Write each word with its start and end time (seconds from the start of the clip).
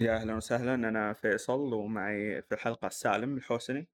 يا 0.00 0.16
أهلا 0.16 0.34
وسهلا 0.34 0.74
أنا 0.74 1.12
فيصل 1.12 1.74
ومعي 1.74 2.42
في 2.42 2.54
الحلقة 2.54 2.88
سالم 2.88 3.36
الحوسني. 3.36 3.88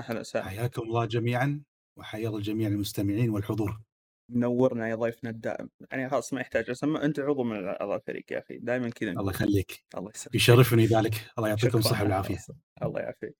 أهلا 0.00 0.20
وسهلا. 0.20 0.44
حياكم 0.44 0.82
الله 0.82 1.04
جميعا 1.04 1.62
وحيا 1.98 2.28
الله 2.28 2.40
جميع 2.40 2.68
المستمعين 2.68 3.30
والحضور. 3.30 3.80
منورنا 4.28 4.88
يا 4.88 4.94
ضيفنا 4.94 5.30
الدائم. 5.30 5.70
يعني 5.90 6.08
خلاص 6.10 6.32
ما 6.32 6.40
يحتاج 6.40 6.70
أسمع 6.70 7.04
أنت 7.04 7.20
عضو 7.20 7.42
من 7.42 7.68
أعضاء 7.68 7.96
الفريق 7.96 8.32
يا 8.32 8.38
أخي 8.38 8.58
دائما 8.58 8.90
كذا. 8.90 9.10
الله 9.10 9.30
يخليك. 9.32 9.84
الله 9.96 10.10
يسلمك. 10.14 10.34
يشرفني 10.34 10.86
ذلك. 10.86 11.14
الله 11.38 11.48
يعطيكم 11.48 11.68
شكراً. 11.68 11.78
الصحة 11.78 12.02
والعافية. 12.04 12.38
الله 12.82 13.00
يعافيك. 13.00 13.34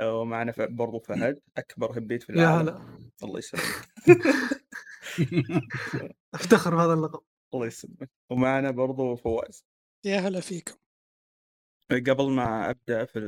ومعنا 0.00 0.52
ف- 0.52 0.60
برضو 0.60 0.98
فهد 0.98 1.40
أكبر 1.56 1.98
هبيت 1.98 2.22
في 2.22 2.32
يا 2.32 2.38
العالم. 2.38 2.68
هلا. 2.68 2.80
الله 3.22 3.38
يسلمك. 3.38 3.64
أفتخر 6.34 6.74
بهذا 6.76 6.92
اللقب. 6.92 7.20
الله 7.54 7.66
يسلمك. 7.66 8.10
ومعنا 8.30 8.70
برضو 8.70 9.16
فواز. 9.16 9.64
يا 10.04 10.18
هلا 10.18 10.40
فيكم. 10.40 10.74
قبل 11.90 12.30
ما 12.30 12.70
أبدأ 12.70 13.04
في 13.04 13.20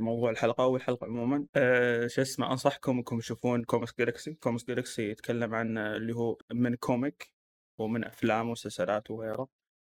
موضوع 0.00 0.30
الحلقة 0.30 0.64
أو 0.64 0.76
الحلقة 0.76 1.04
عموما 1.06 1.46
أه 1.56 2.06
شو 2.06 2.22
اسمه 2.22 2.52
أنصحكم 2.52 2.96
إنكم 2.96 3.18
تشوفون 3.18 3.64
كوميكس 3.64 3.94
جالكسي 3.98 4.34
كوميكس 4.34 4.64
جالكسي 4.64 5.10
يتكلم 5.10 5.54
عن 5.54 5.78
اللي 5.78 6.12
هو 6.14 6.38
من 6.52 6.74
comic 6.74 7.32
ومن 7.78 8.04
أفلام 8.04 8.48
ومسلسلات 8.48 9.10
وغيره. 9.10 9.48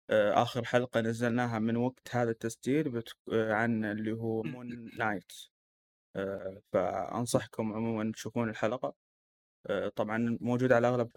أه 0.10 0.42
آخر 0.44 0.66
حلقة 0.66 1.02
نزلناها 1.02 1.60
من 1.60 1.78
وقت 1.78 2.16
هذا 2.16 2.32
التسجيل 2.32 2.90
بت... 2.90 3.14
أه 3.34 3.54
عن 3.54 3.86
اللي 3.86 4.12
هو 4.12 4.44
مون 4.44 4.90
نايت 4.98 5.32
أه 6.16 6.62
فأنصحكم 6.74 7.74
عموما 7.74 8.12
تشوفون 8.12 8.50
الحلقة. 8.50 8.96
أه 9.68 9.90
طبعا 9.90 10.38
موجود 10.42 10.72
على 10.72 10.88
أغلب 10.88 11.10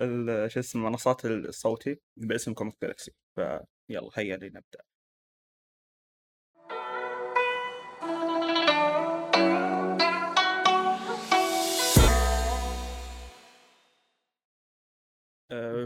شو 0.49 0.61
اسمه 0.61 0.89
منصات 0.91 1.25
الصوتي 1.27 2.01
باسم 2.17 2.55
كوميكس 2.55 2.79
جالكسي 2.83 3.13
فيلا 3.37 4.11
هيا 4.17 4.37
لنبدأ. 4.37 4.92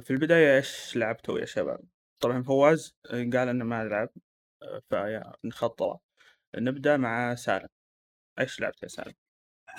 في 0.00 0.10
البداية 0.10 0.56
إيش 0.56 0.96
لعبتوا 0.96 1.38
يا 1.38 1.44
شباب؟ 1.44 1.80
طبعا 2.20 2.42
فواز 2.42 2.96
آه، 3.10 3.30
قال 3.32 3.48
إنه 3.48 3.64
ما 3.64 3.84
لعب 3.84 4.08
آه، 4.62 4.82
فيا 4.90 5.32
نخطره 5.44 6.00
نبدأ 6.56 6.96
مع 6.96 7.34
سالم. 7.34 7.68
إيش 8.40 8.60
لعبت 8.60 8.82
يا 8.82 8.88
سالم؟ 8.88 9.14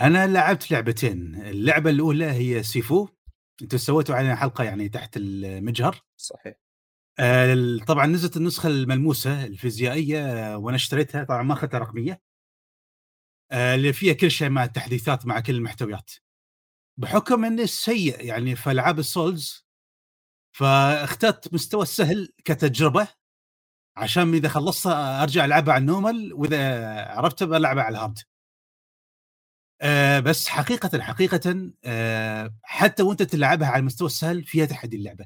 أنا 0.01 0.27
لعبت 0.27 0.71
لعبتين. 0.71 1.35
اللعبة 1.35 1.89
الأولى 1.89 2.25
هي 2.25 2.63
سيفو. 2.63 3.07
أنتم 3.61 3.77
سويتوا 3.77 4.15
عليها 4.15 4.35
حلقة 4.35 4.63
يعني 4.63 4.89
تحت 4.89 5.17
المجهر. 5.17 6.01
صحيح. 6.17 6.55
آه، 7.19 7.77
طبعا 7.87 8.05
نزلت 8.05 8.37
النسخة 8.37 8.67
الملموسة 8.67 9.45
الفيزيائية 9.45 10.19
آه، 10.19 10.57
وأنا 10.57 10.75
اشتريتها 10.75 11.23
طبعا 11.23 11.43
ما 11.43 11.53
أخذتها 11.53 11.77
رقمية. 11.77 12.21
آه، 13.51 13.75
اللي 13.75 13.93
فيها 13.93 14.13
كل 14.13 14.31
شيء 14.31 14.49
مع 14.49 14.63
التحديثات 14.63 15.25
مع 15.25 15.39
كل 15.39 15.55
المحتويات. 15.55 16.11
بحكم 16.99 17.45
إني 17.45 17.67
سيء 17.67 18.25
يعني 18.25 18.55
في 18.55 18.71
ألعاب 18.71 18.99
السولز 18.99 19.66
فاخترت 20.57 21.53
مستوى 21.53 21.81
السهل 21.81 22.33
كتجربة 22.45 23.07
عشان 23.97 24.33
إذا 24.33 24.49
خلصتها 24.49 25.23
أرجع 25.23 25.45
العبها 25.45 25.73
على 25.73 25.81
ال 25.81 25.89
normal 25.89 26.33
وإذا 26.33 26.81
عرفتها 27.05 27.45
بلعبها 27.45 27.83
على 27.83 27.97
ال 27.97 28.01
hard. 28.01 28.19
أه 29.81 30.19
بس 30.19 30.47
حقيقة 30.47 31.01
حقيقة 31.01 31.71
أه 31.85 32.53
حتى 32.63 33.03
وأنت 33.03 33.23
تلعبها 33.23 33.67
على 33.67 33.79
المستوى 33.79 34.05
السهل 34.05 34.43
فيها 34.43 34.65
تحدي 34.65 34.97
اللعبة. 34.97 35.25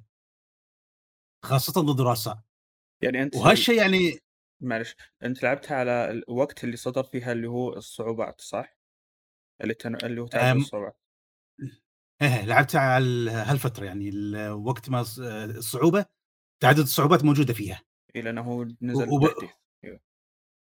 خاصة 1.46 1.82
ضد 1.82 2.02
رؤساء 2.02 2.40
يعني 3.04 3.24
أنت 3.24 3.36
وهالشيء 3.36 3.78
يعني 3.78 4.20
معلش 4.62 4.96
أنت 5.24 5.44
لعبتها 5.44 5.78
على 5.78 6.12
الوقت 6.12 6.64
اللي 6.64 6.78
صدر 6.78 7.04
فيها 7.04 7.32
اللي 7.32 7.48
هو 7.48 7.74
الصعوبات 7.74 8.42
صح؟ 8.42 8.78
اللي 9.62 9.74
تن... 9.74 9.96
اللي 9.96 10.22
هو 10.22 10.28
تعرف 10.28 10.74
أم. 10.74 10.82
إيه 12.22 12.46
لعبتها 12.46 12.82
على 12.82 13.32
هالفترة 13.32 13.86
يعني 13.86 14.10
ال- 14.10 14.50
وقت 14.52 14.90
ما 14.90 15.04
الص- 15.04 15.20
الصعوبة 15.58 16.06
تعدد 16.62 16.80
الصعوبات 16.80 17.24
موجودة 17.24 17.54
فيها. 17.54 17.82
إلى 18.16 18.30
أنه 18.30 18.42
هو 18.42 18.64
نزل 18.82 19.10
وب- 19.10 19.28
تحديث. 19.34 19.50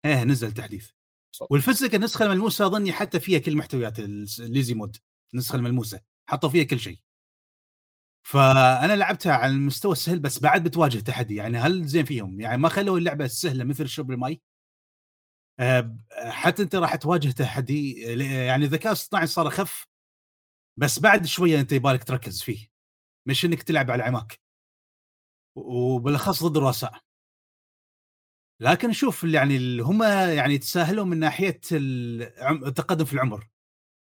إيه. 0.06 0.24
نزل 0.24 0.52
تحديث. 0.52 0.90
صح. 1.36 1.48
وال 1.50 1.59
physical 1.59 1.96
النسخه 1.96 2.26
الملموسة 2.26 2.66
أظني 2.66 2.92
حتى 2.92 3.20
فيها 3.20 3.40
كل 3.40 3.58
محتويات 3.58 4.00
ال 4.00 4.15
easy 4.15 4.74
mode 4.74 4.98
النسخه 5.34 5.56
الملموسة 5.56 6.02
حطوا 6.30 6.50
فيها 6.50 6.64
كل 6.64 6.80
شيء. 6.80 7.00
فانا 8.28 8.96
لعبتها 8.96 9.34
على 9.34 9.52
المستوى 9.54 9.92
السهل 9.92 10.20
بس 10.20 10.40
بعد 10.40 10.64
بتواجه 10.64 11.00
تحدي 11.00 11.36
يعني 11.36 11.58
هل 11.58 11.86
زين 11.86 12.06
فيهم؟ 12.06 12.42
يعني 12.42 12.58
ما 12.58 12.70
خلوا 12.70 12.98
اللعبة 12.98 13.28
سهلة 13.28 13.64
مثل 13.64 13.88
شرب 13.90 14.12
الماي؟ 14.12 14.42
آه، 15.60 15.98
حتى 16.30 16.64
أنت 16.64 16.76
راح 16.76 16.96
تواجه 16.96 17.30
تحدي 17.32 17.94
يعني 18.46 18.66
الذكاء 18.66 18.88
الاصطناعي 18.88 19.28
صار 19.28 19.48
أخف 19.48 19.88
بس 20.80 21.00
بعد 21.00 21.26
شوية 21.26 21.60
أنت 21.60 21.72
يبالك 21.72 22.04
تركز 22.04 22.42
فيه 22.42 22.68
مش 23.28 23.46
إنك 23.46 23.64
تلعب 23.64 23.92
على 23.92 24.04
العماك 24.04 24.40
وبالأخص 25.58 26.44
ضد 26.44 26.58
الرؤساء. 26.58 27.02
لكن 28.62 28.94
شوف 28.94 29.24
يعني 29.24 29.82
هم 29.82 30.04
يعني 30.38 30.58
تساهلوا 30.58 31.06
من 31.06 31.20
ناحية 31.20 31.60
التقدم 31.72 33.06
في 33.06 33.14
العمر. 33.14 33.50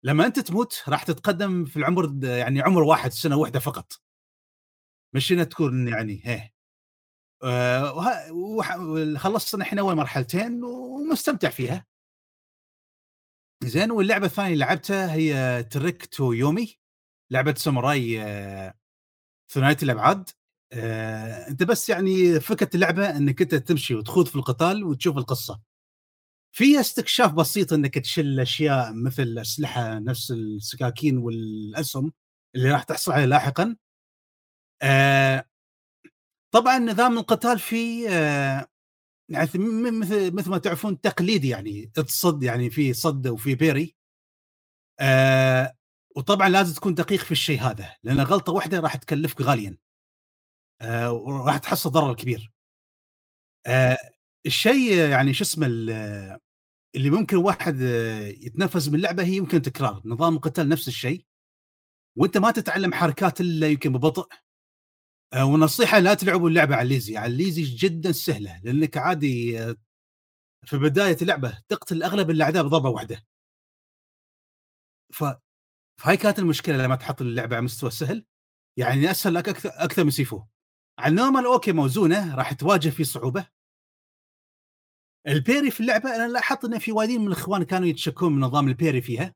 لما 0.04 0.26
أنت 0.26 0.38
تموت 0.38 0.82
راح 0.88 1.03
تتقدم 1.03 1.65
في 1.65 1.76
العمر 1.76 2.25
يعني 2.25 2.60
عمر 2.60 2.82
واحد 2.82 3.10
سنة 3.12 3.37
واحدة 3.37 3.60
فقط. 3.60 3.92
مش 5.15 5.32
إنها 5.32 5.44
تكون 5.44 5.88
يعني 5.88 6.21
هيه 6.25 6.54
آه، 7.44 7.92
وه- 7.94 8.32
وح- 8.32 9.16
خلصنا 9.19 9.65
إحنا 9.65 9.81
اول 9.81 9.97
مرحلتين 9.97 10.65
ومستمتع 10.65 11.48
فيها. 11.50 11.87
زين 13.65 13.91
واللعبة 13.91 14.26
الثانية 14.26 14.53
اللي 14.53 14.65
لعبتها 14.65 15.12
هي 15.12 15.62
تريك 15.62 16.06
تو 16.06 16.32
يومي 16.32 16.78
لعبة 17.31 17.54
ساموراي 17.54 18.22
آه، 18.22 18.75
ثنائيه 19.53 19.76
الأبعاد. 19.82 20.31
آه، 20.72 21.48
أنت 21.48 21.62
بس 21.62 21.88
يعني 21.91 22.41
فكرة 22.41 22.71
اللعبة 22.75 23.16
إنك 23.16 23.43
أنت 23.43 23.54
تمشي 23.54 23.94
وتخوض 23.94 24.26
في 24.26 24.37
القتال 24.37 24.84
وتشوف 24.84 25.19
القصة. 25.19 25.60
فيها 26.56 26.81
استكشاف 26.81 27.32
بسيط 27.32 27.72
إنك 27.72 27.98
تشيل 27.98 28.41
أشياء 28.41 28.93
مثل 28.94 29.38
أسلحة 29.41 29.98
نفس 29.98 30.31
السكاكين 30.31 31.19
والأسهم 31.19 32.12
اللي 32.56 32.71
راح 32.72 32.82
تحصل 32.82 33.12
عليها 33.12 33.27
لاحقا. 33.27 33.77
آه، 34.82 35.44
طبعا 36.54 36.78
نظام 36.78 37.19
القتال 37.19 37.59
فيه 37.59 38.09
آه، 38.10 38.66
مثل 39.31 40.35
مثل 40.35 40.51
ما 40.51 40.59
تعرفون 40.59 41.01
تقليدي 41.01 41.49
يعني 41.49 41.87
تصد 41.87 42.43
يعني 42.43 42.71
في 42.71 42.93
صد 42.93 43.29
وفي 43.29 43.55
بيري. 43.55 43.97
آه، 45.01 45.77
وطبعا 46.17 46.49
لازم 46.49 46.75
تكون 46.75 46.95
دقيق 46.95 47.21
في 47.21 47.33
الشيء 47.33 47.61
هذا 47.61 47.97
لأن 48.03 48.21
غلطة 48.21 48.53
واحدة 48.53 48.81
راح 48.81 48.97
تكلفك 48.97 49.41
غاليا. 49.43 49.77
آه، 50.81 51.13
وراح 51.13 51.59
تحصل 51.59 51.91
ضرر 51.91 52.15
كبير. 52.15 52.53
آه، 53.67 53.97
الشيء 54.47 54.93
يعني 55.11 55.35
شو 55.35 55.45
اسمه 55.45 55.67
ال- 55.67 56.39
اللي 56.97 57.11
ممكن 57.11 57.37
واحد 57.37 57.81
يتنفس 58.41 58.89
من 58.89 58.95
اللعبه 58.95 59.23
هي 59.25 59.37
يمكن 59.37 59.63
تكرار. 59.63 60.03
نظام 60.05 60.35
القتال 60.37 60.69
نفس 60.69 60.89
الشيء. 60.89 61.25
وأنت 62.17 62.39
ما 62.39 62.51
تتعلم 62.51 62.95
حركات 62.95 63.41
إلا 63.41 63.69
يمكن 63.69 63.93
ببطء. 63.93 64.29
ونصيحة 65.37 65.99
لا 65.99 66.15
تلعبوا 66.15 66.49
اللعبة 66.49 66.75
على 66.77 66.83
الليزي. 66.83 67.17
على 67.17 67.33
الليزي 67.33 67.63
جدا 67.63 68.13
سهلة 68.13 68.61
لأنك 68.65 68.97
عادي 68.97 69.61
آه، 69.63 69.77
في 70.67 70.79
بداية 70.79 71.17
اللعبة 71.23 71.59
تقتل 71.69 72.03
أغلب 72.03 72.31
الاعداء 72.31 72.63
بضربة 72.63 72.89
واحدة. 72.89 73.27
ف 75.13 75.25
فهاي 76.01 76.17
كانت 76.17 76.39
المشكلة 76.39 76.77
لما 76.77 76.97
تحط 76.97 77.21
اللعبة 77.23 77.57
على 77.57 77.65
مستوى 77.65 77.91
سهل. 77.91 78.25
يعني 78.79 79.11
أسهل 79.11 79.35
لك 79.35 79.49
أكثر 79.49 79.71
أكثر 79.75 80.05
من 80.05 80.11
سيفو. 80.11 80.43
على 80.99 81.11
ال 81.11 81.15
normal 81.15 81.45
okay 81.47 81.73
موزونة 81.73 82.35
راح 82.37 82.53
تواجه 82.53 82.89
فيه 82.89 83.05
صعوبة. 83.05 83.47
ال 85.28 85.35
parry 85.35 85.71
في 85.71 85.81
اللعبة 85.81 86.16
أنا 86.16 86.28
لاحظت 86.33 86.65
إن 86.65 86.78
في 86.78 86.93
وايدين 86.93 87.21
من 87.21 87.27
الإخوان 87.27 87.63
كانوا 87.63 87.89
يتشكون 87.89 88.33
من 88.33 88.41
نظام 88.41 88.69
ال 88.69 88.74
parry 88.74 89.03
فيها. 89.03 89.34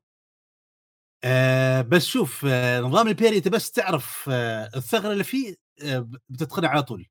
آه 1.23 1.81
بس 1.81 2.05
شوف 2.05 2.45
آه 2.49 2.79
نظام 2.81 3.07
ال 3.07 3.12
parry 3.12 3.37
أنت 3.37 3.47
بس 3.47 3.71
تعرف 3.71 4.29
آه 4.29 4.69
الثغرة 4.75 5.11
اللي 5.13 5.23
فيه 5.23 5.55
آه 5.83 6.09
بتدخلها 6.29 6.69
على 6.69 6.83
طول. 6.83 7.07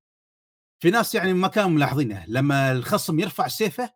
في 0.82 0.90
ناس 0.90 1.14
يعني 1.14 1.32
ما 1.34 1.48
كانوا 1.48 1.70
ملاحظينه 1.70 2.24
لما 2.28 2.72
الخصم 2.72 3.20
يرفع 3.20 3.48
سيفه 3.48 3.94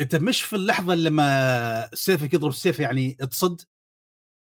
أنت 0.00 0.16
مش 0.16 0.42
في 0.42 0.56
اللحظة 0.56 0.94
لما 0.94 1.90
سيفك 1.94 2.34
يضرب 2.34 2.52
سيف 2.52 2.80
يعني 2.80 3.14
تصد 3.14 3.60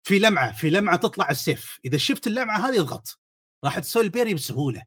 في 0.07 0.19
لمعة 0.19 0.51
في 0.51 0.69
لمعة 0.69 0.97
تطلع 0.97 1.29
السيف. 1.29 1.79
إذا 1.85 1.97
شفت 1.97 2.27
اللمعة 2.27 2.69
هذه 2.69 2.79
اضغط 2.81 3.19
راح 3.65 3.79
تسوي 3.79 4.03
ال 4.03 4.08
parry 4.08 4.33
بسهولة. 4.33 4.83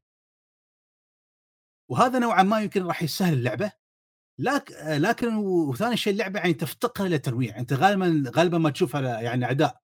وهذا 1.90 2.18
نوعا 2.18 2.42
ما 2.42 2.60
يمكن 2.60 2.86
راح 2.86 3.02
يسهل 3.02 3.32
اللعبة. 3.34 3.72
لكن 4.38 4.74
لكن 5.02 5.34
وثاني 5.36 5.96
شيء 5.96 6.12
اللعبة 6.12 6.40
يعني 6.40 6.54
تفتقر 6.54 7.06
إلى 7.06 7.18
تنويع 7.18 7.58
أنت 7.58 7.72
غالبا 7.72 8.30
غالبا 8.36 8.58
ما 8.58 8.70
تشوفها 8.70 9.20
يعني 9.20 9.44
اعداء 9.44 9.82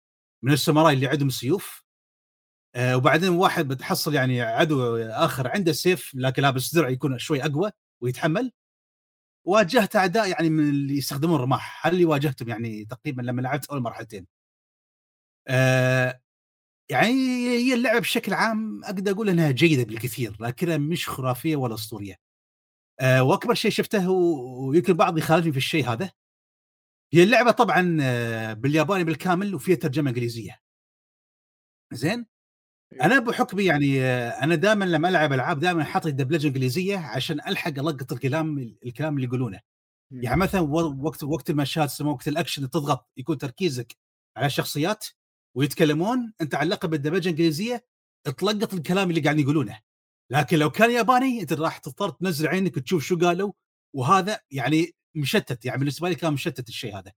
من 0.44 0.54
الساموراي 0.54 0.94
اللي 0.94 1.08
عندهم 1.08 1.30
سيوف. 1.30 1.81
آه 2.76 2.98
وبعدين 2.98 3.30
واحد 3.30 3.68
بتحصل 3.68 4.14
يعني 4.14 4.42
عدو 4.42 4.98
آخر 4.98 5.48
عنده 5.48 5.72
سيف 5.72 6.12
لكن 6.16 6.42
لابس 6.42 6.76
درع 6.76 6.90
يكون 6.90 7.20
شوي 7.20 7.44
أقوى 7.46 7.72
ويتحمل. 8.02 8.52
واجهت 9.48 9.96
أعداء 9.96 10.30
يعني 10.30 10.50
من 10.50 10.70
اللي 10.70 10.98
يستخدمون 10.98 11.36
الرماح 11.36 11.88
هل 11.88 11.94
اللي 11.94 12.06
واجهتهم 12.06 12.50
يعني 12.50 12.86
تقريبا 12.86 13.22
لما 13.22 13.42
لعبت 13.42 13.66
أول 13.70 13.82
مرحلتين. 13.82 14.28
آه 15.48 16.22
يعني 16.92 17.10
هي 17.58 17.74
اللعبة 17.74 18.00
بشكل 18.00 18.34
عام 18.34 18.84
أقدر 18.86 19.12
أقول 19.12 19.30
إنها 19.30 19.52
جيدة 19.52 19.84
بالكثير 19.84 20.38
لكنها 20.42 20.78
مش 20.78 21.10
خرافية 21.10 21.56
ولا 21.56 21.74
أسطورية. 21.76 22.16
آه 23.00 23.24
وأكبر 23.24 23.54
شيء 23.54 23.72
شفته 23.72 24.10
ويمكن 24.12 24.94
بعض 24.94 25.18
يخالفني 25.18 25.52
في 25.52 25.58
الشيء 25.58 25.86
هذا 25.94 26.12
هي 27.14 27.24
اللعبة 27.24 27.52
طبعا 27.52 27.98
آه، 28.02 28.54
بالياباني 28.54 29.04
بالكامل 29.04 29.56
وفيها 29.56 29.76
ترجمة 29.76 30.10
إنجليزية. 30.10 30.62
زين. 31.94 32.31
أنا 33.02 33.20
بحكمي 33.20 33.66
يعني 33.66 34.02
آه، 34.02 34.30
أنا 34.30 34.56
دائما 34.56 34.86
لما 34.86 35.10
ألعب 35.10 35.34
ألعاب 35.34 35.60
دائما 35.60 35.82
أحط 35.82 36.08
دبلجه 36.08 36.48
انجليزيه 36.48 36.98
عشان 36.98 37.40
ألحق 37.48 37.80
ألقط 37.80 38.12
الكلام 38.12 38.76
الكلام 38.86 39.16
اللي 39.16 39.28
يقولونه. 39.28 39.60
يعني 40.12 40.40
مثلا 40.42 40.62
وقت 40.62 41.24
وقت 41.24 41.50
المشاهد 41.50 41.90
وقت 42.02 42.28
الأكشن 42.28 42.70
تضغط 42.70 43.10
يكون 43.18 43.38
تركيزك 43.38 43.98
على 44.38 44.46
الشخصيات 44.46 45.06
ويتكلمون 45.58 46.34
أنت 46.42 46.56
علقه 46.56 46.88
بالدبلجة 46.88 47.30
الإنجليزية 47.30 47.86
تلقط 48.38 48.74
الكلام 48.74 49.10
اللي 49.10 49.22
قاعدين 49.22 49.44
يقولونه. 49.44 49.80
لكن 50.32 50.58
لو 50.60 50.70
كان 50.70 50.92
ياباني 50.92 51.42
أنت 51.42 51.54
راح 51.54 51.78
تضطر 51.78 52.10
تنزل 52.10 52.48
عينك 52.48 52.78
وتشوف 52.78 53.04
شو 53.04 53.18
قالوا 53.18 53.54
وهذا 53.96 54.40
يعني 54.52 54.92
مشتت 55.16 55.66
يعني 55.66 55.80
بالنسبة 55.80 56.10
لي 56.10 56.16
كان 56.16 56.34
مشتت 56.34 56.70
الشيء 56.70 56.98
هذا. 56.98 57.12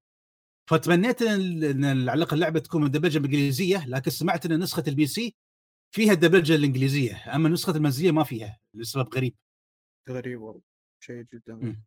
فتمنيت 0.70 1.22
إن 1.22 1.84
العلاقه 1.84 2.34
اللعبة 2.34 2.60
تكون 2.60 2.82
مدبلجه 2.82 3.18
بالانجليزيه 3.18 3.86
لكن 3.86 4.10
سمعت 4.10 4.46
إن 4.46 4.58
نسخة 4.60 4.84
ال 4.88 5.06
PC 5.06 5.34
فيها 5.94 6.12
الدبلجة 6.12 6.54
الإنجليزية 6.54 7.34
أما 7.34 7.48
نسخة 7.48 7.76
المنزليه 7.76 8.10
ما 8.10 8.24
فيها 8.24 8.60
لسبب 8.74 9.14
غريب. 9.14 9.36
غريب 10.08 10.40
والله 10.40 10.62
شيء 11.00 11.26
جدا 11.34 11.54
غريب. 11.54 11.82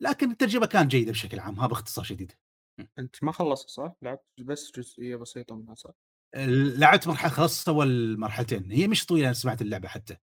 لكن 0.00 0.30
التجربه 0.30 0.66
كانت 0.66 0.90
جيدة 0.90 1.12
بشكل 1.12 1.38
عام 1.38 1.60
ها 1.60 1.66
باختصار 1.66 2.04
شديد. 2.04 2.32
أنت 2.98 3.24
ما 3.24 3.32
خلصت 3.32 3.68
صح؟ 3.68 3.96
لعبت 4.02 4.24
بس 4.38 4.72
جزئية 4.76 5.16
بسيطة 5.16 5.56
منها 5.56 5.74
صح؟ 5.74 5.90
لعبت 6.78 7.08
مرحلة 7.08 7.30
خلصت 7.30 7.68
اول 7.68 8.18
مرحلتين. 8.18 8.72
هي 8.72 8.88
مش 8.88 9.06
طويلة 9.06 9.26
أنا 9.26 9.34
سمعت 9.34 9.62
اللعبة 9.62 9.88
حتى. 9.88 10.16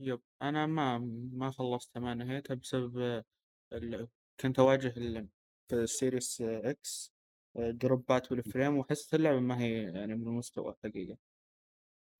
yep 0.00 0.20
أنا 0.42 0.66
ما 0.66 0.98
ما 1.32 1.50
خلصتها 1.50 2.00
ما 2.00 2.14
نهيتها 2.14 2.54
بسبب 2.54 3.24
ال... 3.72 4.08
كنت 4.40 4.58
أواجه 4.58 4.94
ال... 4.96 5.28
في 5.68 5.74
السيريس 5.76 6.40
إكس 6.40 7.12
دروبات 7.56 8.30
بال 8.30 8.43
frame 8.43 8.76
وحسيت 8.76 9.14
اللعبة 9.14 9.40
ما 9.40 9.60
هي 9.60 9.82
يعني 9.82 10.14
من 10.14 10.28
المستوى 10.28 10.72
الحقيقة 10.72 11.18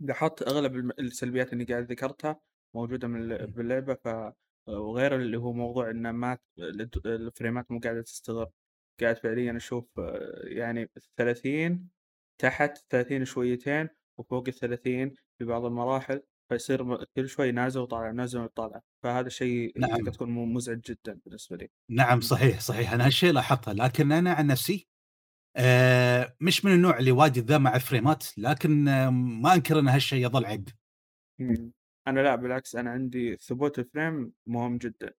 لاحظت 0.01 0.43
أغلب 0.43 0.93
السلبيات 0.99 1.53
اللي 1.53 1.65
قاعد 1.65 1.85
ذكرتها 1.85 2.41
موجودة 2.75 3.09
من 3.09 3.29
باللعبة 3.37 3.95
ف 3.95 4.09
وغير 4.69 5.17
اللي 5.17 5.37
هو 5.37 5.53
موضوع 5.53 5.91
إن 5.91 6.11
ما 6.11 6.39
الفريمات 7.07 7.71
مو 7.71 7.79
قاعدة 7.79 8.03
تستقر 8.03 8.51
قاعد 9.01 9.17
فعليا 9.17 9.57
أشوف 9.57 9.85
يعني 10.45 10.91
30 11.17 11.89
تحت 12.39 12.79
30 12.91 13.25
شويتين 13.25 13.89
وفوق 14.19 14.49
ال 14.49 14.55
30 14.55 15.15
في 15.39 15.45
بعض 15.45 15.65
المراحل 15.65 16.23
فيصير 16.49 17.05
كل 17.17 17.29
شوي 17.29 17.53
نازل 17.53 17.81
وطالع 17.81 18.11
نازل 18.11 18.41
وطالع. 18.41 18.81
فهذا 19.03 19.29
شيء 19.29 19.73
نعم. 19.81 20.11
تكون 20.11 20.29
مزعج 20.29 20.81
جدا 20.81 21.21
بالنسبة 21.25 21.57
لي. 21.57 21.69
نعم 21.91 22.21
صحيح 22.21 22.61
صحيح. 22.61 22.93
أنا 22.93 23.07
هالشيء 23.07 23.33
لاحظته 23.33 23.73
لكن 23.73 24.13
أنا 24.13 24.33
عن 24.33 24.47
نفسي 24.47 24.89
آه 25.57 26.37
مش 26.41 26.65
من 26.65 26.73
النوع 26.73 26.99
اللي 26.99 27.13
واجد 27.13 27.45
ذا 27.51 27.59
مع 27.59 27.77
الفريمات 27.77 28.39
لكن 28.39 28.89
آه 28.89 29.11
ما 29.11 29.55
أنكر 29.55 29.79
إن 29.79 29.89
هالشيء 29.89 30.27
يظل 30.27 30.45
عيب 30.47 30.69
أنا 32.09 32.21
لا 32.21 32.35
بالعكس 32.35 32.77
أنا 32.77 32.91
عندي 32.91 33.37
ثبوت 33.37 33.79
الفريم 33.79 34.33
مهم 34.47 34.79
جدا 34.79 35.15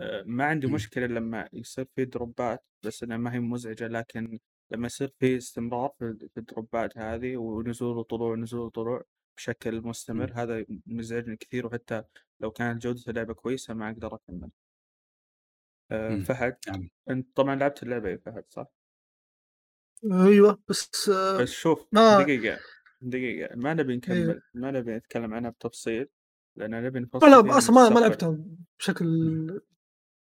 آه 0.00 0.24
ما 0.26 0.44
عندي 0.46 0.66
مشكلة 0.66 1.06
لما 1.06 1.48
يصير 1.52 1.86
في 1.96 2.04
دروبات 2.04 2.64
بس 2.84 3.02
إنها 3.02 3.16
ما 3.16 3.34
هي 3.34 3.40
مزعجة 3.40 3.88
لكن 3.88 4.38
لما 4.72 4.86
يصير 4.86 5.12
في 5.20 5.36
استمرار 5.36 5.92
في 6.00 6.38
الدروبات 6.38 6.98
هذه 6.98 7.36
ونزول 7.36 7.98
وطلوع 7.98 8.36
نزول 8.36 8.60
وطلوع 8.60 9.04
بشكل 9.38 9.82
مستمر 9.82 10.30
م. 10.30 10.34
هذا 10.34 10.66
مزعجني 10.86 11.36
كثير 11.36 11.66
وحتى 11.66 12.04
لو 12.40 12.50
كانت 12.50 12.82
جودة 12.82 13.02
اللعبة 13.08 13.34
كويسة 13.34 13.74
ما 13.74 13.90
أقدر 13.90 14.14
أكمل 14.14 14.50
أه 15.90 16.16
فهد 16.16 16.56
يعني. 16.66 16.90
أنت 17.10 17.36
طبعا 17.36 17.54
لعبت 17.56 17.82
اللعبة 17.82 18.08
يا 18.08 18.16
فهد 18.16 18.44
صح؟ 18.50 18.66
أيوه 20.12 20.62
بس 20.68 21.10
بس 21.10 21.50
شوف 21.50 21.86
ما... 21.92 22.22
دقيقة 22.22 22.58
دقيقة 23.00 23.56
ما 23.56 23.74
نبي 23.74 23.96
نكمل 23.96 24.16
أيوة. 24.16 24.42
ما 24.54 24.70
نبي 24.70 24.96
نتكلم 24.96 25.34
عنها 25.34 25.50
بتفصيل 25.50 26.08
لأن 26.56 26.84
نبي 26.84 27.00
نفصل 27.00 27.30
لا 27.30 27.58
أصلا 27.58 27.74
ما 27.74 27.88
ما 27.88 28.00
لعبتها 28.00 28.38
بشكل 28.78 29.06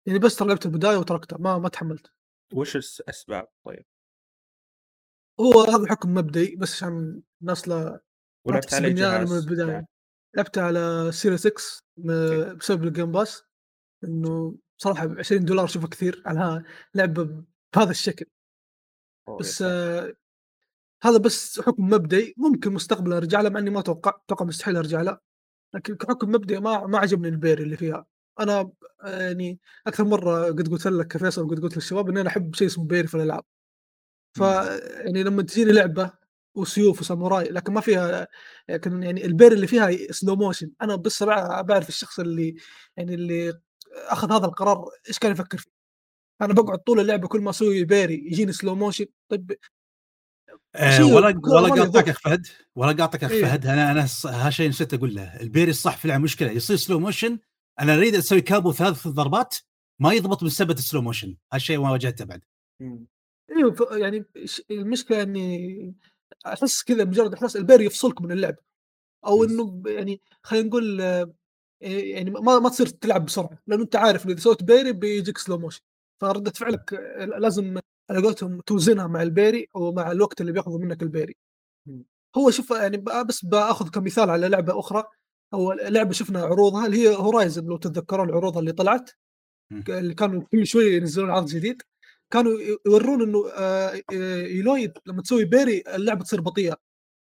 يعني 0.06 0.18
بس 0.18 0.36
ترى 0.36 0.48
لعبت 0.48 0.66
البداية 0.66 0.96
وتركتها 0.96 1.38
ما 1.38 1.58
ما 1.58 1.68
تحملت. 1.68 2.12
وش 2.54 2.76
الأسباب 2.76 3.48
طيب؟ 3.64 3.84
هو 5.40 5.60
هذا 5.60 5.86
حكم 5.88 6.14
مبدئي 6.14 6.56
بس 6.56 6.74
عشان 6.74 7.22
الناس 7.42 7.68
لا 7.68 8.00
ولعبت 8.46 8.74
على 8.74 8.92
جهاز 8.92 9.32
من 9.32 9.38
البداية. 9.38 9.86
لعبت 10.36 10.58
على 10.58 11.10
سيريس 11.12 11.40
6 11.40 11.82
بسبب 12.54 12.84
الجيم 12.84 13.12
باس 13.12 13.42
إنه 14.04 14.58
صراحة 14.76 15.06
ب 15.06 15.18
20 15.18 15.44
دولار 15.44 15.64
اشوفها 15.64 15.88
كثير 15.88 16.22
على 16.26 16.64
لعبة 16.94 17.44
بهذا 17.74 17.90
الشكل. 17.90 18.26
بس 19.36 19.62
آه 19.62 20.14
هذا 21.02 21.18
بس 21.18 21.60
حكم 21.60 21.84
مبدئي 21.84 22.34
ممكن 22.36 22.72
مستقبلا 22.72 23.16
ارجع 23.16 23.40
له 23.40 23.50
مع 23.50 23.60
إني 23.60 23.70
ما 23.70 23.80
أتوقع 23.80 24.20
أتوقع 24.26 24.44
مستحيل 24.44 24.76
ارجع 24.76 25.02
له 25.02 25.18
لكن 25.74 25.96
كحكم 25.96 26.28
مبدئي 26.30 26.60
ما 26.60 26.86
ما 26.86 26.98
عجبني 26.98 27.28
ال 27.28 27.34
parry 27.34 27.62
اللي 27.62 27.76
فيها. 27.76 28.06
أنا 28.40 28.72
يعني 29.04 29.60
أكثر 29.86 30.04
مرة 30.04 30.46
قد 30.46 30.68
قلت 30.68 30.86
لك 30.86 31.06
كفيصل 31.06 31.42
وقد 31.44 31.60
قلت 31.60 31.76
للشباب 31.76 32.08
إني 32.08 32.20
أنا 32.20 32.28
أحب 32.28 32.54
شيء 32.54 32.66
اسمه 32.68 32.84
parry 32.84 33.08
في 33.08 33.14
الألعاب. 33.14 33.44
ف 34.34 34.40
يعني 34.40 35.22
لما 35.22 35.42
تجيني 35.42 35.72
لعبة 35.72 36.12
وسيوف 36.54 37.00
وساموراي 37.00 37.44
لكن 37.44 37.72
ما 37.72 37.80
فيها 37.80 38.28
لكن 38.68 39.02
يعني 39.02 39.26
ال 39.26 39.31
parry 39.31 39.52
اللي 39.52 39.66
فيها 39.66 40.12
slow 40.12 40.36
motion 40.36 40.70
أنا 40.82 40.96
بس 40.96 41.22
بعرف 41.22 41.88
الشخص 41.88 42.20
اللي 42.20 42.56
يعني 42.96 43.14
اللي 43.14 43.60
أخذ 43.96 44.32
هذا 44.32 44.46
القرار 44.46 44.90
إيش 45.08 45.18
كان 45.18 45.32
يفكر 45.32 45.58
فيه. 45.58 45.79
أنا 46.42 46.54
بقعد 46.54 46.78
طول 46.78 47.00
اللعبة 47.00 47.28
كل 47.28 47.40
ما 47.40 47.50
أسوي 47.50 47.84
parry 47.84 48.14
يجيني 48.14 48.52
slow 48.52 48.74
motion 48.74 49.06
طيب 49.28 49.52
أه 50.74 51.04
ولا 51.04 51.40
ولا 51.44 51.82
قاطعك 51.82 52.08
اخ 52.08 52.20
فهد 52.20 52.46
ولا 52.74 52.92
قاطعك 52.92 53.24
اخ 53.24 53.30
إيه. 53.30 53.42
فهد 53.42 53.66
أنا 53.66 53.90
أنا 53.90 54.06
هالشيء 54.24 54.68
نسيت 54.68 54.94
أقول 54.94 55.14
له 55.14 55.40
ال 55.40 55.45
parry 55.45 55.70
الصح 55.70 55.96
في 55.96 56.18
مشكلة 56.18 56.50
يصير 56.50 56.76
slow 56.76 57.00
motion 57.00 57.38
أنا 57.80 57.94
أريد 57.94 58.14
أسوي 58.14 58.40
combo 58.40 58.72
ثلاث 58.72 59.08
ضربات 59.08 59.56
ما 60.00 60.12
يضبط 60.12 60.44
بسبب 60.44 60.70
ال 60.70 60.77
slow 60.77 61.02
motion 61.02 61.36
هالشيء 61.52 61.78
ما 61.78 61.90
واجهته 61.90 62.24
بعد. 62.24 62.40
أيوه 63.56 63.96
يعني 63.96 64.24
المشكلة 64.70 65.22
إني 65.22 65.94
أحس 66.46 66.82
كذا 66.82 67.04
مجرد 67.04 67.34
احس 67.34 67.56
ال 67.56 67.60
parry 67.60 67.80
يفصلك 67.80 68.22
من 68.22 68.32
اللعب. 68.32 68.56
أو 69.26 69.44
إنه 69.44 69.82
يعني 69.86 70.20
خلينا 70.42 70.68
نقول 70.68 71.00
يعني 71.80 72.30
ما 72.30 72.58
ما 72.58 72.68
تصير 72.68 72.86
تلعب 72.86 73.24
بسرعة 73.24 73.58
لأنه 73.66 73.82
أنت 73.82 73.96
عارف 73.96 74.26
إذا 74.26 74.40
سويت 74.40 74.62
parry 74.62 74.92
بيجيك 74.92 75.38
slow 75.38 75.58
motion 75.58 75.80
فردة 76.20 76.50
فعلك 76.50 76.92
لازم 77.38 77.78
على 78.10 78.22
قولتهم 78.22 78.60
توزنها 78.60 79.06
مع 79.06 79.22
ال 79.22 79.30
parry 79.30 79.68
أو 79.76 79.92
مع 79.92 80.12
الوقت 80.12 80.40
اللي 80.40 80.52
بياخذه 80.52 80.78
منك 80.78 81.02
ال 81.02 81.07
parry. 81.07 81.36
هو 82.36 82.50
شوف 82.50 82.70
يعني 82.70 82.96
بس 83.28 83.44
بأخذ 83.44 83.90
كمثال 83.90 84.30
على 84.30 84.48
لعبة 84.48 84.78
أخرى. 84.78 85.04
أو 85.54 85.72
لعبة 85.72 86.12
شفنا 86.12 86.42
عروضها 86.42 86.86
اللي 86.86 86.98
هي 86.98 87.16
Horizon 87.16 87.66
لو 87.66 87.76
تتذكرون 87.76 88.28
العروض 88.28 88.58
اللي 88.58 88.72
طلعت. 88.72 89.10
اللي 89.88 90.14
كانوا 90.14 90.42
كل 90.42 90.66
شوي 90.66 90.96
ينزلون 90.96 91.30
عرض 91.30 91.46
جديد. 91.46 91.82
كانوا 92.32 92.52
يورون 92.86 93.22
إنه 93.22 93.50
آه، 93.50 94.02
Aloy 94.42 94.92
لما 95.06 95.22
تسوي 95.22 95.44
parry 95.44 95.82
اللعبة 95.94 96.24
تصير 96.24 96.40
بطيئة. 96.40 96.76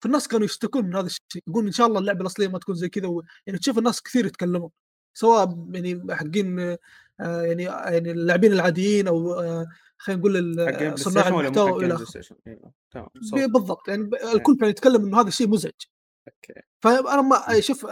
فالناس 0.04 0.28
كانوا 0.28 0.46
يشتكون 0.46 0.86
من 0.86 0.96
هذا 0.96 1.06
الشيء 1.06 1.44
يقول 1.48 1.66
إن 1.66 1.72
شاء 1.72 1.88
الله 1.88 2.00
اللعبة 2.00 2.22
الأصلية 2.22 2.48
ما 2.48 2.60
تكون 2.60 2.76
زي 2.76 2.90
كذا 2.90 3.08
و... 3.08 3.24
يعني 3.48 3.60
تشوف 3.60 3.78
الناس 3.78 4.02
كثير 4.02 4.26
يتكلمون. 4.26 4.70
سواء 5.18 5.68
يعني 5.72 6.16
حقين 6.16 6.60
آه، 6.60 7.42
يعني 7.42 7.64
يعني 7.64 8.12
اللاعبين 8.12 8.54
العاديين 8.54 9.08
أو 9.08 9.36
خلينا 9.98 10.22
نقول 10.22 11.00
صناع 11.00 11.28
المحتوى 11.28 11.72
والى 11.72 11.94
آخره. 11.94 12.38
أيوة، 12.48 13.48
بالضبط 13.48 13.88
يعني 13.88 14.10
الكل 14.34 14.58
كان 14.58 14.70
يتكلم 14.70 15.06
إنه 15.06 15.22
هذا 15.22 15.28
الشيء 15.28 15.48
مزعج. 15.48 15.72
okay. 16.28 16.62
فأنا 16.82 17.22
ما 17.22 17.60
شوف 17.60 17.86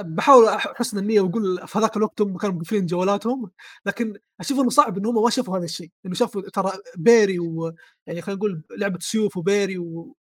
بحاول 0.00 0.48
حسن 0.50 0.98
النية 0.98 1.20
واقول 1.20 1.68
في 1.68 1.78
هذاك 1.78 1.96
الوقت 1.96 2.20
هم 2.20 2.36
كانوا 2.36 2.56
مقفلين 2.56 2.86
جوالاتهم 2.86 3.50
لكن 3.86 4.18
أشوف 4.40 4.60
إنه 4.60 4.70
صعب 4.70 4.98
ان 4.98 5.06
هم 5.06 5.22
ما 5.22 5.30
شافوا 5.30 5.58
هذا 5.58 5.64
الشيء. 5.64 5.90
إنه 6.06 6.14
شافوا 6.14 6.42
ترى 6.42 6.72
parry 6.96 7.38
ويعني 7.38 8.22
خلينا 8.22 8.38
نقول 8.38 8.62
لعبة 8.76 8.98
سيوف 9.00 9.36
و 9.36 9.43
parry 9.43 9.78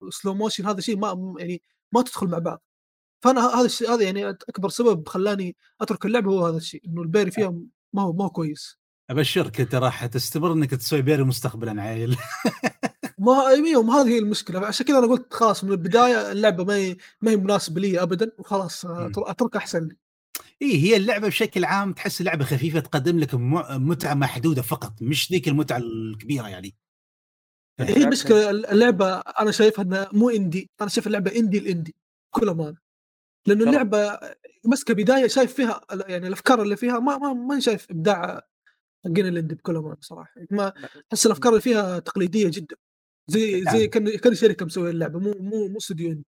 و 0.01 0.07
slow 0.07 0.33
motion 0.33 0.65
هذا 0.65 0.81
شيء 0.81 0.97
ما 0.97 1.35
يعني 1.39 1.61
ما 1.91 2.01
تدخل 2.01 2.27
مع 2.27 2.37
بعض. 2.37 2.63
فأنا 3.19 3.41
هذا 3.41 3.65
الشيء 3.65 3.93
هذا 3.93 4.03
يعني 4.03 4.29
أكبر 4.29 4.69
سبب 4.69 5.07
خلاني 5.07 5.55
أترك 5.81 6.05
اللعبه 6.05 6.31
هو 6.31 6.45
هذا 6.45 6.57
الشيء 6.57 6.81
إنه 6.87 7.01
البيري 7.01 7.31
فيها 7.31 7.49
ما 7.93 8.01
هو 8.01 8.13
ما 8.13 8.23
هو 8.23 8.29
كويس. 8.29 8.77
أبشرك 9.09 9.61
أنت 9.61 9.75
راح 9.75 10.05
تستمر 10.05 10.53
إنك 10.53 10.71
تسوي 10.71 11.01
بيري 11.01 11.23
مستقبلا 11.23 11.81
عيل. 11.81 12.17
ما 13.19 13.47
أيوه 13.47 14.01
هذه 14.01 14.07
هي 14.07 14.19
المشكلة. 14.19 14.67
عشان 14.67 14.85
كذا 14.85 14.99
أنا 14.99 15.07
قلت 15.07 15.33
خلاص 15.33 15.63
من 15.63 15.71
البداية 15.71 16.31
اللعبة 16.31 16.63
ما 16.63 16.75
هي 16.75 16.97
ما 17.21 17.31
هي 17.31 17.35
مناسبه 17.35 17.81
لي 17.81 18.01
ابدا 18.01 18.31
وخلاص 18.37 18.85
أترك 18.85 19.55
أحسن. 19.55 19.87
لي 19.87 19.95
اي 20.61 20.83
هي 20.83 20.97
اللعبة 20.97 21.27
بشكل 21.27 21.65
عام 21.65 21.93
تحس 21.93 22.21
لعبة 22.21 22.45
خفيفة 22.45 22.79
تقدم 22.79 23.19
لك 23.19 23.29
متعة 23.71 24.13
محدودة 24.13 24.61
فقط 24.61 25.01
مش 25.01 25.31
ذيك 25.31 25.47
المتعة 25.47 25.77
الكبيرة 25.77 26.47
يعني. 26.47 26.75
هي 27.79 28.03
المشكلة 28.03 28.49
اللعبة 28.49 29.17
أنا 29.17 29.51
شايفها 29.51 29.85
إنها 29.85 30.09
مو 30.13 30.29
اندي 30.29 30.69
أنا 30.81 30.89
شايف 30.89 31.07
اللعبة 31.07 31.35
اندي 31.35 31.57
الاندي 31.57 31.95
بكل 32.33 32.49
امانه 32.49 32.86
لأنه 33.47 33.63
اللعبة 33.63 34.19
بس 34.71 34.83
كبدايه 34.83 35.27
شايف 35.27 35.53
فيها 35.53 35.81
يعني 36.07 36.27
الأفكار 36.27 36.61
اللي 36.61 36.77
فيها 36.77 36.99
ما 36.99 37.17
ما 37.17 37.33
ما 37.33 37.59
شايف 37.59 37.91
إبداع 37.91 38.41
حقين 39.05 39.27
الاندي 39.27 39.55
بكل 39.55 39.75
امانه 39.75 39.97
صراحة. 40.01 40.33
ما 40.51 40.73
أحس 41.13 41.25
الأفكار 41.25 41.51
اللي 41.51 41.61
فيها 41.61 41.99
تقليدية 41.99 42.49
جدا. 42.53 42.75
زي 43.27 43.61
نعم. 43.61 43.77
زي 43.77 43.87
كان 43.87 44.17
كان 44.17 44.35
شركه 44.35 44.65
مسوية 44.65 44.91
اللعبة 44.91 45.19
مو 45.19 45.33
مو 45.39 45.67
مو 45.67 45.77
استوديو 45.77 46.23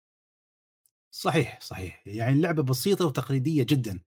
صحيح 1.11 1.61
صحيح. 1.61 2.03
يعني 2.05 2.33
اللعبة 2.33 2.63
بسيطة 2.63 3.05
وتقليدية 3.05 3.65
جدا. 3.69 3.99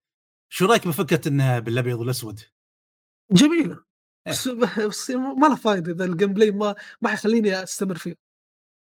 شو 0.49 0.67
رأيك 0.67 0.89
بفكرة 0.89 1.29
إنها 1.29 1.59
بالأبيض 1.59 1.99
والأسود؟ 2.01 2.41
جميلة. 3.31 3.85
إيه. 4.27 4.33
بس, 4.33 4.49
بس 4.49 5.11
ما 5.11 5.47
لها 5.47 5.57
فائده 5.57 5.93
إذا 5.93 6.05
ال 6.05 6.33
gameplay 6.33 6.51
ما 6.51 6.75
ما 7.03 7.09
حيخليني 7.09 7.63
أستمر 7.63 7.99
فيه 7.99 8.15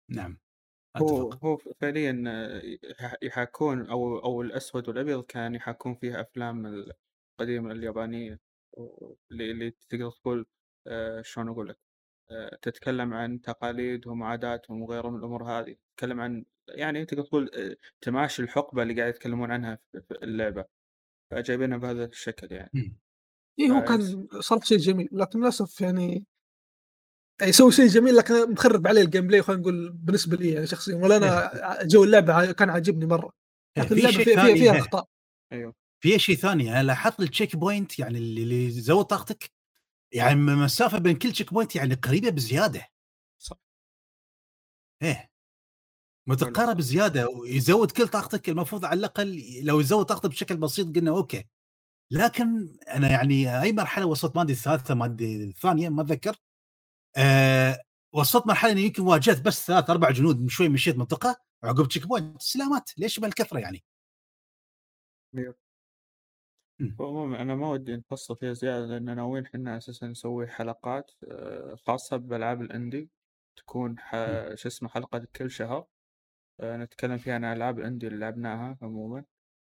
نعم. 0.09 0.37
هو 0.97 1.31
أتفق. 1.31 1.45
هو 1.45 1.57
فعليا 1.57 2.11
يح- 2.99 3.15
يحاكون 3.21 3.87
أو 3.89 4.19
أو 4.19 4.41
الأسود 4.41 4.87
والأبيض 4.89 5.23
كان 5.25 5.55
يحاكون 5.55 5.95
فيها 5.95 6.21
أفلام 6.21 6.65
القديمة 7.39 7.71
اليابانية 7.71 8.39
اللي 9.31 9.51
اللي 9.51 9.71
تقدر 9.89 10.11
تقول 10.11 10.45
آه، 10.87 11.21
شلون 11.21 11.49
أقول 11.49 11.69
لك 11.69 11.79
آه، 12.31 12.57
تتكلم 12.61 13.13
عن 13.13 13.41
تقاليدهم 13.41 14.21
وعاداتهم 14.21 14.81
وغيرها 14.81 15.11
من 15.11 15.19
الأمور 15.19 15.43
هذه 15.43 15.75
تتكلم 15.97 16.21
عن 16.21 16.45
يعني 16.69 17.05
تقدر 17.05 17.23
تقول 17.25 17.51
آه، 17.55 17.77
تماشي 18.01 18.43
الحقبة 18.43 18.83
اللي 18.83 18.95
قاعد 19.01 19.09
يتكلمون 19.15 19.51
عنها 19.51 19.75
في 19.93 20.01
في 20.01 20.15
اللعبة 20.23 20.65
فجايبينها 21.31 21.77
بهذا 21.77 22.05
الشكل 22.05 22.53
يعني. 22.53 22.73
مم. 22.73 22.97
اي 23.59 23.71
هو 23.71 23.81
فيس- 23.81 24.15
كان 24.15 24.27
صراحة 24.41 24.65
شيء 24.65 24.77
جميل 24.77 25.09
لكن 25.11 25.39
للأسف 25.41 25.81
يعني 25.81 26.25
يسوي 27.41 27.71
شيء 27.71 27.87
جميل 27.87 28.15
لكن 28.15 28.51
مخرب 28.51 28.87
عليه 28.87 29.01
ال 29.01 29.27
gameplay 29.27 29.41
خلينا 29.41 29.61
نقول 29.61 29.91
بالنسبة 29.91 30.37
لي 30.37 30.51
يعني 30.51 30.67
شخصيا. 30.67 30.95
ولا 30.95 31.17
أنا 31.17 31.51
جو 31.91 32.03
اللعبة 32.03 32.51
كان 32.51 32.69
عاجبني 32.69 33.05
مرة. 33.05 33.31
إيه، 33.77 33.83
لكن 33.83 33.95
اللعبة 33.97 34.23
فيها 34.23 34.53
فيها, 34.53 34.73
إيه، 34.73 34.79
أخطاء. 34.79 35.05
أيوه. 35.51 35.73
في 36.03 36.19
شيء 36.19 36.35
ثاني 36.35 36.71
أنا 36.71 36.83
لاحظت 36.83 37.19
ال 37.19 37.55
checkpoint 37.55 37.99
يعني 37.99 38.17
اللي 38.17 38.65
يزود 38.65 39.05
طاقتك 39.05 39.51
يعني 40.13 40.33
المسافه 40.33 40.97
بين 40.97 41.15
كل 41.15 41.31
checkpoint 41.31 41.75
يعني 41.75 41.93
قريبة 41.95 42.29
بزيادة. 42.29 42.87
صح. 43.41 43.57
إيه. 45.03 45.31
متقارب. 46.27 46.81
زياده 46.81 47.29
ويزود 47.29 47.91
كل 47.91 48.07
طاقتك 48.07 48.49
المفروض 48.49 48.85
على 48.85 48.99
الأقل 48.99 49.43
لو 49.63 49.79
يزود 49.79 50.05
طاقتك 50.05 50.29
بشكل 50.29 50.57
بسيط 50.57 50.95
قلنا 50.95 51.11
okay. 51.11 51.45
لكن 52.11 52.77
أنا 52.89 53.09
يعني 53.11 53.61
أي 53.61 53.73
مرحلة 53.73 54.05
وصلت 54.05 54.35
ما 54.35 54.41
أدري 54.41 54.53
الثالثة 54.53 54.93
ما 54.95 55.05
أدري 55.05 55.43
الثانية 55.43 55.89
ما 55.89 56.01
أتذكر. 56.01 56.35
أه 57.17 57.77
وصلت 58.13 58.47
مرحلة 58.47 58.71
إني 58.71 58.81
يمكن 58.81 59.03
واجهت 59.03 59.41
بس 59.41 59.67
ثلاث 59.67 59.89
أربع 59.89 60.11
جنود 60.11 60.49
شوي 60.49 60.69
مشيت 60.69 60.97
منطقة 60.97 61.41
عقب 61.63 61.87
checkpoint 61.87 62.41
سلامات. 62.41 62.91
ليش 62.97 63.19
بهالكثرة 63.19 63.59
يعني؟ 63.59 63.83
مم. 65.33 65.53
عموما 66.99 67.41
أنا 67.41 67.55
ما 67.55 67.69
ودي 67.69 67.95
نفصل 67.95 68.35
فيها 68.37 68.53
زيادة 68.53 68.85
لأن 68.85 69.15
ناويين 69.15 69.45
إحنا 69.45 69.77
أساسا 69.77 70.07
نسوي 70.07 70.47
حلقات 70.47 71.11
آه، 71.31 71.75
خاصة 71.75 72.17
بالالعاب 72.17 72.61
ال 72.61 72.68
indie. 72.68 73.09
تكون 73.55 73.99
ح... 73.99 74.11
شو 74.55 74.67
اسمه 74.67 74.89
حلقة 74.89 75.27
كل 75.35 75.51
شهر. 75.51 75.85
آه، 76.59 76.77
نتكلم 76.77 77.17
فيها 77.17 77.33
عن 77.35 77.43
الالعاب 77.45 77.79
ال 77.79 77.84
indie 77.84 78.07
اللي 78.07 78.19
لعبناها 78.19 78.77
عموما 78.81 79.25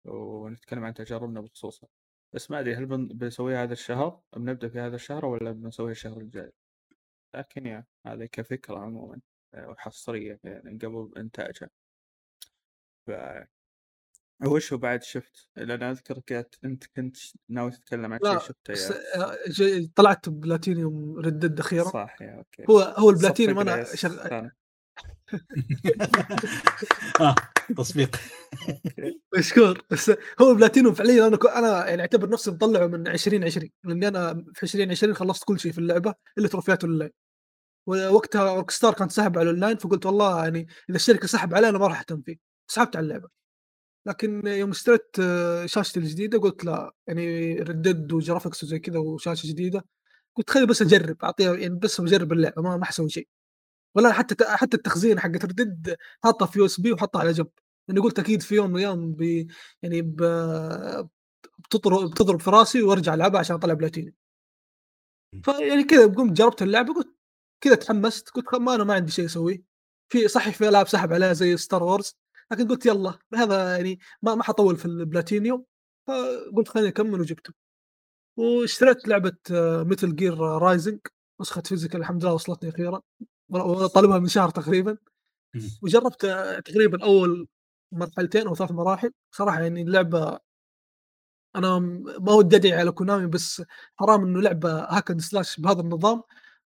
ونتكلم 0.05 0.85
عن 0.85 0.95
تجاربنا 0.95 1.41
بخصوصها 1.41 1.89
بس 2.35 2.51
ما 2.51 2.61
أدري 2.61 2.75
هل 2.75 2.87
بن- 2.87 3.09
بنسويها 3.09 3.63
هذا 3.63 3.73
الشهر؟ 3.73 4.21
بنبدأ 4.37 4.69
في 4.69 4.81
هذا 4.81 4.97
الشهر 4.97 5.25
ولا 5.27 5.53
بنسويها 5.53 5.93
الشهر 5.93 6.19
الجاي؟ 6.21 6.53
لكن 7.35 7.67
يا 7.67 7.85
هذه 8.07 8.25
كفكرة 8.33 8.79
عموما 8.79 9.21
آه، 9.55 9.69
وحصرية 9.69 10.41
يعني 10.45 10.79
قبل 10.83 11.13
إنتاجها. 11.17 11.71
ف 13.07 13.11
وش 14.47 14.73
هو 14.73 14.79
بعد 14.79 15.03
شفت؟ 15.03 15.49
لأن 15.57 15.83
اذكرك 15.83 16.33
أنت 16.65 16.85
كنت 16.97 17.17
ناوي 17.49 17.71
تتكلم 17.71 18.13
عن 18.13 18.19
شيء 18.23 18.33
لا 18.33 18.39
شفته 18.39 18.75
جي- 19.49 19.93
طلعت 19.97 20.29
platinum 20.29 21.19
Red 21.19 21.37
Dead 21.37 21.61
أخيرا. 21.61 21.85
صح 21.85 22.17
يا 22.23 22.37
okay. 22.39 22.65
هو 22.71 22.79
هو 22.81 23.11
البلاتينيوم 23.11 23.69
يا 23.69 23.85
شغ... 23.85 24.27
آه 27.21 27.35
تصفيق. 27.77 28.17
مشكور. 29.39 29.83
بس 29.91 30.11
هو 30.41 30.51
البلاتينيوم 30.51 30.95
فعليا 30.95 31.27
أنا 31.27 31.59
أنا 31.59 31.89
يعني 31.89 32.03
أعتبر 32.03 32.29
نفسي 32.29 32.51
مطلعه 32.51 32.87
من 32.87 33.09
2020 33.09 33.71
لأني 33.85 34.09
أنا 34.09 34.45
في 34.55 34.63
2020 34.63 35.15
خلصت 35.15 35.45
كل 35.45 35.61
شيء 35.61 35.73
في 35.73 35.79
اللعبة 35.79 36.15
إلا 36.39 36.49
تروفيات 36.49 36.85
أونلاين. 36.85 37.11
ووقتها 37.87 38.55
Rockstar 38.55 38.95
كان 38.95 39.09
سحب 39.09 39.39
على 39.39 39.45
الاونلاين 39.51 39.77
فقلت 39.77 40.07
والله 40.07 40.45
يعني 40.45 40.67
إذا 40.91 40.97
الشركة 40.97 41.27
سحب 41.27 41.55
علي 41.55 41.69
أنا 41.69 41.79
ما 41.79 41.87
راح 41.87 41.99
أهتم 41.99 42.23
فيه. 42.23 42.37
سحبت 42.67 42.97
على 42.97 43.05
اللعبة. 43.05 43.29
لكن 44.07 44.47
يوم 44.47 44.71
اشتريت 44.71 45.17
آه، 45.21 45.67
شاشتي 45.67 46.01
الجديدة 46.01 46.39
قلت 46.39 46.65
لا 46.65 46.95
يعني 47.07 47.55
Red 47.55 47.80
Dead 47.80 48.13
و 48.13 48.19
graphics 48.19 48.65
وزي 48.65 48.79
كذا 48.79 48.99
وشاشة 48.99 49.47
جديدة 49.47 49.85
قلت 50.37 50.51
خلي 50.51 50.67
بس 50.67 50.83
أجرب 50.83 51.17
أعطيها 51.25 51.55
يعني 51.57 51.75
بس 51.79 52.01
بجرب 52.01 52.33
اللعبة 52.33 52.63
ما 52.63 52.77
ما 52.77 52.85
حسوي 52.85 53.09
شيء. 53.11 53.29
ولا 53.95 54.13
حتى 54.13 54.45
حتى 54.45 54.77
التخزين 54.77 55.21
حقت 55.21 55.45
Red 55.45 55.67
Dead 55.67 55.97
حاطها 56.25 56.47
في 56.47 56.59
USB 56.59 56.93
وحطها 56.93 57.21
على 57.21 57.33
جنب. 57.33 57.49
لاني 57.89 58.01
قلت 58.01 58.19
أكيد 58.19 58.43
في 58.43 58.55
يوم 58.55 58.71
من 58.71 58.77
الأيام 58.77 59.13
بي 59.15 59.49
يعني 59.83 60.03
ب... 60.03 60.23
بتضرب 61.59 62.11
بتضرب 62.11 62.41
في 62.41 62.51
رأسي 62.51 62.83
وأرجع 62.83 63.15
ألعبها 63.15 63.41
عشان 63.41 63.57
أطلع 63.57 63.75
بلاتيني. 63.75 64.15
فيعني 65.45 65.85
كذا 65.85 66.07
قمت 66.07 66.33
جربت 66.33 66.63
اللعبة 66.63 66.95
قلت 66.95 67.17
كذا 67.63 67.75
تحمست 67.75 68.31
قلت 68.31 68.55
ما 68.55 68.75
أنا 68.75 68.85
ما 68.85 68.95
عندي 68.95 69.13
شيء 69.13 69.25
أسويه. 69.25 69.63
في 70.09 70.29
صحيح 70.29 70.57
في 70.57 70.69
ألعاب 70.69 70.89
سحب 70.89 71.13
عليها 71.13 71.33
زي 71.33 71.57
Star 71.57 71.83
Wars 71.83 72.17
لكن 72.53 72.69
قلت 72.69 72.87
يلا 72.87 73.19
هذا 73.35 73.77
يعني 73.77 73.99
ما 74.23 74.35
ما 74.35 74.43
حطول 74.43 74.77
في 74.77 74.87
البلاتينيوم 74.87 75.65
فقلت 76.09 76.69
خليني 76.69 76.89
أكمل 76.89 77.21
وجبته. 77.21 77.53
واشتريت 78.37 79.09
لعبة 79.09 79.37
Metal 79.85 80.17
Gear 80.17 80.39
Rising 80.39 81.01
نسخة 81.41 81.63
physical 81.63 82.01
الحمد 82.01 82.25
لله 82.25 82.35
وصلتني 82.35 82.71
أخيرا 82.71 83.01
طالبها 83.95 84.19
من 84.19 84.29
شهر 84.29 84.51
تقريبا. 84.51 84.97
وجربت 85.83 86.25
آه، 86.25 86.61
تقريبا 86.61 87.05
أول 87.05 87.49
مرحلتين 87.93 88.47
أو 88.47 88.55
ثلاث 88.55 88.71
مراحل. 88.73 89.13
صراحة 89.31 89.61
يعني 89.63 89.83
اللعبة 89.83 90.39
أنا 91.57 91.79
ما 92.21 92.33
ودي 92.33 92.57
أدعي 92.57 92.73
على 92.73 92.91
Konami 92.93 93.27
بس 93.27 93.63
حرام 93.97 94.25
إنه 94.25 94.41
لعبة 94.43 94.85
hack 94.85 95.11
and 95.11 95.21
slash 95.21 95.61
بهذا 95.61 95.81
النظام. 95.81 96.23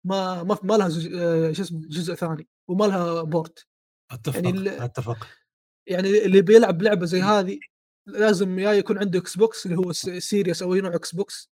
ما 0.06 0.42
ما 0.42 0.58
ما 0.62 0.75
لها 0.75 0.86
آه، 0.86 1.52
شو 1.52 1.62
اسمه 1.62 1.80
جزء 1.88 2.14
ثاني 2.14 2.48
وما 2.68 2.84
لها 2.84 3.22
port. 3.22 3.66
أتفق 4.10 4.44
يعني 4.44 4.84
أتفق. 4.84 5.26
يعني 5.88 6.25
اللي 6.25 6.42
بيلعب 6.42 6.82
لعبة 6.82 7.06
زي 7.06 7.20
هذه 7.22 7.58
لازم 8.08 8.58
يا 8.58 8.72
يكون 8.72 8.98
عنده 8.98 9.18
Xbox 9.18 9.66
اللي 9.66 9.76
هو 9.78 9.92
Series 10.18 10.62
أو 10.62 10.75
نوع 10.75 10.94
Xbox 10.94 11.50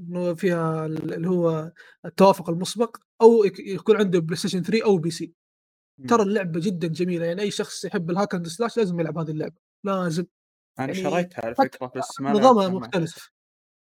إنه 0.00 0.34
فيها 0.34 0.86
ال- 0.86 1.14
اللي 1.14 1.28
هو 1.28 1.72
التوافق 2.04 2.50
المسبق 2.50 2.96
أو 3.22 3.44
يك- 3.44 3.58
يكون 3.60 3.96
عنده 3.96 4.18
PlayStation 4.18 4.62
3 4.62 4.84
أو 4.84 4.98
PC 4.98 5.32
ترى 6.08 6.22
اللعبة 6.22 6.60
جدا 6.60 6.88
جميلة 6.88 7.26
يعني 7.26 7.42
أي 7.42 7.50
شخص 7.50 7.84
يحب 7.84 8.10
ال 8.10 8.15
hack 8.15 8.34
and 8.34 8.48
slash 8.48 8.76
لازم 8.76 9.00
يلعب 9.00 9.18
هذه 9.18 9.30
اللعبة 9.30 9.56
لازم. 9.84 10.24
أنا 10.78 10.86
يعني 10.94 10.94
شريتها 11.10 11.44
على 11.46 11.54
فكرة 11.54 11.92
بس 11.96 12.20
ما 12.20 12.32
نظامها. 12.32 12.68
مختلف. 12.68 13.30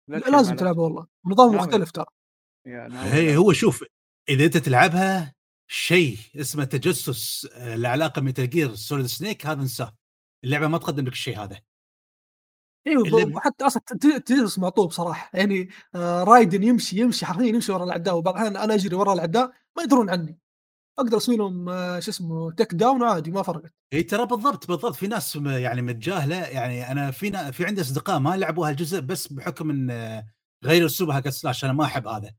للحين 0.09 0.33
لازم 0.33 0.55
تلعبها 0.55 0.83
والله. 0.83 1.07
نظام 1.25 1.51
ناوي. 1.55 1.67
مختلف 1.67 1.91
ترى. 1.91 2.05
هي. 2.67 3.37
هو 3.37 3.53
شوف 3.53 3.83
إذا 4.29 4.45
أنت 4.45 4.57
تلعبها 4.57 5.35
شيء 5.67 6.17
اسمه 6.35 6.63
تجسس 6.63 7.47
آه، 7.53 7.75
له 7.75 7.89
علاقه 7.89 8.19
ب 8.19 8.24
Metal 8.24 8.49
Gear 8.49 8.75
Solid 8.75 9.05
Snake 9.05 9.45
هذا 9.45 9.61
انساه. 9.61 9.95
اللعبة 10.43 10.67
ما 10.67 10.77
تقدم 10.77 11.05
لك 11.05 11.11
الشيء 11.13 11.39
هذا. 11.43 11.59
أيوه 12.87 13.35
وحتى 13.35 13.65
أصلا 13.65 13.83
ت- 13.87 14.23
تجسس 14.25 14.59
معطوب 14.59 14.91
صراحة. 14.91 15.31
يعني 15.33 15.69
آه 15.95 16.23
Raiden 16.23 16.63
يمشي 16.63 16.97
يمشي 16.99 17.25
حرفيا 17.25 17.45
يمشي 17.45 17.71
ورا 17.71 17.83
الأعداء. 17.83 18.15
وبعض 18.17 18.33
الأحيان 18.35 18.57
أنا 18.57 18.73
أجري 18.73 18.95
ورا 18.95 19.13
الأعداء 19.13 19.51
ما 19.77 19.83
يدرون 19.83 20.09
عني. 20.09 20.39
أقدر 20.99 21.17
أسوي 21.17 21.37
لهم 21.37 21.69
آه 21.69 21.99
شو 21.99 22.11
اسمه 22.11 22.51
takedown 22.51 23.03
عادي 23.03 23.31
ما 23.31 23.41
فرقت. 23.43 23.73
اي 23.93 24.03
ترى 24.03 24.25
بالضبط 24.25 24.67
بالضبط. 24.67 24.95
في 24.95 25.07
ناس 25.07 25.35
يعني 25.35 25.81
متجاهلة. 25.81 26.35
يعني 26.35 26.91
أنا 26.91 27.11
في 27.11 27.51
في 27.53 27.65
عندي 27.65 27.81
أصدقاء 27.81 28.19
ما 28.19 28.37
لعبوا 28.37 28.69
هالجزء 28.69 28.99
بس 28.99 29.27
بحكم 29.27 29.69
إن 29.69 30.23
غير 30.63 30.85
اسلوب 30.85 31.09
hack 31.09 31.29
slash 31.29 31.65
أنا 31.65 31.73
ما 31.73 31.83
أحب 31.85 32.07
هذا. 32.07 32.33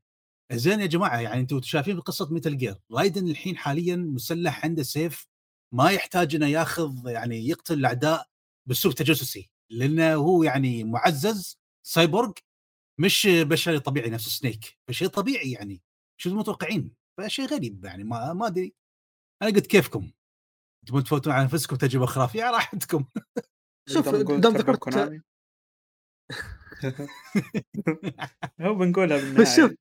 زين 0.53 0.81
يا 0.81 0.85
جماعة 0.85 1.19
يعني 1.19 1.41
أنتم 1.41 1.61
شايفين 1.61 1.99
قصة 1.99 2.33
Metal 2.33 2.57
Gear. 2.57 2.75
Raiden 2.91 3.27
الحين 3.27 3.57
حاليا 3.57 3.95
مسلح 3.95 4.65
عنده 4.65 4.83
سيف 4.83 5.27
ما 5.73 5.91
يحتاج 5.91 6.35
إنه 6.35 6.47
ياخذ 6.47 7.07
يعني 7.07 7.47
يقتل 7.47 7.73
الأعداء 7.73 8.27
بأسلوب 8.67 8.95
تجسسي 8.95 9.49
لأنه 9.71 10.13
هو 10.13 10.43
يعني 10.43 10.83
معزز 10.83 11.59
سايبورغ 11.87 12.31
مش 12.99 13.27
بشري 13.31 13.79
طبيعي 13.79 14.09
نفس 14.09 14.27
سنيك 14.27 14.77
فشيء 14.87 15.07
طبيعي 15.07 15.51
يعني. 15.51 15.81
شو 16.21 16.35
متوقعين؟ 16.35 16.91
فشيء 17.17 17.45
غريب 17.45 17.85
يعني 17.85 18.03
ما 18.03 18.33
ما 18.33 18.47
أدري. 18.47 18.73
أنا 19.41 19.49
قلت 19.49 19.67
كيفكم؟ 19.67 20.11
تبون 20.87 21.03
تفوتون 21.03 21.33
على 21.33 21.43
أنفسكم 21.43 21.75
تجربة 21.75 22.05
خرافية؟ 22.05 22.51
راحتكم. 22.51 23.05
شوف 23.93 24.09
دام 24.09 24.53
ذكرت 24.53 24.79
هو 28.61 28.75
بنقولها 28.75 29.33
بس 29.33 29.55
شوف 29.55 29.71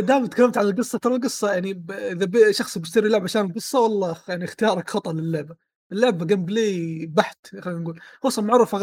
دام 0.00 0.26
تكلمت 0.26 0.58
عن 0.58 0.64
القصة 0.66 0.98
ترى 0.98 1.14
القصة 1.16 1.52
يعني 1.52 1.74
ب 1.74 2.50
شخص 2.50 2.78
بيشتري 2.78 3.08
لعبة 3.08 3.24
عشان 3.24 3.46
القصة 3.46 3.80
والله 3.80 4.16
يعني 4.28 4.44
اختيارك 4.44 4.90
خطأ 4.90 5.12
للعبة، 5.12 5.56
اللعبة 5.92 6.26
gameplay 6.36 7.06
بحت 7.08 7.46
خلينا 7.60 7.80
نقول، 7.80 8.00
هو 8.24 8.28
أصلًا 8.28 8.44
معروف 8.44 8.74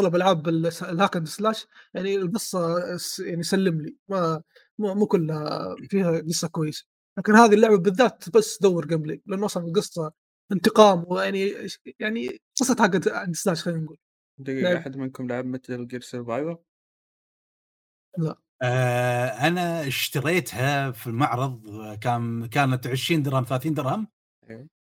الس 0.48 0.84
الhack 0.84 1.08
and 1.20 1.28
slash 1.28 1.66
يعني 1.94 2.16
القصة 2.16 2.96
س 2.96 3.18
يعني 3.20 3.42
سلِّم 3.42 3.80
لي 3.80 3.96
ما 4.08 4.42
مو 4.78 4.94
مو 4.94 5.06
كلها 5.06 5.74
فيها 5.90 6.20
قصة 6.20 6.48
كويسة، 6.48 6.84
لكن 7.18 7.32
هذه 7.34 7.54
اللعبة 7.54 7.76
بالذات 7.78 8.24
بس 8.36 8.58
دور 8.62 8.84
gameplay 8.86 9.18
لأنه 9.26 9.46
أصلًا 9.46 9.64
القصة 9.66 10.12
انتقام 10.52 11.04
ويعني 11.08 11.54
يعني 12.00 12.28
and 12.94 13.02
and 13.04 13.32
slash 13.50 13.58
خلينا 13.62 13.80
نقول. 13.80 13.98
دقيقة 14.38 14.72
لعب 14.72 14.76
أحد 14.76 14.96
منكم 14.96 15.26
لعب 15.28 15.56
Metal 15.56 15.86
Gear 15.92 16.02
Survivor؟ 16.02 16.64
لأ. 18.18 18.36
آآ 18.64 19.46
أنا 19.48 19.86
اشتريتها 19.86 20.90
في 20.90 21.06
المعرض 21.06 21.60
كان 22.00 22.46
كانت 22.46 22.86
20 22.86 23.22
درهم 23.22 23.44
30 23.44 23.74
درهم. 23.74 24.08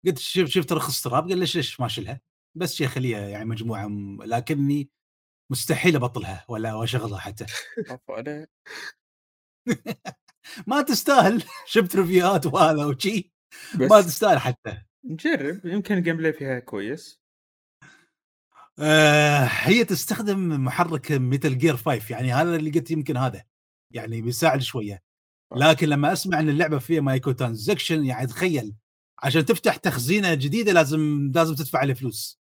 قلت 0.06 0.18
شف 0.18 0.46
شفت 0.48 0.72
رخص 0.72 1.02
تراب 1.02 1.28
قال 1.28 1.38
ليش 1.38 1.56
ليش 1.56 1.80
ما 1.80 1.86
اشيلها؟ 1.86 2.20
بس 2.56 2.80
يا 2.80 2.88
خليها 2.88 3.28
يعني 3.28 3.44
مجموعة 3.44 3.86
م 3.88 4.22
لكني 4.22 4.90
مستحيل 5.52 5.96
أبطلها 5.96 6.44
ولا 6.48 6.74
واشغلها 6.74 7.18
حتى. 7.18 7.46
ما 10.66 10.82
تستاهل. 10.82 11.44
شفت 11.66 11.96
ريفيوهات 11.96 12.46
وهذا 12.46 12.84
وشي. 12.84 13.32
ما 13.74 14.00
تستاهل 14.00 14.38
حتى. 14.38 14.78
نجرب. 15.04 15.66
يمكن 15.66 15.98
ال 15.98 16.16
gameplay 16.16 16.32
فيها 16.32 16.58
كويس. 16.58 17.22
آه 18.78 19.44
هي 19.44 19.84
تستخدم 19.84 20.64
محرك 20.64 21.12
Metal 21.12 21.58
Gear 21.58 21.76
5 21.76 22.10
يعني 22.10 22.32
هذا 22.32 22.56
اللي 22.56 22.70
قلت 22.70 22.90
يمكن 22.90 23.16
هذا. 23.16 23.44
يعني 23.94 24.22
بيساعد 24.22 24.60
شوية. 24.60 25.02
لكن 25.56 25.88
لما 25.88 26.12
أسمع 26.12 26.40
إن 26.40 26.48
اللعبة 26.48 26.78
فيها 26.78 27.00
microtransaction 27.00 28.04
يعني 28.04 28.26
تخيل 28.26 28.74
عشان 29.22 29.44
تفتح 29.44 29.76
تخزينة 29.76 30.34
جديدة 30.34 30.72
لازم 30.72 31.32
لازم 31.34 31.54
تدفع 31.54 31.78
عليه 31.78 31.94
فلوس. 31.94 32.42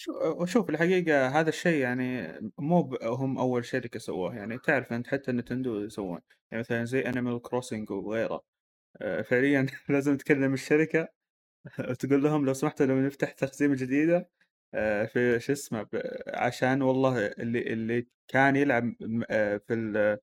شو 0.00 0.44
شوف 0.44 0.70
الحقيقة 0.70 1.28
هذا 1.28 1.48
الشيء 1.48 1.82
يعني 1.82 2.32
مو 2.58 2.98
هم 3.02 3.38
أول 3.38 3.64
شركة 3.64 3.98
سووه. 3.98 4.36
يعني 4.36 4.58
تعرف 4.58 4.92
أنت 4.92 5.06
حتى 5.06 5.32
نتندو 5.32 5.80
يسوون. 5.80 6.20
يعني 6.50 6.60
مثلا 6.60 6.84
زي 6.84 7.00
Animal 7.00 7.42
Crossing 7.42 7.90
وغيره. 7.90 8.42
آه، 9.02 9.22
فعليا 9.22 9.66
لازم 9.88 10.16
تكلم 10.16 10.54
الشركة 10.54 11.08
وتقول 11.90 12.22
لهم 12.22 12.46
لو 12.46 12.52
سمحتوا 12.54 12.86
لو 12.86 13.00
نفتح 13.00 13.32
تخزينة 13.32 13.74
جديدة 13.74 14.30
آه، 14.74 15.04
في 15.06 15.40
شو 15.40 15.52
اسمه 15.52 15.88
عشان 16.28 16.82
والله 16.82 17.26
اللي 17.26 17.72
اللي 17.72 18.06
كان 18.28 18.56
يلعب 18.56 18.94
آه، 19.30 19.56
في 19.56 20.18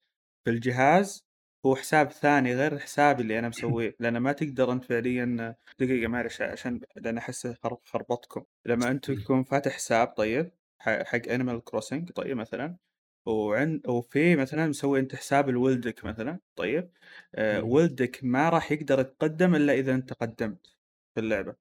في 0.46 0.50
الجهاز 0.52 1.25
هو 1.66 1.75
حساب 1.75 2.12
ثاني 2.12 2.56
غير 2.56 2.80
حسابي 2.80 3.22
اللي 3.22 3.40
أنا 3.40 3.50
مسويه 3.50 3.96
لأن 4.00 4.18
ما 4.18 4.32
تقدر 4.32 4.72
أنت 4.72 4.86
فعليا 4.86 5.56
دقيقة 5.80 6.08
معلش 6.08 6.42
عشان 6.42 6.80
لأن 6.96 7.18
أحس 7.18 7.48
خر- 7.48 7.78
خربطكم 7.86 8.44
لما 8.66 8.92
أنت 8.92 9.12
تكون 9.12 9.44
فاتح 9.44 9.72
حساب 9.72 10.08
طيب 10.08 10.52
حق 10.80 11.28
Animal 11.30 11.63
Crossing 11.63 12.12
طيب 12.12 12.38
مثلا 12.38 12.78
وعند 13.25 13.88
وفي 13.88 14.36
مثلا 14.36 14.68
مسوي 14.68 15.00
أنت 15.00 15.16
حساب 15.16 15.50
لولدك 15.50 16.06
مثلا 16.06 16.40
طيب 16.56 16.92
آه. 17.36 17.64
ولدك 17.64 18.20
ما 18.24 18.50
راح 18.50 18.72
يقدر 18.72 19.00
يتقدم 19.00 19.56
إلا 19.56 19.74
إذا 19.74 19.96
أنت 19.96 20.14
قدمت 20.14 20.68
في 21.16 21.20
اللعبة 21.20 21.56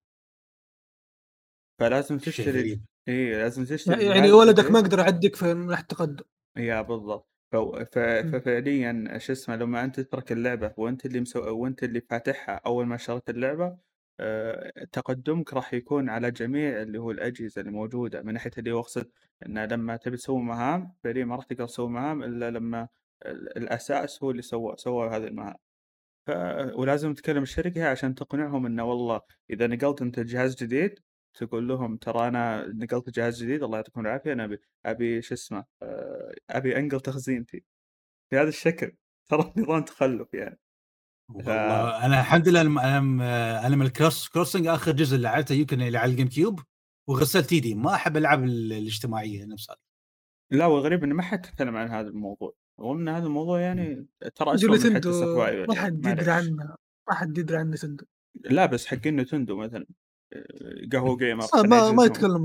فلازم 1.81 2.19
تشتري 2.19 2.81
اي 3.09 3.33
لازم 3.33 3.64
تشتري 3.64 4.05
يعني 4.07 4.33
ولدك. 4.33 4.71
ما 4.71 4.79
يقدر 4.79 4.99
يعدِّك 4.99 5.37
في 5.37 5.53
التقدُّم. 5.53 6.25
يا 6.57 6.83
بالضبط 6.83 7.34
ف. 7.92 7.99
ففعليًا 7.99 9.18
شو 9.18 9.32
اسمه 9.32 9.56
لمّا 9.56 9.84
أنت 9.84 10.00
تترك 10.00 10.32
اللعبة 10.32 10.75
وأنت 10.76 11.06
اللي 11.06 11.20
مسو 11.20 11.40
وأنت 11.62 11.82
اللي 11.84 12.00
فاتحها 12.00 12.54
أول 12.67 12.86
ما 12.86 12.97
شريت 12.97 13.30
اللعبة 13.30 13.78
آآ، 14.21 14.73
تقدمك 14.93 15.52
راح 15.54 15.75
يكون 15.75 16.08
على 16.10 16.30
جميع 16.30 16.82
اللي 16.82 16.99
هو 16.99 17.10
الأجهزة 17.10 17.60
اللي 17.60 17.73
موجودة، 17.73 18.23
من 18.23 18.32
ناحية 18.34 18.50
اللي 18.58 18.73
هو 18.73 18.80
أقصد 18.80 19.10
إنه 19.47 19.64
لمّا 19.64 19.97
تبي 19.97 20.17
تسوي 20.17 20.43
مهام 20.43 20.95
فعليًا 21.04 21.25
ما 21.25 21.36
راح 21.36 21.45
تقدر 21.45 21.67
تسوي 21.67 21.88
مهام 21.88 22.23
إلا 22.23 22.50
لمّا 22.50 22.88
ال 23.26 23.56
الأساس 23.58 24.23
هو 24.23 24.30
اللي 24.30 24.43
سوى 24.43 24.75
سوى 24.76 25.08
هذه 25.08 25.25
المهام. 25.26 25.54
ف 26.26 26.30
ولازم 26.78 27.14
تكلم 27.14 27.43
الشركة 27.43 27.88
عشان 27.88 28.14
تقنعهم 28.14 28.67
إنه 28.67 28.84
والله 28.84 29.21
إذا 29.50 29.67
نقلت 29.67 30.02
أنت 30.02 30.21
جهاز 30.21 30.56
جديد 30.56 31.00
تقول 31.34 31.68
لهم 31.68 31.97
ترى 31.97 32.28
أنا 32.28 32.66
نقلت 32.68 33.10
جهاز 33.10 33.42
جديد 33.42 33.62
الله 33.62 33.76
يعطيكم 33.78 34.00
العافية 34.00 34.32
أنا 34.32 34.44
أبي 34.44 34.58
أبي 34.86 35.23
شو 35.23 35.34
اسمه 35.34 35.64
آآ، 35.82 36.34
أبي 36.50 36.78
أنقل 36.78 37.00
تخزينتي 37.00 37.64
بهذا 38.32 38.49
الشكل 38.49 38.92
ترى 39.30 39.52
نظام 39.58 39.82
تخلُّف 39.82 40.34
يعني. 40.34 40.60
ف 41.44 41.49
أنا 41.49 42.20
الحمد 42.20 42.49
لله 42.49 42.60
أنا 42.60 43.66
أنا 43.66 43.76
من 43.76 43.86
ال 43.87 43.94
Cross 43.94 44.28
Crossing 44.28 44.67
آخر 44.66 44.92
جزء 44.92 45.16
لعبته 45.16 45.54
يمكن 45.54 45.82
اللي 45.82 45.99
على 45.99 46.10
ال 46.13 46.28
GameCube 46.28 46.60
وغسلت 47.08 47.52
ايدي 47.52 47.75
ما 47.75 47.94
أحب 47.94 48.16
الالعاب 48.16 48.44
ال- 48.44 48.73
الاجتماعية 48.73 49.44
نفسها 49.44 49.76
لا 50.50 50.66
والغريب 50.66 51.04
إنه 51.04 51.14
ما 51.14 51.23
حد 51.23 51.42
تكلم 51.42 51.76
عن 51.76 51.88
هذا 51.88 52.08
الموضوع، 52.08 52.54
رغم 52.80 52.99
إن 53.00 53.08
هذا 53.08 53.26
الموضوع 53.26 53.60
يعني 53.60 54.06
ترى 54.34 54.54
أسوأ 54.54 54.70
من 54.70 55.02
سرفايفر 55.02 55.66
ما 55.68 55.75
يعني 55.75 55.86
حد 55.86 56.06
يدري. 56.06 56.30
عنها، 56.30 56.76
ما 57.08 57.14
حد 57.14 57.38
يدري 57.38 57.56
عن 57.58 57.66
نينتندو. 57.66 58.04
لا 58.34 58.66
بس 58.66 58.86
حقين 58.86 59.16
نتندو 59.16 59.56
مثلًا 59.56 59.86
آآ، 60.36 60.88
قهوة 60.92 61.16
جيمر 61.23 61.47
ما 61.54 61.92
ما 61.92 62.08
كلهم 62.08 62.42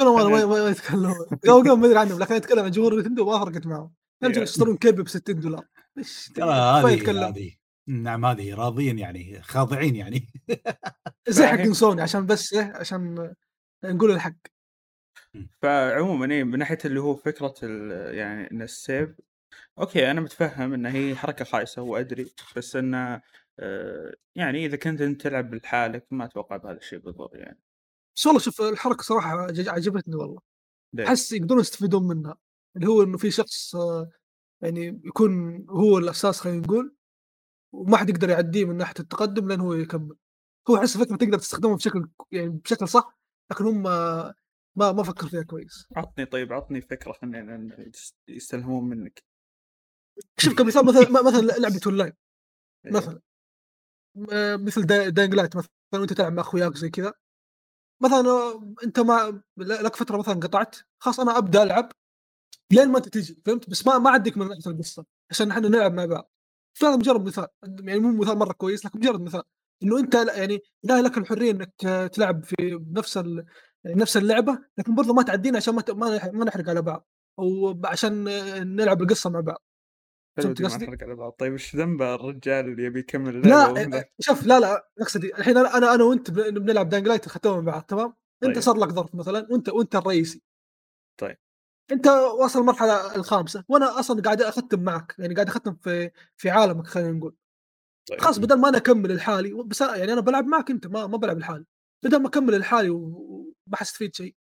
ما 0.00 0.06
خلينا 0.24 0.46
ما 0.46 0.46
ما 0.64 0.70
يتكلمون. 0.70 1.14
قبل 1.48 1.70
قبل 1.70 1.78
ما 1.80 1.86
أدري 1.86 1.98
عنهم 1.98 2.18
لكن 2.18 2.34
أتكلم 2.34 2.64
عن 2.64 2.70
جمهور 2.70 2.94
نينتندو 2.94 3.24
ما 3.26 3.44
فرقت 3.44 3.66
معهم. 3.66 3.92
يشترون 4.22 4.76
كيبي 4.76 5.02
ب$60 5.02 5.62
إيش 5.98 6.28
ترى 6.34 6.46
ما 6.46 6.70
هذه 6.72 6.90
يتكلم. 6.90 7.24
هذه 7.24 7.52
نعم 7.88 8.24
هذه 8.26 8.54
راضيين 8.54 8.98
يعني 8.98 9.42
خاضعين 9.42 9.96
يعني 9.96 10.26
زي 11.28 11.46
حقين 11.46 11.74
سوني 11.74 12.02
عشان 12.02 12.26
بس 12.26 12.52
إيه 12.52 12.72
عشان 12.76 13.34
نقول 13.84 14.10
الحق. 14.10 14.34
فعمومًا 15.62 16.32
إيه 16.34 16.44
من 16.44 16.58
ناحية 16.58 16.78
اللي 16.84 17.00
هو 17.00 17.16
فكرة 17.16 17.54
ال 17.62 18.14
يعني 18.14 18.50
إن 18.50 18.62
السيف 18.62 19.10
أوكي 19.78 20.10
أنا 20.10 20.20
متفهم 20.20 20.74
إن 20.74 20.86
هي 20.86 21.16
حركة 21.16 21.44
خايسة 21.44 21.82
وأدري، 21.82 22.26
بس 22.56 22.76
آآ، 22.76 23.22
يعني 24.36 24.66
إذا 24.66 24.76
كنت 24.76 25.00
أنت 25.00 25.20
تلعب 25.20 25.54
لحالك 25.54 26.06
ما 26.10 26.24
أتوقع 26.24 26.56
بهذا 26.56 26.76
الشيء 26.76 26.98
بالضبط 26.98 27.34
يعني. 27.34 27.60
بس 28.16 28.26
والله 28.26 28.40
شوف 28.40 28.60
الحركة 28.60 29.02
صراحة 29.02 29.30
عج 29.30 29.68
عجبتني 29.68 30.14
والله. 30.14 30.40
أحس 31.00 31.32
يقدرون 31.32 31.60
يستفيدون 31.60 32.06
منها، 32.06 32.36
اللي 32.76 32.86
هو 32.86 33.02
إنه 33.02 33.18
في 33.18 33.30
شخص 33.30 33.76
آه، 33.76 34.10
يعني 34.62 35.00
يكون 35.04 35.66
هو 35.70 35.98
الأساس 35.98 36.40
خلينا 36.40 36.58
نقول، 36.58 36.96
وما 37.74 37.96
حد 37.96 38.10
يقدر 38.10 38.30
يعديه 38.30 38.64
من 38.64 38.76
ناحية 38.76 38.94
التقدم 39.00 39.48
لين 39.48 39.60
هو 39.60 39.74
يكمل. 39.74 40.16
هو 40.70 40.76
أحس 40.76 40.96
الفكرة 40.96 41.16
تقدر 41.16 41.38
تستخدمها 41.38 41.76
بشكل 41.76 42.08
يعني 42.32 42.48
بشكل 42.48 42.88
صح، 42.88 43.18
لكن 43.50 43.64
هم 43.64 43.82
ما 43.82 44.92
ما 44.92 45.02
فكروا 45.02 45.30
فيها 45.30 45.42
كويس. 45.42 45.86
عطني 45.96 46.24
طيب 46.26 46.52
عطني 46.52 46.80
فكرة 46.80 47.12
خلينا 47.12 47.76
يستلهمون 48.28 48.84
منك. 48.84 49.22
شوف 50.38 50.54
كمثال 50.54 50.86
مثلًا 50.86 51.22
مثلًا 51.22 51.40
لعبة 51.40 51.80
أونلاين 51.86 52.12
إيه. 52.86 52.92
مثلًا 52.92 53.20
مثل 54.56 54.82
دا 54.86 55.04
Dying 55.10 55.30
Light 55.32 55.56
مثلًا 55.56 55.68
وأنت 55.94 56.12
تلعب 56.12 56.32
مع 56.32 56.42
أخوياك 56.42 56.76
زي 56.76 56.90
كذا، 56.90 57.12
مثلًا 58.02 58.22
مع 58.98 59.28
ل 59.58 59.68
لك 59.84 59.96
فترة 59.96 60.18
مثلًا 60.18 60.34
قطعت، 60.40 60.76
خلاص 61.00 61.20
أنا 61.20 61.38
أبدأ 61.38 61.62
ألعب 61.62 61.92
لين 62.72 62.88
ما 62.90 62.98
أنت 62.98 63.10
تيجي 63.10 63.42
فهمت؟ 63.46 63.70
بس 63.70 63.88
ما 63.88 63.98
ما 63.98 64.10
أعديك 64.10 64.38
من 64.38 64.48
ناحية 64.48 64.72
القصة، 64.72 65.06
عشان 65.30 65.52
إحنا 65.52 65.68
نلعب 65.70 65.94
مع 65.94 66.06
بعض. 66.06 66.30
فهذا 66.74 66.96
مجرد 66.96 67.26
مثال، 67.26 67.48
يعني 67.80 68.00
مو 68.00 68.22
مثال 68.22 68.38
مرة 68.38 68.52
كويس 68.54 68.86
لكن 68.86 69.00
مجرد 69.00 69.22
مثال، 69.22 69.42
إنه 69.82 70.00
أنت 70.00 70.16
ل 70.16 70.28
يعني 70.28 70.60
لا 70.84 71.02
لك 71.02 71.18
الحرية 71.18 71.50
إنك 71.52 71.72
آه، 71.86 72.06
تلعب 72.06 72.44
في 72.44 72.56
يعني 73.84 74.00
نفس 74.00 74.16
اللعبة، 74.18 74.58
لكن 74.78 74.94
برضه 74.94 75.14
ما 75.14 75.22
تعدينا 75.24 75.56
عشان 75.58 75.74
ما 75.74 75.84
ما 75.90 76.16
نح 76.16 76.26
ما 76.26 76.44
نحرق 76.46 76.70
على 76.70 76.82
بعض، 76.82 77.08
ب 77.74 77.86
عشان 77.86 78.24
نلعب 78.76 79.02
القصة 79.02 79.30
مع 79.30 79.40
بعض. 79.40 79.62
فهمت 80.42 80.62
ما 80.62 80.68
قصدي؟ 80.68 80.86
طيب 81.38 81.52
إيش 81.52 81.76
ذنب 81.76 82.02
الرجال 82.02 82.68
اللي 82.68 82.84
يبي 82.84 83.00
يكمل 83.00 83.48
لا 83.48 84.04
شوف 84.20 84.46
لا، 84.46 84.60
لا 84.60 84.88
أقصد 85.00 85.24
الحين 85.24 85.56
أنا 85.56 86.04
وأنت 86.04 86.30
بن 86.30 86.50
بنلعب 86.50 86.94
Dying 86.94 87.08
Light 87.08 87.28
ختمنا 87.28 87.60
مع 87.60 87.72
بعض 87.72 87.82
تمام؟ 87.82 88.14
طيب. 88.42 88.60
صار 88.60 88.76
لك 88.76 88.88
ظرف 88.88 89.14
مثلًا 89.14 89.46
وأنت 89.50 89.68
وأنت 89.68 89.96
الرئيسي. 89.96 90.42
طيب. 91.20 91.36
أنت 91.92 92.06
واصل 92.06 92.60
المرحلة 92.60 93.16
الخامسة 93.16 93.64
وأنا 93.68 94.00
أصلًا 94.00 94.22
قاعد 94.22 94.42
أختم 94.42 94.80
معك، 94.80 95.14
يعني 95.18 95.34
قاعد 95.34 95.48
أختم 95.48 95.74
في 95.74 96.10
في 96.36 96.50
عالمك 96.50 96.86
خلينا 96.86 97.12
نقول. 97.12 97.36
طيب. 98.10 98.20
خلاص 98.20 98.38
بدل 98.38 98.58
ما 98.60 98.68
أنا 98.68 98.76
أكمل 98.78 99.16
لحالي 99.16 99.54
بس 99.66 99.80
يعني 99.80 100.12
أنا 100.12 100.20
بالعب 100.20 100.46
معك 100.46 100.70
أنت 100.70 100.86
ما 100.86 101.06
ما 101.06 101.16
بالعب 101.16 101.38
لحالي، 101.38 101.64
بدل 102.04 102.22
ما 102.22 102.28
أكمل 102.28 102.58
لحالي 102.58 102.90
وما 102.90 103.76
حستفيد 103.76 104.16
شيء، 104.16 104.34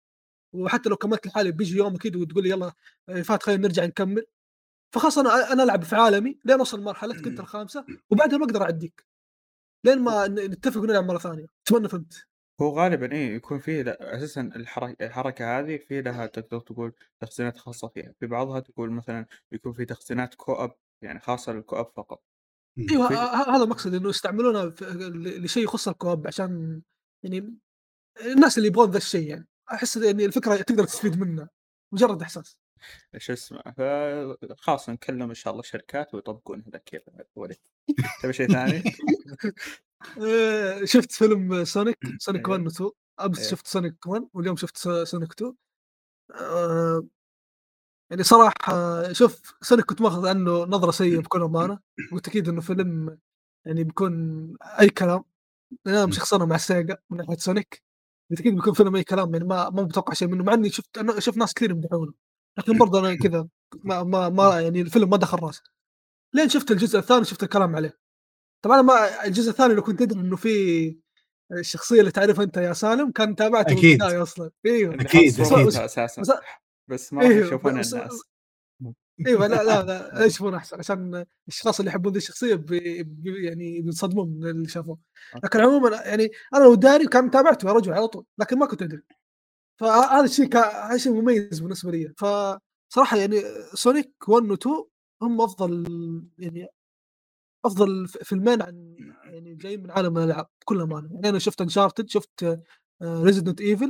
وحتى 0.55 0.89
لو 0.89 0.95
كملت 0.95 1.27
لحالي 1.27 1.51
بيجي 1.51 1.77
يوم 1.77 1.95
أكيد 1.95 2.15
وتقول 2.15 2.43
لي 2.43 2.49
يالّا 2.49 2.73
آآ 3.09 3.23
فات 3.23 3.43
خلينا 3.43 3.61
نرجع 3.61 3.85
نكمل، 3.85 4.25
فخلاص 4.93 5.17
أنا 5.17 5.53
أنا 5.53 5.63
ألعب 5.63 5.83
في 5.83 5.95
عالمي 5.95 6.39
لين 6.45 6.59
أوصل 6.59 6.81
مرحلتك 6.83 7.27
أنت 7.27 7.39
الخامسة 7.39 7.85
وبعدها 8.11 8.37
ما 8.37 8.45
أقدر 8.45 8.61
أعديك، 8.63 9.05
لين 9.85 9.99
ما 9.99 10.27
نتفق 10.27 10.81
ونلعب 10.81 11.05
مرة 11.05 11.17
ثانية، 11.17 11.47
أتمنى 11.67 11.89
فهمت. 11.89 12.27
هو 12.61 12.69
غالبًا 12.79 13.11
إيه 13.11 13.35
يكون 13.35 13.59
في 13.59 13.83
ل 13.83 13.89
أساسًا 13.89 14.41
الحر 14.41 14.95
الحركة 15.01 15.59
هذه 15.59 15.77
في 15.77 16.01
لها 16.01 16.25
تقدر 16.25 16.59
تقول 16.59 16.93
تخزينات 17.19 17.57
خاصة 17.57 17.87
فيها، 17.87 18.13
في 18.19 18.27
بعضها 18.27 18.59
تقول 18.59 18.91
مثلًا 18.91 19.25
يكون 19.51 19.73
في 19.73 19.85
تخزينات 19.85 20.35
co-op 20.35 20.71
يعني 21.01 21.19
خاصة 21.19 21.61
للco-op 21.61 21.91
فقط. 21.97 22.23
إمم. 22.77 22.87
أيوه 22.91 23.07
هذا 23.55 23.65
مقصدي 23.65 23.97
إنه 23.97 24.09
يستعملونها 24.09 24.73
لشيء 25.39 25.63
يخص 25.63 25.87
الكواب 25.87 26.27
عشان 26.27 26.81
يعني 27.23 27.57
الناس 28.25 28.57
اللي 28.57 28.67
يبغون 28.69 28.91
ذا 28.91 28.97
الشيء 28.97 29.29
يعني 29.29 29.47
أحس 29.73 29.97
يعني 29.97 30.25
الفكرة 30.25 30.55
تقدر 30.57 30.83
تستفيد 30.85 31.19
منها 31.19 31.49
مجرد 31.93 32.21
إحساس 32.21 32.59
شو 33.17 33.33
اسمه 33.33 33.61
فخلاص 33.77 34.89
نكلم 34.89 35.29
إن 35.29 35.33
شاء 35.33 35.53
الله 35.53 35.63
شركات 35.63 36.15
ويطبقون 36.15 36.63
هذا 36.67 36.77
كيف 36.77 37.01
وليد. 37.35 37.57
تبي 38.23 38.33
شيء 38.33 38.47
ثاني؟ 38.47 38.83
شُفت 40.85 41.11
فيلم 41.11 41.65
سونيك، 41.65 41.97
سونيك 42.19 42.47
1 42.47 42.61
إيه. 42.61 42.69
و2 42.69 42.91
أمس 43.21 43.39
إيه. 43.39 43.49
شُفت 43.49 43.67
سونيك 43.67 44.07
1 44.07 44.27
واليوم 44.33 44.55
شُفت 44.55 44.77
سونيك 45.03 45.31
2 45.31 45.53
آآ 46.31 47.07
يعني 48.09 48.23
صراحة 48.23 49.13
شوف 49.13 49.55
سونيك 49.61 49.85
كنت 49.85 50.01
ماخذ 50.01 50.27
عنه 50.27 50.63
نظرة 50.65 50.91
سيئة 50.91 51.19
بكل 51.19 51.41
أمانة، 51.41 51.79
قُلت 52.11 52.27
أكيد 52.27 52.49
إنه 52.49 52.61
فيلم 52.61 53.17
يعني 53.65 53.83
بيكون 53.83 54.13
أي 54.79 54.89
كلام، 54.89 55.23
إمم. 55.87 56.11
شخصنًا 56.11 56.45
مع 56.45 56.57
سيجا 56.57 56.97
من 57.09 57.17
ناحية 57.17 57.37
سونيك، 57.37 57.83
أكيد 58.31 58.55
بيكون 58.55 58.73
فيلم 58.73 58.95
أي 58.95 59.03
كلام 59.03 59.33
يعني 59.33 59.45
ما 59.45 59.69
ما 59.69 59.83
متوقع 59.83 60.13
شيء 60.13 60.27
منه، 60.27 60.43
مع 60.43 60.53
إني 60.53 60.69
شُفت 60.69 61.19
شُفت 61.19 61.37
ناس 61.37 61.53
كثير 61.53 61.71
يمدحونه، 61.71 62.13
لكن 62.57 62.77
برضه 62.77 62.99
أنا 62.99 63.15
كذا 63.15 63.47
ما 63.83 64.03
ما 64.03 64.29
ما 64.29 64.61
يعني 64.61 64.81
الفيلم 64.81 65.09
ما 65.09 65.17
دخل 65.17 65.37
راسي، 65.39 65.61
لين 66.33 66.49
شُفت 66.49 66.71
الجزء 66.71 66.99
الثاني 66.99 67.25
شُفت 67.25 67.43
الكلام 67.43 67.75
عليه. 67.75 67.97
طبعًا 68.61 68.81
ما 68.81 69.25
الجزء 69.25 69.49
الثاني 69.51 69.73
لو 69.73 69.81
كنت 69.83 70.01
أدري 70.01 70.19
إنه 70.19 70.35
في 70.35 70.97
الشخصية 71.51 71.99
اللي 71.99 72.11
تعرفها 72.11 72.43
أنت 72.43 72.57
يا 72.57 72.73
سالم 72.73 73.11
كان 73.11 73.35
تابعته 73.35 73.71
أكيد. 73.73 74.01
البداية 74.01 74.21
أصلًا، 74.23 74.51
أيوه 74.65 74.95
أكيد، 74.95 75.41
بس-. 75.41 75.53
بس- 75.53 75.75
أساسًا 75.75 76.21
بس 76.21 76.31
بس 76.87 77.13
ما 77.13 77.21
راح 77.21 77.29
أيوه، 77.31 77.47
يشوفونها 77.47 77.81
الناس. 77.81 78.21
أيوه 79.27 79.47
لا 79.47 79.63
لا 79.63 79.83
لا 79.83 80.25
يشوفون 80.25 80.55
أحسن 80.55 80.79
عشان 80.79 81.25
الأشخاص 81.47 81.79
اللي 81.79 81.89
يحبون 81.89 82.11
ذي 82.13 82.17
الشخصية 82.17 82.55
بي 82.55 83.03
بي 83.03 83.45
يعني 83.45 83.81
بينصدمون 83.81 84.29
من 84.29 84.49
اللي 84.49 84.67
شافوه، 84.69 84.99
لكن 85.43 85.59
عمومًا 85.59 85.89
يعني 86.01 86.29
أنا 86.55 86.63
لو 86.63 86.75
داري 86.75 87.07
كان 87.07 87.31
تابعته 87.31 87.67
يا 87.67 87.73
رجل 87.73 87.93
على 87.93 88.07
طول، 88.07 88.25
لكن 88.37 88.59
ما 88.59 88.65
كنت 88.65 88.81
أدري. 88.81 89.01
فهذا 89.79 90.25
الشيء 90.25 90.45
كا 90.45 90.87
هذا 90.87 90.97
شيء 90.97 91.13
مميز 91.13 91.59
بالنسبة 91.59 91.91
لي، 91.91 92.13
فصراحة 92.17 93.17
يعني 93.17 93.41
سونيك 93.73 94.29
1 94.29 94.43
و2 94.53 94.67
هم 95.21 95.41
أفضل 95.41 95.85
يعني 96.39 96.67
أفضل 97.65 98.07
ف 98.07 98.17
فيلمين 98.17 98.61
عن 98.61 98.97
يعني 99.25 99.55
جايين 99.55 99.83
من 99.83 99.91
عالم 99.91 100.17
الألعاب 100.17 100.47
بكل 100.61 100.81
أمانة، 100.81 101.09
يعني 101.13 101.29
أنا 101.29 101.39
شُفت 101.39 101.63
Uncharted 101.63 102.05
شُفت 102.07 102.43
آآ 102.43 102.63
Resident 103.25 103.61
Evil. 103.61 103.89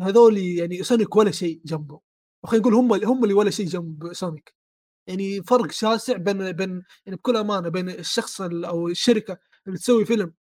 هذول 0.00 0.38
يعني 0.38 0.84
سونيك 0.84 1.16
ولا 1.16 1.30
شيء 1.30 1.62
جنبه، 1.66 2.00
خلينا 2.46 2.62
نقول 2.68 2.74
هم 2.74 2.92
هم 3.04 3.24
اللي 3.24 3.34
ولا 3.34 3.50
شيء 3.50 3.66
جنب 3.66 4.14
سونيك، 4.14 4.54
يعني 5.08 5.42
فرق 5.44 5.72
شاسع 5.72 6.18
بين 6.18 6.52
بين 6.52 6.82
يعني 7.06 7.16
بكل 7.18 7.36
أمانة 7.36 7.68
بين 7.70 7.90
الشخص 7.90 8.40
ال 8.42 8.64
أو 8.64 8.88
الشركة 8.88 9.38
اللي 9.68 9.78
تسوي 9.78 10.04
فيلم 10.06 10.34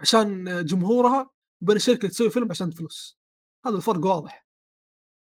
عشان 0.00 0.44
جمهورها، 0.66 1.30
وبين 1.62 1.76
الشركة 1.76 1.98
اللي 1.98 2.08
تسوي 2.10 2.30
فيلم 2.30 2.48
عشان 2.50 2.70
فلوس، 2.70 3.18
هذا 3.66 3.76
الفرق 3.76 4.06
واضح، 4.06 4.46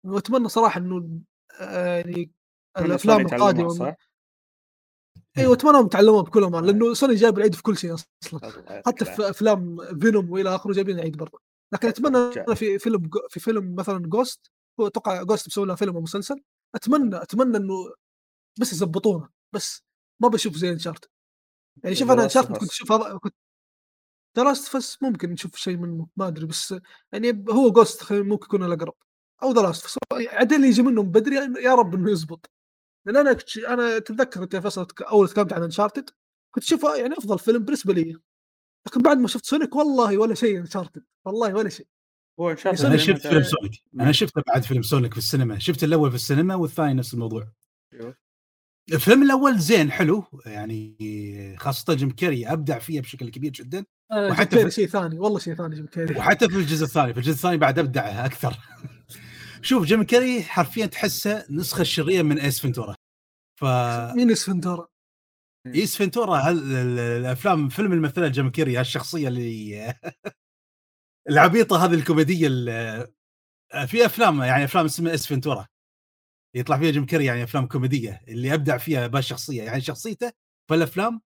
وأتمنى 0.06 0.49
صراحة 0.49 0.80
إنه 0.80 1.19
آآ 1.60 1.97
يعني 1.97 2.32
يتعلمون 2.78 3.34
القادمة 3.34 3.69
صح؟ 3.69 3.95
أيوه 5.38 5.54
أتمنى 5.54 5.86
يتعلمون 5.86 6.23
بكل 6.23 6.43
أمانة، 6.43 6.67
لأنه 6.67 6.93
سوني 6.93 7.15
جايب 7.15 7.38
العيد 7.38 7.56
في 7.56 7.62
كل 7.62 7.78
شيء 7.78 7.89
الله 7.89 8.04
حتى. 8.86 9.06
في 9.06 9.30
أفلام 9.30 9.78
فينوم 9.99 10.32
وإلى 10.32 10.56
آخره 10.56 10.73
جايبين 10.73 10.95
العيد 10.95 11.17
برضه، 11.17 11.39
لكن 11.73 11.88
أتمنى 11.88 12.17
رجال. 12.17 12.43
أنا 12.45 12.56
في 12.56 12.80
فيلم 12.80 13.10
في 13.30 13.39
فيلم 13.39 13.75
مثلًا 13.75 14.10
Ghost 14.15 14.49
هو 14.80 14.88
أتوقع 14.88 15.23
Ghost 15.23 15.43
بيسوون 15.45 15.67
لها 15.67 15.75
فيلم 15.75 15.95
أو 15.95 16.02
مسلسل، 16.02 16.43
أتمنى 16.75 17.21
أتمنى 17.21 17.58
إنه 17.58 17.73
بس 18.60 18.73
يضبطونه 18.73 19.30
بس 19.56 19.84
ما 20.21 20.28
باشوف 20.28 20.56
زي 20.56 20.78
Uncharted 20.78 21.08
يعني 21.84 21.95
شوف 21.95 22.12
Last 22.12 22.13
of 22.13 22.17
Uncharted 22.17 22.60
كنت 22.60 22.69
Us. 22.69 22.71
أشوف 22.71 22.91
هذا 22.91 23.17
كنت 23.17 23.36
Of 24.38 24.80
Us 24.80 24.98
ممكن 25.02 25.30
نشوف 25.30 25.56
شيء 25.56 25.78
منه 25.78 26.08
ما 26.18 26.28
أدري 26.28 26.46
بس 26.46 26.76
يعني 27.13 27.46
هو 27.50 27.86
خلينا 27.86 28.24
ممكن 28.26 28.46
يكون 28.46 28.78
The 29.44 29.74
Last 29.74 29.82
of 29.82 29.89
Us 29.89 30.28
عاد 30.28 30.54
اللي 30.54 30.68
يجي 30.68 30.82
منهم 30.82 31.12
بدري 31.12 31.36
يا 31.63 31.76
رب 31.76 31.96
إنه 31.96 32.12
يزبط، 32.12 32.52
لأن 33.06 33.18
أنا 33.18 33.34
كنت 33.34 33.50
ش 33.50 33.58
أنا 33.58 34.00
تتذكر 34.00 34.62
فيصل 34.62 34.86
تك 34.86 35.02
أول 35.02 35.30
تكلمت 35.30 35.54
عن 35.54 35.72
Uncharted 35.72 36.04
كنت 36.52 36.63
أشوفه 36.63 36.96
يعني 36.96 37.13
أفضل 37.18 37.39
فيلم 37.39 37.63
بالنسبة 37.63 37.94
لي، 37.94 38.18
لكن 38.88 39.02
بعد 39.02 39.18
ما 39.18 39.28
شُفت 39.28 39.46
سونيك 39.46 39.76
والله 39.76 40.18
ولا 40.18 40.36
شيء 40.36 40.65
Uncharted 40.65 41.02
والله 41.26 41.54
ولا 41.54 41.70
شيء. 41.70 41.88
هو 42.39 42.50
أنا 42.50 42.74
زي 42.76 42.89
ما 42.89 42.98
شفت 42.98 43.28
فيلم 43.28 43.44
سونيك،. 43.44 43.84
أنا 44.00 44.12
شفته 44.12 44.44
بعد 44.48 44.63
فيلم 44.63 44.82
سونيك 44.82 45.12
في 45.12 45.18
السينما، 45.18 45.60
شفت 45.60 45.84
الأول 45.84 46.10
في 46.10 46.15
السينما 46.15 46.56
والثاني 46.56 46.94
نفس 46.94 47.13
الموضوع. 47.13 47.52
أيوه. 47.94 48.18
الفيلم 48.94 49.24
الأول 49.24 49.60
زين 49.60 49.92
حلو، 49.92 50.24
يعني 50.46 51.56
خاصة 51.60 51.94
جيم 51.94 52.12
كيري 52.12 52.48
أبدع 52.48 52.80
فيه 52.80 53.02
بشكل 53.02 53.30
كبير 53.30 53.52
جدًا، 53.52 53.86
وحتى 54.12 54.56
كيري 54.56 54.69
في 54.69 54.76
شيء 54.76 54.88
ثاني، 54.88 55.19
والله 55.19 55.39
شيء 55.39 55.56
ثاني 55.56 55.76
جيم 55.76 55.86
كيري. 55.86 56.17
وحتى 56.17 56.50
في 56.50 56.56
الجزء 56.56 56.86
الثاني، 56.86 57.13
في 57.13 57.19
الجزء 57.19 57.34
الثاني 57.34 57.58
بعد 57.58 57.80
أبدع 57.80 58.26
أكثر. 58.26 58.58
شوف 59.62 59.86
جيم 59.86 60.04
كيري 60.04 60.43
حرفيًا 60.43 60.86
تحسه 60.86 61.45
النسخة 61.50 61.82
الشريرة 61.82 62.22
من 62.24 62.39
Ace 62.39 62.60
Ventura. 62.60 62.96
ف 63.60 63.63
مين؟ 64.15 64.30
Ace 65.68 65.98
Ventura 65.98 66.38
هال 66.38 66.58
ال 66.76 67.00
الأفلام 67.00 67.69
فيلم 67.69 67.93
الممثلة 67.93 68.28
جيم 68.28 68.50
كيري 68.52 68.78
هالشخصية 68.78 69.28
اللي 69.28 69.93
العبيطة 71.30 71.86
هذه 71.86 71.93
الكوميدية 71.93 72.48
ال 72.48 73.08
في 73.88 74.06
أفلام 74.06 74.41
يعني 74.41 74.63
أفلام 74.63 74.86
اسمها 74.86 75.12
Ace 75.12 75.28
Ventura. 75.28 75.68
يطلع 76.56 76.78
فيها 76.78 76.91
جيم 76.91 77.06
كيري 77.06 77.26
يعني 77.26 77.43
أفلام 77.43 77.67
كوميدية 77.67 78.22
اللي 78.28 78.54
أبدع 78.54 78.78
فيها 78.78 79.08
بهالشخصية، 79.08 79.63
يعني 79.63 79.82
شخصيته 79.82 80.32
في 80.69 80.76
الأفلام 80.76 81.22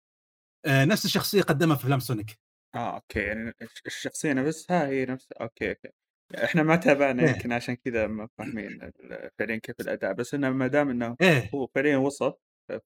آآ 0.66 0.86
نفس 0.86 1.06
الشخصية 1.06 1.42
قدمها 1.42 1.76
في 1.76 1.84
أفلام 1.84 2.00
سونيك. 2.00 2.43
آه 2.76 2.96
أوكي 2.96 3.20
يعني 3.20 3.54
الش 3.62 3.82
الشخصية 3.86 4.34
نفسها 4.34 4.88
هي 4.88 5.06
نفس 5.06 5.32
أوكي، 5.32 5.70
أوكي. 5.70 5.90
إحنا 6.44 6.64
ما 6.64 6.76
تابعنا 6.76 7.24
إيه. 7.24 7.24
يمكن 7.24 7.52
عشان 7.52 7.76
كذا 7.76 8.08
ما 8.08 8.28
فاهمين 8.38 8.84
ال 8.84 9.30
فعليًا 9.40 9.58
كيف 9.58 9.76
الأداء، 9.82 10.14
بس 10.14 10.34
إنه 10.34 10.50
ما 10.50 10.68
دام 10.68 10.90
إنه 10.90 11.18
إيه. 11.22 11.54
هو 11.54 11.68
فعليًا 11.76 11.98
وصف 11.98 12.34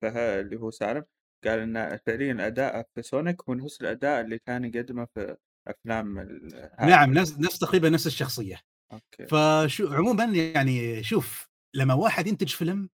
فه 0.01 0.39
اللي 0.39 0.55
هو 0.59 0.71
سالم 0.71 1.03
قال 1.45 1.59
إن 1.59 1.97
فعليًا 2.07 2.47
أداءه 2.47 2.85
في 2.95 3.01
سونيك 3.01 3.41
هو 3.49 3.53
نفس 3.53 3.81
الأداء 3.81 4.21
اللي 4.21 4.39
كان 4.39 4.65
يقدمه 4.65 5.07
في 5.15 5.37
أفلام 5.67 6.19
ال. 6.19 6.69
نعم 6.81 7.13
نفس 7.13 7.39
نفس 7.39 7.59
تقريبًا 7.59 7.89
نفس 7.89 8.07
الشخصية. 8.07 8.59
أوكي. 8.91 9.31
فشو 9.31 9.93
عمومًا 9.93 10.25
يعني 10.25 11.03
شوف 11.03 11.49
لما 11.75 11.93
واحد 11.93 12.27
ينتج 12.27 12.49
فيلم 12.49 12.89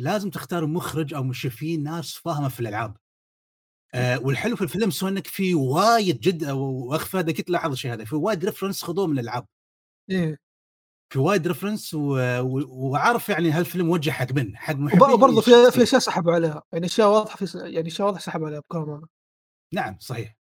لازم 0.00 0.30
تختار 0.30 0.66
مخرج 0.66 1.14
أو 1.14 1.24
مشرفين 1.24 1.84
ناس 1.84 2.14
فاهمة 2.14 2.48
في 2.50 2.60
الألعاب. 2.60 2.96
آآ 3.94 4.18
والحلو 4.18 4.56
في 4.56 4.62
الفيلم 4.62 4.90
سونيك 4.90 5.26
في 5.26 5.54
وايد 5.54 6.20
جد 6.20 6.44
وأخ 6.44 7.06
فهد 7.06 7.28
أكيد 7.28 7.44
تلاحظ 7.44 7.72
الشيء 7.72 7.92
هذا، 7.92 8.04
في 8.04 8.16
وايد 8.16 8.50
reference 8.50 8.82
خذوه 8.82 9.06
من 9.06 9.18
الألعاب. 9.18 9.46
إيه. 10.10 10.38
في 11.12 11.18
وايد 11.18 11.56
و 11.94 12.88
وعارف 12.88 13.28
يعني 13.28 13.50
هالفيلم 13.50 13.86
موجه 13.86 14.10
حق 14.10 14.32
من؟ 14.32 14.56
حق 14.56 14.74
محبين 14.74 15.10
وبرضه 15.10 15.40
في. 15.40 15.70
في 15.70 15.82
أشياء 15.82 16.00
سحبوا 16.00 16.32
عليها، 16.32 16.62
يعني 16.72 16.86
أشياء 16.86 17.08
واضحة 17.08 17.36
في 17.36 17.46
س 17.46 17.54
يعني 17.54 17.88
أشياء 17.88 18.06
واضحة 18.06 18.20
سحبوا 18.20 18.46
عليها 18.46 18.62
أمانة. 18.74 19.06
نعم 19.74 19.96
صحيح. 20.00 20.36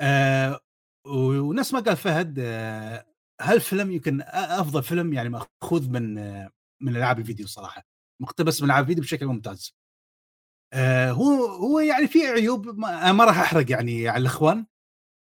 آآ 0.00 0.60
ونفس 1.06 1.72
ما 1.72 1.80
قال 1.80 1.96
فهد 1.96 2.38
آآ 2.38 3.06
هالفيلم 3.40 3.90
يمكن 3.90 4.20
أ 4.20 4.60
أفضل 4.60 4.82
فيلم 4.82 5.12
يعني 5.12 5.28
مأخوذ 5.28 5.90
من 5.90 6.14
من 6.82 6.96
ألعاب 6.96 7.18
الفيديو 7.18 7.46
صراحة، 7.46 7.82
مقتبس 8.22 8.62
من 8.62 8.66
ألعاب 8.66 8.82
الفيديو 8.82 9.02
بشكل 9.02 9.26
ممتاز. 9.26 9.75
آآ 10.72 11.10
هو 11.12 11.46
هو 11.46 11.78
يعني 11.80 12.08
فيه 12.08 12.28
عيوب 12.28 12.78
ما 12.78 13.12
ما 13.12 13.24
راح 13.24 13.38
أحرق 13.38 13.70
يعني 13.70 14.08
على 14.08 14.20
الإخوان، 14.20 14.66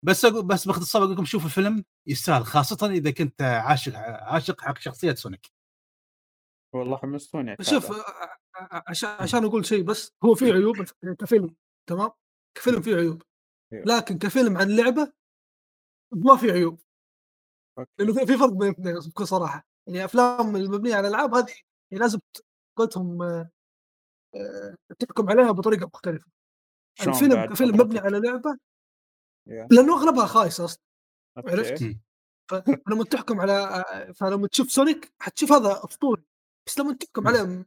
بس 0.04 0.24
أقو 0.24 0.42
بس 0.42 0.66
باختصار 0.68 1.02
أقول 1.04 1.14
لكم 1.14 1.24
شوفوا 1.24 1.46
الفيلم 1.48 1.84
يستاهل 2.08 2.46
خاصةً 2.46 2.86
إذا 2.90 3.10
كنت 3.10 3.42
عاشق 3.42 3.92
عاشق 3.98 4.60
حق 4.62 4.78
شخصية 4.78 5.14
سونيك. 5.14 5.50
والله 6.74 6.96
حمستوني 6.96 7.56
شوف 7.60 7.92
عشان 8.88 9.08
عشان 9.10 9.44
أقول 9.44 9.66
شيء 9.66 9.82
بس 9.82 10.12
هو 10.24 10.34
فيه 10.34 10.52
عيوب 10.52 10.80
الف 10.80 10.92
كفيلم 11.18 11.54
تمام؟ 11.88 12.10
كفيلم 12.58 12.82
فيه 12.82 12.96
عيوب، 12.96 13.22
أيوه. 13.72 13.84
لكن 13.86 14.18
كفيلم 14.18 14.56
عن 14.58 14.76
لعبة 14.76 15.12
ما 16.12 16.36
فيه 16.36 16.52
عيوب. 16.52 16.80
لأنه 17.98 18.14
في 18.14 18.26
في 18.26 18.38
فرق 18.38 18.50
بين 18.52 18.68
الاثنين 18.68 18.94
بكل 19.10 19.26
صراحة، 19.26 19.66
يعني 19.88 20.04
أفلام 20.04 20.56
المبنية 20.56 20.94
على 20.94 21.08
الألعاب 21.08 21.34
هذه 21.34 21.54
يعني 21.92 22.02
لازم 22.02 22.18
ت 22.34 22.38
قولتهم 22.78 23.22
آآ 23.22 23.50
تحكم 24.98 25.30
عليها 25.30 25.50
بطريقة 25.50 25.90
مختلفة. 25.94 26.26
شلون 26.94 27.14
الفيلم 27.14 27.34
بعد 27.34 27.48
كفيلم 27.48 27.76
مبني؟ 27.76 27.98
على 27.98 28.20
لعبة 28.20 28.56
أيوه. 29.48 29.68
لأنه 29.70 29.96
أغلبها 29.96 30.26
خايسة 30.26 30.64
أصلًا، 30.64 30.82
عرفت؟ 31.36 31.96
فلما 32.50 33.04
تحكم 33.04 33.40
على 33.40 33.52
آآ 33.52 34.12
فلما 34.12 34.48
تشوف 34.48 34.72
سونيك 34.72 35.12
حتشوف 35.18 35.52
هذا 35.52 35.80
أسطوري، 35.84 36.22
بس 36.66 36.78
لما 36.78 36.94
تحكم. 36.94 37.28
عليه 37.28 37.66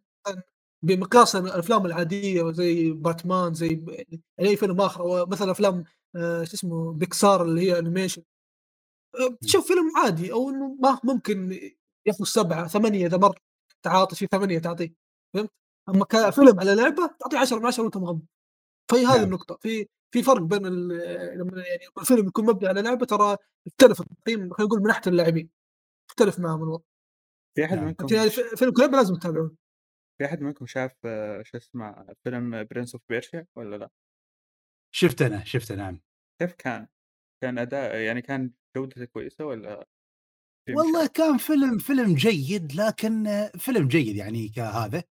بمقياس 0.83 1.35
الأفلام 1.35 1.85
العادية 1.85 2.51
زي 2.51 2.91
باتمان 2.91 3.53
زي 3.53 3.67
يعني 4.37 4.49
أي 4.49 4.55
فيلم 4.55 4.81
آخر 4.81 5.01
أو 5.01 5.25
مثلًا 5.25 5.51
أفلام 5.51 5.83
آآ 6.15 6.45
شو 6.45 6.53
اسمه 6.53 6.93
بيكسار 6.93 7.41
اللي 7.41 7.61
هي 7.61 7.79
أه، 9.15 9.37
تشوف 9.41 9.67
فيلم 9.67 9.91
عادي 9.97 10.31
أو 10.33 10.49
إنه 10.49 10.77
ما 10.79 10.99
ممكن 11.03 11.59
يأخذ 12.05 12.23
سبعة 12.23 12.67
ثمانية 12.67 13.07
إذا 13.07 13.17
مر 13.17 13.39
تعاطي 13.83 14.15
في 14.15 14.27
ثمانية 14.31 14.59
تعطيه 14.59 14.93
فهمت؟ 15.33 15.51
أما 15.89 16.05
كفيلم 16.05 16.59
على 16.59 16.75
لعبة 16.75 17.07
تعطيه 17.19 17.37
10 17.37 17.59
من 17.59 17.65
10 17.65 17.83
وأنت 17.83 17.97
مغمض 17.97 18.21
فهي 18.91 19.05
هذه 19.05 19.15
نعم. 19.15 19.23
النقطة 19.23 19.57
في 19.61 19.87
في 20.13 20.23
فرق 20.23 20.41
بين 20.41 20.65
ال- 20.65 21.37
لما 21.39 21.63
يعني 21.63 21.83
الفيلم 21.97 22.27
يكون 22.27 22.45
مبني 22.45 22.67
على 22.67 22.81
لعبة 22.81 23.05
ترى 23.05 23.37
يختلف 23.67 24.01
التقييم 24.01 24.53
خلينا 24.53 24.67
نقول 24.69 24.79
من 24.79 24.87
ناحية 24.87 25.01
اللاعبين 25.07 25.49
يختلف 26.09 26.39
معهم 26.39 26.63
الوضع 26.63 26.83
في 27.55 27.65
أحد 27.65 27.77
نعم. 27.77 27.85
منكم 27.85 28.07
يعني 28.15 28.29
فيلم 28.29 28.71
كليب 28.73 28.91
لازم 28.91 29.15
تتابعون 29.15 29.55
في 30.17 30.25
أحد 30.25 30.41
منكم 30.41 30.65
شاف 30.65 30.91
شو 31.41 31.57
اسمه 31.57 32.15
فيلم 32.23 32.63
Prince 32.63 32.95
of 32.95 33.03
Persia 33.09 33.47
ولا 33.55 33.75
لا؟ 33.75 33.89
شفت 34.95 35.21
أنا 35.21 35.43
شفته 35.43 35.75
نعم 35.75 36.01
كيف 36.41 36.53
كان؟ 36.53 36.87
كان 37.43 37.57
أداء 37.57 37.95
يعني 37.95 38.21
كان 38.21 38.51
جودته 38.77 39.05
كويسة 39.05 39.45
ولا 39.45 39.87
والله؟ 40.69 41.07
كان 41.07 41.37
فيلم 41.37 41.77
فيلم 41.77 42.15
جيد 42.15 42.73
لكن 42.75 43.49
فيلم 43.57 43.87
جيد 43.87 44.15
يعني 44.15 44.49
كهذا 44.49 45.03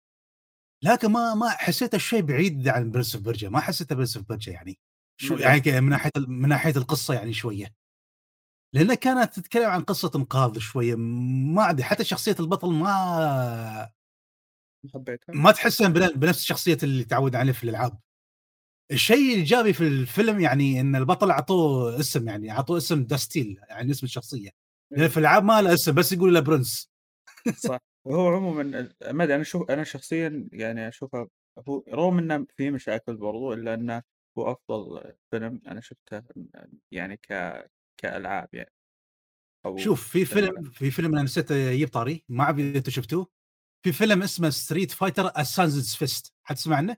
لكن 0.83 1.11
ما 1.11 1.33
ما 1.33 1.49
حسيت 1.49 1.95
الشيء 1.95 2.21
بعيد 2.21 2.67
عن 2.67 2.91
Prince 2.91 3.15
of 3.15 3.23
Persia 3.23 3.49
ما 3.49 3.59
حسيته 3.59 3.95
Prince 3.95 4.17
of 4.17 4.25
Persia 4.29 4.51
يعني. 4.51 4.79
شو. 5.21 5.35
يعني 5.35 5.81
من 5.81 5.89
ناحية 5.89 6.11
من 6.17 6.49
ناحية 6.49 6.77
القصة 6.77 7.13
يعني 7.13 7.33
شوية. 7.33 7.73
لأنها 8.73 8.95
كانت 8.95 9.33
تتكلم 9.33 9.69
عن 9.69 9.81
قصة 9.83 10.11
انقاذ 10.15 10.59
شوية 10.59 10.95
ما 11.55 11.69
أدري 11.69 11.83
حتى 11.83 12.03
شخصية 12.03 12.35
البطل 12.39 12.73
ما 12.73 13.89
ما 14.85 14.91
حبيتها؟ 14.93 15.33
ما 15.35 15.51
تحسها 15.51 15.87
بن- 15.87 16.07
بنفس 16.19 16.39
الشخصيه 16.41 16.77
اللي 16.83 17.03
تعود 17.03 17.35
عليه 17.35 17.51
في 17.51 17.63
الألعاب. 17.63 17.99
الشيء 18.91 19.33
الإيجابي 19.33 19.73
في 19.73 19.87
الفيلم 19.87 20.39
يعني 20.39 20.81
إن 20.81 20.95
البطل 20.95 21.31
أعطوه 21.31 21.99
اسم 21.99 22.27
يعني 22.27 22.51
أعطوه 22.51 22.77
اسم 22.77 23.03
داستيل 23.03 23.59
يعني 23.69 23.91
اسم 23.91 24.05
الشخصية. 24.05 24.49
لأن 24.91 25.07
في 25.07 25.17
الألعاب 25.17 25.43
ما 25.43 25.61
له 25.61 25.73
اسم 25.73 25.91
بس 25.91 26.11
يقول 26.11 26.33
له 26.33 26.39
برنس 26.39 26.89
صح. 27.57 27.79
وهو 28.07 28.27
عموما 28.27 28.63
ما 29.11 29.23
أدري 29.23 29.35
أنا 29.35 29.41
أشوف 29.41 29.71
أنا 29.71 29.83
شخصيا 29.83 30.49
يعني 30.51 30.87
اشوفه 30.87 31.29
هو 31.67 31.83
رغم 31.89 32.17
إنه 32.17 32.45
في 32.55 32.71
مشاكل 32.71 33.17
برضو 33.17 33.53
إلا 33.53 33.73
إنه 33.73 34.03
هو 34.37 34.51
أفضل 34.51 35.13
فيلم 35.31 35.61
أنا 35.67 35.81
شفته 35.81 36.23
يعني 36.91 37.17
ك 37.17 37.27
كألعاب 37.97 38.49
يعني 38.53 38.73
أو 39.65 39.77
شوف 39.77 40.09
في 40.09 40.25
فيلم 40.25 40.63
في 40.63 40.91
فيلم 40.91 41.13
أنا 41.13 41.23
نسيت 41.23 41.51
أجيب 41.51 41.87
طاري 41.87 42.23
ما 42.29 42.43
أعرف 42.43 42.57
إذا 42.57 42.77
أنتم 42.77 42.91
شفتوه 42.91 43.27
في 43.85 43.91
فيلم 43.91 44.23
اسمه 44.23 44.49
Street 44.49 44.91
Fighter 44.91 45.31
Assassin's 45.35 45.95
Fist 45.95 46.33
حد 46.43 46.57
سمع 46.57 46.75
عنه؟ 46.75 46.97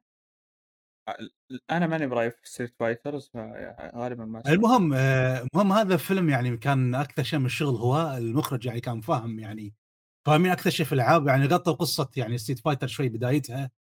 أنا 1.72 1.88
ماني 1.88 2.08
براعي 2.08 2.32
Street 2.32 2.76
Fighters 2.80 3.30
فغالبا 3.34 4.26
ما 4.26 4.42
سمعت. 4.42 4.56
المهم 4.56 4.94
آه، 4.94 5.48
المهم 5.54 5.72
هذا 5.72 5.94
الفيلم 5.94 6.30
يعني 6.30 6.58
كان 6.58 6.96
أكثر 6.96 7.24
شيء 7.24 7.40
من 7.40 7.46
الشغل 7.46 7.76
هو 7.76 8.18
المخرج 8.18 8.66
يعني 8.66 8.80
كان 8.80 9.02
فاهم 9.02 9.40
يعني 9.40 9.74
فاهمين 10.30 10.52
أكثر 10.52 10.70
شيء 10.70 10.86
في 10.86 10.94
الالعاب 10.94 11.28
يعني 11.28 11.46
غطوا 11.46 11.74
قصة 11.74 12.10
يعني 12.18 12.38
Street 12.38 12.60
Fighter 12.60 12.88
شوي 12.88 13.10
بدايتها. 13.10 13.72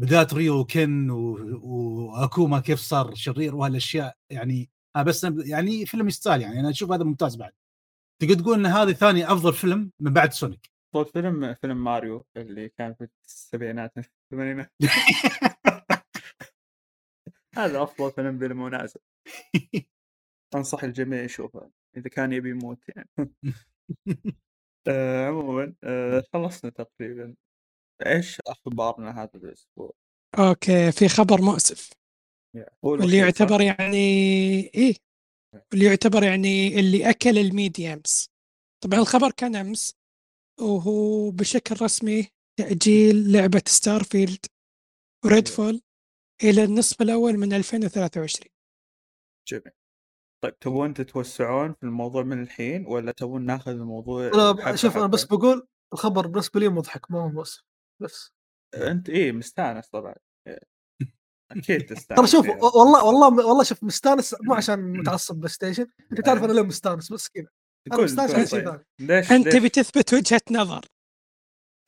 بدايه 0.00 0.26
Ryu 0.32 0.58
و 0.58 0.71
Ken 0.71 1.10
و 1.10 1.35
Akuma 1.35 2.60
كيف 2.60 2.78
صار 2.78 3.14
شرير 3.14 3.54
وهالأشياء. 3.54 4.16
يعني 4.30 4.70
آه 4.96 5.02
بس 5.02 5.24
يعني 5.24 5.86
فيلم 5.86 6.08
يستاهل 6.08 6.42
يعني. 6.42 6.60
أنا 6.60 6.70
أشوف 6.70 6.92
هذا 6.92 7.04
ممتاز 7.04 7.36
بعد. 7.36 7.52
تقدر 8.22 8.34
تقول 8.34 8.58
إن 8.58 8.66
هذا 8.66 8.92
ثاني 8.92 9.32
أفضل 9.32 9.52
فيلم 9.52 9.92
من 10.00 10.12
بعد 10.12 10.32
Sonic 10.32 10.70
صوت 10.94 11.10
فيلم 11.10 11.54
فيلم 11.54 11.84
ماريو 11.84 12.26
اللي 12.36 12.68
كان 12.68 12.94
في 12.94 13.08
السبعينات 13.28 13.92
الثمانينات. 13.98 14.72
هذا 17.56 17.82
أفضل 17.82 18.12
فيلم 18.12 18.38
بالمناسبة. 18.38 19.00
أنصح 20.54 20.84
الجميع 20.84 21.22
يشوفه 21.22 21.70
إذا 21.96 22.08
كان 22.08 22.32
يبي 22.32 22.50
يموت 22.50 22.84
يعني. 22.88 23.32
آه 24.88 25.26
عموما 25.26 25.74
آه 25.84 26.24
خلصنا 26.32 26.70
تقريبا. 26.70 27.34
إيش 28.06 28.40
أخبارنا 28.46 29.22
هذا 29.22 29.30
الأسبوع؟ 29.34 29.92
okay 30.38 30.92
في 30.92 31.08
خبر 31.08 31.40
مؤسف. 31.42 31.90
هو 32.56 32.62
واللي 32.82 33.18
صح؟ 33.18 33.24
يعتبر 33.24 33.60
يعني 33.60 33.96
إيه 34.74 34.94
واللي 35.72 35.86
يعتبر 35.86 36.22
يعني 36.22 36.80
اللي 36.80 37.10
أكل 37.10 37.38
ال 37.38 37.53
memes 37.53 38.30
طبعا 38.84 39.00
الخبر 39.00 39.30
كان 39.30 39.56
أمس 39.56 39.94
وهو 40.60 41.30
بشكل 41.30 41.74
رسمي 41.82 42.28
تأجيل 42.58 43.32
لعبة 43.32 43.62
Starfield 43.66 44.02
و 44.02 44.46
Redfall 45.24 45.80
إلى 46.44 46.64
النصف 46.64 47.02
الأول 47.02 47.38
من 47.38 47.52
2023 47.52 48.48
جميل. 49.48 49.81
طيب 50.42 50.58
تبون 50.58 50.94
تتوسعون 50.94 51.72
في 51.72 51.82
الموضوع 51.82 52.22
من 52.22 52.42
الحين 52.42 52.86
ولا 52.86 53.12
تبون 53.12 53.46
ناخذ 53.46 53.70
الموضوع 53.70 54.26
أنا 54.28 54.76
شوف 54.76 54.96
أنا؟ 54.96 55.06
بس 55.06 55.24
بقول 55.24 55.66
الخبر 55.92 56.26
بالنسبة 56.26 56.60
لي 56.60 56.68
مضحك 56.68 57.10
ما 57.10 57.22
هو 57.22 57.28
مؤسف 57.28 57.64
بس 58.02 58.32
أنت 58.74 59.08
إيه 59.08 59.32
مستانس 59.32 59.88
طبعا 59.88 60.14
إيه. 60.46 60.60
أكيد 61.50 61.86
تستانس 61.94 62.18
ترى 62.18 62.26
شوف. 62.26 62.48
والله 62.48 63.04
والله 63.04 63.46
والله 63.46 63.64
شوف 63.64 63.84
مستانس 63.84 64.36
مو 64.42 64.54
عشان 64.60 64.92
متعصب 64.92 65.36
PlayStation 65.36 65.86
أنت 66.12 66.20
تعرف 66.20 66.44
أنا 66.44 66.52
ليه 66.52 66.62
مستانس 66.62 67.12
بس 67.12 67.28
كذا 67.28 67.48
أنا 67.92 68.02
مستانس 68.02 68.34
على 68.34 68.46
شيء 68.46 68.64
طيب. 68.64 68.68
ثاني 68.68 68.84
ليش 68.98 69.32
أنت 69.32 69.46
ليش؟ 69.46 69.64
بتثبت 69.64 70.14
وجهة 70.14 70.42
نظر 70.50 70.84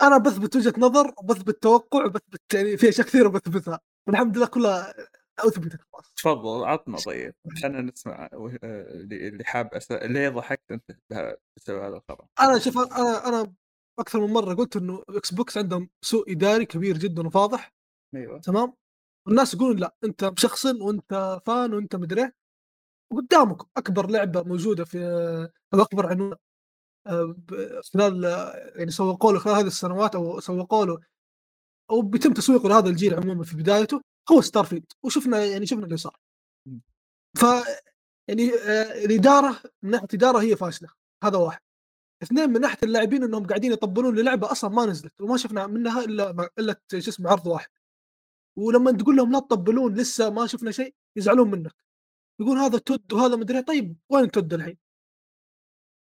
أنا 0.03 0.19
بثبت 0.19 0.57
وجهة 0.57 0.75
نظر 0.79 1.15
وبثبت 1.19 1.63
توقع 1.63 2.05
وبثبت 2.05 2.55
يعني 2.55 2.77
في 2.77 2.89
أشياء 2.89 3.07
كثيرة 3.07 3.29
بثبتها 3.29 3.81
والحمد 4.09 4.37
لله 4.37 4.47
كلها 4.47 4.95
اثبتت 5.39 5.81
خلاص. 5.93 6.15
تفضل 6.15 6.65
عطنا 6.65 6.99
طيب 6.99 7.35
خلينا 7.63 7.81
نسمع 7.81 8.29
اللي 8.33 9.29
اللي 9.29 9.45
حاب 9.45 9.75
أس... 9.75 9.93
ليه 9.93 10.29
ضحكت 10.29 10.73
أنت 10.73 10.99
بسبب 11.57 11.83
هذا 11.83 11.97
الخبر؟ 11.97 12.27
أنا 12.41 12.59
شوف 12.59 12.79
أنا 12.79 13.29
أنا 13.29 13.55
أكثر 13.99 14.21
من 14.21 14.33
مرة 14.33 14.55
قلت 14.55 14.77
إنه 14.77 15.03
Xbox 15.09 15.59
عندهم 15.59 15.91
سوء 16.05 16.33
إداري 16.33 16.67
كبير 16.67 16.99
جدا 16.99 17.27
وفاضح. 17.27 17.73
أيوه. 18.15 18.41
تمام؟ 18.41 18.75
والناس 19.27 19.55
يقولون 19.55 19.77
لا 19.77 19.97
أنت 20.05 20.25
مشخصن 20.25 20.83
وأنت 20.83 21.41
fan 21.47 21.75
وأنت 21.75 21.97
مدري. 21.97 22.31
وقدامك 23.13 23.63
أكبر 23.77 24.11
لعبة 24.11 24.43
موجودة 24.43 24.85
في 24.85 24.99
أو 25.75 25.83
اكبر 25.83 26.07
عنوان 26.07 26.37
آه، 27.07 27.35
خلال 27.95 28.25
يعني 28.77 28.91
سوقوا 28.91 29.33
له 29.33 29.39
خلال 29.39 29.57
هذه 29.57 29.67
السنوات 29.67 30.15
أو 30.15 30.41
سوقوا 30.41 30.87
له 30.87 30.99
أو 31.91 32.03
بيتم 32.03 32.33
تسويقه 32.33 32.69
لهذا 32.69 32.89
الجيل 32.89 33.15
عموما 33.15 33.45
في 33.45 33.57
بدايته. 33.57 34.01
هو 34.33 34.41
Starfield 34.41 34.93
وشفنا 35.03 35.45
يعني 35.45 35.67
شفنا 35.67 35.85
اللي 35.85 35.97
صار. 35.97 36.17
ف 37.37 37.45
يعني 38.29 38.55
آه، 38.55 39.05
الإدارة 39.05 39.63
من 39.83 39.91
ناحية 39.91 40.07
اداره 40.15 40.43
هي 40.43 40.57
فاشلة 40.57 40.89
هذا 41.25 41.39
واحد. 41.39 41.61
اثنين 42.23 42.51
من 42.51 42.61
ناحية 42.61 42.79
اللاعبين 42.83 43.25
إنهم 43.25 43.47
قاعدين 43.47 43.73
يطبلون 43.73 44.15
للعبة 44.17 44.53
أصلا 44.53 44.71
ما 44.71 44.87
نزلت 44.87 45.21
وما 45.21 45.37
شفنا 45.37 45.67
منها 45.67 46.05
إلا 46.05 46.51
إلا 46.59 46.81
شو 46.91 46.99
اسمه 46.99 47.31
عرض 47.31 47.47
واحد. 47.47 47.69
ولما 48.59 48.93
تقول 48.93 49.17
لهم 49.17 49.33
لا 49.33 49.39
تطبلون 49.39 49.95
لسه 49.95 50.31
ما 50.31 50.47
شفنا 50.47 50.71
شيء 50.71 50.95
يزعلون 51.17 51.51
منك. 51.51 51.75
يقول 52.41 52.59
هذا 52.59 52.79
تود 52.79 53.13
وهذا 53.13 53.37
مدري 53.37 53.59
إيه. 53.59 53.65
طيب 53.65 53.97
وين 54.11 54.31
تود 54.31 54.55
الحين؟ 54.55 54.79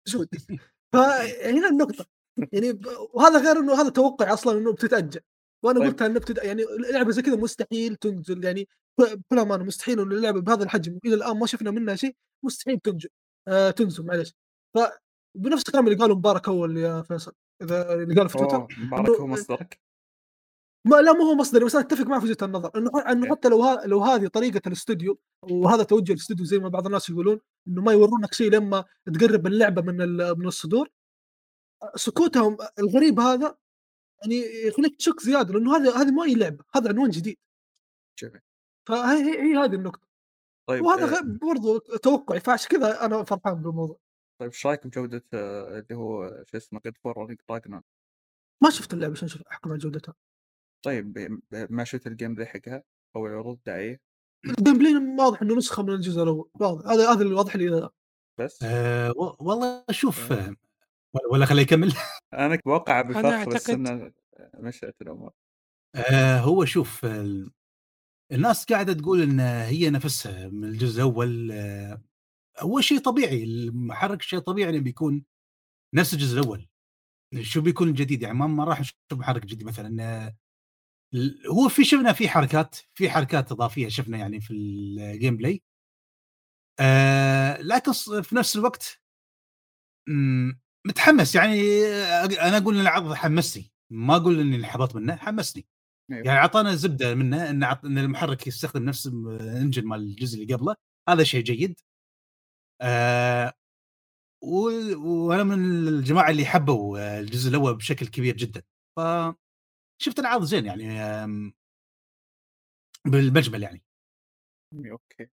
جود 0.06 0.28
فهنا 0.92 1.68
النقطة. 1.68 2.06
يعني 2.52 2.80
وهذا 3.14 3.38
غير 3.38 3.58
إنه 3.60 3.80
هذا 3.80 3.90
توقع 3.90 4.32
أصلا 4.32 4.58
إنه 4.58 4.72
بتتأجل. 4.72 5.20
وأنا 5.64 5.80
طيب. 5.80 5.88
قلت 5.88 6.02
إنه 6.02 6.20
بتد... 6.20 6.38
يعني 6.38 6.64
لعبة 6.92 7.10
زي 7.10 7.22
كذا 7.22 7.36
مستحيل 7.36 7.96
تنزل 7.96 8.44
يعني 8.44 8.68
ب- 9.00 9.02
بكل 9.20 9.38
امانه 9.38 9.64
مستحيل 9.64 10.00
إنه 10.00 10.14
اللعبة 10.14 10.40
بهذا 10.40 10.64
الحجم 10.64 10.98
إلى 11.04 11.14
الآن 11.14 11.38
ما 11.38 11.46
شفنا 11.46 11.70
منها 11.70 11.94
شيء 11.94 12.16
مستحيل 12.44 12.80
تنزل 12.80 13.08
آه 13.48 13.70
تنزل 13.70 14.06
معلش 14.06 14.34
ف 14.76 14.78
بنفس 15.38 15.68
الكلام 15.68 15.86
اللي 15.86 15.98
قاله 15.98 16.14
مبارك 16.14 16.48
أول 16.48 16.76
يا 16.76 17.02
فيصل 17.02 17.32
إذا 17.62 17.94
اللي 17.94 18.14
قاله 18.14 18.28
في 18.28 18.38
تويتر 18.38 18.66
مبارك 18.78 19.08
هو 19.10 19.26
مصدرك 19.26 19.80
ما 20.86 20.96
لا 20.96 21.12
مو 21.12 21.22
هو 21.22 21.34
مصدري 21.34 21.64
بس 21.64 21.74
أنا 21.74 21.84
أتفق 21.84 22.06
معه 22.06 22.20
في 22.20 22.26
وجهة 22.26 22.36
النظر 22.42 22.70
إنه 22.76 22.90
إنه 23.12 23.20
okay. 23.20 23.30
حتى 23.30 23.48
لو 23.48 23.62
ها 23.62 23.86
لو 23.86 24.00
هذه 24.00 24.26
طريقة 24.26 24.60
الاستوديو 24.66 25.18
وهذا 25.50 25.82
توجه 25.82 26.12
الاستوديو 26.12 26.44
زي 26.44 26.58
ما 26.58 26.68
بعض 26.68 26.86
الناس 26.86 27.10
يقولون 27.10 27.40
إنه 27.68 27.82
ما 27.82 27.92
يورونك 27.92 28.34
شيء 28.34 28.50
لما 28.50 28.84
تقرب 29.14 29.46
اللعبة 29.46 29.82
من 29.82 29.96
من 30.38 30.46
الصدور 30.46 30.88
سكوتهم 31.94 32.56
الغريب 32.78 33.20
هذا 33.20 33.56
يعني 34.22 34.66
يخليك 34.66 34.96
تشك 34.96 35.20
زيادة 35.20 35.54
لأنه 35.54 35.76
هذا 35.76 35.96
هذه 35.96 36.10
ما 36.10 36.24
هي 36.24 36.34
لعبة 36.34 36.64
هذا 36.74 36.88
عنوان 36.88 37.10
جديد. 37.10 37.36
جميل. 38.18 38.40
فهي 38.88 39.18
هي, 39.22 39.42
هي 39.42 39.56
هذه 39.56 39.74
النقطة. 39.74 40.08
طيب 40.68 40.84
وهذا 40.84 41.02
آه، 41.04 41.06
غير 41.06 41.22
برضو 41.22 41.78
توقعي 41.78 42.40
فعشان 42.40 42.68
كذا 42.68 43.04
أنا 43.04 43.24
فرحان 43.24 43.54
بالموضوع. 43.54 43.98
طيب 44.40 44.50
إيش 44.50 44.66
رأيك 44.66 44.86
بجودة 44.86 45.24
آه، 45.34 45.78
اللي 45.78 45.94
هو 45.94 46.44
شو 46.46 46.56
اسمه 46.56 46.80
God 46.80 46.96
of 46.96 47.12
War 47.12 47.36
Ragnarök 47.50 47.82
ما 48.62 48.70
شفت 48.70 48.94
اللعبة 48.94 49.12
عشان 49.12 49.28
أشوف 49.28 49.42
احكم 49.42 49.70
على 49.70 49.78
جودتها؟ 49.78 50.14
طيب 50.84 51.38
ما 51.70 51.84
شفت 51.84 52.06
ال 52.06 52.34
gameplay 52.34 52.46
حقها 52.46 52.82
أو 53.16 53.26
العروض 53.26 53.56
الدعائيه 53.56 54.00
ال 54.44 54.78
gameplay 54.78 54.96
واضح 55.18 55.42
إنه 55.42 55.54
نسخة 55.54 55.82
من 55.82 55.90
الجزء 55.94 56.22
الأول 56.22 56.50
واضح. 56.54 56.86
هذا 56.90 57.12
هذا 57.12 57.22
اللي 57.22 57.34
واضح 57.34 57.56
لي. 57.56 57.90
بس؟ 58.38 58.62
و- 59.16 59.36
والله 59.40 59.84
شوف 59.90 60.32
آه. 60.32 60.56
آه، 61.16 61.20
ولا- 61.32 61.46
خليه 61.46 61.62
يكمل؟ 61.62 61.92
أنا 62.34 62.54
أتوقع 62.54 63.00
بفخ 63.02 63.18
بس 63.18 63.24
أعتقد- 63.70 63.70
إنه 63.70 64.12
مشت 64.54 64.94
الأمور. 65.02 65.32
آه 65.94 66.38
هو 66.40 66.64
شوف 66.64 67.04
ال- 67.04 67.50
الناس 68.32 68.64
قاعدة 68.64 68.92
تقول 68.92 69.22
إن 69.22 69.40
هي 69.40 69.90
نفسها 69.90 70.48
من 70.48 70.64
الجزء 70.64 70.96
الأول 71.02 71.52
آه 71.52 72.02
هو 72.58 72.80
شيء 72.80 72.98
طبيعي 72.98 73.44
المحرك 73.44 74.22
شيء 74.22 74.38
طبيعي 74.38 74.70
إنه 74.70 74.80
بيكون 74.80 75.24
نفس 75.94 76.14
الجزء 76.14 76.40
الأول. 76.40 76.68
شو 77.42 77.60
بيكون 77.60 77.88
الجديد 77.88 78.22
يعني 78.22 78.34
ما 78.38 78.64
راح 78.64 78.80
نشوف 78.80 78.96
محرك 79.12 79.46
جديد 79.46 79.64
مثلا 79.66 80.02
آه، 80.02 80.36
هو 81.50 81.68
في 81.68 81.84
شفنا 81.84 82.12
في 82.12 82.28
حركات 82.28 82.76
في 82.94 83.10
حركات 83.10 83.52
إضافية 83.52 83.88
شفنا 83.88 84.18
يعني 84.18 84.40
في 84.40 84.52
ال 84.52 85.36
gameplay 85.36 85.62
آه 86.80 87.58
لكن 87.62 87.92
في 88.22 88.34
نفس 88.36 88.56
الوقت 88.56 89.00
متحمس 90.86 91.34
يعني 91.34 91.60
أنا 92.40 92.56
أقول 92.58 92.74
إن 92.74 92.80
العرض 92.80 93.12
حمسني 93.12 93.72
ما 93.92 94.16
أقول 94.16 94.40
إني 94.40 94.56
انحبطت 94.56 94.94
منه 94.96 95.16
حمسني. 95.16 95.66
أيوه. 96.12 96.26
يعني 96.26 96.38
أعطانا 96.38 96.74
زبدة 96.74 97.14
منه 97.14 97.50
إن 97.50 97.64
عط- 97.64 97.84
إن 97.84 97.98
المحرك 97.98 98.46
يستخدم 98.46 98.84
نفس 98.84 99.06
الإنجن 99.06 99.84
مال 99.86 100.00
الجزء 100.00 100.42
اللي 100.42 100.54
قبله 100.54 100.74
هذا 101.08 101.24
شيء 101.24 101.42
جيد. 101.44 101.80
آه 102.82 103.52
و- 104.44 104.96
وأنا 105.26 105.44
من 105.44 105.88
الجماعة 105.88 106.30
اللي 106.30 106.44
حبوا 106.46 107.18
الجزء 107.20 107.50
الأول 107.50 107.76
بشكل 107.76 108.06
كبير 108.06 108.36
جدا. 108.36 108.62
ف 108.96 109.00
شفت 110.02 110.18
العرض 110.18 110.44
زين 110.44 110.66
يعني 110.66 111.00
آم، 111.00 111.52
بالمجمل 113.06 113.62
يعني. 113.62 113.82
أوكي. 114.90 115.28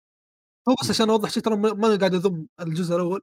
هو 0.69 0.75
بس 0.83 0.89
عشان 0.89 1.09
أوضح 1.09 1.29
شيء 1.29 1.43
ترى 1.43 1.55
ما 1.55 1.97
قاعد 1.97 2.13
اذم 2.13 2.47
الجزء 2.59 2.95
الأول. 2.95 3.21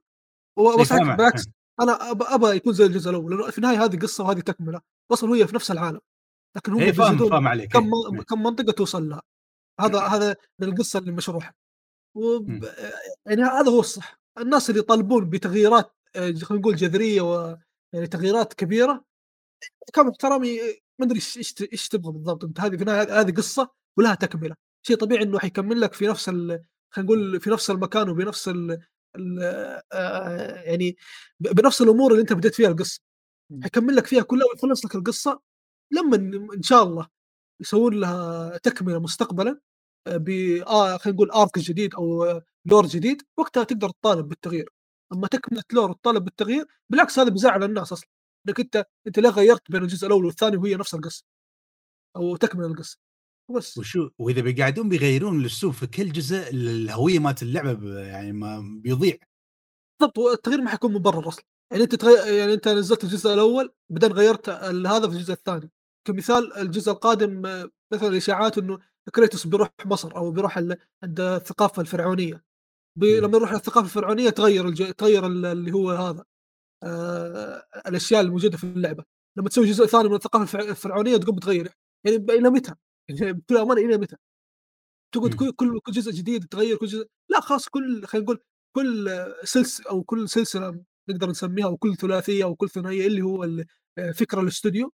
بس. 0.81 0.89
بالعكس 1.17 1.45
أنا 1.81 2.11
ابى 2.11 2.25
ابى 2.27 2.47
يكون 2.47 2.73
زي 2.73 2.85
الجزء 2.85 3.09
الأول 3.09 3.31
لأنه 3.31 3.51
في 3.51 3.57
النهاية 3.57 3.83
هذه 3.83 3.97
قصة 3.97 4.23
وهذه 4.23 4.39
تكملة 4.39 4.81
أصلا 5.11 5.35
هي 5.35 5.47
في 5.47 5.55
نفس 5.55 5.71
العالم 5.71 5.99
لكن 6.55 6.73
هم 6.73 6.79
اي 6.79 6.93
فاهم 6.93 7.29
فاهم 7.29 7.47
عليك 7.47 7.73
كم. 7.73 7.87
م- 7.87 8.21
كم 8.21 8.43
منطقة 8.43 8.71
توصل 8.71 9.09
لها 9.09 9.21
هذا 9.79 9.99
هذا 9.99 10.35
من 10.59 10.67
القصة 10.67 10.99
اللي 10.99 11.11
مشروحة. 11.11 11.55
مم. 12.15 12.61
يعني 13.25 13.43
هذا 13.43 13.71
هو 13.71 13.79
الصح 13.79 14.19
الناس 14.39 14.69
اللي 14.69 14.79
يطالبون 14.79 15.29
بتغييرات 15.29 15.95
آه، 16.15 16.31
خلينا 16.31 16.61
نقول 16.61 16.75
جذرية 16.75 17.21
و 17.21 17.57
يعني 17.93 18.07
تغييرات 18.07 18.53
كبيرة 18.53 19.05
كم 19.93 20.09
احترامي 20.09 20.59
ما 20.99 21.05
أدري 21.05 21.15
إيش 21.15 21.55
إيش 21.73 21.87
تبغى 21.87 22.11
بالضبط 22.11 22.43
أنت 22.43 22.59
هذه 22.59 22.75
في 22.75 22.81
النهاية 22.81 23.19
هذه 23.21 23.31
قصة 23.31 23.69
ولها 23.97 24.15
تكملة 24.15 24.55
شيء 24.87 24.97
طبيعي 24.97 25.23
إنه 25.23 25.39
حيكمل 25.39 25.81
لك 25.81 25.93
في 25.93 26.07
نفس 26.07 26.29
ال... 26.29 26.63
خلينا 26.93 27.11
نقول 27.11 27.41
في 27.41 27.49
نفس 27.49 27.69
المكان 27.69 28.09
وبنفس 28.09 28.47
ال... 28.47 28.79
ال... 29.15 29.39
آه، 29.93 30.55
يعني 30.61 30.97
بنفس 31.39 31.81
الأمور 31.81 32.11
اللي 32.11 32.21
أنت 32.21 32.33
بديت 32.33 32.55
فيها 32.55 32.69
القصة. 32.69 33.01
حيكمل 33.63 33.95
لك 33.95 34.07
فيها 34.07 34.23
كلها 34.23 34.47
ويخلص 34.53 34.85
لك 34.85 34.95
القصة 34.95 35.41
لما 35.91 36.15
ان 36.55 36.61
شاء 36.63 36.83
الله 36.83 37.07
يسوون 37.61 37.93
لها 37.99 38.57
تكملة 38.57 38.99
مستقبلا 38.99 39.59
آه، 40.07 40.17
ب 40.17 40.29
آه 40.67 40.97
خلينا 40.97 41.15
نقول 41.17 41.31
ارك 41.31 41.59
جديد 41.59 41.95
أو 41.95 42.41
لور 42.65 42.85
جديد 42.87 43.21
وقتها 43.37 43.63
تقدر 43.63 43.89
تطالب 43.89 44.27
بالتغيير. 44.29 44.69
أما 45.13 45.27
تكملة 45.27 45.63
لور 45.73 45.91
وتطالب 45.91 46.23
بالتغيير 46.25 46.65
بالعكس 46.89 47.19
هذا 47.19 47.29
بيزعل 47.29 47.63
الناس 47.63 47.91
أصلا 47.91 48.09
إنك 48.49 48.59
أنت 48.59 48.85
أنت 49.07 49.19
ليه 49.19 49.29
غيرت 49.29 49.71
بين 49.71 49.83
الجزء 49.83 50.07
الأول 50.07 50.25
والثاني 50.25 50.57
وهي 50.57 50.75
نفس 50.75 50.93
القصة 50.95 51.23
أو 52.15 52.35
تكملة 52.35 52.67
القصة. 52.67 52.97
بس 53.51 53.77
وشو 53.77 54.09
وإذا 54.19 54.41
بيقعدون 54.41 54.89
بيغيرون 54.89 55.41
الاسلوب 55.41 55.73
في 55.73 55.87
كل 55.87 56.11
جزء 56.11 56.49
الهوية 56.49 57.19
مالت 57.19 57.41
اللعبة 57.41 57.99
يعني 57.99 58.31
ما 58.33 58.59
بيضيع. 58.83 59.17
بالضبط 59.99 60.17
والتغيير 60.17 60.61
ما 60.61 60.69
حيكون 60.69 60.93
مبرر 60.93 61.27
أصلا 61.27 61.43
يعني 61.71 61.83
أنت 61.83 61.95
تغير 61.95 62.33
يعني 62.33 62.53
أنت 62.53 62.67
نزلت 62.67 63.03
الجزء 63.03 63.33
الأول 63.33 63.73
بعدين 63.89 64.11
غيرت 64.11 64.49
هذا 64.49 65.09
في 65.09 65.15
الجزء 65.15 65.33
الثاني. 65.33 65.71
كمثال 66.07 66.57
الجزء 66.57 66.91
القادم 66.91 67.41
مثلا 67.93 68.17
إشاعات 68.17 68.57
إنه 68.57 68.79
كريتوس 69.15 69.47
بيروح 69.47 69.69
مصر 69.85 70.15
أو 70.15 70.31
بيروح 70.31 70.57
ال- 70.57 70.77
عند 71.03 71.19
الثقافة 71.19 71.81
الفرعونية. 71.81 72.43
بي. 72.95 73.19
لما 73.19 73.37
يروح 73.37 73.51
الثقافة 73.51 73.85
الفرعونية 73.85 74.29
تغير 74.29 74.67
الج... 74.67 74.91
تغير 74.91 75.25
ال- 75.25 75.45
اللي 75.45 75.71
هو 75.71 75.91
هذا 75.91 76.25
آه... 76.83 77.65
الأشياء 77.87 78.21
الموجودة 78.21 78.57
في 78.57 78.63
اللعبة. 78.63 79.03
لما 79.37 79.49
تسوي 79.49 79.65
جزء 79.65 79.85
ثاني 79.85 80.09
من 80.09 80.15
الثقافة 80.15 80.43
الفرع- 80.43 80.69
الفرعونية 80.69 81.17
تقوم 81.17 81.35
بتغير. 81.35 81.71
يعني 82.05 82.17
إلى 82.17 82.49
متى؟ 82.49 82.75
بكل 83.33 83.57
أمانة 83.57 83.81
إلى 83.81 83.97
متى؟ 83.97 84.15
تقعد 85.11 85.31
مم. 85.31 85.51
كل 85.51 85.79
كل 85.79 85.91
جزء 85.93 86.11
جديد 86.11 86.45
تغير 86.47 86.77
كل 86.77 86.85
جزء 86.85 87.07
لا 87.29 87.41
خلاص 87.41 87.69
كل 87.69 88.05
خلينا 88.05 88.25
نقول 88.25 88.41
كل 88.75 89.09
سلسله 89.43 89.89
أو 89.89 90.03
كل 90.03 90.29
سلسلة 90.29 90.83
نقدر 91.09 91.29
نسميها 91.29 91.65
أو 91.65 91.77
كل 91.77 91.95
ثلاثية 91.95 92.43
أو 92.43 92.55
كل 92.55 92.69
ثنائية 92.69 93.07
اللي 93.07 93.21
هو 93.21 93.43
آه، 93.97 94.11
فكرة 94.11 94.41
الاستوديو 94.41 94.93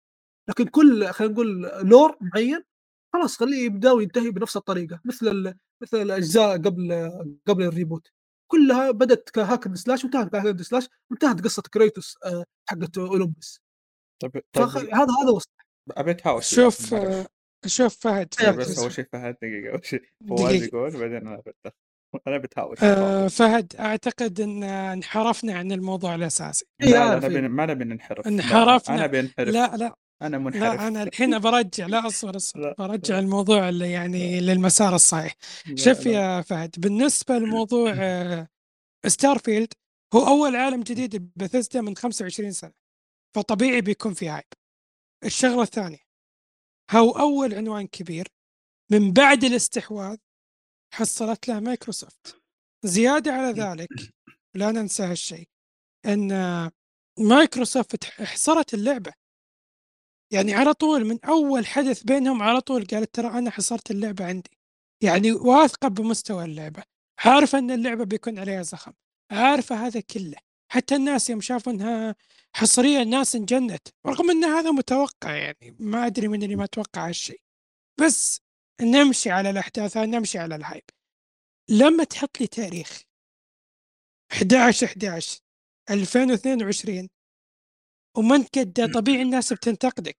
لكن 0.48 0.64
كل 0.64 1.06
خلينا 1.06 1.32
نقول 1.34 1.62
لور 1.62 2.16
معين 2.20 2.62
خلاص 3.12 3.36
خليه 3.36 3.64
يبدأ 3.64 3.92
وينتهي 3.92 4.30
بنفس 4.30 4.56
الطريقة 4.56 5.00
مثل 5.04 5.54
مثل 5.82 6.02
الأجزاء 6.02 6.56
قبل 6.58 7.10
قبل 7.46 7.62
ال 7.62 7.69
reboot 7.69 8.08
كلها 8.50 8.90
بدأت 8.90 9.30
ك 9.30 9.38
hack 9.38 9.66
and 9.66 9.76
slash 9.76 10.04
وانتهت 10.04 10.28
ك 10.28 10.32
hack 10.32 10.46
and 10.46 10.62
slash 10.62 10.88
وانتهت 11.10 11.44
قصة 11.44 11.62
Kratos 11.62 12.16
آه، 12.24 12.44
حقت 12.68 12.98
Olympus 12.98 13.60
طيب 14.22 14.32
طيب 14.52 14.68
هذا 14.94 15.12
هو 15.28 15.36
الصح. 15.36 15.66
ابي 15.90 16.10
اتهاوش 16.10 16.54
شوف 16.54 16.94
شوف 17.66 17.96
فهد 18.00 18.34
فهد 18.34 18.56
بس. 18.56 18.78
أول 18.78 18.92
شيء 18.92 19.06
فهد 19.12 19.36
دقيقة 19.42 19.72
أول 19.72 19.84
شيء 19.86 20.02
فواز. 20.28 20.62
يقول 20.62 20.90
بعدين 20.90 21.16
أنا 21.16 21.36
بتدخل 21.36 21.72
أنا 22.26 22.38
بتهاوش 22.38 22.78
آه، 22.82 23.28
فهد 23.28 23.76
أعتقد 23.76 24.40
إن 24.40 24.62
انحرفنا 24.62 25.52
عن 25.54 25.72
الموضوع 25.72 26.14
الاساسي 26.14 26.64
لا 26.80 27.18
لا 27.18 27.26
إيه. 27.28 27.48
ما 27.48 27.66
نبي 27.66 27.84
ننحرف 27.84 28.26
انحرفنا. 28.26 28.94
أنا 28.94 29.06
بنحرف 29.06 29.48
لا 29.48 29.76
لا 29.76 29.94
أنا 30.22 30.38
منحرف 30.38 30.62
لا 30.62 30.88
أنا 30.88 31.02
الحين 31.02 31.38
برجع 31.38 31.86
لا 31.86 32.06
أصبر 32.06 32.36
أصبر 32.36 32.60
لا. 32.60 32.74
برجع 32.78 33.18
الموضوع 33.18 33.68
اللي 33.68 33.90
يعني 33.90 34.40
للمسار 34.40 34.94
الصحيح 34.94 35.34
شوف. 35.74 36.06
يا 36.06 36.40
فهد 36.40 36.74
بالنسبة 36.78 37.38
لموضوع 37.38 37.94
Starfield 39.06 39.72
هو 40.14 40.26
أول 40.26 40.56
عالم 40.56 40.82
جديد 40.82 41.30
بثزدا 41.36 41.80
من 41.80 41.96
25 41.96 42.52
سنة 42.52 42.72
فطبيعي 43.36 43.80
بيكون 43.80 44.14
في 44.14 44.28
hype 44.28 44.44
الشغلة 45.24 45.62
الثانية 45.62 46.09
هو 46.90 47.11
أول 47.11 47.55
عنوان 47.55 47.87
كبير 47.87 48.29
من 48.92 49.12
بعد 49.12 49.44
الاستحواذ 49.44 50.16
حصلت 50.94 51.48
له 51.48 51.61
مايكروسوفت. 51.61 52.42
زيادة 52.85 53.33
على 53.33 53.62
ذلك 53.62 53.88
لا 54.57 54.70
ننسى 54.72 55.03
هالشيء 55.03 55.48
إن 56.07 56.29
مايكروسوفت 57.18 58.05
حصرت 58.05 58.74
اللعبة. 58.74 59.12
يعني 60.33 60.55
على 60.55 60.74
طول 60.74 61.05
من 61.05 61.24
أول 61.24 61.66
حدث 61.66 62.03
بينهم 62.03 62.42
على 62.42 62.61
طول 62.61 62.85
قالت 62.87 63.14
ترى 63.14 63.29
أنا 63.29 63.50
حصرت 63.50 63.90
اللعبة 63.90 64.24
عندي. 64.26 64.50
يعني 65.03 65.33
واثقة 65.33 65.88
بمستوى 65.88 66.44
اللعبة 66.44 66.83
عارفة 67.18 67.59
إن 67.59 67.70
اللعبة 67.70 68.05
بيكون 68.05 68.38
عليها 68.38 68.62
زخم 68.62 68.92
عارفة 69.31 69.87
هذا 69.87 70.00
كله. 70.00 70.37
حتى 70.72 70.96
الناس 70.96 71.30
يوم 71.30 71.40
شافوا 71.40 71.72
إنها 71.72 72.14
حصرية 72.56 73.02
الناس 73.02 73.35
انجنت. 73.35 73.88
رغم 74.06 74.30
إن 74.30 74.44
هذا 74.44 74.70
متوقع 74.70 75.37
يعني 75.37 75.76
ما 75.78 76.06
أدري 76.06 76.28
من 76.28 76.42
اللي 76.42 76.56
ما 76.56 76.66
توقع 76.66 77.09
هالشيء. 77.09 77.40
بس 78.00 78.40
نمشي 78.80 79.30
على 79.30 79.50
الأحداث 79.50 79.96
نمشي 79.96 80.38
على 80.38 80.56
ال 80.56 80.61
hype. 80.61 80.84
لما 81.68 82.04
تحط 82.04 82.40
لي 82.40 82.46
تاريخ 82.46 83.02
11 84.33 84.87
11 84.87 85.40
2022 85.90 87.09
ومنتج 88.16 88.92
طبيعي 88.94 89.22
الناس 89.22 89.52
بتنتقدك. 89.52 90.18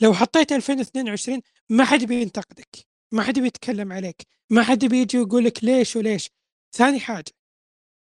لو 0.00 0.14
حطيت 0.14 0.52
2022 0.52 1.42
ما 1.68 1.84
حد 1.84 2.04
بينتقدك 2.04 2.76
ما 3.12 3.22
حد 3.22 3.38
بيتكلم 3.38 3.92
عليك 3.92 4.22
ما 4.50 4.62
حد 4.62 4.84
بيجي 4.84 5.18
يقول 5.18 5.44
لك 5.44 5.64
ليش 5.64 5.96
وليش. 5.96 6.30
ثاني 6.76 7.00
حاجة 7.00 7.32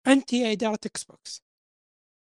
أنت 0.07 0.33
يا 0.33 0.51
إدارة 0.51 0.79
Xbox 0.85 1.48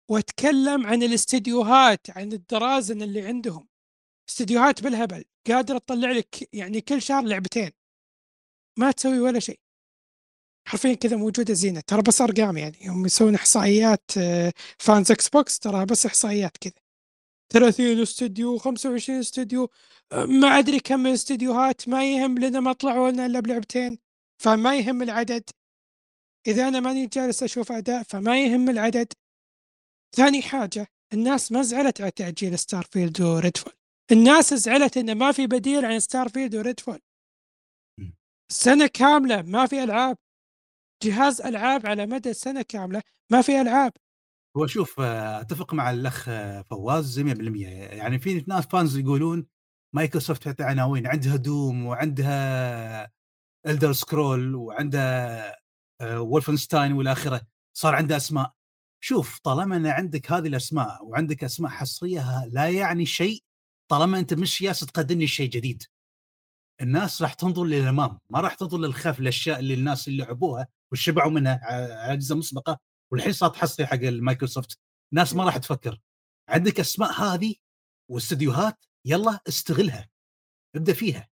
واتكلم 0.09 0.87
عن 0.87 1.03
الاستديوهات 1.03 2.09
عن 2.09 2.33
الدرازن 2.33 3.01
اللي 3.01 3.21
عندهم. 3.21 3.67
استديوهات 4.29 4.83
بالهبل 4.83 5.25
قادرة 5.47 5.77
تطلع 5.77 6.11
لك 6.11 6.49
يعني 6.53 6.81
كل 6.81 7.01
شهر 7.01 7.23
لعبتين. 7.23 7.71
ما 8.77 8.91
تسوي 8.91 9.19
ولا 9.19 9.39
شيء. 9.39 9.59
حرفيا 10.67 10.93
كذا 10.93 11.17
موجودة 11.17 11.53
زينة. 11.53 11.79
ترى 11.79 12.01
بس 12.01 12.21
أرقام 12.21 12.57
يعني. 12.57 12.89
هم 12.89 13.05
يسوون 13.05 13.35
إحصائيات 13.35 14.11
آه، 14.17 14.53
fans 14.79 15.11
Xbox 15.11 15.59
ترى 15.59 15.85
بس 15.85 16.05
إحصائيات 16.05 16.57
كذا. 16.57 16.73
30 17.53 18.01
استوديو 18.01 18.57
25 18.57 19.19
استوديو 19.19 19.69
آه، 20.11 20.25
ما 20.25 20.47
أدري 20.47 20.79
كم 20.79 20.99
من 20.99 21.11
استديوهات 21.11 21.87
ما 21.87 22.13
يهم 22.13 22.37
لنا 22.37 22.59
ما 22.59 22.73
طلعوا 22.73 23.11
لنا 23.11 23.25
إلا 23.25 23.39
بلعبتين 23.39 23.97
فما 24.37 24.77
يهم 24.77 25.01
العدد. 25.01 25.49
إذا 26.47 26.67
أنا 26.67 26.79
ماني 26.79 27.07
جالس 27.07 27.43
أشوف 27.43 27.71
أداء 27.71 28.03
فما 28.03 28.43
يهم 28.43 28.69
العدد. 28.69 29.13
ثاني 30.15 30.41
حاجة 30.41 30.87
الناس 31.13 31.51
ما 31.51 31.61
زعلت 31.61 32.01
على 32.01 32.11
تأجيل 32.11 32.59
Starfield 32.59 32.83
و 32.83 33.21
Redfall 33.21 33.73
الناس 34.11 34.53
زعلت 34.53 34.97
إنه 34.97 35.13
ما 35.13 35.31
في 35.31 35.47
بديل 35.47 35.85
عن 35.85 35.99
Starfield 35.99 36.29
و 36.29 36.55
Redfall 36.55 36.99
سنة 38.51 38.87
كاملة 38.87 39.41
ما 39.41 39.65
في 39.65 39.83
ألعاب. 39.83 40.17
جهاز 41.03 41.41
ألعاب 41.41 41.85
على 41.85 42.05
مدى 42.05 42.33
سنة 42.33 42.61
كاملة 42.61 43.01
ما 43.31 43.41
في 43.41 43.61
ألعاب. 43.61 43.93
هو 44.57 44.67
شوف 44.67 44.99
آه، 44.99 45.41
أتفق 45.41 45.73
مع 45.73 45.91
الأخ 45.91 46.29
آه، 46.29 46.61
فواز 46.61 47.19
100% 47.19 47.67
يعني 47.67 48.19
في 48.19 48.45
ناس 48.47 48.65
fans 48.65 48.97
يقولون 48.97 49.47
مايكروسوفت 49.95 50.43
تعطي 50.43 50.63
عناوين 50.63 51.07
عندها 51.07 51.35
Doom 51.35 51.85
وعندها 51.85 53.11
Elder 53.67 53.93
Scrolls 53.93 54.55
وعندها 54.55 55.55
Wolfenstein 56.03 56.93
والى 56.93 57.11
آخره. 57.11 57.41
صار 57.77 57.95
عنده 57.95 58.17
أسماء. 58.17 58.53
شوف 59.05 59.39
طالما 59.39 59.75
إن 59.75 59.87
عندك 59.87 60.31
هذه 60.31 60.47
الأسماء 60.47 61.05
وعندك 61.05 61.43
أسماء 61.43 61.71
حصرية 61.71 62.45
لا 62.45 62.69
يعني 62.69 63.05
شيء 63.05 63.43
طالما 63.91 64.19
أنت 64.19 64.33
مش 64.33 64.61
ياس 64.61 64.79
تقدم 64.79 65.19
لي 65.19 65.27
شيء 65.27 65.49
جديد. 65.49 65.83
الناس 66.81 67.21
راح 67.21 67.33
تنظر 67.33 67.63
للأمام 67.63 68.19
ما 68.29 68.39
راح 68.39 68.53
تنظر 68.53 68.77
للخلف 68.77 69.19
الاشياء 69.19 69.59
اللي 69.59 69.73
الناس 69.73 70.07
اللي 70.07 70.23
لعبوها 70.23 70.67
وشبعوا 70.91 71.31
منها 71.31 71.59
على 71.63 72.13
اجهزه 72.13 72.35
مسبقة 72.35 72.79
والحين 73.11 73.33
صارت 73.33 73.55
حصري 73.55 73.85
حق 73.85 73.93
المايكروسوفت. 73.93 74.79
ناس 75.13 75.33
ما 75.33 75.43
راح 75.45 75.57
تفكر. 75.57 76.01
عندك 76.49 76.79
أسماء 76.79 77.11
هذه 77.11 77.55
واستديوهات 78.11 78.85
يلا 79.05 79.39
استغلها 79.47 80.09
ابدأ 80.75 80.93
فيها. 80.93 81.29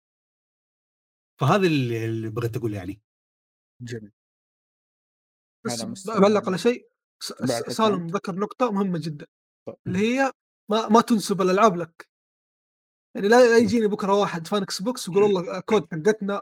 فهذا 1.40 1.68
اللي 1.68 2.06
اللي 2.06 2.30
بغيت 2.30 2.58
أقوله 2.58 2.78
يعني. 2.78 3.02
جميل. 3.82 4.12
بس 5.66 6.08
بعلق 6.08 6.48
على 6.48 6.58
شيء 6.58 6.91
سالم. 7.22 8.08
ذكر 8.08 8.36
نقطة 8.36 8.72
مهمة 8.72 9.00
جدا. 9.04 9.26
اللي 9.88 10.00
هي 10.00 10.32
ما 10.72 10.88
ما 10.90 11.02
تنسب 11.02 11.42
الألعاب 11.42 11.78
لك. 11.78 12.10
يعني 13.16 13.28
لا 13.28 13.36
لا 13.50 13.58
يجيني 13.58 13.88
بكرة 13.88 14.14
واحد 14.14 14.48
fan 14.48 14.62
Xbox 14.62 15.10
ويقول 15.10 15.24
والله 15.24 15.60
COD 15.60 15.88
حقتنا 15.92 16.42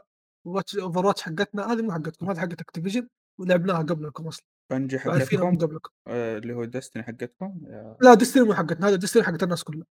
Overwatch 0.80 1.22
حقتنا 1.22 1.72
هذه 1.72 1.82
مو 1.82 1.92
حقتكم 1.92 2.30
هذه 2.30 2.38
حقت 2.40 2.60
Activision 2.60 3.08
ولعبناها 3.40 3.82
قبلكم 3.82 4.26
أصلا. 4.26 4.44
بنجي 4.70 4.98
حقتكم؟ 4.98 5.58
قبلكم. 5.58 5.90
آه، 6.08 6.38
اللي 6.38 6.54
هو 6.54 6.64
Destiny 6.64 7.02
حقتكم؟ 7.02 7.60
يا 7.66 7.96
لا 8.00 8.14
Destiny 8.14 8.42
مو 8.44 8.54
حقتنا 8.54 8.88
هذا 8.88 8.96
Destiny 8.96 9.22
حقت 9.22 9.42
الناس 9.42 9.64
كلها. 9.64 9.86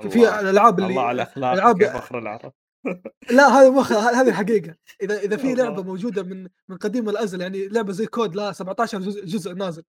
في- 0.00 0.40
الألعاب 0.40 0.78
اللي 0.78 0.90
الله 0.90 1.02
على 1.02 1.22
إخلاقك 1.22 1.60
ألعاب- 1.60 1.82
يا 1.82 2.00
فخر 2.00 2.18
العرب. 2.18 2.52
لا 3.36 3.46
هذا 3.48 3.70
مو 3.70 3.80
هذه 3.80 4.28
الحقيقة 4.28 4.76
إذا 5.02 5.18
إذا 5.18 5.36
في. 5.36 5.54
لعبة 5.54 5.82
موجودة 5.82 6.22
من 6.22 6.48
من 6.68 6.76
قديم 6.76 7.08
الأزل 7.08 7.40
يعني 7.40 7.68
لعبة 7.68 7.92
زي 7.92 8.06
COD 8.06 8.36
لا 8.36 8.52
17 8.52 9.00
جزء, 9.00 9.24
جزء 9.24 9.52
نازل. 9.54 9.82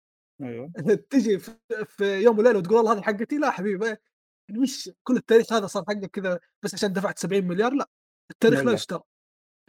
أيوه. 0.41 0.71
تجي 1.09 1.39
في, 1.39 2.21
يوم 2.23 2.39
وليلة 2.39 2.57
وتقول 2.57 2.77
والله 2.77 2.93
هذه 2.93 3.01
حقتي؟ 3.01 3.37
لا 3.37 3.51
حبيبي 3.51 3.85
يعني 4.49 4.59
مش 4.61 4.91
كل 5.03 5.15
التاريخ 5.15 5.53
هذا 5.53 5.67
صار 5.67 5.83
حقك 5.87 6.05
كذا 6.05 6.39
بس 6.63 6.73
عشان 6.73 6.93
دفعت 6.93 7.19
70 7.19 7.43
مليار؟ 7.43 7.73
لا 7.73 7.89
التاريخ 8.31 8.59
لا، 8.59 8.65
لا. 8.65 8.73
يشترى. 8.73 9.01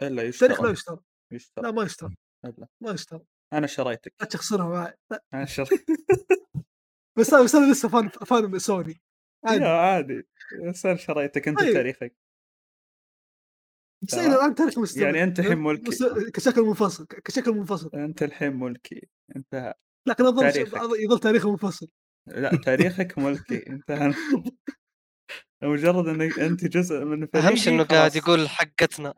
إلا 0.02 0.22
التاريخ 0.22 0.60
لا 0.60 0.70
يشترى 0.70 0.70
يشترى. 0.70 1.00
يشترى. 1.32 1.64
لا 1.64 1.70
ما 1.70 1.82
يشترى. 1.82 2.14
لا. 2.44 2.68
ما 2.80 2.90
يشترى. 2.90 3.20
أنا 3.52 3.66
شريتك. 3.66 4.14
لا 4.20 4.26
تخسرها 4.26 4.68
معي. 4.68 4.94
أنا 5.34 5.44
شريت 5.44 5.70
بس 7.18 7.34
بس 7.34 7.54
أنا 7.54 7.72
لسه 7.72 7.88
فان 7.88 8.08
فان 8.08 8.50
من 8.50 8.58
سوني 8.58 9.00
يا 9.44 9.50
عادي. 9.50 9.64
عادي 9.64 10.28
بس 10.68 10.86
أنا 10.86 10.96
شريتك 10.96 11.48
أنت 11.48 11.58
طيب. 11.58 11.72
تاريخك. 11.72 12.16
بس 14.02 14.14
الآن 14.14 14.54
تاريخ 14.54 14.78
مستمر. 14.78 15.04
يعني 15.04 15.22
أنت 15.22 15.40
الحين 15.40 15.58
ملكي. 15.58 15.90
بس 15.90 16.04
كشكل 16.34 16.62
منفصل 16.62 17.06
كشكل 17.06 17.52
منفصل. 17.52 17.90
أنت 17.94 18.22
الحين 18.22 18.56
ملكي. 18.56 19.08
انتهى. 19.36 19.74
لكن 20.06 20.24
اظل 20.26 20.52
تاريخك. 20.52 20.80
يظل 20.98 21.18
تاريخه 21.18 21.50
منفصل 21.50 21.88
لا 22.26 22.56
تاريخك 22.64 23.18
ملكي 23.18 23.66
انتهى 23.70 24.14
مجرد 25.62 26.08
إنك 26.08 26.38
أنت 26.38 26.64
جزء 26.64 27.04
من 27.04 27.26
فريقي 27.26 27.48
اهم 27.48 27.56
شيء 27.56 27.74
انه 27.74 27.84
قاعد. 27.84 28.16
يقول 28.16 28.48
حقتنا 28.48 29.14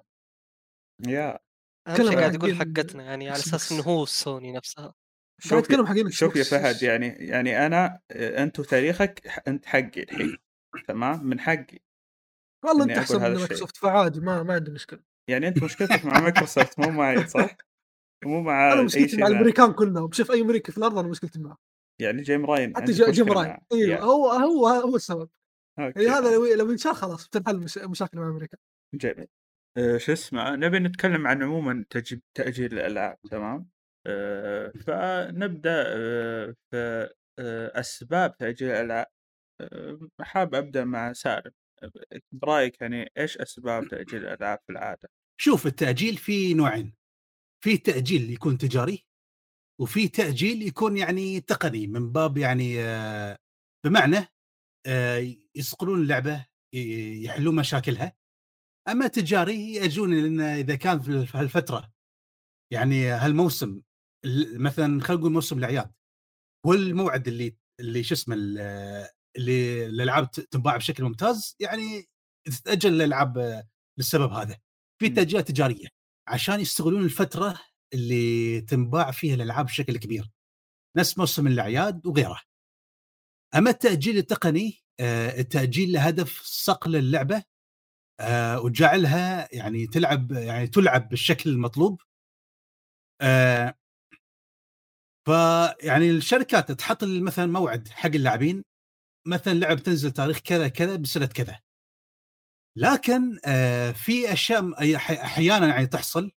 يا 1.09 1.39
اهم 1.87 1.97
شيء 1.97 2.18
قاعد 2.18 2.34
يقول 2.34 2.55
حقتنا 2.57 3.03
يعني 3.03 3.28
على 3.28 3.39
أساس. 3.39 3.72
إنه 3.72 3.82
هو 3.82 4.07
سوني 4.07 4.53
نفسها 4.53 4.95
شوف 5.41 5.53
اتكلم 5.59 5.87
حقين 5.87 6.11
شوف 6.11 6.37
يا 6.37 6.45
فهد. 6.45 6.82
يعني 6.82 7.07
يعني 7.07 7.66
أنا 7.66 8.01
أنت 8.12 8.61
تاريخك 8.61 9.28
ح- 9.28 9.41
أنت 9.49 9.66
حقي 9.66 10.03
الحين 10.03 10.39
تمام 10.89 11.24
من 11.24 11.41
حقي 11.41 11.78
والله 12.64 12.84
أنت 12.84 12.99
أحسن 12.99 13.22
من. 13.22 13.34
مايكروسوفت 13.34 13.76
فعادي 13.76 14.20
ما 14.20 14.43
ما 14.43 14.55
عندي 14.55 14.70
مشكلة 14.70 15.01
يعني 15.30 15.49
أنت 15.49 15.62
مشكلتك 15.62 16.05
مع 16.05 16.20
مايكروسوفت 16.20 16.78
مو 16.78 16.91
معي 16.91 17.26
صح؟ 17.26 17.57
مو 18.25 18.43
مع 18.43 18.73
أنا 18.73 18.83
مشكلتي 18.83 19.17
مع. 19.17 19.27
الأمريكان 19.27 19.73
كلهم 19.73 20.12
شوف 20.12 20.31
أي 20.31 20.41
أمريكي 20.41 20.73
في 20.73 20.79
الأرض 20.79 20.99
أنا 20.99 21.09
مشكلتي 21.09 21.39
معه 21.39 21.59
يعني 22.01 22.23
جيم 22.23 22.47
راين 22.47 22.77
حتى 22.77 22.93
جيم 22.93 23.33
راين. 23.33 23.57
إيوه. 23.73 24.01
هو 24.01 24.31
هو 24.31 24.67
هو 24.69 24.97
السبب 24.97 25.29
أوكي. 25.79 26.05
يعني 26.05 26.17
هذا 26.17 26.35
لو 26.35 26.55
لو 26.55 26.71
انشال 26.71 26.95
خلاص 26.95 27.29
بتنحل 27.29 27.57
مش- 27.59 27.79
مشاكل 27.79 28.19
مع 28.19 28.29
أمريكا 28.29 28.59
جميل 28.95 29.27
أه 29.79 29.97
شو 29.99 30.12
اسمه 30.12 30.57
نبي 30.57 30.79
نتكلم 30.79 31.27
عن 31.27 31.43
عموما 31.43 31.85
تج- 31.91 32.21
تأجيل 32.35 32.73
الألعاب 32.75 33.19
تمام 33.31 33.69
أه 34.07 34.73
فنبدأ 34.87 35.85
أه 35.87 36.55
في 36.71 37.11
أه 37.39 37.81
أسباب 37.81 38.37
تأجيل 38.37 38.69
الألعاب 38.71 39.07
أه 39.61 39.99
حاب 40.21 40.55
أبدأ 40.55 40.85
مع 40.85 41.12
سالم 41.12 41.51
برأيك 42.33 42.81
يعني 42.81 43.11
إيش 43.19 43.39
أسباب 43.39 43.89
تأجيل 43.89 44.25
الألعاب 44.27 44.59
في 44.67 44.73
العادة؟ 44.73 45.09
شوف 45.41 45.67
التأجيل 45.67 46.17
في 46.17 46.55
نوعين 46.55 46.95
في 47.65 47.79
تأجيل 47.79 48.31
يكون 48.31 48.59
تجاري 48.59 49.07
وفي 49.81 50.09
تأجيل 50.09 50.63
يكون 50.63 50.97
يعني 50.97 51.41
تقني 51.41 51.87
من 51.87 52.13
باب 52.13 52.39
يعني 52.39 52.81
آه، 52.85 53.39
بمعنى 53.87 54.27
آه، 54.87 55.37
يصقلون 55.55 56.03
اللعبة 56.03 56.47
يحلون 57.25 57.57
مشاكلها. 57.57 58.17
أما 58.89 59.07
تجاري 59.07 59.75
ياجون 59.75 60.15
لأن 60.15 60.41
إذا 60.41 60.75
كان 60.77 61.01
في 61.01 61.39
هالفترة 61.39 61.93
يعني 62.73 63.07
هالموسم 63.07 63.83
ال- 64.25 64.63
مثلا 64.63 65.01
خلينا 65.01 65.21
نقول 65.21 65.33
موسم 65.33 65.59
الأعياد 65.59 65.93
هو 66.67 66.73
الموعد 66.75 67.29
اللي 67.29 67.57
اللي 67.81 68.03
شو 68.03 68.15
اسمه 68.15 68.35
ال- 68.39 68.59
اللي 69.37 69.87
الألعاب 69.87 70.31
تنباع 70.31 70.77
بشكل 70.77 71.05
ممتاز 71.05 71.57
يعني 71.61 72.05
تتأجل 72.45 72.93
الألعاب 72.95 73.39
آه، 73.39 73.69
للسبب 73.99 74.33
هذا. 74.33 74.59
في. 75.03 75.09
تأجيلات 75.09 75.49
تجارية. 75.49 75.89
عشان 76.29 76.61
يستغلون 76.61 77.05
الفترة 77.05 77.61
اللي 77.95 78.61
تنباع 78.61 79.11
فيها 79.11 79.35
الألعاب 79.35 79.66
بشكل 79.66 79.97
كبير. 79.97 80.31
نفس 80.97 81.18
موسم 81.18 81.47
الأعياد 81.47 82.07
وغيره 82.07 82.41
أما 83.55 83.70
التأجيل 83.70 84.18
التقني 84.18 84.85
آه، 85.01 85.41
التأجيل 85.41 85.93
له 85.93 86.01
هدف 86.07 86.43
صقل 86.43 86.97
اللعبة 86.97 87.43
آه، 88.20 88.61
وجعلها 88.61 89.49
يعني 89.55 89.87
تلعب 89.87 90.33
يعني 90.33 90.66
تلعب 90.66 91.09
بالشكل 91.09 91.51
المطلوب 91.51 92.01
آه، 93.22 93.74
فيعني 95.27 96.11
الشركات 96.11 96.72
تحط 96.72 97.05
مثلا 97.05 97.47
موعد 97.47 97.89
حق 97.89 98.07
اللاعبين 98.07 98.64
مثلا 99.27 99.53
لعب 99.53 99.79
تنزل 99.79 100.11
تاريخ 100.11 100.39
كذا 100.39 100.68
كذا 100.68 100.97
بسنة 100.97 101.27
كذا. 101.27 101.61
لكن 102.77 103.39
آه، 103.45 103.91
في 103.93 104.33
أشياء 104.33 104.72
أحيانا 105.24 105.66
يعني 105.68 105.87
تحصل 105.87 106.33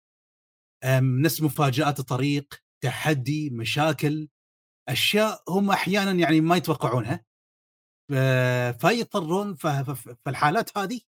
نفس 1.01 1.41
مفاجآت 1.41 1.99
الطريق 1.99 2.53
تحدي 2.83 3.49
مشاكل 3.49 4.29
أشياء 4.89 5.43
هم 5.49 5.71
أحيانا 5.71 6.11
يعني 6.11 6.41
ما 6.41 6.55
يتوقعونها 6.55 7.25
فيضطرون 8.71 9.55
ف- 9.55 9.67
ف- 9.67 10.09
في 10.09 10.29
الحالات 10.29 10.77
هذه 10.77 11.01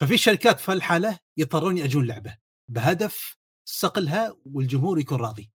ففي 0.00 0.18
شركات 0.18 0.60
في 0.60 0.72
الحالة 0.72 1.18
يضطرون 1.36 1.78
يأجون 1.78 2.06
لعبة 2.06 2.38
بهدف 2.70 3.36
صقلها 3.68 4.36
والجمهور 4.46 4.98
يكون 4.98 5.20
راضي. 5.20 5.52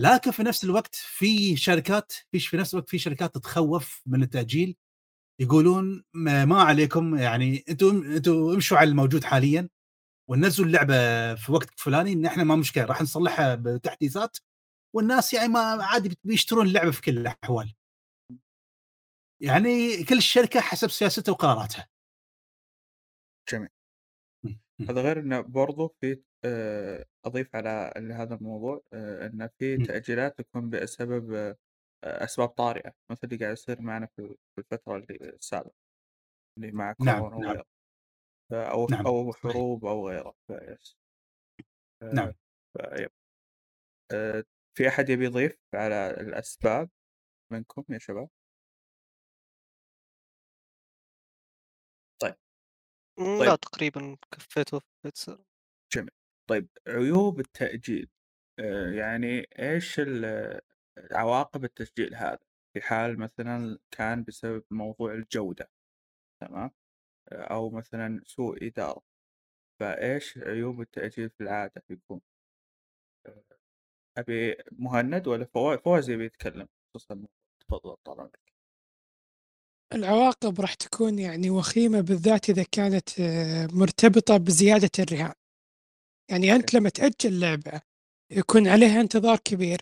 لكن 0.00 0.30
في 0.30 0.42
نفس 0.42 0.64
الوقت 0.64 0.94
في 0.94 1.56
شركات 1.56 2.12
في 2.38 2.56
نفس 2.56 2.74
الوقت 2.74 2.88
في 2.88 2.98
شركات 2.98 3.34
تتخوف 3.34 4.02
من 4.06 4.22
التأجيل 4.22 4.76
يقولون 5.40 6.04
ما 6.14 6.62
عليكم 6.62 7.16
يعني 7.16 7.64
أنتم 7.68 8.12
أنتم 8.12 8.32
امشوا 8.32 8.78
على 8.78 8.90
الموجود 8.90 9.24
حاليا 9.24 9.68
وننزلوا 10.30 10.66
اللعبة 10.66 10.94
في 11.34 11.52
وقت 11.52 11.80
فلاني 11.80 12.12
إن 12.12 12.26
إحنا 12.26 12.44
ما 12.44 12.56
مشكلة 12.56 12.84
راح 12.84 13.02
نصلحها 13.02 13.54
بتحديثات 13.54 14.36
والناس 14.96 15.34
يعني 15.34 15.48
ما 15.48 15.60
عادي 15.60 16.18
بيشترون 16.24 16.66
اللعبة 16.66 16.90
في 16.90 17.02
كل 17.02 17.18
الأحوال. 17.18 17.74
يعني 19.42 20.04
كل 20.04 20.22
شركه 20.22 20.60
حسب 20.60 20.90
سياستها 20.90 21.32
وقراراتها. 21.32 21.88
جميل. 23.52 23.68
هذا 24.88 25.02
غير 25.02 25.20
إنه 25.20 25.40
برضو 25.40 25.94
في 26.00 26.22
آه، 26.44 27.04
أضيف 27.24 27.56
على 27.56 27.92
هذا 28.14 28.34
الموضوع 28.34 28.82
آه، 28.92 29.26
إنه 29.26 29.50
في. 29.58 29.76
تأجيلات 29.76 30.38
تكون 30.38 30.70
بسبب 30.70 31.56
أسباب 32.04 32.48
طارئة 32.48 32.92
مثل 33.10 33.20
اللي 33.24 33.36
قاعد 33.36 33.52
يصير 33.52 33.80
معنا 33.80 34.06
في 34.06 34.36
في 34.54 34.58
الفترة 34.58 34.96
اللي 34.96 35.16
السابقة 35.34 35.74
اللي 36.58 36.72
مع 36.72 36.94
نعم، 37.00 37.18
كورونا 37.20 37.52
نعم. 37.54 37.62
أو 38.52 38.86
نعم، 38.90 39.06
أو 39.06 39.32
صحيح. 39.32 39.52
حروب 39.52 39.84
أو 39.86 40.08
غيره 40.08 40.34
فيس 40.46 40.96
نعم. 42.14 42.32
فيب. 42.78 43.10
في 44.76 44.88
أحد 44.88 45.08
يبي 45.08 45.24
يضيف 45.24 45.58
على 45.74 46.10
الأسباب 46.10 46.90
منكم 47.52 47.84
يا 47.90 47.98
شباب؟ 47.98 48.28
م، 53.18 53.38
طيب. 53.38 53.48
لا 53.48 53.56
تقريبا 53.56 54.16
كفيت 54.32 54.74
وفيت 54.74 55.16
سر. 55.16 55.44
طيب 56.50 56.68
عيوب 56.88 57.40
التأجيل 57.40 58.08
آه، 58.58 58.90
يعني 58.90 59.46
إيش 59.58 60.00
ال- 60.00 60.60
عواقب 61.12 61.64
التسجيل 61.64 62.14
هذا 62.14 62.38
في 62.74 62.80
حال 62.80 63.18
مثلا 63.18 63.78
كان 63.90 64.24
بسبب 64.24 64.64
موضوع 64.70 65.14
الجودة 65.14 65.70
تمام؟ 66.40 66.70
أو 67.32 67.70
مثلا 67.70 68.22
سوء 68.26 68.66
إدارة 68.66 69.02
فإيش 69.80 70.38
عيوب 70.38 70.80
التأجيل 70.80 71.30
في 71.30 71.40
العادة 71.40 71.82
يكون؟ 71.90 72.20
أبي 74.18 74.56
مهند 74.72 75.26
ولا 75.26 75.44
فواز؟ 75.44 75.78
فواز 75.78 76.10
يبي 76.10 76.24
يتكلم 76.24 76.68
الموضوع. 77.10 77.28
تفضل 77.60 77.96
طال 78.04 78.20
عمرك 78.20 78.52
العواقب 79.94 80.60
راح 80.60 80.74
تكون 80.74 81.18
يعني 81.18 81.50
وخيمة 81.50 82.00
بالذات 82.00 82.50
إذا 82.50 82.64
كانت 82.72 83.20
آه، 83.20 83.68
مرتبطة 83.72 84.36
بزيادة 84.36 84.90
الرهان. 84.98 85.34
يعني 86.30 86.52
أنت 86.52 86.74
لما 86.74 86.88
تأجل 86.88 87.40
لعبة 87.40 87.80
يكون 88.30 88.68
عليها 88.68 89.00
انتظار 89.00 89.38
كبير 89.38 89.80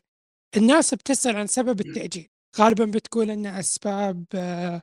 الناس 0.57 0.95
بتسأل 0.95 1.37
عن 1.37 1.47
سبب 1.47 1.81
التأجيل. 1.81 2.29
غالبا 2.59 2.85
بتقول 2.85 3.31
أن 3.31 3.47
أسباب 3.47 4.25
آه، 4.35 4.83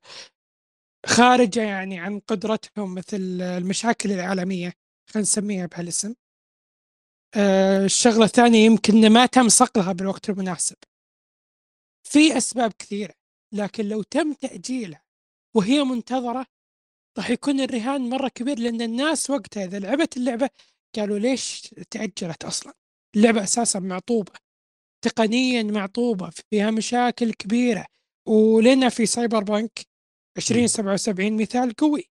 خارجة 1.05 1.61
يعني 1.61 1.99
عن 1.99 2.19
قدرتهم 2.19 2.95
مثل 2.95 3.41
المشاكل 3.41 4.11
العالمية 4.11 4.73
خلينا 5.09 5.21
نسميها 5.21 5.65
بهالاسم. 5.65 6.13
آه، 7.35 7.85
الشغلة 7.85 8.25
الثانية 8.25 8.65
يمكن 8.65 9.09
ما 9.09 9.25
تم 9.25 9.49
صقلها 9.49 9.93
بالوقت 9.93 10.29
المناسب. 10.29 10.75
في 12.03 12.37
أسباب 12.37 12.73
كثيرة 12.79 13.13
لكن 13.53 13.85
لو 13.89 14.03
تم 14.03 14.33
تأجيلها 14.33 15.03
وهي 15.55 15.83
منتظرة 15.83 16.45
راح 17.17 17.29
يكون 17.29 17.59
الرهان 17.59 18.09
مرة 18.09 18.27
كبير 18.27 18.59
لأن 18.59 18.81
الناس 18.81 19.29
وقتها 19.29 19.65
إذا 19.65 19.79
لعبت 19.79 20.17
اللعبة 20.17 20.49
قالوا 20.95 21.19
ليش 21.19 21.61
تأجلت 21.91 22.45
أصلا؟ 22.45 22.73
اللعبة 23.15 23.43
أساسا 23.43 23.79
معطوبة. 23.79 24.44
تقنيا 25.07 25.63
معطوبة 25.63 26.29
فيها 26.29 26.71
مشاكل 26.71 27.33
كبيرة. 27.33 27.85
ولنا 28.27 28.89
في 28.89 29.05
سايبر 29.05 29.43
بانك 29.43 29.79
2077 30.37 31.41
مثال 31.41 31.73
قوي. 31.75 32.09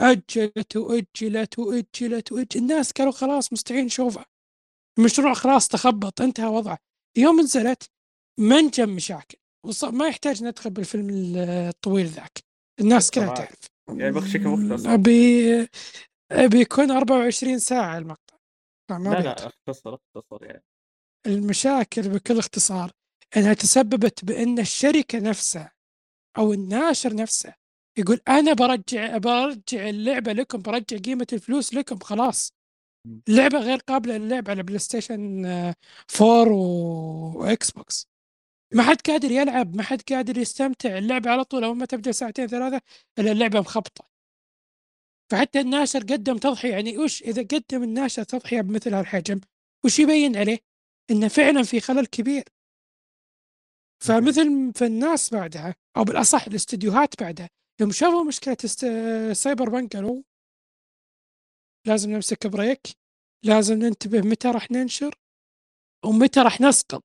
أجلت 0.00 0.76
وأجلت 0.76 1.58
وأجلت 1.58 2.32
وأجلت 2.32 2.56
الناس 2.56 2.92
قالوا 2.92 3.12
خلاص 3.12 3.52
مستحيل 3.52 3.84
نشوفها 3.84 4.26
المشروع 4.98 5.34
خلاص 5.34 5.68
تخبط 5.68 6.20
انتهى 6.20 6.46
وضعه. 6.46 6.78
يوم 7.16 7.40
نزلت 7.40 7.90
منجم 8.38 8.88
مشاكل. 8.88 9.38
ما 9.82 10.08
يحتاج 10.08 10.44
ندخل 10.44 10.70
بالفيلم 10.70 11.36
الطويل 11.36 12.06
ذاك. 12.06 12.38
الناس 12.80 13.10
كلها 13.10 13.34
تعرف. 13.34 13.58
يعني 13.88 14.12
بشكل 14.12 14.48
مختصر. 14.48 14.94
أبي 14.94 15.68
أبي 16.32 16.60
يكون 16.60 16.90
24 16.90 17.58
ساعة 17.58 17.98
المقطع. 17.98 18.36
لا 18.90 18.98
لا 18.98 19.46
أختصر 19.46 19.94
أختصر 19.94 20.44
يعني. 20.44 20.64
المشاكل 21.26 22.08
بكل 22.08 22.38
اختصار 22.38 22.90
إنها 23.36 23.54
تسببت 23.54 24.24
بإن 24.24 24.58
الشركة 24.58 25.18
نفسها 25.18 25.72
أو 26.38 26.52
الناشر 26.52 27.14
نفسه 27.14 27.54
يقول 27.98 28.20
أنا 28.28 28.52
برجع 28.52 29.16
برجع 29.16 29.88
اللعبة 29.88 30.32
لكم 30.32 30.58
برجع 30.62 30.96
قيمة 30.96 31.26
الفلوس 31.32 31.74
لكم 31.74 31.98
خلاص. 31.98 32.52
لعبة 33.28 33.58
غير 33.58 33.78
قابلة 33.78 34.16
للعب 34.16 34.50
على 34.50 34.62
PlayStation 34.62 35.46
4 36.20 36.52
و 37.36 37.70
Xbox 37.70 38.08
ما 38.74 38.82
حد 38.82 39.00
قادر 39.00 39.30
يلعب 39.30 39.76
ما 39.76 39.82
حد 39.82 40.02
قادر 40.12 40.38
يستمتع 40.38 40.98
اللعبة 40.98 41.30
على 41.30 41.44
طول 41.44 41.64
أول 41.64 41.76
ما 41.76 41.86
تبدأ 41.86 42.12
ساعتين 42.12 42.46
ثلاثة 42.46 42.80
إلا 43.18 43.32
اللعبة 43.32 43.60
مخبطة. 43.60 44.10
فحتى 45.30 45.60
الناشر 45.60 45.98
قدم 45.98 46.38
تضحية 46.38 46.70
يعني 46.70 46.98
وش 46.98 47.22
إذا 47.22 47.42
قدم 47.42 47.82
الناشر 47.82 48.22
تضحية 48.22 48.60
بمثل 48.60 48.94
هالحجم 48.94 49.40
وش 49.84 49.98
يبين 49.98 50.36
عليه؟ 50.36 50.69
إنه 51.10 51.28
فعلا 51.28 51.62
في 51.62 51.80
خلل 51.80 52.06
كبير. 52.06 52.44
فمثل 54.04 54.72
فالناس 54.74 55.34
بعدها 55.34 55.74
أو 55.96 56.04
بالأصح 56.04 56.46
الاستديوهات 56.46 57.22
بعدها 57.22 57.48
يوم 57.80 57.92
شافوا 57.92 58.24
مشكلة. 58.24 58.56
Cyberpunk 59.32 59.96
قالوا 59.96 60.22
لازم 61.86 62.10
نمسك 62.10 62.46
break 62.46 62.86
لازم 63.44 63.74
ننتبه 63.74 64.20
متى 64.20 64.48
راح 64.48 64.70
ننشر 64.70 65.14
ومتى 66.04 66.40
راح 66.40 66.60
نصقل 66.60 67.04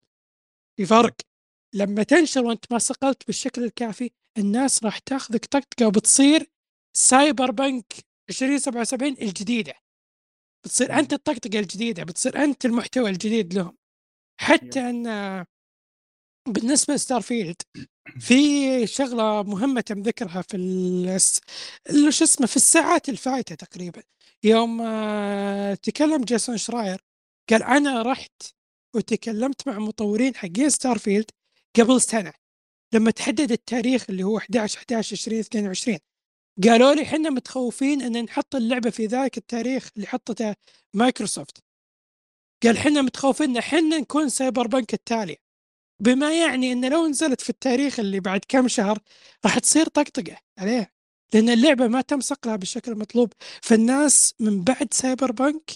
في 0.78 0.86
فرق 0.86 1.16
لما 1.74 2.04
تنشر 2.04 2.46
وأنت 2.46 2.72
ما 2.72 2.80
صقلت 2.80 3.26
بالشكل 3.26 3.64
الكافي 3.64 4.12
الناس 4.38 4.84
راح 4.84 5.00
تاخذك 5.00 5.46
طقطقة 5.46 5.88
وبتصير 5.88 6.52
Cyberpunk 6.98 7.94
2077 8.30 9.10
الجديدة. 9.22 9.74
بتصير 10.66 11.00
أنت 11.00 11.14
الطقطقة 11.14 11.60
الجديدة 11.60 12.04
بتصير 12.04 12.44
أنت 12.44 12.66
المحتوى 12.66 13.10
الجديد 13.10 13.54
لهم. 13.54 13.78
حتى 14.38 14.80
إن 14.80 15.46
بالنسبة 16.48 16.94
ل 16.94 17.22
Starfield 17.22 17.62
في 18.20 18.88
شغلة 18.88 19.44
مهمة 19.44 19.82
تم 19.82 20.02
ذكرها 20.02 20.42
في 20.42 20.58
شو 22.10 22.24
اسمه 22.24 22.48
في 22.48 22.56
الساعات 22.56 23.10
الفايتة 23.10 23.56
تقريبا 23.56 24.04
يوم 24.44 24.82
آه، 24.82 25.74
تكلم 25.74 26.24
جيسون 26.24 26.58
شراير 26.58 27.02
قال 27.50 27.64
أنا 27.64 28.02
رحت 28.02 28.42
وتكلمت 28.96 29.68
مع 29.68 29.80
مطورين 29.80 30.36
حقين 30.36 30.70
Starfield 30.70 31.32
قبل 31.80 32.02
سنة 32.02 32.34
لما 32.94 33.12
تحدد 33.12 33.52
التاريخ 33.52 34.06
اللي 34.10 34.24
هو 34.24 34.38
11 34.38 34.78
11 34.80 35.16
20 35.16 35.40
22 35.40 35.98
قالوا 36.64 36.94
لي 36.94 37.04
إحنا 37.04 37.30
متخوفين 37.30 38.02
إن 38.02 38.24
نحط 38.24 38.56
اللعبة 38.56 38.90
في 38.90 39.06
ذاك 39.06 39.38
التاريخ 39.38 39.90
اللي 39.96 40.08
حطته 40.08 40.56
مايكروسوفت. 40.94 41.65
قال 42.64 42.78
إحنا 42.78 43.02
متخوفين 43.02 43.50
إن 43.50 43.58
إحنا 43.58 43.98
نكون 44.00 44.30
Cyberpunk 44.30 44.94
التالي. 44.94 45.38
بما 46.00 46.40
يعني 46.40 46.72
إن 46.72 46.92
لو 46.92 47.08
نزلت 47.08 47.42
في 47.42 47.50
التاريخ 47.50 48.00
اللي 48.00 48.20
بعد 48.20 48.42
كم 48.48 48.68
شهر 48.68 49.00
راح 49.46 49.60
تصير 49.60 49.88
طقطقة 49.88 50.38
عليه 50.60 50.94
لأن 51.34 51.50
اللعبة 51.50 51.88
ما 51.88 52.02
تم 52.02 52.20
صقلها 52.22 52.56
بالشكل 52.56 52.92
المطلوب 52.92 53.34
فالناس 53.62 54.34
من 54.40 54.64
بعد 54.64 54.88
Cyberpunk 54.94 55.72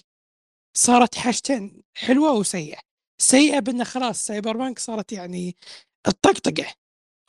صارت 0.78 1.16
حاجتين 1.16 1.84
حلوة 1.96 2.34
وسيئة. 2.34 2.80
سيئة 3.22 3.60
بان 3.60 3.84
خلاص 3.84 4.26
Cyberpunk 4.26 4.80
صارت 4.80 5.12
يعني 5.12 5.56
الطقطقة. 6.08 6.66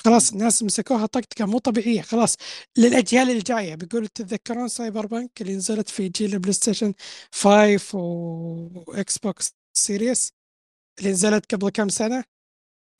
خلاص 0.05 0.33
الناس 0.33 0.63
مسكوها 0.63 1.07
طقطقة 1.07 1.47
مو 1.47 1.59
طبيعية 1.59 2.03
خلاص 2.03 2.37
للأجيال 2.79 3.31
الجاية. 3.31 3.75
بيقول 3.75 4.09
تتذكرون 4.09 4.69
Cyberpunk 4.69 5.31
اللي 5.41 5.55
نزلت 5.57 5.89
في 5.89 6.09
جيل 6.09 6.35
ال 6.35 6.53
PlayStation 6.53 6.95
5 7.35 7.99
و 8.89 9.19
Xbox 9.19 9.55
Series 9.77 10.33
اللي 10.99 11.11
نزلت 11.11 11.55
قبل 11.55 11.71
كم 11.71 11.89
سنة؟ 11.89 12.25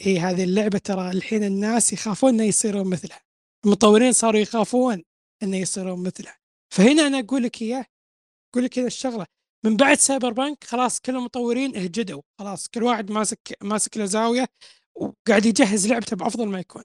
إي 0.07 0.19
هذه 0.21 0.45
اللعبة 0.45 0.79
ترى 0.79 1.11
الحين 1.11 1.45
الناس 1.45 1.93
يخافون 1.93 2.35
إنه 2.35 2.45
يصيرون 2.45 2.91
مثلها. 2.91 3.21
المطورين 3.67 4.13
صاروا 4.13 4.41
يخافون 4.41 5.03
إنه 5.43 5.57
يصيرون 5.57 6.03
مثلها. 6.03 6.39
فهنا 6.75 7.07
أنا 7.07 7.19
أقول 7.21 7.43
لك 7.43 7.63
إياه 7.63 7.85
أقول 8.55 8.65
لك 8.65 8.79
الشغلة. 8.79 9.27
من 9.65 9.77
بعد 9.77 9.99
Cyberpunk 9.99 10.65
خلاص 10.65 11.01
كل 11.01 11.17
المطورين 11.17 11.77
اهجدوا 11.77 12.23
خلاص 12.39 12.69
كل 12.69 12.83
واحد 12.83 13.11
ماسك 13.11 13.57
ماسك 13.63 13.97
له 13.97 14.05
زاوية 14.05 14.47
وقاعد 15.01 15.47
يجهز 15.47 15.87
لعبته 15.89 16.17
بأفضل 16.17 16.49
ما 16.49 16.61
يكون. 16.61 16.83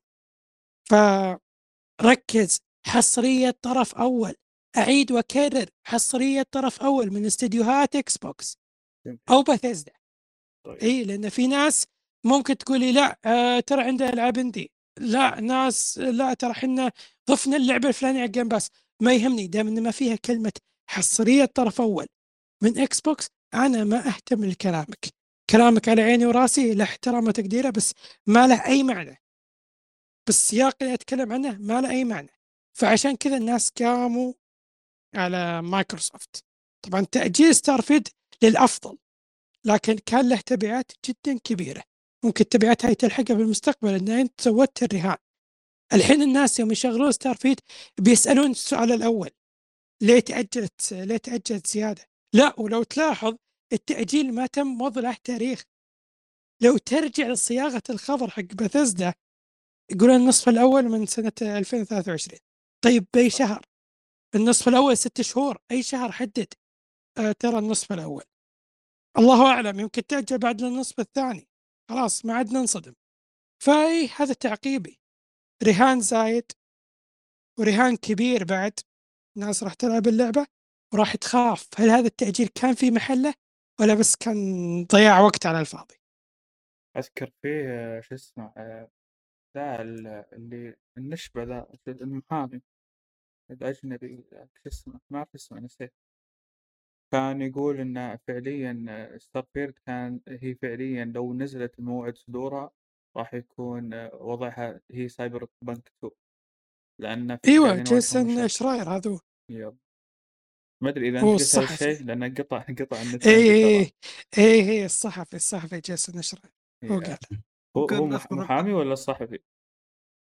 فركز 2.01 2.59
حصرية 2.87 3.55
طرف 3.61 3.95
أول. 3.95 4.33
أعيد 4.77 5.11
وأكرر 5.11 5.65
حصرية 5.87 6.45
طرف 6.51 6.81
أول 6.81 7.11
من 7.13 7.25
استديوهات 7.25 7.95
Xbox 7.95 8.57
أو 9.29 9.41
باثيزدا 9.43 9.91
طيب. 10.65 10.77
إي 10.77 11.03
لأن 11.03 11.29
في 11.29 11.47
ناس 11.47 11.85
ممكن 12.25 12.57
تقولي 12.57 12.91
لا 12.91 13.19
آه 13.25 13.59
ترى 13.59 13.81
عندنا 13.83 14.09
العاب 14.09 14.37
indie 14.37 14.71
لا 14.99 15.39
ناس 15.39 15.97
لا 15.97 16.33
ترى 16.33 16.51
إحنا 16.51 16.91
ضفنا 17.29 17.57
اللعبة 17.57 17.89
الفلانية 17.89 18.19
على 18.19 18.27
ال 18.27 18.31
Game 18.31 18.47
Pass 18.47 18.69
ما 19.01 19.13
يهمني 19.13 19.47
دام 19.47 19.67
ان 19.67 19.83
ما 19.83 19.91
فيها 19.91 20.15
كلمة 20.15 20.53
حصرية 20.89 21.45
طرف 21.45 21.81
أول 21.81 22.07
من 22.63 22.79
Xbox 22.79 23.27
أنا 23.53 23.83
ما 23.83 24.07
أهتم 24.07 24.45
لكلامك. 24.45 25.05
كلامك 25.49 25.89
على 25.89 26.01
عيني 26.01 26.25
وراسي 26.25 26.73
له 26.73 26.83
احترام 26.83 27.27
وتقديره 27.27 27.69
بس 27.69 27.93
ما 28.27 28.47
له 28.47 28.65
أي 28.65 28.83
معنى. 28.83 29.21
بالسياق 30.27 30.75
اللي 30.81 30.93
أتكلم 30.93 31.33
عنه 31.33 31.57
ما 31.57 31.81
له 31.81 31.89
أي 31.89 32.03
معنى. 32.03 32.31
فعشان 32.73 33.15
كذا 33.15 33.37
الناس 33.37 33.69
قاموا 33.69 34.33
على 35.15 35.61
مايكروسوفت. 35.61 36.43
طبعا 36.81 37.01
تأجيل 37.01 37.55
Starfield 37.55 38.07
للأفضل 38.41 38.97
لكن 39.65 39.97
كان 40.05 40.29
له 40.29 40.41
تبعات 40.41 40.91
جدا 41.05 41.39
كبيرة. 41.43 41.83
ممكن 42.23 42.49
تبعاتها 42.49 42.93
تلحقها 42.93 43.35
بالمستقبل 43.35 43.93
إن 43.93 44.09
أنت 44.09 44.41
سويت 44.41 44.83
الرهان. 44.83 45.17
الحين 45.93 46.21
الناس 46.21 46.59
يوم 46.59 46.71
يشغلون 46.71 47.11
Starfield 47.11 47.59
بيسألون 47.97 48.51
السؤال 48.51 48.91
الأول. 48.91 49.29
ليه 50.01 50.19
تأجلت؟ 50.19 50.93
ليه 50.93 51.17
تأجلت 51.17 51.67
زيادة؟ 51.67 52.07
لا 52.33 52.59
ولو 52.59 52.83
تلاحظ 52.83 53.35
التأجيل 53.73 54.33
ما 54.35 54.45
تم 54.47 54.81
وضع 54.81 55.01
له 55.01 55.17
تاريخ. 55.23 55.63
لو 56.61 56.77
ترجع 56.77 57.27
لصياغة 57.27 57.83
الخبر 57.89 58.29
حق 58.29 58.41
بثزدا 58.41 59.13
يقولون 59.91 60.15
النصف 60.15 60.49
الأول 60.49 60.83
من 60.83 61.05
سنة 61.05 61.31
2023 61.41 62.39
طيب 62.83 63.07
بأي 63.13 63.29
شهر؟ 63.29 63.65
النصف 64.35 64.67
الأول 64.67 64.97
ست 64.97 65.21
شهور 65.21 65.57
أي 65.71 65.83
شهر 65.83 66.11
حدد؟ 66.11 66.53
آه 67.17 67.31
ترى 67.31 67.59
النصف 67.59 67.93
الأول. 67.93 68.23
الله 69.17 69.51
أعلم 69.51 69.79
يمكن 69.79 70.07
تأجل 70.07 70.37
بعد 70.37 70.63
النصف 70.63 70.99
الثاني. 70.99 71.47
خلاص 71.89 72.25
ما 72.25 72.33
عاد 72.33 72.53
ننصدم 72.53 72.93
فأي 73.63 74.07
هذا 74.15 74.33
تعقيبي. 74.33 74.99
رهان 75.63 76.01
زايد 76.01 76.51
ورهان 77.59 77.97
كبير 77.97 78.43
بعد 78.43 78.79
الناس 79.37 79.63
راح 79.63 79.73
تلعب 79.73 80.07
اللعبة 80.07 80.47
وراح 80.93 81.15
تخاف. 81.15 81.69
هل 81.77 81.89
هذا 81.89 82.07
التأجيل 82.07 82.47
كان 82.47 82.75
في 82.75 82.91
محله؟ 82.91 83.33
ولا 83.81 83.93
بس 83.93 84.15
كان 84.15 84.37
ضياع 84.85 85.19
وقت 85.19 85.45
على 85.45 85.59
الفاضي 85.59 85.95
أذكر 86.97 87.31
فيه 87.41 87.65
آه، 87.69 88.01
شو 88.01 88.15
اسمه 88.15 88.53
آه، 88.57 88.89
ذا 89.57 89.81
ال- 89.81 90.07
اللي 90.33 90.75
النشبة 90.97 91.43
ذا 91.43 91.67
المحامي 91.87 92.61
الأجنبي 93.51 94.25
شو 94.31 94.69
اسمه 94.69 94.99
ما 95.09 95.17
اعرف 95.17 95.35
اسمه 95.35 95.59
نسيت 95.59 95.93
كان 97.13 97.41
يقول 97.41 97.79
ان 97.79 98.17
فعليا 98.27 99.17
Starfield 99.17 99.73
كان 99.85 100.21
هي 100.27 100.55
فعليا 100.55 101.05
لو 101.05 101.33
نزلت 101.33 101.79
موعد 101.79 102.15
صدورها 102.17 102.71
راح 103.17 103.33
يكون 103.33 103.93
آه، 103.93 104.15
وضعها 104.15 104.81
هي 104.91 105.09
سايبر 105.09 105.47
بنك 105.61 105.91
2 105.99 106.11
لأن 107.01 107.37
في 107.37 107.47
إيوه 107.51 107.83
جيسون. 107.83 108.47
شراير 108.47 108.89
هذا 108.89 109.19
يب. 109.49 109.77
ما 110.81 110.89
أدري 110.89 111.09
إذا 111.09 111.19
أنت 111.19 111.25
قلت 111.25 111.55
هذا 111.55 111.63
الصحفي. 111.63 111.91
الشيء 111.91 112.05
لأن 112.05 112.35
قطع 112.35 112.65
قطع 112.79 113.01
النت 113.01 113.27
اي 113.27 113.51
اي. 113.51 113.93
اي 114.37 114.69
اي 114.69 114.85
الصحفي 114.85 115.35
الصحفي 115.35 115.79
جيسون 115.79 116.21
شراير 116.21 116.51
هو 116.85 117.01
يا. 117.01 117.07
قال 117.07 117.17
هو 117.77 117.87
هو 117.87 118.07
محامي 118.31 118.73
ولا 118.73 118.95
صحفي؟ 118.95 119.39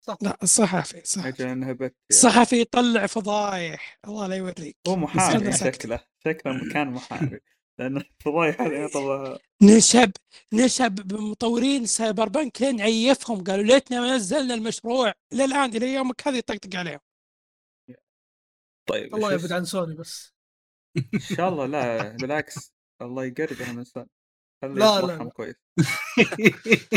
صح 0.01 0.17
لا 0.21 0.37
الصحفي 0.43 1.01
صحفي 1.03 1.43
يعني. 1.43 1.93
الصحفي 2.11 2.61
يطلع 2.61 3.05
فضايح 3.05 3.99
الله 4.07 4.27
لا 4.27 4.35
يوريك 4.35 4.77
هو 4.87 4.95
محامي. 4.95 5.51
شكله 5.53 5.99
شكله 6.25 6.73
كان 6.73 6.91
محامي 6.91 7.39
لأن 7.79 7.97
الفضايح 7.97 8.61
هذه 8.61 8.73
يعتبر 8.73 9.39
نشب 9.63 10.11
نشب 10.53 10.95
بمطورين 10.95 11.85
Cyberpunk 11.85 12.61
لين 12.61 12.81
عيفهم 12.81 13.43
قالوا 13.43 13.63
ليتنا 13.63 14.01
ما 14.01 14.15
نزلنا 14.15 14.53
المشروع 14.53 15.13
إلى 15.33 15.45
الان 15.45 15.75
إلى 15.75 15.93
يومك 15.93 16.27
هذا 16.27 16.37
يطقطق 16.37 16.75
عليهم 16.75 16.99
طيب 18.85 19.15
الله 19.15 19.33
يبعد 19.33 19.51
عن 19.51 19.65
سوني 19.65 19.95
بس 19.95 20.32
إن 21.13 21.19
شاء 21.19 21.49
الله 21.49 21.65
لا 21.65 22.09
بالعكس. 22.09 22.73
الله 23.01 23.25
يقربها 23.25 23.71
من 23.71 23.83
سوني 23.83 24.05
خلي 24.61 24.73
لا، 24.73 25.01
لا، 25.01 25.05
لا. 25.23 25.29
كويس. 25.29 25.55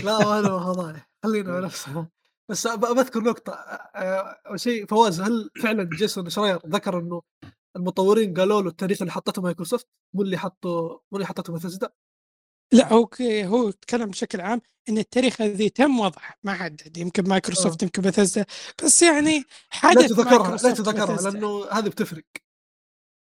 لا 0.05 0.39
أنا 0.39 0.59
فضايح 0.59 1.11
خلينا 1.25 1.53
على 1.53 1.65
نفسها 1.67 2.11
بس 2.51 2.67
بذكر 2.67 3.21
نقطة. 3.21 3.53
آه، 3.53 4.41
أول 4.47 4.61
شيء 4.61 4.87
فواز 4.87 5.21
هل 5.21 5.51
فعلا 5.63 5.85
جيسون 5.97 6.31
شراير 6.31 6.61
ذكر 6.67 6.99
إنه 6.99 7.23
المطورين 7.77 8.35
قالوا 8.35 8.63
له 8.63 8.69
التاريخ 8.69 9.03
اللي 9.03 9.13
حطته 9.13 9.43
مايكروسوفت 9.43 9.87
مو 10.15 10.23
اللي 10.23 10.39
حطه 10.39 11.03
مو 11.13 11.19
اللي 11.19 11.27
حطته 11.27 11.53
بثزدا 11.53 11.91
لا 12.73 12.93
هو 12.93 13.07
ك- 13.07 13.23
هو 13.23 13.71
تكلم 13.71 14.07
بشكل 14.11 14.41
عام 14.41 14.61
إن 14.89 14.99
التاريخ 14.99 15.41
الذي 15.41 15.69
تم 15.71 16.01
وضعه. 16.01 16.35
ما 16.45 16.55
حدد 16.55 16.97
يمكن 16.97 17.29
مايكروسوفت 17.29 17.83
يمكن 17.83 18.03
بثزدا 18.03 18.47
بس 18.85 19.03
يعني 19.03 19.39
لا 19.39 19.45
حدث 19.71 20.09
تذكرها 20.09 20.51
لا 20.51 20.57
تذكرها 20.57 21.05
بثزدا. 21.15 21.31
لأنه 21.31 21.65
هذه 21.73 21.89
بتفرق. 21.89 22.25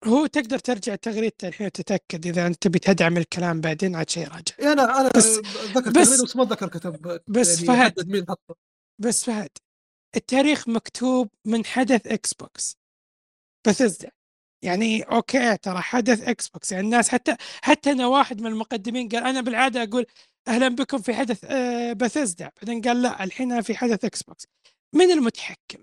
هو 0.07 0.26
تقدر 0.26 0.59
ترجع 0.59 0.94
تغريدته 0.94 1.48
الحين 1.48 1.66
وتتأكد 1.66 2.26
إذا 2.26 2.46
أنت 2.46 2.62
تبي 2.62 2.78
تدعم 2.78 3.16
الكلام 3.16 3.61
بعدين 3.61 3.96
عاد 3.96 4.11
شيء 4.11 4.28
راجع. 4.28 4.55
يعني 4.59 4.72
أنا 4.72 5.00
أنا 5.00 5.11
بس- 5.16 5.38
ذكر 5.76 5.90
بس- 5.90 6.36
ما 6.36 6.44
ذكر 6.44 6.68
كتب 6.68 7.20
بس 7.28 7.62
يعني 7.62 7.66
فهد. 7.66 8.09
مين 8.11 8.24
حطه. 8.28 8.57
بس 9.00 9.24
فهد 9.24 9.48
التاريخ 10.16 10.68
مكتوب 10.68 11.28
من 11.44 11.64
حدث 11.64 12.07
Xbox 12.07 12.76
بثزدا 13.66 14.11
يعني 14.64 15.02
أوكي 15.02 15.57
ترى 15.57 15.80
حدث 15.80 16.28
Xbox 16.28 16.72
يعني 16.72 16.84
الناس 16.84 17.09
حتى 17.09 17.36
حتى 17.62 17.90
أنا 17.92 18.07
واحد 18.07 18.40
من 18.40 18.46
المقدمين 18.46 19.09
قال 19.09 19.24
أنا 19.24 19.40
بالعادة 19.40 19.82
أقول 19.82 20.07
أهلا 20.48 20.68
بكم 20.68 20.98
في 20.98 21.14
حدث 21.14 21.44
آه، 21.44 21.92
بثزدا 21.92 22.50
بعدين 22.57 22.80
قال 22.82 23.02
لا 23.02 23.24
الحين 23.24 23.62
في 23.62 23.74
حدث 23.76 24.05
Xbox 24.05 24.47
من 24.94 25.11
المتحكم؟ 25.11 25.82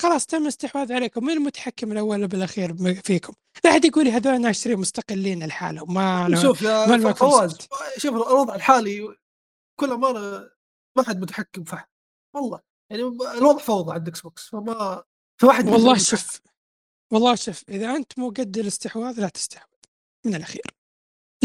خلاص 0.00 0.26
تم 0.26 0.46
استحواذ 0.46 0.92
عليكم 0.92 1.24
من 1.24 1.30
المتحكم 1.32 1.92
الأول 1.92 2.24
وبالاخير 2.24 2.72
م- 2.72 2.94
فيكم 2.94 3.32
لا 3.64 3.70
أحد 3.70 3.84
يقول 3.84 4.08
هذول 4.08 4.40
ناشرين 4.40 4.78
مستقلين 4.78 5.46
لحالهم 5.46 5.94
ما 5.94 6.40
شوف 6.42 6.62
ما 6.62 7.12
فواز. 7.12 7.58
شوف 7.98 8.14
الوضع 8.14 8.54
الحالي 8.54 9.16
كل 9.80 9.94
ما 9.94 10.10
أنا 10.10 10.50
ما 10.96 11.02
حد 11.04 11.20
متحكم 11.20 11.64
في 11.64 11.74
أحد. 11.74 11.86
والله 12.34 12.60
يعني 12.90 13.02
الوضع 13.02 13.58
فوضى 13.58 13.92
عند 13.94 14.08
Xbox 14.08 14.48
فما 14.48 15.04
في 15.40 15.46
واحد 15.46 15.68
والله. 15.68 15.98
شوف 15.98 16.40
والله 17.12 17.34
شوف 17.34 17.62
إذا 17.68 17.96
أنت 17.96 18.18
مو 18.18 18.28
قد 18.30 18.58
الاستحواذ 18.58 19.20
لا 19.20 19.28
تستحوذ 19.28 19.68
من 20.26 20.34
الأخير 20.34 20.62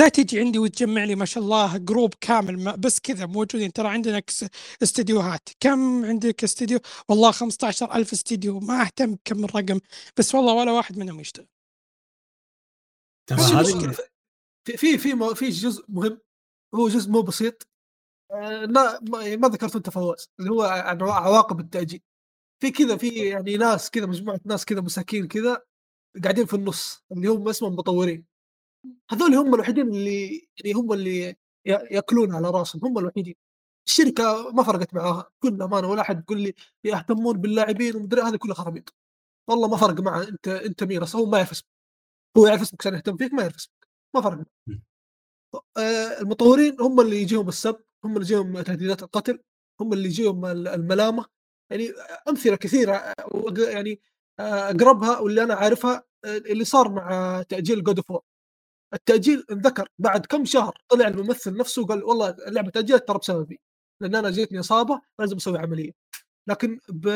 لا 0.01 0.09
تجي 0.09 0.39
عندي 0.39 0.59
وتجمع 0.59 1.03
لي 1.03 1.15
ما 1.15 1.25
شاء 1.25 1.43
الله 1.43 1.77
group 1.77 2.13
كامل 2.21 2.59
ما- 2.63 2.75
بس 2.75 2.99
كذا 2.99 3.25
موجودين. 3.25 3.73
ترى 3.73 3.87
عندنا 3.87 4.21
استديوهات. 4.83 5.49
كم 5.59 6.05
عندك 6.05 6.43
استديو؟ 6.43 6.79
والله 7.09 7.31
15 7.31 7.95
ألف 7.95 8.13
استديو. 8.13 8.59
ما 8.59 8.81
أهتم 8.81 9.17
كم 9.25 9.45
الرقم. 9.45 9.79
بس 10.17 10.35
والله 10.35 10.53
ولا 10.53 10.71
واحد 10.71 10.97
منهم 10.97 11.19
يشتغل. 11.19 11.47
ترى 13.27 13.37
في 14.67 14.77
في 14.77 14.97
في 14.97 15.13
مو- 15.13 15.33
في 15.33 15.49
جزء 15.49 15.85
مهم. 15.89 16.21
هو 16.75 16.87
جزء 16.89 17.11
مو 17.11 17.21
بسيط. 17.21 17.67
آه، 18.31 18.65
لا 18.65 18.99
ما 19.01 19.35
ما 19.35 19.47
ذكرته 19.47 19.77
أنت 19.77 19.89
فواز. 19.89 20.29
اللي 20.39 20.51
هو 20.51 20.61
عن 20.63 21.01
عواقب 21.01 21.59
التأجيل. 21.59 22.01
في 22.61 22.71
كذا 22.71 22.97
في 22.97 23.07
يعني 23.29 23.57
ناس 23.57 23.89
كذا 23.91 24.05
مجموعة 24.05 24.39
ناس 24.45 24.65
كذا 24.65 24.81
مساكين 24.81 25.27
كذا 25.27 25.61
قاعدين 26.23 26.45
في 26.45 26.53
النص. 26.55 27.03
اللي 27.11 27.27
هم 27.27 27.47
اسمهم 27.49 27.75
مطورين. 27.75 28.30
هذول 29.11 29.33
هم 29.35 29.55
الوحيدين 29.55 29.87
اللي 29.87 30.47
يعني 30.57 30.73
هم 30.75 30.93
اللي 30.93 31.35
يأكلون 31.65 32.35
على 32.35 32.49
راسهم 32.49 32.85
هم 32.85 32.97
الوحيدين. 32.99 33.35
الشركة 33.87 34.51
ما 34.51 34.63
فرقت 34.63 34.93
معاها 34.93 35.29
كل 35.43 35.61
امانه 35.61 35.87
ولا 35.87 36.01
أحد 36.01 36.19
يقول 36.19 36.41
لي 36.41 36.53
يهتمون 36.83 37.37
باللاعبين 37.37 37.95
ومدري 37.95 38.21
هذا 38.21 38.37
كله 38.37 38.53
خرابيط. 38.53 38.93
والله 39.49 39.67
ما 39.67 39.77
فرق 39.77 39.99
معه 39.99 40.23
أنت 40.27 40.47
أنت 40.47 40.83
مين 40.83 41.03
هو 41.15 41.25
ما 41.25 41.37
يعرف 41.37 41.51
اسمك. 41.51 41.67
هو 42.37 42.47
يعرف 42.47 42.61
اسمك 42.61 42.81
عشان 42.81 42.93
يهتم 42.93 43.17
فيك 43.17 43.33
ما 43.33 43.41
يعرف 43.41 43.55
اسمك. 43.55 43.87
ما 44.15 44.21
فرق 44.21 44.37
م. 44.67 44.79
آه، 45.77 46.21
المطورين 46.21 46.81
هم 46.81 46.99
اللي 47.01 47.21
يجيهم 47.21 47.47
السب 47.49 47.79
هم 48.05 48.11
اللي 48.17 48.25
يجيهم 48.25 48.61
تهديدات 48.61 49.03
القتل 49.03 49.43
هم 49.81 49.93
اللي 49.93 50.05
يجيهم 50.05 50.45
ال- 50.45 50.67
الملامة. 50.67 51.25
يعني 51.71 51.89
أمثلة 52.29 52.55
كثيرة 52.55 52.93
آه، 52.95 53.53
يعني 53.57 54.01
آه، 54.39 54.69
أقربها 54.69 55.19
واللي 55.19 55.43
أنا 55.43 55.53
عارفها 55.53 56.03
اللي 56.25 56.65
صار 56.65 56.91
مع 56.91 57.41
تأجيل 57.49 57.83
God 57.83 57.97
of 58.09 58.21
التأجيل 58.93 59.45
انذكر 59.51 59.89
بعد 59.99 60.25
كم 60.25 60.45
شهر 60.45 60.77
طلع 60.89 61.07
الممثل 61.07 61.57
نفسه 61.57 61.81
وقال 61.81 62.03
والله 62.03 62.29
اللعبة 62.29 62.69
تأجلت 62.69 63.07
ترى 63.07 63.17
بسببي 63.17 63.59
لأن 64.01 64.15
أنا 64.15 64.29
جيتني 64.29 64.59
إصابة 64.59 65.01
لازم 65.19 65.35
أسوي 65.35 65.59
عملية. 65.59 65.91
لكن 66.49 66.79
ب 66.89 67.07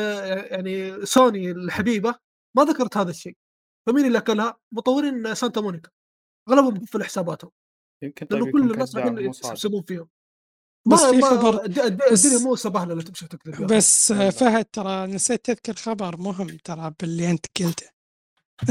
يعني 0.50 1.06
سوني 1.06 1.50
الحبيبة 1.50 2.14
ما 2.56 2.64
ذكرت 2.64 2.96
هذا 2.96 3.10
الشيء. 3.10 3.36
فمين 3.86 4.06
اللي 4.06 4.18
أكلها؟ 4.18 4.56
مطورين 4.72 5.34
سانتا 5.34 5.60
مونيكا. 5.60 5.90
اغلبهم 6.48 6.74
مقفل 6.74 7.04
حساباتهم. 7.04 7.50
يمكن 8.02 8.26
طيب 8.26 8.40
لأنه 8.42 8.52
كل 8.52 8.72
الناس 8.72 8.94
يحسبون 9.44 9.82
فيهم. 9.82 10.08
بس 10.86 11.00
ما 11.02 11.12
في 11.12 11.22
خبر- 11.22 11.64
الدنيا 11.64 12.38
مو 12.44 12.56
سبهلة 12.56 12.94
لا 12.94 13.02
تمشي 13.02 13.28
تكذب. 13.28 13.66
بس. 13.66 14.12
فهد 14.12 14.64
ترى 14.64 15.06
نسيت 15.06 15.44
تذكر 15.44 15.74
خبر 15.74 16.16
مهم 16.16 16.46
ترى 16.46 16.94
باللي 17.00 17.30
أنت 17.30 17.46
قلته. 17.60 17.95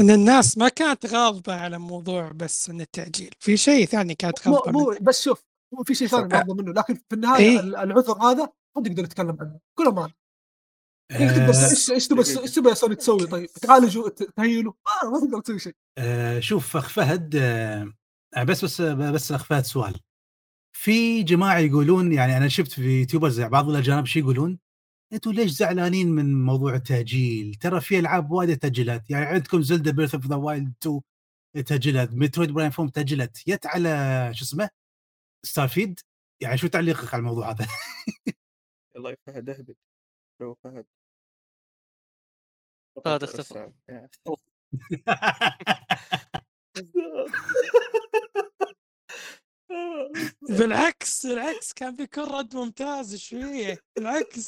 إن 0.00 0.10
الناس 0.10 0.58
ما 0.58 0.68
كانت 0.68 1.06
غاضبة 1.06 1.54
على 1.54 1.78
موضوع 1.78 2.32
بس 2.32 2.70
إن 2.70 2.80
التأجيل. 2.80 3.30
في 3.40 3.56
شيء 3.56 3.86
ثاني 3.86 4.14
كانت 4.14 4.48
مو 4.48 4.54
غاضبة 4.54 4.72
مو 4.72 4.90
منه. 4.90 4.98
بس 5.00 5.22
شوف 5.22 5.44
مو 5.74 5.82
في 5.82 5.94
شيء 5.94 6.08
ثاني. 6.08 6.28
ناخذه 6.28 6.54
منه 6.54 6.72
لكن 6.72 6.94
في 6.94 7.14
النهاية 7.14 7.44
إيه. 7.44 7.60
ال- 7.60 7.76
العذر 7.76 8.12
هذا 8.22 8.48
ما 8.76 8.82
تقدر 8.82 9.04
تتكلم 9.04 9.36
عنه. 9.40 9.58
كل 9.78 9.88
ما 9.88 10.10
إيه 11.12 11.28
تقدر 11.28 11.42
آه، 11.42 11.70
إيش 11.94 12.08
دقيقة. 12.08 12.42
إيش 12.42 12.56
يا 12.56 12.74
سوني 12.74 12.94
تسوي؟ 12.94 13.26
طيب 13.26 13.46
تعالجوا 13.46 14.08
تهيلوا 14.08 14.72
آه 15.02 15.10
ما 15.10 15.20
تقدر 15.20 15.40
تسوي 15.40 15.58
شيء. 15.58 15.74
آه، 15.98 16.40
شوف 16.40 16.76
أخ 16.76 16.88
فهد 16.88 17.36
آه، 17.36 17.92
بس 18.44 18.64
بس 18.64 18.80
بس 18.80 19.32
أخ 19.32 19.44
فهد 19.44 19.64
سؤال. 19.64 20.00
في 20.76 21.22
جماعة 21.22 21.58
يقولون 21.58 22.12
يعني 22.12 22.36
أنا 22.36 22.48
شفت 22.48 22.72
في 22.72 23.00
YouTubers 23.00 23.40
بعض 23.40 23.68
الأجانب 23.68 24.06
شو 24.06 24.18
يقولون؟ 24.18 24.58
أنتم 25.12 25.30
ليش 25.30 25.50
زعلانين 25.50 26.08
من 26.08 26.44
موضوع 26.44 26.74
التأجيل؟ 26.74 27.54
ترى 27.54 27.80
في 27.80 27.98
ألعاب 27.98 28.30
وايد 28.30 28.58
تأجلت. 28.58 29.10
يعني 29.10 29.24
عندكم 29.26 29.62
Zelda 29.62 29.90
Breath 29.90 30.14
of 30.14 30.26
the 30.26 30.36
Wild 30.36 30.74
2 30.82 31.00
تأجلت 31.66 32.10
Metroid 32.12 32.50
Prime 32.50 32.70
4 32.70 32.88
تأجلت. 32.88 33.48
جت 33.48 33.66
على 33.66 33.88
شو 34.34 34.44
اسمه؟ 34.44 34.70
ستارفيد 35.44 36.00
يعني 36.42 36.58
شو 36.58 36.66
تعليقك 36.66 37.14
على 37.14 37.20
الموضوع 37.20 37.50
هذا؟ 37.50 37.66
الله 38.96 39.10
يفهد 39.10 39.50
اهبط 39.50 39.76
لو 40.40 40.54
فهد؟ 40.64 40.86
فهد 43.04 43.22
اختفى. 43.22 43.72
بالعكس 50.58 51.26
بالعكس 51.26 51.72
كان 51.72 51.96
بيكون 51.96 52.24
رد 52.24 52.56
ممتاز 52.56 53.16
شوية. 53.16 53.78
بالعكس. 53.96 54.46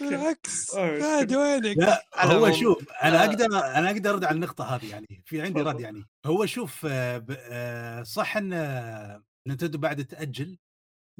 بالعكس 0.00 0.74
آه، 0.74 0.98
فهد 0.98 1.34
وينك؟ 1.34 1.76
لا 1.78 2.06
هو 2.16 2.52
شوف 2.52 2.90
أنا 2.92 3.22
آه. 3.22 3.26
أقدر 3.26 3.44
أنا 3.46 3.90
أقدر 3.90 4.10
أرد 4.10 4.24
على 4.24 4.34
النقطة 4.34 4.64
هذه 4.76 4.90
يعني 4.90 5.22
في 5.26 5.42
عندي 5.42 5.60
رد. 5.60 5.80
يعني 5.80 6.04
هو 6.26 6.46
شوف 6.46 6.86
آه، 6.90 7.26
آه، 7.30 8.02
صح 8.02 8.36
إن 8.36 8.52
آه، 8.52 9.24
نينتندو 9.48 9.78
بعد 9.78 10.04
تأجل 10.04 10.58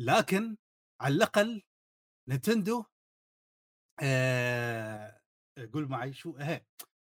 لكن 0.00 0.56
على 1.00 1.14
الأقل 1.14 1.62
نينتندو 2.28 2.84
آه، 4.02 5.20
قول 5.72 5.88
معي 5.88 6.12
شو 6.12 6.36
اهي 6.36 6.64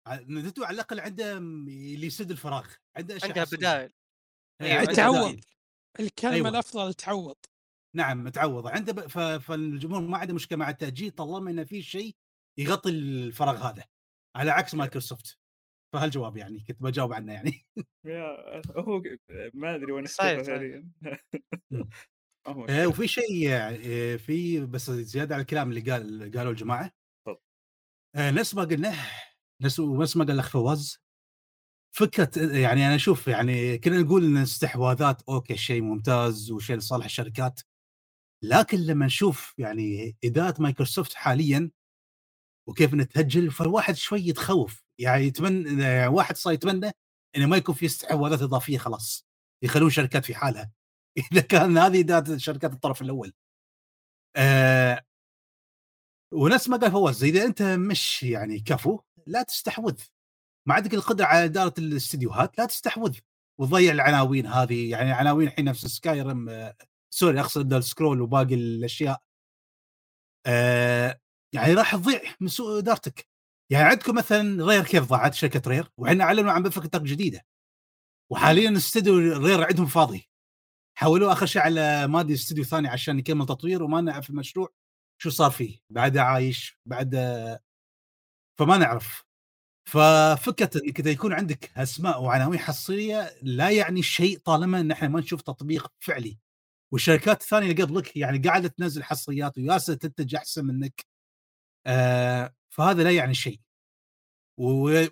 نينتندو 0.10 0.64
على 0.64 0.76
الأقل 0.76 1.00
عنده 1.00 1.38
اللي 1.38 2.08
يسد 2.08 2.32
الفراغ 2.32 2.68
عنده 2.98 3.16
أشياء 3.16 3.30
عندها. 3.40 3.46
بدائل 3.58 3.92
إيه، 4.62 4.74
عنده 4.80 4.94
تعوض. 4.94 5.40
الكلمة 6.00 6.36
أيوة. 6.36 6.50
الأفضل 6.50 6.94
تعوض 6.94 7.36
نعم 7.96 8.24
متعوض 8.24 8.68
عنده 8.68 8.94
ب... 8.94 9.00
ف... 9.00 9.18
فالجمهور 9.20 10.02
ما 10.02 10.18
عنده 10.18 10.34
مشكلة 10.34 10.58
مع 10.58 10.70
التأجيل 10.70 11.12
طالما 11.12 11.52
انه 11.52 11.64
في 11.64 11.82
شيء 11.82 12.16
يغطي 12.60 12.90
الفراغ 12.90 13.70
هذا 13.70 13.84
على 14.36 14.52
عكس 14.52 14.76
مايكروسوفت. 14.76 15.42
فهالجواب 15.94 16.38
يعني 16.38 16.60
كنت 16.60 16.84
بجاوب 16.84 17.14
عنه 17.14 17.34
يعني. 17.34 17.66
يا 18.06 18.62
هو 18.78 19.02
ما 19.54 19.76
أدري 19.76 19.92
وين 19.92 20.06
آه،. 22.48 22.88
وفي 22.88 23.08
شيء 23.08 23.50
آه، 23.50 24.16
في 24.16 24.66
بس 24.66 24.92
زيادة 24.92 25.36
على 25.36 25.42
الكلام 25.42 25.70
اللي 25.70 25.92
قال 25.92 26.32
قالوا 26.38 26.52
الجماعة. 26.52 26.92
آه، 28.16 28.32
نفس 28.32 28.56
ما 28.56 28.64
قلنا 28.64 28.94
نفس 29.62 29.80
نفس 29.80 30.18
ما 30.18 30.24
قال 30.24 30.34
الأخ 30.34 30.50
فواز. 30.50 31.02
فكرة 31.96 32.32
يعني 32.38 32.88
أنا 32.88 32.96
أشوف 32.96 33.28
يعني 33.28 33.78
كنا 33.78 34.02
نقول 34.02 34.24
إن 34.24 34.38
استحواذات 34.38 35.22
أوكي 35.30 35.58
شيء 35.58 35.82
ممتاز 35.82 36.52
وشيء 36.52 36.76
لصالح 36.76 37.06
الشركات. 37.06 37.62
لكن 38.44 38.78
لما 38.78 39.06
نشوف 39.06 39.54
يعني 39.58 40.16
إدارة 40.24 40.62
مايكروسوفت 40.62 41.14
حاليا 41.14 41.72
وكيف 42.70 42.94
إنها 42.94 43.06
تهجل 43.06 43.52
فالواحد 43.52 43.96
شوي 43.96 44.22
يتخوف. 44.28 44.84
يعني 45.00 45.26
يتمنى 45.26 45.84
يعني 45.84 46.08
واحد 46.08 46.38
صار 46.38 46.54
يتمنى 46.54 46.92
إنه 47.36 47.46
ما 47.46 47.58
يكون 47.58 47.76
في 47.76 47.86
استحواذات 47.86 48.42
إضافية 48.42 48.78
خلاص 48.78 49.28
يخلون 49.64 49.90
شركات 49.90 50.26
في 50.26 50.36
حالها. 50.36 50.72
إذا 51.32 51.42
كان 51.42 51.78
هذه 51.78 52.00
إدارة 52.02 52.38
شركات 52.38 52.74
الطرف 52.74 53.02
الأول. 53.02 53.34
آه 54.36 55.02
ونفس 56.34 56.70
ما 56.70 56.78
قال 56.78 56.92
فواز 56.92 57.24
إذا 57.24 57.46
أنت 57.46 57.62
مش 57.62 58.24
يعني 58.24 58.60
كفو 58.60 59.00
لا 59.28 59.44
تستحوذ. 59.44 60.02
ما 60.68 60.74
عندك 60.76 60.94
القدرة 60.94 61.26
على 61.26 61.46
إدارة 61.46 61.74
الاستديوهات 61.78 62.58
لا 62.58 62.66
تستحوذ. 62.66 63.18
وتضيع 63.60 63.92
العناوين 63.94 64.48
هذه. 64.48 64.90
يعني 64.92 65.12
عناوين 65.12 65.48
الحين 65.48 65.66
نفس 65.66 65.86
Skyrim 65.86 66.50
آه 66.50 66.76
sorry 67.14 67.40
أقصد 67.40 67.74
ال 67.74 67.80
Scrolls 67.80 68.22
وباقي 68.22 68.56
الأشياء. 68.56 69.22
آه 70.46 71.20
يعني 71.54 71.74
راح 71.74 71.96
تضيع 71.96 72.22
من 72.40 72.48
سوء 72.48 72.80
إدارتك. 72.80 73.28
يعني 73.72 73.90
عندكم 73.90 74.16
مثلا 74.16 74.66
رير 74.66 74.84
كيف 74.84 75.04
ضاعت 75.04 75.34
شركة 75.34 75.70
رير؟ 75.70 75.92
وحنا 75.98 76.24
أعلنوا 76.24 76.52
عن 76.52 76.70
فكره 76.70 77.00
جديدة. 77.00 77.46
وحاليا 78.32 78.78
استوديو 78.78 79.18
رير 79.38 79.64
عندهم 79.64 79.86
فاضي. 79.86 80.30
حولوه 80.98 81.34
آخر 81.34 81.46
شيء 81.46 81.62
على 81.62 82.08
مادي 82.08 82.34
استوديو 82.34 82.64
ثاني 82.64 82.88
عشان 82.88 83.20
يكمل 83.20 83.46
تطوير 83.46 83.84
وما 83.84 84.02
نعرف 84.02 84.30
المشروع 84.30 84.70
شو 85.22 85.30
صار 85.30 85.52
فيه. 85.52 85.80
بعده 85.90 86.24
عايش 86.24 86.80
بعد 86.86 87.16
فما 88.60 88.78
نعرف. 88.78 89.24
ففكرة 89.90 90.82
إنك 90.86 91.06
يكون 91.06 91.34
عندك 91.34 91.78
أسماء 91.78 92.24
وعناوين 92.24 92.60
حصرية 92.60 93.32
لا 93.42 93.70
يعني 93.72 94.04
شيء 94.04 94.40
طالما 94.40 94.80
إن 94.80 94.92
إحنا 94.92 95.08
ما 95.08 95.20
نشوف 95.20 95.42
تطبيق 95.42 95.94
فعلي. 96.00 96.38
والشركات 96.94 97.42
الثانية 97.42 97.72
اللي 97.72 97.84
قبلك 97.84 98.18
يعني 98.18 98.38
قاعدة 98.38 98.68
تنزل 98.68 99.04
حصريات 99.04 99.58
وياسه 99.58 99.94
تنتج 99.94 100.36
أحسن 100.36 100.66
منك. 100.66 101.06
آه 101.88 102.56
فهذا 102.70 103.04
لا 103.04 103.12
يعني 103.12 103.34
شيء. 103.34 103.60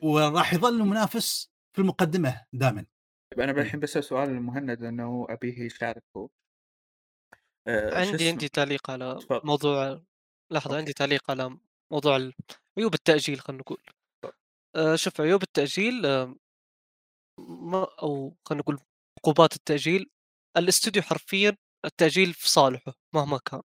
وراح 0.02 0.54
يظل 0.54 0.80
منافس 0.84 1.52
في 1.76 1.82
المقدمة 1.82 2.46
دائما. 2.54 2.86
طيب 3.32 3.40
أنا 3.42 3.62
الحين 3.62 3.80
بسال 3.80 4.04
سؤال 4.04 4.30
للمهند 4.30 4.82
لأنه 4.82 5.26
أبيه 5.30 5.60
يشارك 5.60 6.04
هو 6.18 6.30
آه، 7.68 8.00
عندي؟ 8.00 8.30
عندي 8.30 8.48
تعليق 8.50 8.92
على 8.92 9.16
تفضل. 9.22 9.42
موضوع 9.48 10.02
لحظة 10.52 10.66
okay. 10.70 10.78
عندي 10.78 10.94
تعليق 10.94 11.32
على 11.32 11.58
موضوع 11.92 12.16
ال- 12.16 12.34
عيوب 12.78 12.94
التأجيل 12.94 13.40
خلينا 13.40 13.62
نقول. 13.62 13.82
آه، 14.76 14.96
شوف 14.96 15.22
عيوب 15.22 15.44
التأجيل 15.44 16.06
آه، 16.06 16.36
ما 17.40 17.88
أو 18.02 18.36
خلينا 18.46 18.62
نقول 18.62 18.80
عقوبات 19.20 19.56
التأجيل 19.56 20.10
الاستوديو 20.58 21.02
حرفيا 21.02 21.58
التأجيل 21.86 22.34
في 22.34 22.50
صالحه 22.50 22.94
مهما 23.16 23.40
كان. 23.46 23.62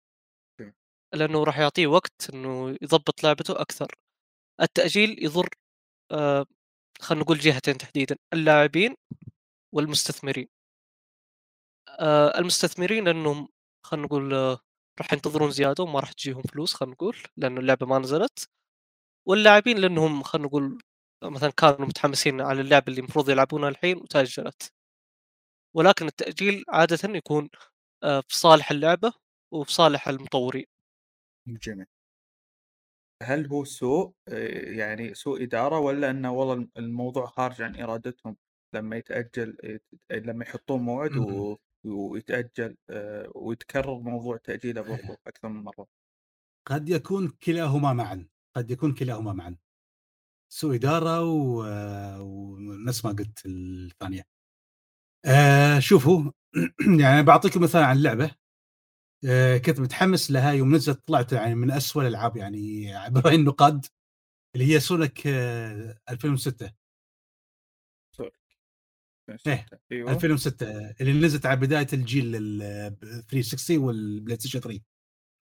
okay. 0.61 0.73
لأنه 1.13 1.43
راح 1.43 1.59
يعطيه 1.59 1.87
وقت 1.87 2.29
إنه 2.33 2.77
يضبط 2.81 3.23
لعبته 3.23 3.61
أكثر. 3.61 3.95
التأجيل 4.61 5.25
يضر 5.25 5.49
آه، 6.11 6.45
خلينا 7.01 7.23
نقول 7.23 7.39
جهتين 7.39 7.77
تحديدا 7.77 8.17
اللاعبين 8.33 8.95
والمستثمرين. 9.75 10.47
آه، 11.99 12.39
المستثمرين 12.39 13.05
لأنهم 13.05 13.47
خلينا 13.85 14.05
نقول 14.05 14.33
آه، 14.33 14.59
راح 14.99 15.13
ينتظرون 15.13 15.51
زيادة 15.51 15.83
وما 15.83 15.99
راح 15.99 16.11
تجيهم 16.11 16.41
فلوس 16.41 16.73
خلينا 16.73 16.93
نقول 16.93 17.17
لأنه 17.37 17.59
اللعبة 17.61 17.85
ما 17.85 17.99
نزلت. 17.99 18.49
واللاعبين 19.27 19.77
لأنهم 19.77 20.23
خلينا 20.23 20.47
نقول 20.47 20.79
مثلا 21.23 21.51
كانوا 21.51 21.87
متحمسين 21.87 22.41
على 22.41 22.61
اللعبة 22.61 22.85
اللي 22.87 22.99
المفروض 23.01 23.29
يلعبونها 23.29 23.69
الحين 23.69 23.97
وتأجلت. 23.97 24.73
ولكن 25.75 26.07
التأجيل 26.07 26.63
عادة 26.69 26.99
يكون 27.17 27.49
في 28.29 28.37
صالح 28.37 28.71
اللعبة 28.71 29.13
وفي 29.53 29.73
صالح 29.73 30.07
المطورين. 30.07 30.65
جميل. 31.63 31.85
هل 33.23 33.47
هو 33.47 33.63
سوء؟ 33.63 34.13
آه، 34.27 34.71
يعني 34.77 35.13
سوء 35.13 35.43
إدارة 35.43 35.79
ولا 35.79 36.09
أنه 36.09 36.31
والله 36.33 36.67
الموضوع 36.77 37.25
خارج 37.25 37.61
عن 37.61 37.75
إرادتهم؟ 37.81 38.37
لما 38.75 38.95
يتأجل 38.97 39.57
يت- 39.63 39.85
لما 40.11 40.45
يحطون 40.45 40.81
موعد 40.81 41.17
و... 41.17 41.57
ويتأجل 41.85 42.77
آه، 42.89 43.31
ويتكرر 43.35 43.99
موضوع 43.99 44.37
تأجيله 44.37 44.81
برضو 44.81 45.13
أكثر 45.27 45.49
من 45.49 45.63
مرة. 45.63 45.87
قد 46.67 46.89
يكون 46.89 47.27
كلاهما 47.29 47.93
معا 47.93 48.27
قد 48.55 48.71
يكون 48.71 48.93
كلاهما 48.93 49.33
معا. 49.33 49.57
سوء 50.53 50.75
إدارة 50.75 51.21
و... 51.25 51.63
ونفس 52.21 53.05
ما 53.05 53.11
قلت 53.11 53.45
الثانية. 53.45 54.23
آه 55.25 55.79
شوفوا 55.79 56.31
يعني 56.99 57.23
بعطيكم 57.23 57.61
مثال 57.61 57.83
عن 57.83 57.97
اللعبه 57.97 58.31
آه 59.25 59.57
كنت 59.57 59.79
متحمس 59.79 60.31
لها 60.31 60.51
يوم 60.51 60.75
نزلت 60.75 61.07
طلعت 61.07 61.31
يعني 61.31 61.55
من 61.55 61.71
أسوأ 61.71 62.01
الألعاب 62.01 62.37
يعني 62.37 62.93
برأي 63.13 63.35
النقاد 63.35 63.85
اللي 64.55 64.73
هي 64.73 64.79
Sonic 64.79 65.27
آه 65.27 65.97
2006 66.09 66.71
إيه، 69.47 69.65
أيوه. 69.91 70.11
2006 70.11 70.65
اللي 71.01 71.13
نزلت 71.13 71.45
على 71.45 71.59
بداية 71.59 71.87
الجيل 71.93 72.35
ال 72.35 72.97
360 73.27 73.77
وال 73.77 74.37
PlayStation 74.37 74.59
3 74.59 74.81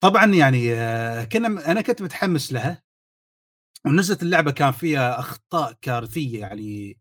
طبعا 0.03 0.25
يعني 0.25 0.73
آه، 0.73 1.23
كنا 1.23 1.71
أنا 1.71 1.81
كنت 1.81 2.01
متحمس 2.01 2.53
لها 2.53 2.83
ونزلت 3.85 4.23
اللعبة 4.23 4.51
كان 4.51 4.71
فيها 4.71 5.19
أخطاء 5.19 5.73
كارثية 5.81 6.39
يعني 6.39 6.97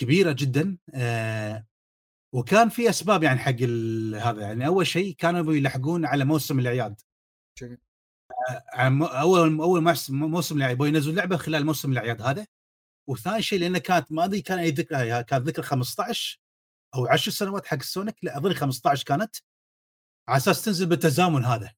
كبيرة 0.00 0.32
جدا 0.38 0.78
آه، 0.94 1.66
وكان 2.36 2.68
في 2.68 2.90
أسباب 2.90 3.22
يعني 3.22 3.38
حق 3.38 3.62
هذا. 4.22 4.40
يعني 4.42 4.66
أول 4.66 4.86
شيء 4.86 5.14
كانوا 5.14 5.54
يلحقون 5.54 6.06
على 6.06 6.24
موسم 6.24 6.58
الأعياد. 6.58 7.00
جميل. 7.58 7.78
آه، 8.74 8.88
مو- 8.88 9.04
اول 9.06 9.60
أول 9.60 9.94
موسم 10.10 10.56
الأعياد 10.56 10.80
ينزلوا 10.80 11.14
لعبة 11.14 11.36
خلال 11.36 11.66
موسم 11.66 11.92
الأعياد 11.92 12.22
هذا. 12.22 12.46
وثاني 13.08 13.42
شيء 13.42 13.60
لأنه 13.60 13.78
كانت 13.78 14.12
ما 14.12 14.24
أدري 14.24 14.40
كان 14.42 14.58
أي 14.58 14.70
ذكرى 14.70 15.22
كانت 15.24 15.46
ذكرى 15.48 15.62
15 15.62 16.40
أو 16.94 17.06
10 17.06 17.32
سنوات 17.32 17.66
حق 17.66 17.82
سونيك. 17.82 18.16
لا 18.22 18.36
أظن 18.38 18.54
15 18.54 19.04
كانت. 19.04 19.36
على 20.28 20.36
أساس 20.36 20.64
تنزل 20.64 20.86
بالتزامن 20.86 21.44
هذا. 21.44 21.74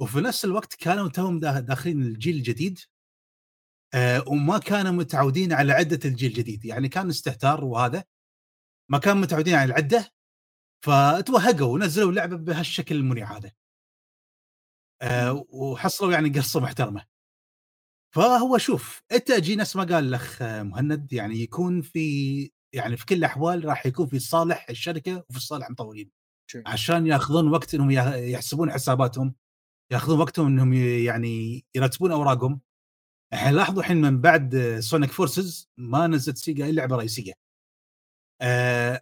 وفي 0.00 0.18
نفس 0.20 0.44
الوقت 0.44 0.74
كانوا 0.74 1.08
توهم 1.08 1.40
دا- 1.40 1.60
داخلين 1.60 2.02
الجيل 2.02 2.36
الجديد. 2.36 2.78
آه 3.94 4.24
وما 4.28 4.58
كانوا 4.58 4.92
متعودين 4.92 5.52
على 5.52 5.72
عدة 5.72 6.00
الجيل 6.04 6.30
الجديد. 6.30 6.64
يعني 6.64 6.88
كان 6.88 7.08
استهتار 7.08 7.64
وهذا. 7.64 8.04
ما 8.90 8.98
كانوا 8.98 9.22
متعودين 9.22 9.54
على 9.54 9.72
العده 9.72 10.12
فتوهقوا 10.84 11.74
ونزلوا 11.74 12.12
لعبه 12.12 12.36
بهالشكل 12.36 12.94
الشنيع 12.94 13.36
هذا. 13.36 13.52
آه 15.02 15.44
وحصلوا 15.48 16.12
يعني 16.12 16.28
قصة 16.28 16.60
محترمة. 16.60 17.06
فهو 18.14 18.58
شوف 18.58 19.02
التاجيل 19.12 19.58
نفس 19.58 19.76
ما 19.76 19.82
قال 19.84 20.04
الأخ 20.08 20.42
مهند 20.42 21.12
يعني 21.12 21.34
يكون 21.36 21.82
في 21.82 22.50
يعني 22.74 22.96
في 22.96 23.06
كل 23.06 23.14
الأحوال 23.14 23.64
راح 23.64 23.86
يكون 23.86 24.06
في 24.06 24.18
صالح 24.18 24.66
الشركة 24.70 25.24
وفي 25.30 25.40
صالح 25.40 25.66
المطورين. 25.66 26.10
عشان 26.66 27.06
ياخذون 27.06 27.48
وقت 27.48 27.74
إنهم 27.74 27.90
يحسبون 28.30 28.72
حساباتهم 28.72 29.34
ياخذون 29.92 30.20
وقتهم 30.20 30.46
إنهم 30.46 30.72
يعني 31.04 31.64
يرتبون 31.74 32.12
أوراقهم. 32.12 32.60
إحنا 33.34 33.50
لاحظوا 33.50 33.80
الحين 33.80 34.00
من 34.00 34.20
بعد 34.20 34.76
Sonic 34.80 35.10
Forces 35.10 35.70
ما 35.78 36.06
نزلت 36.06 36.36
Sega 36.38 36.66
إلا 36.68 36.72
لعبه 36.80 36.96
رئيسيه 36.96 37.32
آه 38.40 39.00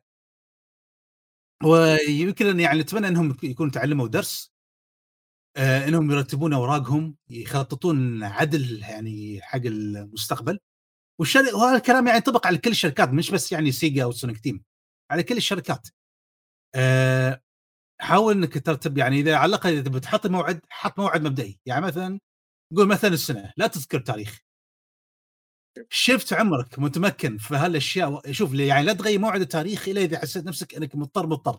ويمكن 1.65 2.61
يعني 2.61 2.81
نتمنى 2.81 3.09
إنهم 3.09 3.37
يكونوا 3.43 3.73
تعلموا 3.73 4.09
درس 4.09 4.51
آه 5.57 5.89
إنهم 5.89 6.11
يرتبون 6.11 6.53
أوراقهم 6.53 7.17
يخططون 7.31 8.23
عدل 8.25 8.83
يعني 8.83 9.41
حق 9.43 9.61
المستقبل. 9.65 10.59
وهذا 11.55 11.77
الكلام 11.77 12.07
يعني 12.07 12.19
ينطبق 12.19 12.47
على 12.47 12.59
كل 12.59 12.71
الشركات 12.71 13.11
مش 13.11 13.31
بس 13.31 13.53
يعني 13.53 13.73
Sega 13.73 14.05
أو 14.05 14.13
Sonic 14.13 14.39
Team 14.41 14.65
على 15.11 15.23
كل 15.23 15.37
الشركات. 15.37 15.89
آه 16.77 17.43
حاول 18.01 18.35
إنك 18.37 18.67
ترتب 18.67 18.99
يعني 18.99 19.21
إذا 19.21 19.37
على 19.37 19.51
الأقل 19.51 19.71
إذا 19.73 19.91
بتحط 19.91 20.27
موعد 20.29 20.61
حط 20.71 21.01
موعد 21.01 21.23
مبدئي. 21.27 21.61
يعني 21.67 21.87
مثلا 21.87 22.21
قول 22.77 22.89
مثلا 22.89 23.15
السنة 23.15 23.53
لا 23.59 23.69
تذكر 23.69 24.01
تاريخ. 24.01 24.41
شفت 25.91 26.33
عمرك 26.33 26.79
متمكن 26.79 27.39
في 27.39 27.55
هالأشياء؟ 27.55 28.33
شوف 28.33 28.55
يعني 28.55 28.87
لا 28.87 28.93
تغير 28.93 29.19
موعد 29.19 29.41
التاريخ 29.41 29.89
إلا 29.89 30.01
إذا 30.01 30.19
حسيت 30.19 30.45
نفسك 30.45 30.75
إنك 30.75 30.97
مضطر 30.97 31.27
مضطر. 31.27 31.59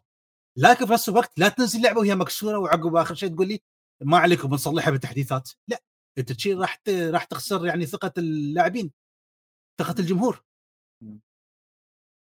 لكن 0.57 0.85
في 0.85 0.93
نفس 0.93 1.09
الوقت 1.09 1.39
لا 1.39 1.49
تنزل 1.49 1.81
لعبة 1.81 1.99
وهي 1.99 2.15
مكسورة 2.15 2.57
وعقب 2.57 2.95
آخر 2.95 3.15
شيء 3.15 3.29
تقول 3.29 3.47
لي 3.47 3.59
ما 4.01 4.17
عليكم 4.17 4.49
بنصلحها 4.49 4.91
بالتحديثات. 4.91 5.49
لا 5.67 5.83
أنت 6.17 6.31
تشيل 6.31 6.59
راح 6.59 6.81
راح 6.89 7.23
تخسر 7.23 7.65
يعني 7.65 7.85
ثقة 7.85 8.13
اللاعبين 8.17 8.91
ثقة 9.81 9.95
الجمهور. 9.99 10.43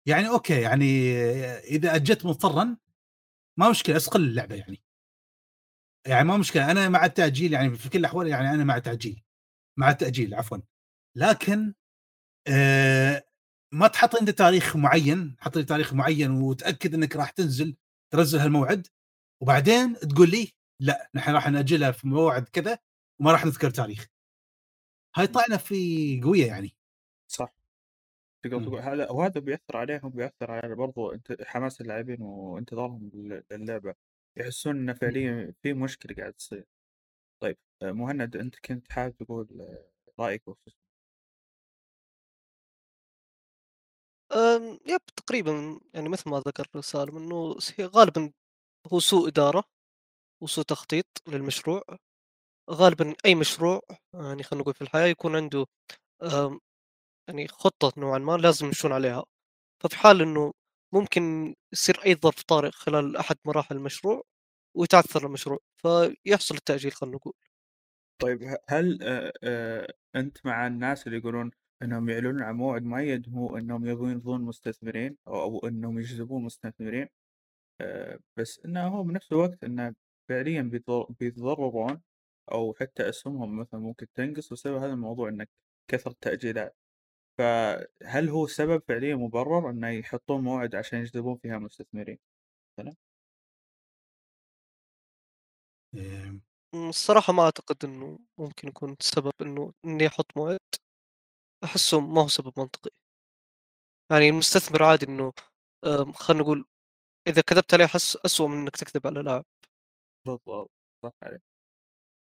يعني 0.06 0.30
أوكي 0.30 0.62
يعني 0.62 1.14
إذا 1.58 1.96
أجت 1.96 2.26
مضطرا 2.26 2.78
ما 3.60 3.70
مشكلة 3.70 3.98
اسقل 3.98 4.22
اللعبة 4.22 4.56
يعني. 4.56 4.84
يعني 6.08 6.28
ما 6.28 6.38
مشكلة 6.38 6.72
أنا 6.72 6.90
مع 6.90 7.06
التأجيل 7.06 7.54
يعني 7.54 7.76
في 7.78 7.90
كل 7.90 8.00
الأحوال 8.00 8.28
يعني 8.28 8.50
أنا 8.50 8.64
مع 8.64 8.78
التأجيل 8.78 9.24
مع 9.80 9.90
التأجيل 9.90 10.36
عفوا. 10.36 10.58
لكن 11.18 11.74
آه 12.48 13.24
ما 13.74 13.88
تحط 13.88 14.16
انت 14.16 14.30
تاريخ 14.30 14.76
معين 14.76 15.36
حط 15.40 15.58
لي 15.58 15.64
تاريخ 15.64 15.94
معين 15.94 16.32
وتأكد 16.32 16.94
إنك 16.94 17.16
راح 17.16 17.30
تنزل 17.30 17.76
تنزل 18.14 18.40
هالموعد 18.40 18.88
وبعدين 19.42 19.94
تقول 19.96 20.32
لي 20.32 20.52
لا 20.82 21.10
نحن 21.16 21.32
راح 21.34 21.48
نأجلها 21.50 21.92
في 21.92 22.08
موعد 22.08 22.50
كذا 22.50 22.80
وما 23.20 23.32
راح 23.32 23.46
نذكر 23.46 23.70
تاريخ. 23.70 24.08
هاي 25.16 25.28
طعنه 25.28 25.58
في 25.58 26.22
قوية 26.24 26.46
يعني. 26.48 26.76
صح. 27.32 27.54
تقدر. 28.44 28.64
تقول 28.64 28.80
هذا 28.80 29.10
وهذا 29.12 29.40
بيأثر 29.42 29.78
عليهم 29.78 30.10
بيأثر 30.10 30.52
على 30.52 30.76
برضو 30.76 31.12
إنت 31.12 31.38
حماس 31.44 31.82
اللاعبين 31.82 32.22
وانتظارهم 32.22 33.12
لل- 33.14 33.44
للعبة 33.52 33.96
يحسون 34.38 34.90
ان 34.90 34.94
فعليا 34.94 35.54
في 35.62 35.74
مشكلة 35.74 36.16
قاعد 36.16 36.34
تصير. 36.34 36.66
طيب 37.42 37.58
آه، 37.82 37.92
مهند 37.92 38.36
أنت 38.36 38.56
كنت 38.60 38.92
حابب 38.92 39.16
تقول 39.18 39.62
آه، 39.62 39.92
رأيك 40.20 40.44
بخصوص 40.50 40.81
يب 44.86 45.02
تقريبا 45.16 45.80
يعني 45.94 46.10
مثل 46.10 46.30
ما 46.30 46.40
ذكر 46.40 46.82
سالم 46.82 47.18
إنه 47.18 47.58
غالبا 47.82 48.32
هو 48.94 49.00
سوء 49.00 49.28
إدارة 49.28 49.64
وسوء 50.44 50.64
تخطيط 50.64 51.06
للمشروع. 51.28 51.84
غالبا 52.72 53.16
أي 53.26 53.36
مشروع 53.36 53.82
يعني 54.14 54.44
خلينا 54.44 54.62
نقول 54.64 54.74
في 54.74 54.82
الحياة 54.82 55.08
يكون 55.08 55.36
عنده 55.36 55.66
يعني 57.28 57.48
خطة 57.48 57.94
نوعا 57.98 58.18
ما 58.20 58.38
لازم 58.38 58.66
يمشون 58.66 58.92
عليها. 58.92 59.24
ففي 59.84 59.98
حال 59.98 60.22
إنه 60.22 60.54
ممكن 60.94 61.56
يصير 61.74 62.06
أي 62.06 62.16
ظرف 62.16 62.44
طارئ 62.44 62.72
خلال 62.72 63.18
أحد 63.18 63.36
مراحل 63.46 63.76
المشروع 63.76 64.24
ويتعثر 64.78 65.26
المشروع 65.26 65.60
فيحصل 65.82 66.56
التأجيل 66.56 66.92
خلينا 66.92 67.16
نقول. 67.16 67.34
طيب 68.22 68.58
هل 68.70 69.00
آه، 69.04 69.34
آه، 69.44 69.94
أنت 70.16 70.46
مع 70.46 70.68
الناس 70.68 71.08
اللي 71.08 71.18
يقولون 71.18 71.52
إنهم 71.84 72.10
يعلنون 72.10 72.44
عن 72.44 72.56
موعد 72.56 72.84
معين 72.84 73.24
هو 73.30 73.58
إنهم 73.58 73.86
يبون 73.88 74.12
يرضون 74.12 74.42
مستثمرين 74.42 75.18
أو, 75.28 75.68
إنهم 75.68 76.00
يجذبون 76.00 76.44
مستثمرين. 76.44 77.08
بس 78.38 78.60
انه 78.66 78.88
هو 78.88 79.04
بنفس 79.04 79.32
الوقت 79.32 79.64
انه 79.64 79.96
فعليا 80.30 80.62
بيتضر- 80.62 81.12
بيتضررون 81.20 82.02
أو 82.52 82.74
حتى 82.74 83.10
أسهمهم 83.10 83.58
مثلا 83.60 83.80
ممكن 83.80 84.08
تنقص 84.16 84.54
بسبب 84.54 84.76
هذا 84.78 84.94
الموضوع 84.94 85.30
إنك 85.30 85.50
كثر 85.88 86.12
التأجيلات 86.12 86.76
فهل 87.40 88.30
هو 88.30 88.48
سبب 88.48 88.84
فعليا 88.88 89.16
مبرر 89.16 89.70
إنه 89.70 89.90
يحطون 89.90 90.42
موعد 90.44 90.76
عشان 90.76 91.00
يجذبون 91.00 91.38
فيها 91.38 91.58
مستثمرين؟ 91.60 92.20
آه، 95.96 96.40
أمم، 96.74 96.90
الصراحة 96.90 97.34
ما 97.34 97.44
أعتقد 97.44 97.76
إنه 97.86 98.20
ممكن 98.38 98.68
يكون 98.68 98.96
سبب 99.00 99.32
إنه 99.42 99.74
اني 99.86 100.08
أحط 100.08 100.26
موعد. 100.38 100.60
احسه 101.64 102.00
ما 102.00 102.22
هو 102.24 102.28
سبب 102.28 102.54
منطقي. 102.60 102.92
يعني 104.12 104.30
المستثمر 104.30 104.84
عادي 104.84 105.06
إنه 105.06 105.34
خلينا 106.14 106.44
نقول 106.44 106.66
إذا 107.28 107.42
كذبت 107.42 107.74
عليه 107.74 107.86
احس 107.86 108.18
اسوء 108.26 108.48
من 108.48 108.58
إنك 108.58 108.76
تكذب 108.78 109.08
على 109.08 109.22
لاعب. 109.22 109.46
بالضبط 110.28 110.72
صح 111.04 111.12
عليك. 111.24 111.42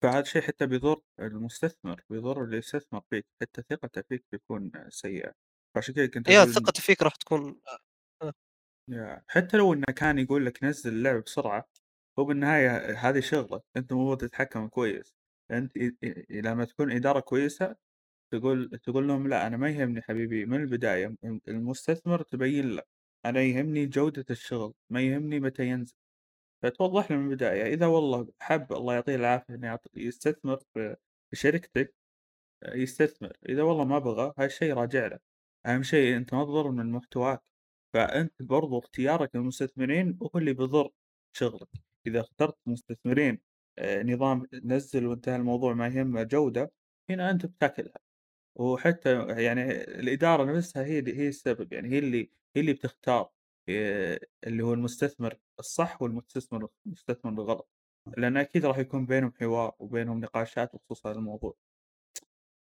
فهذا 0.02 0.20
الشيء 0.20 0.42
حتى 0.42 0.66
بيضر 0.66 1.00
المستثمر 1.20 2.04
بيضر 2.10 2.44
اللي 2.44 2.56
يستثمر 2.56 3.02
فيك 3.10 3.26
حتى 3.42 3.62
ثقته 3.70 4.02
فيك 4.02 4.24
بيكون 4.32 4.72
سيئة. 4.88 5.32
فعشان 5.74 5.94
كذا 5.94 6.06
كنت 6.06 6.28
يا 6.28 6.44
إن- 6.44 6.48
ثقتي 6.48 6.82
فيك 6.82 7.02
راح 7.02 7.16
تكون 7.16 7.60
يا- 8.90 9.24
حتى 9.28 9.56
لو 9.56 9.72
إنه 9.72 9.84
كان 9.96 10.18
يقول 10.18 10.46
لك 10.46 10.64
نزل 10.64 10.92
اللعب 10.92 11.22
بسرعة 11.22 11.68
هو 12.18 12.24
بالنهاية 12.24 12.98
هذه 12.98 13.20
شغلك 13.20 13.62
أنت 13.76 13.92
المفروض 13.92 14.18
تتحكم 14.20 14.68
كويس. 14.68 15.14
أنت 15.50 15.72
لما 16.30 16.64
تكون 16.64 16.92
إدارة 16.92 17.20
كويسة 17.20 17.76
تقول 18.32 18.78
تقول 18.82 19.08
لهم 19.08 19.28
لا 19.28 19.46
أنا 19.46 19.56
ما 19.56 19.70
يهمني 19.70 20.02
حبيبي 20.02 20.46
من 20.46 20.60
البداية 20.62 21.16
المستثمر 21.48 22.22
تبين 22.22 22.70
له 22.76 22.82
أنا 23.26 23.40
يهمني 23.42 23.86
جودة 23.86 24.24
الشغل 24.30 24.74
ما 24.90 25.00
يهمني 25.02 25.40
متى 25.40 25.66
ينزل. 25.66 25.94
فتوضح 26.62 27.10
له 27.10 27.16
من 27.18 27.30
البداية 27.30 27.74
إذا 27.74 27.86
والله 27.86 28.28
حب 28.40 28.72
الله 28.72 28.94
يعطيه 28.94 29.14
العافية 29.16 29.54
يعط- 29.62 29.90
يستثمر 29.96 30.58
في 30.74 30.96
شركتك 31.32 31.94
يستثمر. 32.74 33.32
إذا 33.48 33.62
والله 33.62 33.84
ما 33.84 33.98
بغى 33.98 34.32
هالشيء 34.38 34.74
راجع 34.74 35.06
له. 35.06 35.18
أهم 35.66 35.82
شيء 35.82 36.16
أنت 36.16 36.34
ما 36.34 36.44
تضر 36.44 36.70
من 36.70 36.92
محتواك. 36.92 37.40
فأنت 37.94 38.42
برضو 38.42 38.78
اختيارك 38.78 39.36
للمستثمرين 39.36 40.18
هو 40.22 40.30
اللي 40.38 40.52
بيضر 40.54 40.90
شغلك. 41.32 41.68
إذا 42.06 42.20
اخترت 42.20 42.56
مستثمرين 42.66 43.40
آه، 43.78 44.02
نظام 44.02 44.46
نزل 44.64 45.06
وانتهى 45.06 45.36
الموضوع 45.36 45.74
ما 45.74 45.86
يهمه 45.88 46.22
جودة 46.22 46.72
هنا 47.10 47.30
أنت 47.30 47.46
بتاكلها. 47.46 48.11
وحتى 48.56 49.26
يعني 49.42 49.62
الإدارة 49.82 50.44
نفسها 50.58 50.84
هي 50.84 50.98
اللي 50.98 51.16
هي 51.18 51.28
السبب 51.28 51.72
يعني 51.72 51.88
هي 51.88 51.98
اللي 51.98 52.30
هي 52.56 52.60
اللي 52.60 52.72
بتختار 52.72 53.30
آه، 53.68 54.20
اللي 54.46 54.62
هو 54.64 54.74
المستثمر 54.74 55.38
الصح 55.58 56.02
والمستثمر 56.02 56.68
المستثمر 56.86 57.32
الغلط 57.32 57.68
لأن 58.16 58.36
أكيد 58.36 58.66
راح 58.66 58.78
يكون 58.78 59.06
بينهم 59.06 59.32
حوار 59.40 59.74
وبينهم 59.78 60.20
نقاشات 60.20 60.76
بخصوص 60.76 61.06
هذا 61.06 61.16
الموضوع. 61.18 61.56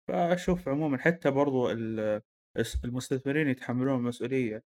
فأشوف 0.07 0.67
عموما 0.69 0.97
حتى 0.97 1.31
برضو 1.31 1.71
ال- 1.71 2.21
الس- 2.57 2.85
المستثمرين 2.85 3.47
يتحملون 3.47 3.95
المسؤولية 3.99 4.63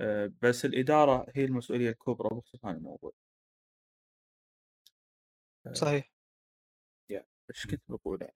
آه، 0.00 0.32
بس 0.42 0.64
الإدارة 0.64 1.26
هي 1.34 1.44
المسؤولية 1.44 1.90
الكبرى 1.90 2.28
بخصوص 2.36 2.64
هذا 2.64 2.76
الموضوع. 2.76 3.12
صحيح. 5.72 6.10
إيش 7.50 7.66
كنت 7.66 7.82
بقول؟ 7.88 8.18
يعني 8.22 8.34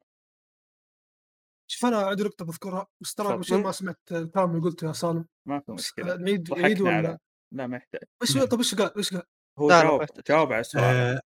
شوف 1.70 1.86
أنا 1.86 1.96
عندي 1.96 2.22
نقطة 2.22 2.44
بذكرها 2.44 2.86
بس 3.00 3.14
ترى 3.14 3.36
ما 3.62 3.72
سمعت 3.72 3.98
الكلام 4.12 4.50
اللي 4.50 4.62
قلته 4.62 4.86
يا 4.86 4.92
سالم 4.92 5.24
ما 5.48 5.60
في 5.60 5.72
بس 5.72 5.84
مشكلة. 5.84 6.16
نعيد 6.16 6.52
نعيد 6.52 6.80
ولا 6.80 6.96
على 6.96 7.18
لا 7.54 7.66
ما 7.66 7.76
يحتاج. 7.76 8.00
إيش 8.22 8.32
طيب 8.32 8.58
إيش 8.58 8.74
قال 8.74 8.96
إيش 8.96 9.14
قال؟ 9.14 9.22
هو 9.58 9.68
جاوب. 9.68 10.06
جاوب 10.28 10.52
على 10.52 10.60
السؤال. 10.60 10.84
آه، 10.84 11.20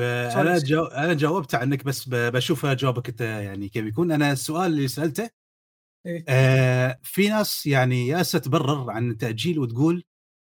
آه، 0.00 0.40
أنا. 0.40 0.58
جو... 0.58 0.84
أنا 0.84 1.14
جاوبت 1.14 1.54
عنك 1.54 1.84
بس 1.84 2.08
ب... 2.08 2.14
بشوف 2.14 2.66
جوابك 2.66 3.08
أنت 3.08 3.20
يعني 3.20 3.68
كيف 3.68 3.86
يكون. 3.86 4.12
أنا 4.12 4.32
السؤال 4.32 4.66
اللي 4.66 4.88
سألته 4.88 5.30
إيه. 6.06 6.24
آه 6.28 7.00
في 7.02 7.28
ناس 7.28 7.66
يعني 7.66 8.08
يالسه 8.08 8.38
تبرر 8.38 8.90
عن 8.90 9.10
التاجيل 9.10 9.58
وتقول 9.58 10.04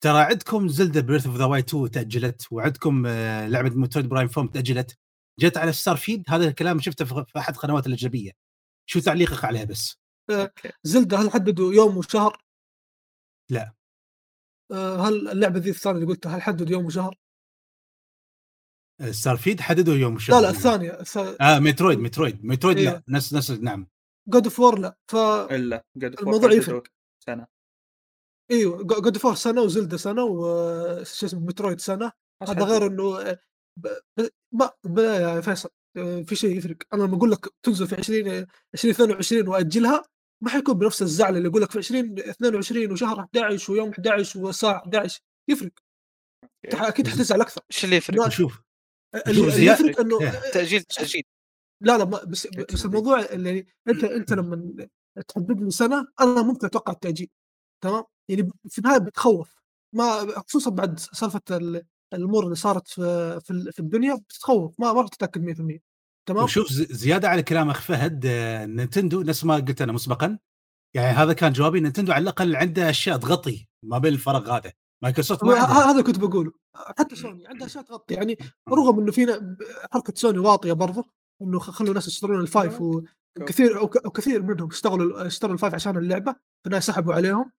ترى 0.04 0.20
عندكم 0.22 0.68
Zelda 0.68 1.00
Breath 1.00 1.26
of 1.26 1.36
the 1.36 1.44
Wild 1.44 1.68
2 1.68 1.90
تأجلت 1.90 2.46
وعندكم 2.50 3.06
آه 3.06 3.48
لعبة 3.48 3.70
Metroid 3.70 4.08
Prime 4.08 4.28
Four 4.28 4.46
تأجلت. 4.46 4.98
جت 5.40 5.56
على 5.56 5.72
Starfield؟ 5.72 6.24
هذا 6.28 6.48
الكلام 6.48 6.80
شفته 6.80 7.04
في 7.04 7.24
في 7.28 7.38
أحد 7.38 7.54
القنوات 7.54 7.86
الأجنبية. 7.86 8.49
شو 8.90 9.00
تعليقك 9.00 9.44
عليها 9.44 9.64
بس؟ 9.64 10.00
okay. 10.30 10.70
Zelda 10.82 11.16
هل 11.16 11.30
حددوا 11.30 11.72
يوم 11.72 11.96
وشهر؟ 11.96 12.44
لا. 13.50 13.74
آه، 14.72 14.96
هل 14.96 15.28
اللعبة 15.28 15.58
ذي 15.58 15.70
الثانية 15.70 15.98
اللي 15.98 16.08
قلتها 16.08 16.36
هل 16.36 16.42
حددوا 16.42 16.76
يوم 16.76 16.84
وشهر؟ 16.86 17.18
آه، 19.00 19.10
Starfield 19.10 19.60
حددوا 19.60 19.94
يوم 19.94 20.12
لا 20.12 20.16
الشهر 20.16 20.42
لا 20.42 20.50
الثانية 20.50 21.00
الث... 21.00 21.16
آه 21.16 21.58
Metroid 21.58 21.98
Metroid 21.98 22.44
Metroid 22.44 22.78
لا 22.78 22.92
إيه. 22.92 23.04
نفس 23.08 23.34
نفس 23.34 23.50
نعم 23.50 23.88
God 24.28 24.44
of 24.44 24.60
War 24.60 24.78
لا 24.78 24.98
ف 25.10 25.16
إلا 25.16 25.84
قد 25.96 26.04
الموضوع 26.20 26.50
فوق 26.50 26.58
يفرق. 26.58 26.82
سنة 27.26 27.46
إيوه 28.50 28.82
God 28.82 29.14
of 29.14 29.24
War 29.24 29.34
سنة 29.34 29.62
و 29.62 29.68
Zelda 29.68 29.96
سنة 29.96 30.24
وش 30.24 31.24
اسمه 31.24 31.40
Metroid 31.40 31.80
سنة 31.80 32.12
هذا 32.42 32.64
غير 32.64 32.86
إنه 32.86 33.20
آه، 33.20 33.38
ب... 33.76 33.88
ب... 34.16 34.28
ما 34.52 34.70
ب... 34.84 34.98
يا 34.98 35.40
فيصل 35.40 35.68
آه، 35.68 35.79
في 36.24 36.34
شيء 36.34 36.56
يفرق. 36.58 36.76
أنا 36.94 37.02
لما 37.02 37.16
أقول 37.16 37.30
لك 37.30 37.46
تنزل 37.62 37.86
في 37.86 37.94
20 37.96 38.46
2022 38.74 39.48
وأجلها 39.48 40.02
ما 40.42 40.50
حيكون 40.50 40.74
بنفس 40.74 41.02
الزعل 41.02 41.36
اللي 41.36 41.48
يقول 41.48 41.62
لك 41.62 41.70
في 41.70 41.78
20 41.78 42.18
22 42.18 42.92
وشهر 42.92 43.20
11 43.20 43.72
ويوم 43.72 43.90
11 43.90 44.40
وساعة 44.40 44.76
11 44.76 45.20
يفرق. 45.48 45.72
أكيد 46.64 47.08
حتزعل 47.08 47.40
أكثر. 47.40 47.60
إيش 47.72 47.84
اللي 47.84 47.96
يفرق؟ 47.96 48.28
شوف 48.28 48.60
اللي 49.28 49.66
يفرق 49.66 50.00
انه. 50.00 50.18
تأجيل 50.54 50.82
تأجيل. 50.82 51.22
لا 51.80 51.98
لا 51.98 52.04
بس 52.04 52.46
بس؟ 52.46 52.84
الموضوع 52.84 53.20
اللي 53.20 53.66
انت 53.88 54.04
أنت 54.04 54.32
لما 54.32 54.86
تحدد 55.28 55.60
لي 55.60 55.70
سنة 55.70 56.06
أنا 56.20 56.42
ممكن 56.42 56.66
أتوقع 56.66 56.92
التأجيل. 56.92 57.28
تمام؟ 57.84 58.04
يعني 58.28 58.50
في 58.68 58.78
النهاية 58.78 58.98
بتخوف. 58.98 59.54
ما 59.94 60.26
خصوصا 60.40 60.70
بعد 60.70 60.98
سالفة 60.98 61.40
ال- 61.50 61.86
الأمور 62.14 62.44
اللي 62.44 62.54
صارت 62.54 62.88
في 62.88 63.40
في, 63.40 63.50
ال- 63.50 63.72
في 63.72 63.80
الدنيا 63.80 64.14
بتخوف 64.14 64.80
ما 64.80 64.92
ما 64.92 65.00
راح 65.00 65.08
تتأكد 65.08 65.44
100% 65.76 65.78
تمام؟ 66.28 66.44
وشوف 66.44 66.68
زيادة 66.72 67.28
على 67.28 67.42
كلام 67.42 67.70
اخ 67.70 67.80
فهد 67.80 68.26
آه، 68.26 68.66
Nintendo 68.66 69.22
نفس 69.22 69.44
ما 69.44 69.54
قلت 69.54 69.82
أنا 69.82 69.92
مسبقا. 69.92 70.38
يعني 70.94 71.08
هذا 71.16 71.32
كان 71.32 71.52
جوابي. 71.52 71.80
Nintendo 71.80 72.12
على 72.12 72.22
الأقل 72.22 72.56
عنده 72.56 72.90
أشياء 72.90 73.16
تغطي 73.16 73.68
ما 73.84 73.98
بين 73.98 74.12
الفراغ 74.12 74.56
هذا. 74.56 74.72
مايكروسوفت 75.02 75.44
ما 75.44 75.54
هذا 75.54 76.02
كنت 76.02 76.18
بقوله. 76.18 76.52
حتى 76.98 77.16
سوني 77.16 77.46
عندها 77.46 77.66
أشياء 77.66 77.84
تغطي. 77.84 78.14
يعني 78.14 78.38
رغم 78.68 78.98
إنه 79.00 79.12
في 79.12 79.24
ن- 79.24 79.56
حركة 79.92 80.12
سوني 80.16 80.38
واطية 80.38 80.72
برضه 80.72 81.04
انه 81.42 81.58
خلوا 81.58 81.90
الناس 81.90 82.08
يشترون 82.08 82.40
ال 82.40 82.48
five 82.48 82.80
وكثير 82.80 83.78
أو 83.78 83.88
ك- 83.88 84.04
أو 84.04 84.10
كثير 84.10 84.42
منهم 84.42 84.68
اشتغلوا 84.68 85.26
اشتروا 85.26 85.52
ال 85.54 85.58
five 85.58 85.74
عشان 85.74 85.96
اللعبة 85.96 86.36
فالناس 86.64 86.86
سحبوا 86.86 87.14
عليهم. 87.14 87.52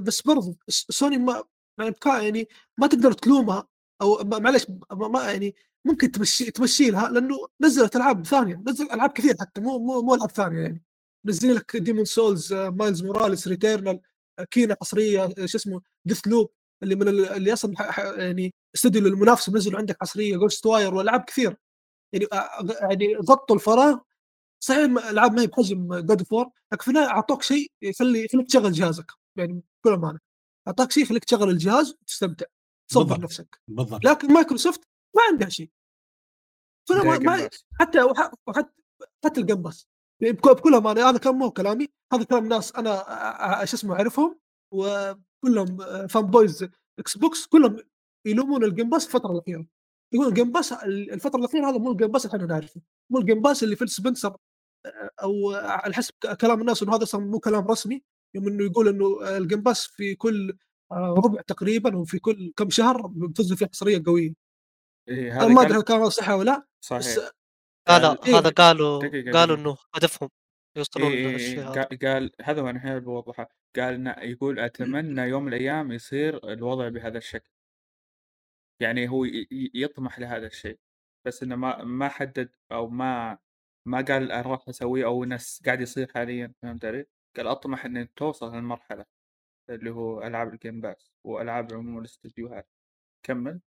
بس 0.00 0.22
برضه 0.22 0.56
سوني 0.68 1.18
ما 1.18 1.44
يعني 1.78 1.96
يعني 2.06 2.48
ما 2.78 2.86
تقدر 2.86 3.12
تلومها 3.12 3.68
أو 4.02 4.18
معلش 4.24 4.66
ما 4.92 5.22
يعني 5.32 5.54
ممكن 5.84 6.10
تمشي 6.12 6.50
تمشي 6.50 6.90
لها 6.90 7.08
لأنه 7.08 7.36
نزلت 7.60 7.96
ألعاب 7.96 8.26
ثانية 8.26 8.62
نزل 8.68 8.90
ألعاب 8.92 9.10
كثير 9.10 9.34
حتى 9.40 9.60
مو 9.60 9.78
مو 9.78 10.02
مو 10.02 10.14
ألعاب 10.14 10.30
ثانية 10.30 10.60
يعني. 10.60 10.84
نزل 11.24 11.54
لك 11.54 11.76
Demon's 11.76 12.04
Souls 12.04 12.52
Miles 12.54 13.04
Morales 13.04 13.48
Returnal 13.48 14.00
Kena 14.50 14.76
حصريه 14.80 15.24
آه، 15.24 15.46
شو 15.46 15.58
اسمه 15.58 15.80
Deathloop 16.04 16.50
اللي 16.82 16.94
من 16.94 17.08
ال- 17.08 17.28
اللي 17.28 17.52
أصلا 17.52 17.74
يعني 18.18 18.54
استوديو 18.74 19.06
المنافسه 19.06 19.52
نزلوا 19.52 19.78
عندك 19.78 19.96
حصريه 20.00 20.36
Ghostwire 20.36 20.94
وألعاب 20.94 21.20
كثير. 21.24 21.56
يعني 22.12 22.26
آه، 22.32 22.66
يعني 22.90 23.16
غطوا 23.16 23.56
الفراغ. 23.56 23.98
صحيح 24.64 24.78
الالعاب 24.80 25.32
ما 25.34 25.42
هي 25.42 25.46
بحجم 25.46 25.94
God 25.94 26.18
of 26.20 26.32
War 26.32 26.50
لكن 26.72 26.92
في 26.92 26.98
أعطوك 26.98 27.42
شيء 27.42 27.72
يخلي 27.82 28.24
يخليك 28.24 28.46
تشغل 28.48 28.72
جهازك 28.72 29.06
يعني 29.36 29.62
بكل 29.84 29.92
أمانة. 29.94 30.18
أعطاك 30.68 30.92
شيء 30.92 31.02
يخليك 31.02 31.24
تشغل 31.24 31.50
الجهاز 31.50 31.90
وتستمتع. 32.02 32.46
تصبر. 32.90 33.20
نفسك. 33.20 33.60
بالضبط. 33.68 34.04
لكن 34.04 34.32
مايكروسوفت 34.32 34.80
ما 35.16 35.22
عندها 35.30 35.48
شيء. 35.48 35.70
ما, 36.90 37.18
ما. 37.18 37.50
حتى 37.80 38.02
وح- 38.02 38.32
وحتى 38.46 38.70
حتى 39.24 39.40
ال 39.40 39.44
Game 39.44 39.62
Pass 39.62 39.88
يعني 40.22 40.32
بك- 40.32 40.48
بكل 40.48 40.74
أمانة 40.74 41.08
هذا 41.08 41.18
كلام 41.18 41.38
مو 41.38 41.50
كلامي. 41.50 41.88
هذا 42.12 42.24
كلام 42.24 42.46
ناس 42.48 42.72
أنا 42.76 43.64
شو 43.64 43.76
اسمه 43.76 43.94
أعرفهم. 43.94 44.40
وكلهم 44.74 46.06
fanboys 46.06 46.68
Xbox 46.98 47.46
كلهم 47.46 47.76
يلومون 48.26 48.64
ال 48.64 48.69
Game 48.69 48.90
Pass 48.90 49.06
الفترة 49.06 49.32
الأخيرة. 49.32 49.66
يقولون 50.14 50.32
ال 50.32 50.36
Game 50.36 50.52
Pass 50.52 50.72
الفترة 50.72 51.38
الأخيرة 51.40 51.70
هذا 51.70 51.78
مو 51.78 51.92
ال 51.92 51.95
Game 51.95 52.08
Pass 52.08 52.26
اللي 52.26 52.36
إحنا 52.36 52.46
نعرفه. 52.54 52.80
مو 53.12 53.18
ال 53.18 53.23
Game 53.23 53.42
Pass 53.42 53.62
اللي 53.62 53.76
Phil 53.76 53.88
Spencer 53.88 54.36
آه، 54.86 55.10
أو 55.22 55.50
على 55.54 55.94
حسب 55.94 56.14
كلام 56.40 56.60
الناس 56.60 56.82
إنه 56.82 56.94
هذا 56.94 57.02
أصلا 57.02 57.20
مو 57.20 57.40
كلام 57.40 57.66
رسمي. 57.68 58.02
يوم 58.34 58.48
إنه 58.48 58.64
يقول 58.64 58.88
إنه 58.88 59.36
ال 59.36 59.41
Game 59.41 59.60
Pass 59.62 59.86
في 59.86 60.14
كل 60.14 60.58
آه، 60.92 61.14
ربع 61.24 61.40
تقريبا 61.40 61.96
وفي 61.96 62.18
كل 62.18 62.52
كم 62.56 62.70
شهر 62.70 63.06
بتنزل 63.06 63.56
فيه 63.56 63.66
حصريه 63.66 64.02
قوية 64.06 64.34
إيه 65.08 65.32
هذا 65.36 65.48
ما 65.48 65.62
أدري 65.62 65.78
هل 65.78 65.82
كان 65.82 66.10
صحه 66.10 66.36
ولا 66.36 66.50
لا 66.50 66.58
بس 66.58 66.86
صحيح 66.88 67.16
لا 67.88 67.98
لا 67.98 68.26
إيه. 68.26 68.38
هذا 68.38 68.50
قالوا 68.50 69.00
قالوا. 69.32 69.56
إنه 69.56 69.76
هدفهم 69.94 70.28
يوصلون 70.76 71.06
إيه 71.12 71.26
إيه 71.26 71.32
للشيء 71.32 71.58
إيه 71.58 71.64
قال- 71.66 71.98
قال 71.98 72.30
هذا 72.42 72.60
هو 72.62 72.68
أنا 72.70 72.78
الحين 72.78 72.98
بوضحه 72.98 73.48
قال 73.76 73.94
إنه 73.94 74.10
يقول 74.18 74.58
أتمنى 74.60 75.20
يوم 75.22 75.42
من 75.44 75.54
الأيام 75.54 75.92
يصير 75.92 76.52
الوضع 76.52 76.88
بهذا 76.88 77.18
الشكل 77.18 77.50
يعني 78.80 79.08
هو 79.08 79.24
يطمح 79.74 80.18
لهذا 80.18 80.46
الشيء 80.46 80.78
بس 81.26 81.42
إنه 81.42 81.56
ما 81.56 81.84
ما 81.84 82.08
حدد 82.08 82.50
أو 82.72 82.88
ما 82.88 83.38
ما 83.86 83.98
قال 84.00 84.32
أنا 84.32 84.42
راح 84.42 84.68
أسويه 84.68 85.04
أو 85.06 85.24
ناس 85.24 85.62
قاعد 85.66 85.80
يصير 85.80 86.12
حاليا 86.14 86.54
فهمت 86.62 86.84
علي؟ 86.84 87.06
قال 87.38 87.46
أطمح 87.46 87.84
ان 87.84 88.14
توصل 88.14 88.46
هالمرحله 88.46 89.04
اللي 89.70 89.90
هو 89.90 90.22
ألعاب 90.22 90.54
ال 90.54 90.59
Game 90.59 90.80
Pass 90.80 91.12
وألعاب 91.24 91.72
عموما 91.72 92.00
الاستديوهات. 92.00 92.68
كمل. 93.26 93.60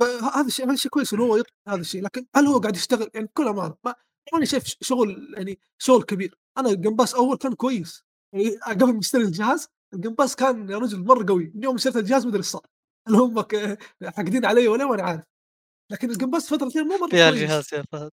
فهذا 0.00 0.46
الشيء 0.46 0.66
هذا 0.66 0.74
الشيء 0.74 0.90
كويس 0.90 1.14
إنه 1.14 1.24
هو 1.24 1.36
يطلع 1.36 1.54
هذا 1.68 1.80
الشيء 1.80 2.02
لكن 2.02 2.26
هل 2.36 2.46
هو 2.46 2.58
قاعد 2.58 2.76
يشتغل؟ 2.76 3.10
يعني 3.14 3.26
بكل 3.26 3.48
أمانة 3.48 3.76
ما 3.84 3.94
ماني 4.32 4.46
شايف 4.46 4.64
شغل 4.80 5.34
يعني 5.36 5.58
شغل 5.78 6.02
كبير. 6.02 6.38
أنا 6.58 6.70
ال 6.70 6.75
Game 6.75 6.96
Pass 6.96 7.14
أول 7.14 7.36
كان 7.36 7.54
كويس. 7.54 8.04
يعني 8.32 8.56
قبل 8.56 8.92
ما 8.92 8.98
اشتري 8.98 9.22
الجهاز 9.22 9.68
ال 9.94 9.98
Game 9.98 10.14
Pass 10.14 10.36
كان 10.36 10.70
يا 10.70 10.78
رجل 10.78 11.04
مرة 11.04 11.26
قوي. 11.28 11.52
من 11.54 11.62
يوم 11.62 11.74
اشتريت 11.74 11.96
الجهاز 11.96 12.26
مدري 12.26 12.38
إيش 12.38 12.46
صار. 12.46 12.66
هل 13.08 13.14
هم 13.14 13.44
حاقدين 14.04 14.44
علي 14.44 14.68
ولا 14.68 14.86
ما 14.86 14.94
أنا 14.94 15.02
عارف. 15.02 15.24
لكن 15.92 16.10
ال 16.10 16.14
Game 16.14 16.30
Pass 16.30 16.44
الفترة 16.44 16.66
الأخيرة 16.66 16.84
مو 16.84 16.96
مرة 16.96 17.10
كويس. 17.10 17.22
الجهاز 17.22 17.74
يا 17.74 17.82
فهد. 17.92 18.10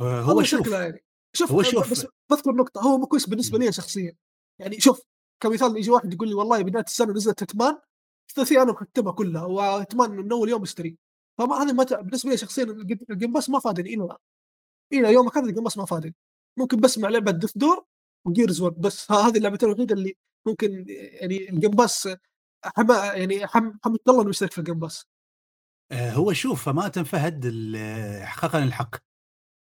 هو 0.00 0.42
شوف 0.42 0.60
شكله 0.62 0.82
يعني. 0.82 1.04
شوف 1.36 1.52
هو 1.52 1.62
شوف. 1.62 1.90
بس 1.90 2.06
بذكر 2.30 2.52
نقطة 2.52 2.80
هو 2.80 2.98
مو 2.98 3.06
كويس 3.06 3.28
بالنسبة 3.28 3.58
لي 3.58 3.72
شخصيا. 3.72 4.16
يعني 4.58 4.80
شوف 4.80 5.02
كمثال 5.42 5.76
يجي 5.76 5.90
واحد 5.90 6.14
يقول 6.14 6.28
لي 6.28 6.34
والله 6.34 6.62
بداية 6.62 6.84
السنة 6.84 7.12
نزلت 7.12 7.42
Hitman 7.42 7.78
ثلاثيه 8.34 8.62
أنا 8.62 8.72
مختمها 8.72 9.12
كلها 9.12 9.44
و 9.44 9.53
Hitman 9.53 10.10
من 10.10 10.32
أول 10.32 10.48
يوم 10.48 10.62
اشتري 10.62 10.96
فما 11.38 11.54
هذه 11.62 11.72
ما 11.72 11.84
بالنسبة 11.84 12.30
لي 12.30 12.36
شخصيا 12.36 12.64
الج- 12.64 13.04
ال 13.10 13.14
Game 13.14 13.32
Pass 13.32 13.50
ما 13.50 13.58
فادني 13.58 13.94
الآن. 13.94 14.16
إلى 14.92 15.12
يومك 15.12 15.36
هذا 15.36 15.46
ال 15.46 15.50
Game 15.50 15.64
Pass 15.64 15.78
ما 15.78 15.84
فادني. 15.84 16.14
ممكن 16.58 16.80
بس 16.80 16.98
مع 16.98 17.08
لعبة 17.08 17.30
Death's 17.32 17.58
Door 17.58 17.84
و 18.26 18.32
Gears 18.32 18.60
1 18.60 18.74
بس 18.80 19.12
هذه 19.12 19.36
اللعبتين 19.36 19.68
الوحيدة 19.68 19.94
اللي 19.94 20.16
ممكن 20.46 20.84
يعني 20.88 21.50
ال 21.50 21.54
Game 21.54 21.70
Pass 21.70 22.08
حما 22.64 22.94
يعني 23.14 23.46
حم 23.46 23.72
حمدت 23.84 24.08
الله 24.08 24.22
إنه 24.22 24.32
في 24.32 24.58
ال 24.58 24.62
Game 24.62 24.78
Pass 24.78 25.06
آه، 25.92 26.10
هو 26.12 26.32
شوف 26.32 26.64
فماتن 26.64 27.02
فهد 27.04 27.46
حقيقة 28.24 28.62
الحق. 28.62 28.96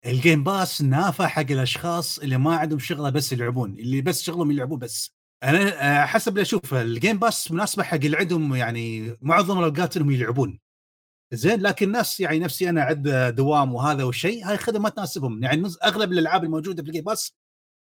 ال 0.06 0.13
Game 0.13 0.44
Pass 0.44 0.82
نافع 0.82 1.28
حق 1.28 1.52
الأشخاص 1.52 2.20
اللي 2.20 2.38
ما 2.38 2.56
عندهم 2.56 2.80
شغلة 2.80 3.10
بس 3.10 3.32
يلعبون 3.32 3.72
اللي 3.80 4.02
بس 4.02 4.24
شغلهم 4.24 4.52
يلعبون 4.52 4.80
بس. 4.80 5.12
أنا 5.44 6.02
آه، 6.04 6.06
حسب 6.06 6.32
اللي 6.32 6.42
أشوف 6.42 6.74
ال 6.74 6.83
Game 6.83 7.20
Pass 7.20 7.52
مناسبة 7.52 7.84
حق 7.84 7.96
اللي 7.96 8.18
عندهم 8.18 8.56
يعني 8.56 9.18
معظم 9.22 9.60
الأوقات 9.60 9.98
إنهم 9.98 10.12
يلعبون. 10.12 10.60
زين 11.34 11.62
لكن 11.62 11.88
الناس 11.88 12.20
يعني 12.20 12.40
نفسي 12.40 12.70
أنا 12.70 12.82
عد 12.84 13.36
دوام 13.36 13.74
وهذا 13.76 14.04
والشيء 14.04 14.46
هاي 14.46 14.58
خدمه 14.58 14.80
ما 14.80 14.90
تناسبهم 14.90 15.44
يعني 15.44 15.68
أغلب 15.84 16.12
الألعاب 16.12 16.44
الموجودة 16.44 16.84
في 16.84 16.90
ال 16.90 16.93
Game 16.93 17.04
Pass 17.04 17.34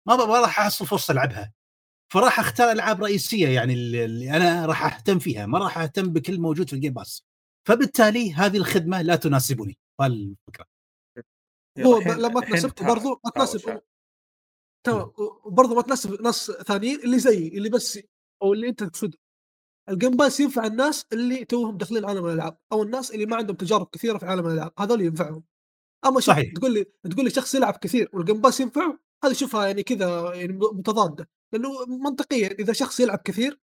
ما 0.08 0.16
راح 0.16 0.60
أحصل 0.60 0.88
فرصة 0.88 1.12
ألعبها. 1.12 1.54
فراح 2.14 2.40
أختار 2.40 2.72
ألعاب 2.72 3.04
رئيسية 3.04 3.48
يعني 3.50 3.74
اللي 3.74 4.32
أنا 4.38 4.66
راح 4.66 4.86
أهتم 4.96 5.20
فيها 5.20 5.46
ما 5.46 5.60
راح 5.60 5.78
أهتم 5.78 6.14
بكل 6.14 6.40
موجود 6.42 6.70
في 6.70 6.74
ال 6.76 6.79
Game 6.79 6.94
Pass 6.94 7.24
فبالتالي 7.68 8.34
هذه 8.34 8.58
الخدمة 8.58 9.02
لا 9.02 9.16
تناسبني. 9.16 9.78
هالفكره 10.02 10.66
يلا 10.66 10.77
هو 11.86 12.00
لما 12.00 12.42
تناسب 12.42 12.72
برضو 12.82 13.22
ما 13.26 13.32
تناسب. 13.36 13.82
تمام 14.84 15.12
وبرضه 15.46 15.76
ما 15.76 15.82
تناسب 15.82 16.22
ناس 16.22 16.52
ثانيين 16.52 17.00
اللي 17.00 17.20
زيي 17.20 17.48
اللي 17.48 17.70
بس 17.70 18.00
أو 18.44 18.54
اللي 18.54 18.70
أنت 18.70 18.84
تقصده 18.84 19.18
ال 19.90 19.94
Game 19.94 20.12
Pass 20.12 20.40
ينفع 20.40 20.66
الناس 20.66 21.06
اللي 21.14 21.46
توهم 21.46 21.78
داخلين 21.78 22.06
عالم 22.06 22.26
الألعاب 22.26 22.58
أو 22.72 22.84
الناس 22.84 23.12
اللي 23.12 23.26
ما 23.26 23.36
عندهم 23.36 23.56
تجارب 23.56 23.88
كثيرة 23.92 24.18
في 24.18 24.26
عالم 24.26 24.48
الألعاب 24.48 24.72
هذول 24.80 25.02
ينفعهم 25.02 25.44
أما 26.06 26.20
شوف 26.20 26.36
صحيح. 26.36 26.54
تقول 26.54 26.74
لي 26.74 26.84
تقول 26.84 27.26
لي 27.26 27.32
شخص 27.32 27.56
يلعب 27.56 27.78
كثير 27.78 28.10
وال 28.14 28.23
Game 28.23 28.42
Pass 28.42 28.60
ينفعه 28.60 29.00
هذه 29.24 29.34
شوفها 29.34 29.68
يعني 29.68 29.84
كذا 29.84 30.34
يعني 30.34 30.54
متضادة 30.54 31.30
لأنه 31.54 31.86
منطقيا 31.86 32.48
إذا 32.48 32.74
شخص 32.74 33.00
يلعب 33.00 33.20
كثير 33.26 33.60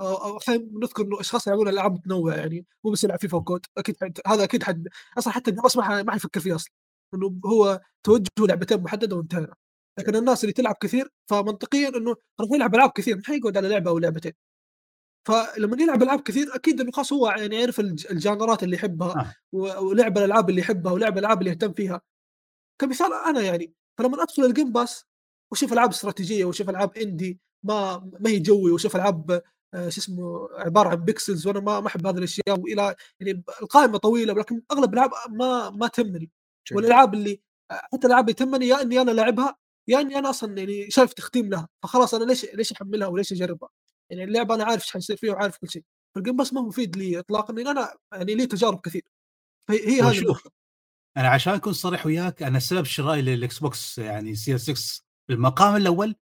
أو 0.00 0.38
أحيانا 0.38 0.68
نذكر 0.82 1.04
إنه 1.04 1.20
أشخاص 1.20 1.46
يلعبون 1.46 1.68
ألعاب 1.68 1.92
متنوعة 1.92 2.34
يعني 2.34 2.66
مو 2.84 2.90
بس 2.90 3.04
يلعب 3.04 3.20
FIFA 3.20 3.36
و 3.36 3.43
COD 3.43 3.66
أكيد 3.78 3.96
حد 4.02 4.20
هذا 4.26 4.44
أكيد 4.44 4.62
حد 4.62 4.88
أصلا 5.18 5.32
حتى 5.32 5.52
ما 5.76 6.02
ما 6.02 6.12
حيفكر 6.12 6.40
فيه 6.40 6.54
أصلا 6.54 6.72
إنه 7.14 7.40
هو 7.46 7.80
توجهه 8.06 8.28
لعبتين 8.48 8.82
محددة 8.82 9.16
وانتهينا 9.16 9.54
لكن 9.98 10.16
الناس 10.16 10.44
اللي 10.44 10.52
تلعب 10.52 10.74
كثير 10.80 11.08
فمنطقيا 11.30 11.88
إنه 11.88 12.16
راح 12.40 12.48
يلعب 12.52 12.74
ألعاب 12.74 12.90
كثير 12.90 13.16
ما 13.16 13.22
حيقعد 13.24 13.56
على 13.56 13.68
لعبة 13.68 13.90
أو 13.90 13.98
لعبتين 13.98 14.32
فلما 15.28 15.82
يلعب 15.82 16.02
ألعاب 16.02 16.20
كثير 16.20 16.54
أكيد 16.54 16.80
إنه 16.80 16.90
خلاص 16.92 17.12
هو 17.12 17.28
يعني 17.28 17.56
يعرف 17.60 17.80
الج- 17.80 18.06
ال 18.10 18.17
genre 18.17 18.55
ات 18.55 18.62
اللي 18.62 18.76
يحبها 18.76 19.20
آه. 19.20 19.34
ولعب 19.82 20.18
الألعاب 20.18 20.50
اللي 20.50 20.60
يحبها 20.60 20.92
ولعب 20.92 21.12
الألعاب 21.18 21.38
اللي 21.38 21.50
يهتم 21.50 21.72
فيها 21.72 22.00
كمثال 22.80 23.12
أنا 23.26 23.40
يعني 23.42 23.72
فلما 23.98 24.22
أدخل 24.22 24.44
ال 24.44 24.50
Game 24.50 24.72
Pass 24.72 25.04
وأشوف 25.52 25.72
ألعاب 25.72 25.88
استراتيجية 25.90 26.44
وأشوف 26.44 26.70
ألعاب 26.70 26.96
indie 26.96 27.40
ما 27.62 27.98
ما 28.20 28.30
هي 28.30 28.38
جوي 28.38 28.70
وأشوف 28.72 28.96
ألعاب 28.96 29.42
آه، 29.74 29.88
شو 29.88 30.00
اسمه 30.00 30.48
عبارة 30.52 30.88
عن 30.88 30.96
pixels 30.96 31.46
وأنا 31.46 31.60
ما 31.60 31.80
ما 31.80 31.86
أحب 31.86 32.06
هذه 32.06 32.18
الأشياء 32.18 32.60
وإلى 32.60 32.94
يعني 33.20 33.42
القائمة 33.62 33.98
طويلة 33.98 34.32
ولكن 34.32 34.62
أغلب 34.72 34.92
الألعاب 34.94 35.10
ما 35.30 35.70
ما 35.70 35.88
تهمني. 35.88 36.30
والالعاب 36.72 37.14
اللي 37.14 37.40
حتى 37.72 38.06
الألعاب 38.06 38.28
اللي 38.28 38.68
يا 38.68 38.82
إني 38.82 39.00
أنا 39.00 39.10
لاعبها 39.10 39.56
يا 39.88 40.00
إني 40.00 40.18
أنا 40.18 40.30
أصلا 40.30 40.58
يعني 40.58 40.90
شايف 40.90 41.12
تختيم 41.12 41.50
لها 41.50 41.68
فخلاص 41.82 42.14
أنا 42.14 42.24
ليش 42.24 42.44
ليش 42.54 42.72
أحملها 42.72 43.08
وليش 43.08 43.32
أجربها؟ 43.32 43.68
يعني 44.10 44.24
اللعبة 44.24 44.54
أنا 44.54 44.64
عارف 44.64 44.82
إيش 44.82 44.92
حيصير 44.92 45.16
فيها 45.16 45.32
وعارف 45.32 45.58
كل 45.58 45.68
شيء 45.68 45.82
فال 46.14 46.21
Game 46.21 46.36
Pass 46.36 46.52
ما 46.52 46.60
هو 46.60 46.66
مفيد 46.66 46.96
لي 46.96 47.18
اطلاقا 47.18 47.54
لأن 47.54 47.66
أنا 47.68 47.94
يعني 48.12 48.34
لي 48.34 48.46
تجارب 48.46 48.80
كثير 48.80 49.02
هي 49.70 50.00
هذه 50.00 50.18
النقطة. 50.18 50.50
أنا 51.16 51.28
عشان 51.28 51.52
أكون 51.52 51.72
صريح 51.72 52.06
وياك 52.06 52.42
أنا 52.42 52.58
سبب 52.58 52.84
شرائي 52.84 53.22
لل 53.22 53.58
Xbox 53.58 53.98
يعني 53.98 54.34
سي 54.34 54.58
6 54.58 55.04
بالمقام 55.28 55.76
الأول 55.76 56.16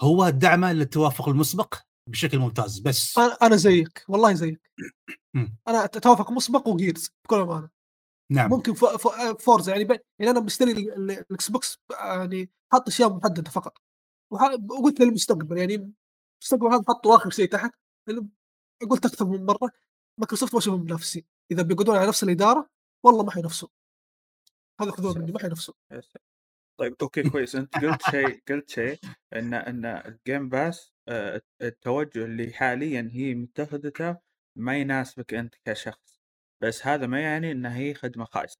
هو 0.00 0.28
دعمه 0.28 0.72
للتوافق 0.72 1.28
المسبق 1.28 1.74
بشكل 2.10 2.38
ممتاز 2.38 2.78
بس 2.78 3.18
أنا 3.18 3.56
زيك 3.56 4.04
والله 4.08 4.34
زيك. 4.34 4.70
أنا 5.68 5.86
توافق 5.86 6.30
مسبق 6.30 6.68
و 6.68 6.75
Gears 6.75 7.10
بكل 7.24 7.36
أمانة 7.36 7.68
نعم. 8.32 8.50
ممكن 8.50 8.74
ف- 8.74 8.84
ف- 8.84 9.42
Forza 9.42 9.72
يعني 9.76 9.88
يعني 10.18 10.30
أنا 10.30 10.40
مشتري 10.40 10.72
ال- 10.72 10.92
ال- 10.92 11.10
ال 11.10 11.50
Xbox 11.50 11.78
يعني 11.90 12.50
حاط 12.72 12.88
أشياء 12.88 13.16
محددة 13.16 13.50
فقط. 13.50 13.78
وقلت 14.70 15.00
للمستقبل 15.00 15.58
يعني 15.58 15.74
المستقبل 16.42 16.66
هذا 16.66 16.84
حطوا 16.88 17.16
آخر 17.16 17.30
شيء 17.30 17.48
تحت 17.48 17.70
لأنه 18.08 18.28
قلت 18.90 19.06
أكثر 19.06 19.24
من 19.24 19.46
مرة 19.46 19.70
مايكروسوفت 20.20 20.54
ما 20.54 20.58
اشوفهم 20.58 20.80
منافسين 20.84 21.24
إذا 21.52 21.62
بيقعدون 21.62 21.96
على 21.96 22.08
نفس 22.08 22.22
الإدارة 22.24 22.70
والله 23.04 23.24
ما 23.24 23.30
حينافسوا 23.30 23.68
هذا 24.80 24.90
خذوه 24.90 25.18
مني 25.18 25.32
ما 25.32 25.38
حينافسوا 25.38 25.74
yes. 25.92 26.12
طيب 26.80 26.96
okay 27.02 27.30
كويس. 27.30 27.56
أنت 27.56 27.74
قلت 27.78 28.02
شيء 28.02 28.42
قلت 28.48 28.70
شيء 28.70 28.98
ان 29.32 29.54
إن 29.54 29.84
ال 29.84 29.97
Game 29.97 30.48
Pass 30.48 30.92
آه، 31.08 31.42
التوجه 31.62 32.24
اللي 32.24 32.52
حاليا 32.52 33.10
هي 33.12 33.34
متخذته 33.34 34.16
ما 34.58 34.76
يناسبك 34.78 35.34
أنت 35.34 35.54
كشخص. 35.64 36.13
بس 36.64 36.86
هذا 36.86 37.06
ما 37.06 37.20
يعني 37.20 37.52
إنها 37.52 37.76
هي 37.76 37.94
خدمة 37.94 38.24
خايسه 38.24 38.58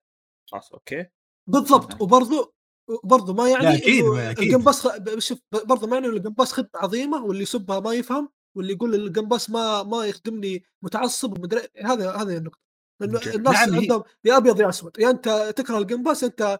خلاص 0.50 0.72
okay 0.72 1.06
بالضبط 1.50 1.90
نعم. 1.90 2.02
وبرضو 2.02 2.54
برضو 3.04 3.34
ما 3.34 3.48
يعني 3.48 3.74
أكيد. 3.74 4.04
ال 4.38 4.43
Game 4.43 4.62
Pass 4.64 4.86
خ... 4.86 5.18
شوف 5.18 5.38
برضو 5.64 5.86
ما 5.86 5.96
يعني 5.96 6.06
إنه 6.06 6.16
ال 6.16 6.19
Game 6.19 6.32
Pass 6.32 6.52
خدمه 6.52 6.70
عظيمة 6.74 7.24
واللي 7.24 7.42
يسبها 7.42 7.80
ما 7.80 7.94
يفهم 7.94 8.28
واللي 8.56 8.72
يقول 8.72 8.94
ال 8.94 9.01
Game 9.01 9.28
Pass 9.28 9.50
ما 9.50 9.82
ما 9.82 10.06
يخدمني 10.06 10.64
متعصب 10.82 11.38
ومدري 11.38 11.68
هذا 11.84 12.10
هذه 12.12 12.36
النقطة 12.36 12.58
لأنه. 13.00 13.20
الناس 13.34 13.68
نعم، 13.68 13.74
عندهم 13.80 14.02
يا 14.24 14.36
أبيض 14.36 14.60
يا 14.60 14.68
أسود 14.68 14.98
يا 14.98 15.10
أنت 15.10 15.52
تكره 15.56 15.78
ال 15.78 15.83
Game 15.83 16.02
Pass 16.02 16.24
أنت 16.24 16.58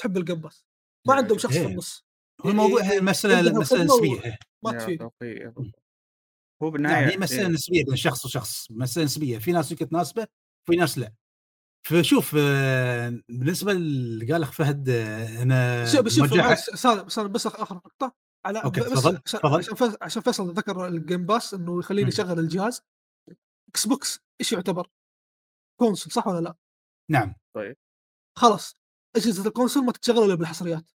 تحب 0.00 0.16
ال 0.16 0.21
Game 0.21 0.40
Pass 0.40 0.66
ما 1.06 1.14
نعم، 1.14 1.22
عندهم 1.22 1.38
شخص 1.38 1.52
في 1.52 1.60
إيه. 1.60 1.66
النص 1.66 2.06
هو 2.46 2.50
الموضوع 2.50 2.90
إيه، 2.92 3.00
مسألة 3.00 3.36
عندها 3.36 3.52
مسألة 3.52 3.80
خدمة 3.80 3.94
و- 3.94 3.96
نسبية 3.96 4.24
إيه. 4.24 4.38
ما 4.64 4.72
تفيد. 4.72 5.02
هو 6.62 6.68
نعم 6.68 6.72
بالنهايه 6.72 7.06
هي 7.06 7.16
مسألة 7.16 7.42
إيه. 7.42 7.48
نسبية 7.48 7.84
بين 7.84 7.96
شخص 7.96 8.24
وشخص 8.24 8.70
مسألة 8.70 9.04
نسبية 9.04 9.38
في 9.38 9.52
ناس 9.52 9.70
يمكن 9.70 9.88
تناسبه 9.88 10.26
وفي 10.68 10.76
ناس 10.78 10.98
لا 10.98 11.12
فشوف 11.86 12.34
آه، 12.38 13.20
بالنسبة 13.28 13.72
اللي 13.72 14.32
قال 14.32 14.42
اخ 14.42 14.52
فهد 14.52 14.88
آه، 14.88 15.42
أنا 15.42 15.86
شوف 15.86 16.08
شوف 16.08 17.12
سالم 17.12 17.32
بس 17.32 17.46
آخر 17.46 17.74
نقطة 17.74 18.14
على 18.46 18.64
okay، 18.64 18.80
بس 18.80 18.86
تفضل، 18.90 19.20
عشان 19.26 19.40
تفضل. 19.40 19.58
عشان 19.58 19.74
فيصل- 19.74 19.96
عشان 20.02 20.22
فيصل 20.22 20.52
ذكر 20.52 20.86
ال 20.86 20.94
Game 20.94 21.26
Pass 21.26 21.54
إنه 21.54 21.78
يخليني. 21.78 22.08
أشغل 22.08 22.38
الجهاز 22.38 22.82
Xbox 23.68 24.20
إيش 24.40 24.52
يعتبر؟ 24.52 24.90
console 25.80 26.12
صح 26.12 26.26
ولا 26.26 26.40
لا؟ 26.40 26.56
نعم 27.10 27.34
خلاص 28.38 28.74
أجهزة 29.16 29.46
ال 29.48 29.53
console 29.53 29.84
ما 29.84 29.92
تتشغل 29.92 30.18
إلا 30.24 30.34
بالحصريات 30.34 30.90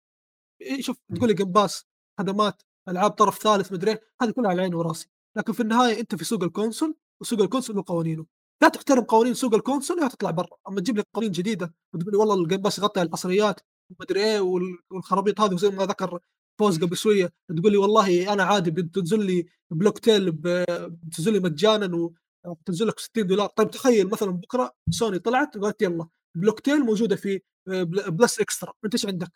إيه، 0.62 0.82
شوف. 0.82 0.98
تقول 1.16 1.30
لي 1.30 1.36
Game 1.36 1.52
Pass 1.52 1.86
خدمات 2.20 2.62
ألعاب 2.90 3.12
طرف 3.12 3.38
ثالث 3.40 3.72
مدري 3.72 3.92
إيه، 3.92 4.02
هذه 4.22 4.32
كلها 4.32 4.50
على 4.50 4.62
عيني 4.62 4.76
وراسي 4.76 5.10
لكن 5.38 5.54
في 5.54 5.60
النهاية 5.60 6.00
أنت 6.00 6.16
في 6.16 6.24
سوق 6.26 6.44
ال 6.44 6.50
console 6.50 6.96
وسوق 7.22 7.42
ال 7.42 7.46
console 7.46 7.76
له 7.76 7.84
قوانينه 7.88 8.26
لا 8.62 8.68
تحترم 8.70 9.04
قوانين 9.04 9.34
سوق 9.34 9.56
ال 9.56 9.61
console 9.61 10.00
يا 10.04 10.08
تطلع 10.08 10.32
برا 10.32 10.58
أما 10.68 10.82
تجيب 10.82 10.98
لي 10.98 11.04
قوانين 11.14 11.32
جديدة 11.32 11.74
وتقول 11.94 12.12
لي 12.14 12.18
والله 12.18 12.36
ال 12.44 12.47
Game 12.47 12.62
Pass 12.62 12.80
يغطي 12.80 13.02
الحصريات 13.02 13.60
ومدري 13.90 14.24
إيه 14.24 14.40
وال- 14.40 14.80
والخرابيط 14.92 15.42
هذه 15.42 15.54
وزي 15.54 15.70
ما 15.70 15.86
ذكر 15.86 16.20
فوز 16.60 16.84
قبل 16.84 16.98
شوية 16.98 17.34
تقول 17.58 17.72
لي 17.72 17.78
والله 17.78 18.34
أنا 18.34 18.44
عادي 18.44 18.72
بتنزل 18.72 19.26
لي 19.26 19.46
Plague 19.72 20.00
Tale 20.00 20.32
بتنزل 20.32 21.34
لي 21.34 21.40
مجانا 21.40 22.12
وبتنزل 22.46 22.88
لك 22.88 23.00
60 23.00 23.28
دولار 23.28 23.50
طيب 23.50 23.72
تخيل 23.72 24.10
مثلا 24.10 24.32
بكرة 24.32 24.76
سوني 24.90 25.20
طلعت 25.20 25.58
وقالت 25.58 25.82
يلا 25.82 26.08
Plague 26.36 26.60
Tale 26.60 26.80
موجودة 26.86 27.16
في 27.16 27.42
بل- 27.68 28.12
Plus 28.12 28.40
Extra 28.40 28.74
أنت 28.86 28.94
إيش 28.94 29.06
عندك؟ 29.06 29.32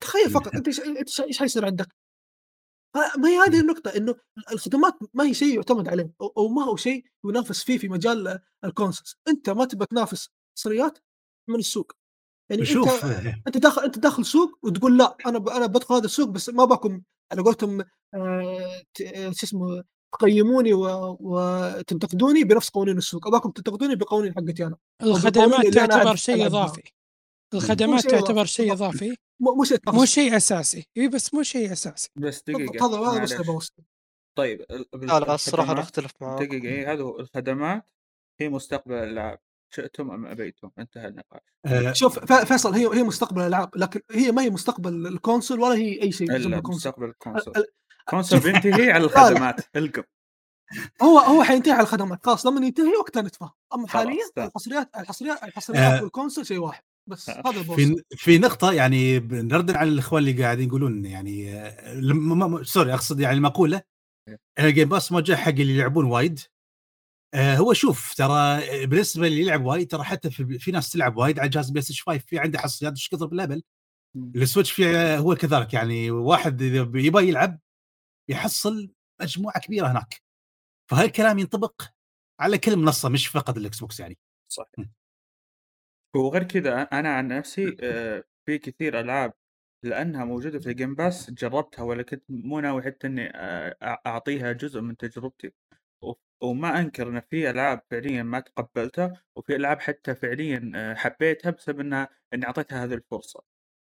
تخيل 0.00 0.30
فقط 0.30 0.54
أنت 0.54 0.66
إيش 0.68 0.80
إيش 1.20 1.38
حيصير 1.38 1.64
عندك؟ 1.66 1.94
ها- 2.96 3.16
ما 3.16 3.28
هي 3.28 3.36
هذه 3.38 3.60
النقطة 3.60 3.96
إنه 3.96 4.14
الخدمات 4.52 4.98
ما 5.14 5.24
هي 5.24 5.34
شيء 5.34 5.54
يعتمد 5.54 5.88
عليه 5.88 6.12
أو 6.20 6.26
أو 6.36 6.48
ما 6.48 6.64
هو 6.64 6.76
شيء 6.76 7.04
ينافس 7.24 7.62
فيه 7.64 7.78
في 7.78 7.88
مجال 7.88 8.38
الكونسلز، 8.64 9.16
أنت 9.28 9.50
ما 9.50 9.64
تبغى 9.64 9.86
تنافس 9.86 10.28
حصريات 10.58 10.98
من 11.50 11.58
السوق. 11.58 11.92
يعني 12.50 12.64
شوف 12.64 13.04
أنت 13.04 13.46
انت 13.46 13.56
داخل 13.58 13.82
أنت 13.82 13.98
داخل 13.98 14.24
سوق 14.24 14.58
وتقول 14.62 14.98
لا 14.98 15.16
أنا 15.26 15.38
ب... 15.38 15.48
أنا 15.48 15.66
بدخل 15.66 15.94
هذا 15.94 16.04
السوق 16.04 16.28
بس 16.28 16.48
ما 16.48 16.64
باكم 16.64 17.02
على 17.32 17.42
قولتهم 17.42 17.80
آه... 18.14 18.82
ت- 18.94 19.00
آه، 19.00 19.30
شو 19.30 19.46
اسمه 19.46 19.84
تقيموني 20.12 20.72
و... 20.72 21.16
وتنتقدوني 21.20 22.44
بنفس 22.44 22.68
قوانين 22.70 22.98
السوق، 22.98 23.26
أباكم 23.26 23.50
تنتقدوني 23.50 23.96
بقوانين 23.96 24.34
حقتي 24.34 24.66
أنا. 24.66 24.76
الخدمات 25.02 25.66
تعتبر 25.66 26.16
شيء. 26.16 26.46
إضافي 26.46 26.82
الخدمات 27.54 28.06
تعتبر 28.06 28.44
شيء. 28.44 28.72
إضافي 28.72 29.16
مو 29.42 29.64
شيء 29.64 29.78
مو. 29.88 30.04
شيء 30.04 30.36
أساسي. 30.36 30.86
إي 30.96 31.08
بس 31.08 31.34
مو 31.34 31.42
شيء 31.42 31.72
أساسي. 31.72 32.08
بس 32.16 32.42
دقيقة 32.48 32.86
هذا 32.86 32.98
هذا 32.98 33.22
بس. 33.22 33.32
بوصل 33.32 33.82
طيب 34.38 34.66
لا 34.94 35.20
لا 35.20 35.34
الصراحة 35.34 35.80
أختلف 35.80 36.12
معاك. 36.20 36.42
دقيقة 36.42 36.64
إيه، 36.64 36.92
هذا 36.92 37.02
هو 37.02 37.20
الخدمات. 37.20 37.86
هي 38.40 38.48
مستقبل 38.48 38.94
الألعاب. 38.94 39.38
شئتم 39.74 40.10
أم 40.10 40.26
أبيتم؟ 40.26 40.70
انتهى 40.78 41.08
النقاش. 41.08 41.40
آه، 41.66 41.92
شوف 41.92 42.32
فيصل 42.32 42.74
هي 42.74 42.86
هي 42.98 43.02
مستقبل 43.02 43.40
الألعاب 43.40 43.70
لكن 43.76 44.00
هي 44.10 44.32
ما 44.32 44.42
هي 44.42 44.50
مستقبل 44.50 45.06
ال 45.06 45.13
console 45.13 45.60
ولا 45.60 45.74
هي 45.74 46.02
أي 46.02 46.12
شيء 46.12 46.30
إلا 46.36 46.62
مستقبل 46.66 47.04
الكونسول. 47.08 47.54
ال- 47.56 47.66
ال 48.00 48.05
console 48.05 48.40
بينتهي 48.40 48.90
على. 48.92 49.04
الخدمات. 49.06 49.76
القم. 49.76 50.02
هو 51.02 51.18
هو 51.18 51.42
حينتهي 51.42 51.72
على 51.72 51.82
الخدمات. 51.82 52.26
خلاص 52.26 52.46
لما 52.46 52.66
ينتهي 52.66 52.96
وقتها 52.96 53.22
نتفاهم. 53.22 53.50
أما 53.74 53.88
حاليا. 53.88 54.24
الحصريات 54.38 54.90
الحصريات 54.96 55.44
الحصريات 55.44 55.82
آه. 56.00 56.02
وال 56.02 56.12
console 56.12 56.46
شيء 56.46 56.58
واحد. 56.58 56.82
بس 57.06 57.28
آه. 57.30 57.42
هذا 57.46 57.60
البوصل 57.60 57.76
في 57.82 58.02
في 58.16 58.38
نقطة 58.38 58.72
يعني 58.72 59.18
نردا 59.18 59.78
على 59.78 59.88
الإخوان 59.90 60.22
اللي 60.28 60.42
قاعدين 60.44 60.68
يقولون 60.68 61.04
يعني 61.04 61.54
آه، 61.60 61.94
لم- 61.94 62.38
ما- 62.38 62.46
ما- 62.46 62.62
sorry 62.62 62.94
أقصد 62.94 63.20
يعني 63.20 63.36
المقولة 63.36 63.82
ال 64.58 64.64
Game 64.64 64.88
Pass 64.88 65.12
موجه 65.12 65.34
حق 65.36 65.48
اللي 65.48 65.76
يلعبون 65.76 66.04
وايد. 66.04 66.40
آه، 67.34 67.56
هو 67.56 67.72
شوف 67.72 68.14
ترى 68.14 68.60
بالنسبة 68.86 69.26
اللي 69.26 69.40
يلعب 69.40 69.64
وايد 69.64 69.88
ترى 69.90 70.04
حتى 70.04 70.30
في, 70.30 70.58
في 70.58 70.70
ناس 70.70 70.90
تلعب 70.92 71.16
وايد 71.16 71.38
على 71.38 71.48
جهاز 71.48 71.70
PlayStation 71.70 72.02
5 72.06 72.18
في 72.18 72.38
عنده 72.38 72.58
حصريات 72.58 72.92
إيش 72.92 73.08
كثر 73.08 73.26
بالهبل. 73.26 73.62
ال 74.16 74.24
Switch 74.24 74.72
في 74.72 74.96
آه، 74.96 75.18
هو 75.18 75.34
كذلك 75.34 75.74
يعني 75.74 76.10
واحد 76.10 76.62
إذا 76.62 76.90
يبغى 76.94 77.28
يلعب 77.28 77.58
يحصل 78.30 78.90
مجموعة 79.22 79.60
كبيرة 79.60 79.86
هناك. 79.92 80.22
فهالكلام 80.90 81.38
ينطبق 81.38 81.82
على 82.40 82.58
كل 82.58 82.76
منصة 82.76 83.08
مش 83.08 83.26
فقط 83.26 83.56
ال 83.56 83.80
Xbox 83.80 84.00
يعني. 84.00 84.18
صحيح. 84.48 84.86
وغير 86.16 86.42
كذا 86.42 86.82
أنا 86.82 87.08
عن 87.14 87.28
نفسي 87.28 87.76
آه، 87.80 88.24
في 88.46 88.58
كثير 88.58 89.00
ألعاب 89.00 89.32
لأنها 89.84 90.24
موجودة 90.24 90.58
في 90.58 90.66
ال 90.70 90.75
Game 90.75 90.94
Pass 90.94 91.30
جربتها 91.30 91.82
ولا 91.82 92.02
كنت 92.02 92.24
مو 92.28 92.60
ناوي 92.60 92.82
حتى 92.82 93.06
إني 93.06 93.30
آه، 93.36 93.70
أع- 93.72 93.98
أعطيها 94.06 94.52
جزء 94.52 94.80
من 94.80 94.96
تجربتي. 94.96 95.52
و- 96.02 96.12
وما 96.42 96.80
أنكر 96.80 97.08
إن 97.08 97.20
في 97.20 97.50
ألعاب 97.50 97.82
فعليا 97.90 98.22
ما 98.22 98.40
تقبلتها 98.40 99.22
وفي 99.36 99.56
ألعاب 99.56 99.80
حتى 99.80 100.14
فعليا 100.14 100.72
آه، 100.76 100.94
حبيتها 100.94 101.50
بسبب 101.50 101.80
إنها 101.80 102.08
إني 102.34 102.46
أعطيتها 102.46 102.84
هذه 102.84 102.94
الفرصة. 102.94 103.44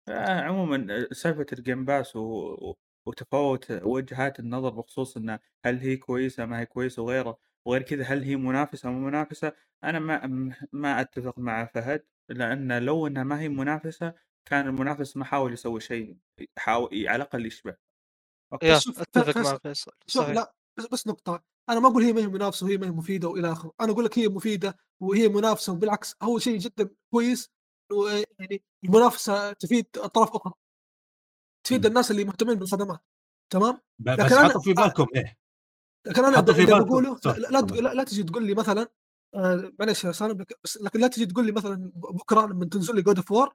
آه، 0.09 0.41
عموما 0.41 0.87
آه، 1.11 1.13
سالفة 1.13 1.45
ال 1.53 1.60
Game 1.60 1.85
Pass 1.85 2.15
و... 2.15 2.19
و- 2.21 2.77
وتفاوت 3.07 3.71
وجهات 3.71 4.39
النظر 4.39 4.69
بخصوص 4.69 5.17
إنه 5.17 5.39
هل 5.65 5.77
هي 5.79 5.97
كويسة 5.97 6.45
ما 6.45 6.59
هي 6.59 6.65
كويسة 6.65 7.01
وغيره 7.03 7.39
وغير 7.65 7.81
كذا 7.81 8.03
هل 8.03 8.23
هي 8.23 8.35
منافسة 8.35 8.89
مو 8.89 8.99
منافسة؟ 8.99 9.53
أنا 9.83 9.99
ما 9.99 10.25
ما 10.71 11.01
أتفق 11.01 11.39
مع 11.39 11.65
فهد 11.65 12.05
لأن 12.29 12.83
لو 12.83 13.07
إنها 13.07 13.23
ما 13.23 13.39
هي 13.39 13.49
منافسة 13.49 14.13
كان 14.45 14.67
المنافس 14.67 15.17
ما 15.17 15.25
حاول 15.25 15.53
يسوي 15.53 15.79
شيء 15.79 16.17
يحاول 16.57 17.07
على 17.07 17.15
الأقل 17.15 17.45
يشبه. 17.45 17.75
أوكي 18.53 18.79
شوف، 18.79 19.01
أتفق 19.01 19.37
مع 19.37 19.57
فيصل 19.57 19.91
شوف 20.07 20.29
لا 20.29 20.55
بس, 20.77 20.85
بس 20.85 21.07
نقطة 21.07 21.43
أنا 21.69 21.79
ما 21.79 21.87
أقول 21.87 22.03
هي 22.03 22.13
ما 22.13 22.21
هي 22.21 22.27
منافسة 22.27 22.65
وهي 22.65 22.77
ما 22.77 22.87
هي 22.87 22.91
مفيدة 22.91 23.27
وإلى 23.27 23.51
آخره، 23.51 23.73
أنا 23.81 23.91
أقول 23.91 24.05
لك 24.05 24.19
هي 24.19 24.27
مفيدة 24.27 24.77
وهي 24.99 25.27
منافسة 25.27 25.73
وبالعكس 25.73 26.15
هو 26.21 26.39
شيء 26.39 26.57
جدا 26.57 26.89
كويس 27.11 27.51
يعني 28.39 28.63
المنافسة 28.83 29.53
تفيد 29.53 29.87
أطراف 29.97 30.35
أخرى 30.35 30.53
تفيد. 31.63 31.85
الناس 31.85 32.11
اللي 32.11 32.23
مهتمين 32.23 32.55
بالخدمات 32.55 32.99
تمام؟ 33.53 33.81
لكن 33.99 34.23
بس 34.23 34.33
حطوا 34.33 34.61
في 34.61 34.73
بالكم 34.73 35.07
إيه. 35.15 35.37
لكن 36.05 36.25
أنا 36.25 36.41
بالكم. 36.41 36.79
بقوله 36.83 37.19
لا, 37.25 37.61
لا. 37.61 37.93
لا, 37.93 38.03
تجي 38.03 38.23
تقول 38.23 38.45
لي 38.47 38.53
مثلا 38.53 38.87
آه، 39.35 39.71
معلش 39.79 40.03
يا 40.03 40.11
سالم 40.11 40.45
لكن 40.81 40.99
لا 40.99 41.07
تجي 41.07 41.25
تقول 41.25 41.45
لي 41.45 41.51
مثلا 41.51 41.91
بكرة 41.95 42.45
لما 42.47 42.65
تنزل 42.65 42.95
لي 42.95 43.01
God 43.01 43.17
of 43.17 43.31
War 43.31 43.53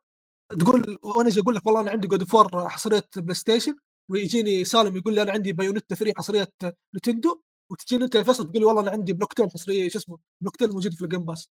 تقول 0.60 0.98
وأنا 1.02 1.28
أجي 1.28 1.40
أقول 1.40 1.55
لك 1.55 1.66
والله 1.66 1.81
أنا 1.81 1.90
عندي 1.90 2.09
God 2.09 2.20
of 2.20 2.34
War 2.34 2.68
حصرية 2.68 3.05
بلاي 3.16 3.35
ستيشن 3.35 3.77
ويجيني 4.10 4.64
سالم 4.64 4.97
يقول 4.97 5.14
لي 5.14 5.22
أنا 5.22 5.32
عندي 5.32 5.52
Bayonetta 5.52 5.94
3 5.94 6.12
حصرية 6.16 6.48
نتندو 6.97 7.40
وتجيني 7.70 8.05
أنت 8.05 8.16
فيصل 8.16 8.44
تقول 8.44 8.59
لي 8.60 8.64
والله 8.64 8.82
أنا 8.82 8.90
عندي 8.90 9.12
بلوكتين 9.12 9.51
حصرية 9.51 9.89
شو 9.89 9.98
اسمه 9.98 10.18
بلوكتين 10.40 10.70
موجود 10.70 10.94
في 10.94 11.02
ال 11.05 11.09
Game 11.09 11.24
Pass 11.24 11.48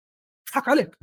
أضحك 0.49 0.67
عليك 0.69 0.97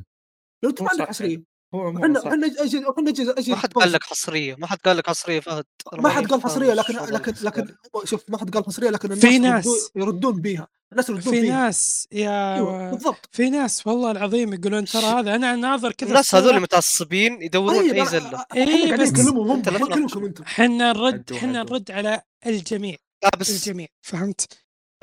لو 0.62 0.70
أنت 0.70 0.82
ما 0.82 0.88
عندك 0.90 1.02
صح. 1.02 1.08
حصرية 1.08 1.42
هو 1.74 1.88
وحنا 1.88 2.18
أجي 2.62 2.78
وحنا 2.86 3.10
أجي 3.10 3.30
أجي 3.30 3.50
ما 3.50 3.56
حد 3.56 3.72
قال 3.72 3.92
لك 3.92 4.04
حصرية 4.04 4.54
ما 4.58 4.66
حد 4.66 4.78
قال 4.84 4.96
لك 4.96 5.06
حصرية 5.06 5.40
فهد 5.40 5.64
ما 5.92 6.08
حد 6.08 6.26
قال 6.26 6.42
حصرية 6.42 6.72
لكن. 6.74 6.94
لكن 7.14 7.34
لكن 7.42 7.66
شوف 8.04 8.24
ما 8.28 8.38
حد 8.38 8.50
قال 8.54 8.64
حصرية 8.64 8.90
لكن 8.90 9.12
الناس 9.12 9.20
في 9.26 9.36
يردون- 9.36 9.42
ناس. 9.42 9.90
يردون 9.96 10.40
بيها. 10.40 10.68
الناس 10.92 11.08
يردون 11.08 11.32
في 11.32 11.40
فيها 11.40 11.56
ناس 11.64 12.08
يا 12.12 12.54
أيوه 12.54 12.90
بالضبط. 12.90 13.28
في 13.32 13.50
ناس 13.50 13.86
والله 13.86 14.10
العظيم 14.10 14.54
يقولون 14.54 14.84
ترى 14.84 15.02
هذا 15.04 15.34
أنا 15.34 15.56
ناظر 15.56 15.92
كذا 15.92 16.08
الناس 16.08 16.34
هذول 16.34 16.60
متعصبين 16.60 17.42
يدورون 17.42 17.78
طيب 17.78 17.94
أي 17.94 18.04
أنا- 18.04 18.08
زلة. 18.08 18.26
إحنا 18.52 18.64
قاعدين 18.64 18.96
بس 19.02 19.08
نكلمهم 19.08 19.38
هم 19.50 19.56
أنت 19.56 19.68
لا 19.68 19.78
ما 19.78 19.86
نكلمكم 19.86 20.06
تناقش. 20.08 20.24
أنتم. 20.28 20.44
حنا 20.44 20.92
نرد 20.92 21.14
هدوا- 21.14 21.38
حنا 21.38 21.62
هدوا. 21.62 21.70
نرد 21.76 21.90
على 21.90 22.22
الجميع. 22.46 22.96
لا 23.24 23.30
بس 23.38 23.50
الجميع 23.50 23.86
فهمت؟ 24.02 24.48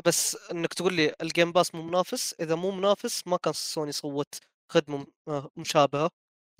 بس 0.05 0.37
إنك 0.51 0.73
تقول 0.73 0.93
لي 0.93 1.15
ال 1.21 1.27
Game 1.27 1.51
Pass 1.51 1.75
مو 1.75 1.81
منافس 1.81 2.35
إذا 2.39 2.55
مو 2.55 2.71
منافس 2.71 3.21
ما 3.27 3.37
كان 3.37 3.53
سوني 3.53 3.91
سوت 3.91 4.35
خدمة 4.69 5.05
آه، 5.27 5.49
مشابهة. 5.57 6.09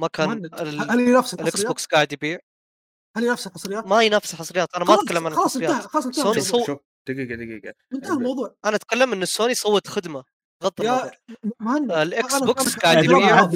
ما 0.02 0.08
كان 0.08 0.50
هل 0.90 1.00
ينافس 1.00 1.34
الإكس 1.34 1.64
بوكس؟ 1.66 1.86
قاعد 1.86 2.14
يبيع؟ 2.14 2.40
هل 3.18 3.24
ينافس 3.24 3.48
الحصريات؟ 3.48 3.88
ما 3.88 4.02
ينافس 4.02 4.34
الحصريات 4.34 4.76
أنا 4.76 4.86
ما 4.86 4.94
أتكلم 4.94 5.28
عن 5.28 5.34
خلاص 5.36 5.56
انتهى 5.56 5.70
الحصريات 5.70 5.92
خلاص 5.92 6.06
انتهى 6.06 6.24
سوني 6.24 6.40
الموضوع. 6.40 6.60
صو- 6.60 6.66
شوف 6.66 6.80
دقيقة 7.08 7.36
دقيقة 7.36 7.74
انتهى 7.94 8.14
الموضوع. 8.14 8.56
أنا 8.66 8.76
أتكلم 8.76 9.14
إن 9.14 9.26
سوني 9.26 9.54
صوت 9.56 9.88
خدمة 9.88 10.24
بغض 10.62 10.74
يا 10.84 10.94
النظر. 11.04 11.16
مهند 11.60 11.92
الإكس 11.92 12.36
بوكس 12.44 12.76
قاعد 12.76 13.04
يبيع. 13.04 13.48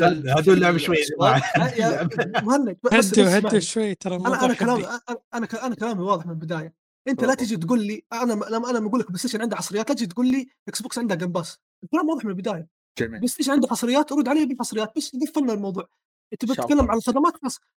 في 0.41 0.55
لعبوا 0.55 0.77
شوي 0.77 0.97
مهند 2.43 2.77
هدوا 3.19 3.59
شوي 3.59 3.95
ترى 3.95 4.15
أنا 4.15 4.45
أنا 4.45 4.53
كلامي 4.53 4.85
أنا 5.33 5.47
أنا 5.63 5.75
كلامي 5.75 6.01
واضح 6.03 6.25
من 6.25 6.31
البداية. 6.31 6.73
أنت 7.07 7.23
لا. 7.23 7.33
تجي 7.33 7.57
تقول 7.57 7.79
لي 7.87 8.03
أنا 8.13 8.33
لما 8.33 8.69
أنا 8.69 8.79
بقول 8.79 8.99
لك 8.99 9.07
بلاي 9.07 9.19
ستيشن 9.19 9.41
عنده 9.41 9.55
حصريات 9.55 9.89
لا 9.89 9.95
تجي 9.95 10.05
تقول 10.07 10.27
لي 10.27 10.47
إكس 10.67 10.81
بوكس 10.81 10.97
عنده 10.97 11.15
Game 11.15 11.31
Pass. 11.31 11.57
الكلام 11.83 12.09
واضح 12.09 12.25
من 12.25 12.31
البداية. 12.31 12.67
جميل. 12.99 13.21
بس 13.21 13.39
إيش 13.39 13.49
عنده 13.49 13.67
حصريات 13.67 14.11
رد 14.13 14.27
عليه 14.27 14.45
بالحصريات 14.45 14.91
بس 14.97 15.11
قفلنا 15.29 15.53
الموضوع. 15.53 15.87
أنت. 16.33 16.45
بتتكلم 16.51 16.91
عن 16.91 16.97
الخدمات 16.97 17.33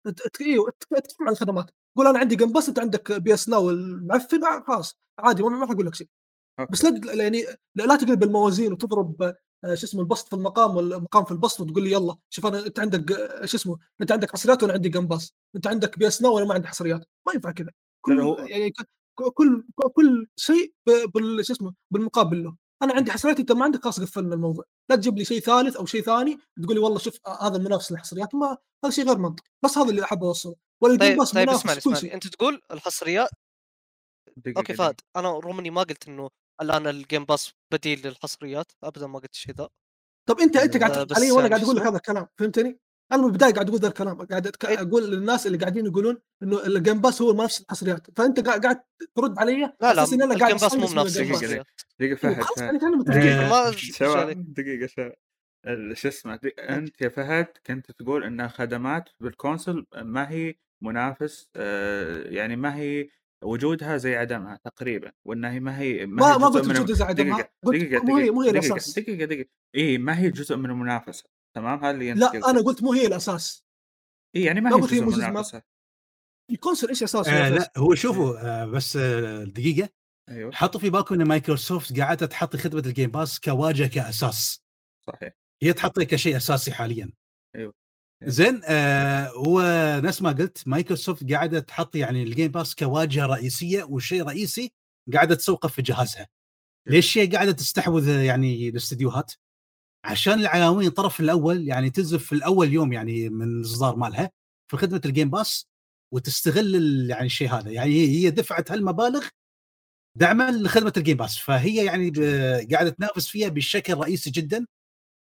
ت- 0.06 0.40
إيوه 0.40 0.73
تتكلم 0.81 1.27
عن 1.27 1.32
الخدمات. 1.32 1.70
قول 1.97 2.06
أنا 2.06 2.18
عندي 2.18 2.36
Game 2.36 2.52
Pass 2.52 2.68
أنت 2.68 2.78
عندك 2.78 3.12
PS 3.12 3.48
Now 3.48 3.70
المعفن 3.70 4.44
آه، 4.44 4.64
خلاص. 4.66 4.98
عادي 5.18 5.43
ما 5.43 5.48
ما 5.48 5.66
حقول 5.66 5.86
لك 5.86 5.94
شيء. 5.94 6.09
بس 6.70 6.85
لا 6.85 7.12
يعني 7.24 7.44
لا, 7.74 7.97
تقلب 7.97 8.23
الموازين 8.23 8.73
وتضرب 8.73 9.23
آه، 9.23 9.74
شو 9.74 9.86
اسمه 9.86 10.01
البسط 10.01 10.28
في 10.28 10.36
المقام 10.36 10.77
والمقام 10.77 11.24
في 11.24 11.32
البسط 11.32 11.60
وتقول 11.60 11.85
لي 11.85 11.93
يلا 11.93 12.16
شوف 12.31 12.47
أنا 12.47 12.66
أنت 12.66 12.81
عندك 12.81 13.12
آه، 13.12 13.47
شو 13.47 13.56
اسمه 13.56 13.78
أنت 14.01 14.12
عندك 14.12 14.32
حصريات 14.32 14.62
وأنا 14.62 14.73
عندي 14.74 14.89
Game 14.88 15.06
Pass 15.06 15.34
أنت 15.56 15.66
عندك 15.66 15.98
PS 15.98 16.22
Now 16.22 16.34
وأنا 16.35 16.47
ما 16.47 16.55
عندي 16.55 16.68
حصريات. 16.68 17.05
ما 17.27 17.32
ينفع 17.35 17.51
كذا. 17.51 17.70
كل 18.01 18.36
يعني 18.51 18.73
كل 19.35 19.64
كل 19.94 20.27
شيء 20.36 20.73
بال 21.14 21.47
شو 21.47 21.52
اسمه 21.52 21.74
بالمقابل 21.90 22.44
له. 22.44 22.56
أنا 22.82 22.94
عندي 22.94 23.11
حصريات 23.12 23.40
أنت 23.40 23.53
ما 23.53 23.65
عندك 23.65 23.82
خلاص 23.85 24.01
قفلنا 24.01 24.35
الموضوع 24.35 24.65
لا 24.90 24.97
تجيب 24.97 25.19
لي 25.19 25.24
شيء 25.24 25.40
ثالث 25.40 25.77
أو 25.77 25.86
شيء 25.86 26.03
ثاني 26.03 26.39
تقول 26.62 26.74
لي 26.74 26.81
والله 26.81 26.98
شوف 26.98 27.19
آه، 27.27 27.48
هذا 27.48 27.57
المنافس 27.57 27.93
للحصريات 27.93 28.35
ما 28.35 28.57
هذا 28.85 28.93
شيء 28.93 29.07
غير 29.07 29.19
منطقي 29.19 29.51
بس 29.65 29.78
هذا 29.78 29.90
اللي 29.90 30.05
أحب 30.05 30.24
أوصله 30.24 30.55
ولا 30.82 30.93
ال 30.93 30.96
Game 30.96 31.09
طيب 31.09 31.19
Pass 31.18 31.32
طيب 31.32 31.51
اسمعني 31.51 31.78
اسمعني 31.78 32.15
أنت 32.15 32.27
تقول 32.27 32.62
الحصريات 32.70 33.31
دقيقة 34.36 34.59
أوكي. 34.59 34.74
فهد 34.74 35.01
أنا 35.16 35.31
روماني 35.31 35.70
ما 35.70 35.82
قلت 35.82 36.09
إنه 36.09 36.31
الآن 36.62 36.86
ال 36.86 36.94
Game 36.94 37.24
Pass 37.24 37.52
بديل 37.73 38.07
للحصريات 38.07 38.73
ابدا 38.85 39.07
ما 39.07 39.19
قلت 39.19 39.32
الشيء 39.32 39.55
ذا 39.55 39.69
طب 40.28 40.40
أنت 40.40 40.57
أنت 40.57 40.77
آه، 40.77 40.81
قاعد 40.81 40.93
تحط 40.93 41.11
بس 41.11 41.16
علي 41.16 41.31
وأنا 41.31 41.43
يعني 41.43 41.55
قاعد 41.55 41.61
شو 41.61 41.66
أقول 41.66 41.77
لك؟ 41.77 41.86
هذا 41.86 41.97
الكلام 41.97 42.27
فهمتني؟ 42.39 42.81
أنا 43.12 43.22
من 43.22 43.28
البداية 43.28 43.52
قاعد 43.52 43.68
أقول 43.68 43.80
ذا 43.80 43.88
الكلام 43.88 44.22
قاعد 44.22 44.46
أتك... 44.46 44.64
إيه. 44.64 44.80
أقول 44.80 45.10
للناس 45.10 45.46
اللي 45.46 45.58
قاعدين 45.58 45.86
يقولون 45.86 46.18
إنه 46.42 46.66
الجيم 46.66 47.00
باس 47.00 47.22
هو 47.22 47.30
المنافس 47.30 47.60
للحصريات 47.60 48.06
فأنت 48.16 48.40
قاعد 48.40 48.62
قاعد 48.62 48.80
ترد 49.14 49.38
علي 49.38 49.72
لا 49.80 49.94
لا 49.94 50.04
إن 50.12 50.22
أنا 50.22 50.38
قاعد 50.38 50.52
الجيم 50.52 50.68
باس 50.68 50.94
مو. 50.94 51.02
دقيقة 51.04 51.22
للحصريات 51.22 51.66
دقيقة 52.00 52.16
فهد 52.16 52.44
ما 53.50 53.66
إيش 53.66 53.96
شباب. 53.96 54.54
دقيقة 54.54 54.86
شو 55.92 56.08
اسمه 56.08 56.38
أنت 56.58 57.00
يا 57.00 57.08
فهد 57.08 57.46
كنت 57.66 57.90
تقول 57.90 58.24
إن 58.24 58.48
خدمات 58.48 59.08
بالكونسل 59.20 59.86
ما 59.96 60.30
هي 60.30 60.54
منافس 60.82 61.50
آه، 61.56 62.22
يعني 62.22 62.56
ما 62.56 62.76
هي 62.76 63.08
وجودها 63.44 63.96
زي 63.96 64.16
عدمها 64.16 64.58
تقريبا 64.64 65.12
وانها 65.24 65.50
هي 65.52 65.60
ما 65.60 65.78
هي 65.78 66.06
ما 66.06 66.34
هي 66.34 66.38
ما 66.38 66.48
جزء 66.48 66.58
قلت 66.58 66.68
من 66.68 66.80
وجود 66.80 66.92
زي 66.92 67.04
عدمها. 67.04 67.50
دقيقة 67.62 67.98
دقيقة 67.98 68.04
دقيقة 68.04 68.44
هي 68.44 68.50
دقيقة 68.50 68.50
الاساس 68.50 68.98
دقيقة 68.98 69.24
دقيقة 69.24 69.48
اي 69.74 69.98
ما 69.98 70.18
هي 70.18 70.30
جزء 70.30 70.56
من 70.56 70.70
المنافسة. 70.70 71.35
تمام؟ 71.56 71.84
هذا 71.84 71.90
اللي 71.90 72.12
لا 72.12 72.50
أنا 72.50 72.60
قلت 72.60 72.82
مو 72.82 72.92
هي 72.92 73.06
الأساس. 73.06 73.64
إي 74.36 74.42
يعني 74.42 74.60
ما 74.60 74.70
هي 74.70 74.74
قلت 74.74 74.92
هي 74.92 75.00
جزء 75.00 75.30
من 75.30 75.60
ال 76.51 76.55
console 76.55 76.88
إيش 76.88 77.02
أساسه؟ 77.02 77.32
آه؟ 77.32 77.48
لا 77.48 77.72
هو 77.76 77.94
شوفوا 77.94 78.62
آه 78.62 78.64
بس 78.66 78.96
آه 78.96 79.44
دقيقة. 79.44 79.88
أيوه. 80.28 80.52
حطوا 80.52 80.80
في 80.80 80.90
بالكم 80.90 81.14
إن 81.14 81.28
مايكروسوفت 81.28 82.00
قاعدة 82.00 82.26
تحط 82.26 82.56
خدمة 82.56 82.82
ال 82.86 82.91
Game 82.91 83.10
Pass 83.10 83.40
كواجهة 83.40 83.88
كأساس. 83.88 84.62
صحيح. 85.06 85.32
هي 85.62 85.72
تحطه 85.72 86.04
كشيء 86.04 86.36
أساسي 86.36 86.72
حاليا. 86.72 87.12
أيوه. 87.56 87.74
زين 88.24 88.60
آه 88.64 89.28
هو 89.28 89.62
نفس 90.04 90.22
ما 90.22 90.30
قلت 90.32 90.68
مايكروسوفت 90.68 91.32
قاعدة 91.32 91.60
تحط 91.60 91.96
يعني 91.96 92.22
ال 92.22 92.28
Game 92.28 92.52
Pass 92.52 92.74
كواجهة 92.74 93.26
رئيسية 93.26 93.84
وشيء 93.84 94.22
رئيسي 94.22 94.72
قاعدة 95.12 95.34
تسوقه 95.34 95.68
في 95.68 95.82
جهازها. 95.82 96.28
ليش 96.88 97.12
شيء 97.12 97.32
قاعدة 97.32 97.52
تستحوذ 97.52 98.08
يعني 98.08 98.68
الاستديوهات 98.68 99.32
عشان 100.06 100.32
العناوين 100.32 100.88
الطرف 100.88 101.20
الأول 101.20 101.68
يعني 101.68 101.90
تنزل 101.90 102.18
في 102.20 102.32
الأول 102.32 102.72
يوم 102.72 102.92
يعني 102.92 103.28
من 103.28 103.42
الإصدار 103.48 103.96
مالها 103.96 104.30
في 104.70 104.76
خدمة 104.76 105.00
ال 105.05 105.10
Game 105.10 105.30
Pass 105.30 105.68
وتستغل 106.14 106.76
ال- 106.76 107.10
يعني 107.10 107.26
الشيء 107.26 107.48
هذا. 107.48 107.70
يعني 107.70 107.92
هي 108.08 108.30
دفعت 108.30 108.70
هالمبالغ 108.72 109.28
دعما 110.18 110.50
لخدمة 110.50 110.92
ال 110.97 111.01
Game 111.01 111.16
Pass 111.16 111.38
فهي 111.38 111.84
يعني 111.84 112.10
قاعدة 112.72 112.90
تنافس 112.90 113.28
فيها 113.28 113.48
بشكل 113.48 113.94
رئيسي 113.94 114.30
جدا 114.30 114.66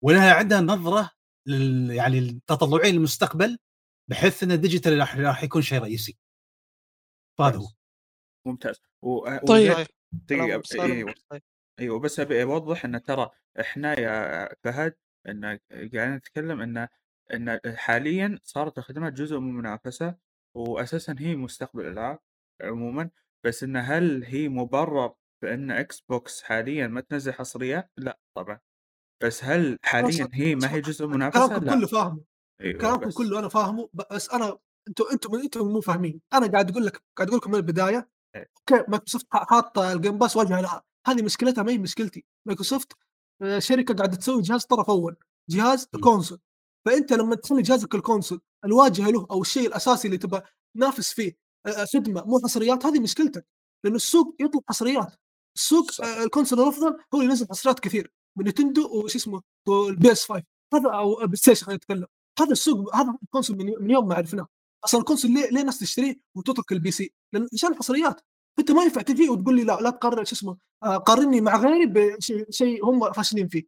ولها 0.04 0.34
عندها 0.34 0.62
نظرة 0.62 1.12
لل 1.48 1.92
يعني 1.92 2.20
التطلعيه 2.20 2.92
للمستقبل 2.92 3.58
بحيث 4.10 4.44
إن 4.44 4.52
ال 4.52 4.58
digital 4.58 5.00
راح 5.00 5.18
راح 5.18 5.44
يكون 5.44 5.62
شيء 5.62 5.80
رئيسي. 5.82 6.18
فهذا 7.40 7.58
هو. 7.58 7.68
ممتاز. 8.48 8.76
و... 9.04 9.38
طيب. 9.48 9.72
وزين- 10.82 11.14
أيوه. 11.80 11.94
أيوه 11.94 12.00
بس 12.00 12.20
أبي 12.20 12.44
أوضح 12.44 12.86
إن 12.86 13.04
ترى 13.04 13.30
إحنا 13.60 14.00
يا 14.00 14.50
فهد 14.64 14.96
إن 15.28 15.60
قاعدين 15.72 16.16
نتكلم 16.16 16.62
إن 16.62 16.88
إن 17.34 17.60
حاليا 17.76 18.40
صارت 18.44 18.78
الخدمات 18.78 19.14
جزء 19.14 19.40
من 19.40 19.50
المنافسة 19.50 20.16
واساسا 20.56 21.16
هي 21.20 21.36
مستقبل 21.36 21.82
الالعاب 21.82 22.20
عموما 22.62 23.10
بس 23.46 23.64
إن 23.64 23.78
هل 23.78 24.24
هي 24.24 24.50
مبرر 24.50 25.14
بإن 25.42 25.72
إكس 25.72 26.02
بوكس 26.02 26.44
حاليا 26.44 26.88
ما 26.88 27.02
تنزل 27.02 27.34
حصريات؟ 27.34 27.92
لا 27.98 28.20
طبعا 28.38 28.60
بس 29.24 29.44
هل 29.44 29.80
حاليا 29.84 30.30
هي 30.34 30.56
ما 30.56 30.74
هي 30.74 30.82
جزء 30.82 31.06
من 31.08 31.14
المنافسة؟ 31.14 31.48
كلامكم 31.48 31.66
لا 31.66 31.76
كله 31.76 31.88
فاهمه 31.88 32.22
أيوه 32.62 32.80
كلامكم 32.80 33.08
بس 33.08 33.14
كله 33.14 33.40
أنا 33.40 33.48
فاهمه 33.50 33.90
بس 34.12 34.30
أنا 34.30 34.58
أنتم 34.88 35.06
أنتم 35.12 35.36
أنتم 35.36 35.68
مو 35.68 35.82
فاهمين 35.82 36.22
أنا 36.34 36.48
قاعد 36.48 36.72
أقول 36.72 36.86
لك 36.86 37.04
قاعد 37.18 37.28
أقول 37.28 37.38
لكم 37.38 37.52
من 37.52 37.58
البداية 37.58 38.10
إيه. 38.36 38.50
أوكي 38.72 38.92
مايكروسوفت 38.92 39.28
حاطة 39.32 39.94
ال 39.94 39.99
Game 39.99 40.18
Pass 40.18 40.38
واجهه 40.38 40.62
لها 40.62 40.84
هذه 41.08 41.22
مشكلتها 41.22 41.64
ما 41.64 41.72
هي 41.72 41.78
مشكلتي. 41.78 42.26
مايكروسوفت 42.46 42.94
آه، 43.42 43.60
شركة 43.60 43.94
قاعدة 43.94 44.18
تسوي 44.18 44.42
جهاز 44.42 44.66
طرف 44.66 44.90
أول 44.90 45.16
جهاز. 45.50 45.88
console. 46.04 46.40
فأنت 46.86 47.14
لما 47.14 47.36
تخلي 47.36 47.62
جهازك 47.62 47.96
ال 47.96 48.02
console 48.02 48.42
الواجهة 48.66 49.10
له 49.10 49.28
أو 49.32 49.42
الشيء 49.42 49.68
الأساسي 49.68 50.08
اللي 50.08 50.18
تبغى 50.18 50.42
تنافس 50.76 51.14
فيه 51.14 51.38
آه، 51.66 51.86
خدمة 51.94 52.24
مو 52.26 52.40
حصريات 52.44 52.86
هذه 52.86 53.00
مشكلتك. 53.00 53.48
لأنه 53.84 53.96
السوق 53.96 54.36
يطلب 54.40 54.64
حصريات. 54.70 55.14
السوق. 55.56 56.02
آه، 56.02 56.24
ال 56.24 56.28
console 56.28 56.60
الأفضل 56.62 56.88
هو 57.14 57.22
اللي 57.22 57.30
ينزل 57.30 57.48
حصريات 57.50 57.80
كثير 57.80 58.12
من 58.38 58.48
نتندو 58.48 59.04
وش 59.04 59.16
اسمه 59.16 59.42
وال 59.68 60.12
PS 60.12 60.26
5 60.26 60.44
هذا 60.74 60.90
أو 60.90 61.16
بلاي 61.16 61.36
ستيشن 61.36 61.66
خلينا 61.66 61.78
نتكلم. 61.78 62.06
هذا 62.40 62.52
السوق 62.52 62.96
هذا 62.96 63.18
ال 63.24 63.28
console 63.28 63.58
من 63.58 63.74
من 63.80 63.92
يوم 63.92 64.08
ما 64.08 64.16
عرفناه. 64.16 64.48
أصلا 64.86 65.00
ال 65.00 65.04
console 65.04 65.32
ليه 65.32 65.50
ليه 65.50 65.62
الناس 65.62 65.80
تشتريه 65.80 66.16
وتترك 66.36 66.72
ال 66.72 66.92
PC؟ 66.92 67.14
لأن 67.34 67.48
عشان 67.54 67.72
الحصريات. 67.72 68.22
أنت 68.60 68.72
ما 68.72 68.84
ينفع 68.84 69.02
تجي 69.02 69.30
وتقول 69.30 69.56
لي 69.56 69.64
لا 69.64 69.78
لا 69.82 69.90
تقارن 69.90 70.26
شو 70.26 70.36
اسمه 70.36 70.58
آه، 70.84 70.98
قارني 70.98 71.42
مع 71.42 71.58
غيري 71.58 71.86
بشيء 71.86 72.52
شيء 72.52 72.86
هم 72.86 73.12
فاشلين 73.12 73.48
فيه. 73.48 73.64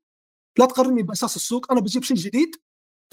لا 0.59 0.65
تقارني 0.65 1.03
بأساس 1.03 1.35
السوق 1.35 1.71
أنا 1.71 1.81
بجيب 1.81 2.03
شيء 2.03 2.17
جديد 2.17 2.55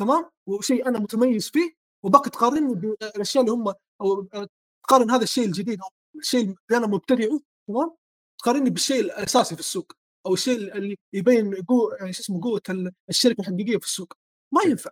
تمام؟ 0.01 0.31
وشيء 0.49 0.89
أنا 0.89 0.99
متميز 0.99 1.49
فيه 1.51 1.75
وباقي 2.05 2.31
تقارني 2.31 2.75
بالاشياء 2.75 3.45
اللي 3.45 3.55
هم 3.55 3.69
أو 4.01 4.29
آه، 4.35 4.49
تقارن 4.89 5.11
هذا 5.11 5.23
الشيء 5.23 5.45
الجديد 5.47 5.81
أو 5.81 5.89
الشيء 6.21 6.41
اللي 6.43 6.57
أنا 6.79 6.87
مبتدعه 6.87 7.41
تمام؟ 7.69 7.97
تقارني 8.41 8.71
بالشيء 8.71 9.01
الأساسي 9.01 9.55
في 9.55 9.61
السوق 9.61 9.93
أو 10.27 10.35
الشيء 10.35 10.77
اللي 10.77 10.97
يبين 11.13 11.53
يعني 12.01 12.13
شو 12.13 12.23
اسمه 12.23 12.41
قوة 12.43 12.63
ال- 12.71 12.93
الشركة 13.09 13.41
الحقيقية 13.41 13.77
في 13.79 13.85
السوق. 13.87 14.13
ما 14.53 14.61
ينفع. 14.67 14.91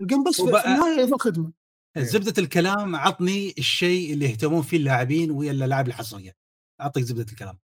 الجيم 0.00 0.22
بس 0.22 0.36
في, 0.36 0.42
في 0.42 0.52
وبقى- 0.52 0.66
النهايه 0.66 1.10
خدمة. 1.18 1.52
زبدة 1.98 2.42
الكلام 2.42 2.96
عطني 2.96 3.54
الشيء 3.58 4.12
اللي 4.12 4.30
يهتمون 4.30 4.62
فيه 4.62 4.76
اللاعبين 4.76 5.30
ويا 5.30 5.50
الالعاب 5.50 5.88
الحصرية 5.88 6.36
أعطيك 6.80 7.04
زبدة 7.04 7.32
الكلام 7.32 7.58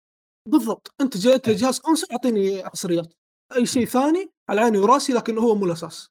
بالضبط 0.49 0.95
أنت 1.01 1.17
جاءت 1.17 1.49
إيه. 1.49 1.57
جهاز 1.57 1.79
كونسول 1.79 2.09
أعطيني 2.13 2.65
حصريات 2.65 3.15
أي 3.57 3.67
شيء 3.67 3.85
ثاني 3.85 4.31
على 4.49 4.61
عيني 4.61 4.79
وراسي 4.79 5.13
لكن 5.13 5.39
هو 5.39 5.55
مو 5.55 5.67
الأساس 5.67 6.11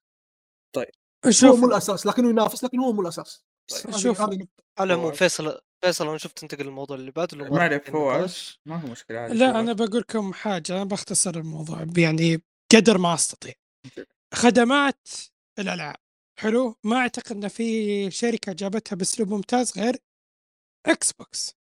هو 1.25 1.31
شوف 1.31 1.59
مو 1.59 1.67
الأساس 1.67 2.05
لكنه 2.05 2.29
ينافس 2.29 2.63
لكن 2.63 2.79
هو 2.79 2.93
مو 2.93 3.01
الأساس 3.01 3.45
طيب. 3.71 3.97
شوف. 3.97 4.21
على 4.21 4.39
العموم 4.79 5.11
فواز. 5.11 5.17
فيصل 5.17 5.59
فيصل 5.85 6.07
أنا 6.07 6.17
شفت 6.17 6.39
تنتقل 6.39 6.67
الموضوع 6.67 6.97
اللي 6.97 7.11
بعده 7.11 7.37
لو 7.37 7.45
ما 7.45 7.79
فواز 7.79 7.85
النقاش. 7.87 8.59
ما 8.65 8.75
هو 8.75 8.87
مشكلة 8.87 9.19
عادي 9.19 9.33
لا. 9.33 9.59
أنا 9.59 9.73
بقول 9.73 9.99
لكم 9.99 10.33
حاجة 10.33 10.75
أنا 10.75 10.83
بختصر 10.83 11.35
الموضوع 11.35 11.85
يعني 11.97 12.41
قدر 12.73 12.97
ما 12.97 13.13
أستطيع 13.13 13.53
خدمات 14.33 15.07
الألعاب 15.59 16.05
حلو. 16.39 16.75
ما 16.83 16.97
أعتقد 16.97 17.35
إن 17.35 17.47
في 17.47 18.11
شركة 18.11 18.53
جابتها 18.53 18.95
بأسلوب 18.95 19.29
ممتاز 19.29 19.77
غير 19.77 19.97
إكس 20.85 21.11
بوكس. 21.11 21.55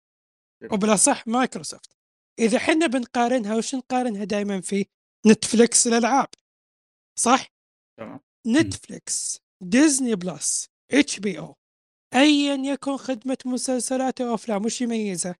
وبالأصح 0.72 1.28
مايكروسوفت 1.28 1.98
إذا 2.40 2.60
حنا 2.60 2.88
بنقارنها 2.88 3.56
وش 3.56 3.76
نقارنها 3.76 4.24
دائما 4.24 4.62
في 4.62 4.86
نتفلكس 5.28 5.88
الالعاب 5.88 6.28
صح؟ 7.20 7.48
تمام. 7.98 8.20
نتفلكس 8.48 9.42
ديزني 9.62 10.16
بلس 10.16 10.70
اتش 10.92 11.20
بي 11.20 11.40
أو 11.40 11.58
ايا 12.14 12.56
يكن 12.56 12.98
خدمة 12.98 13.38
مسلسلات 13.46 14.22
أو 14.22 14.34
أفلام 14.34 14.66
وش 14.66 14.82
يميزها 14.82 15.36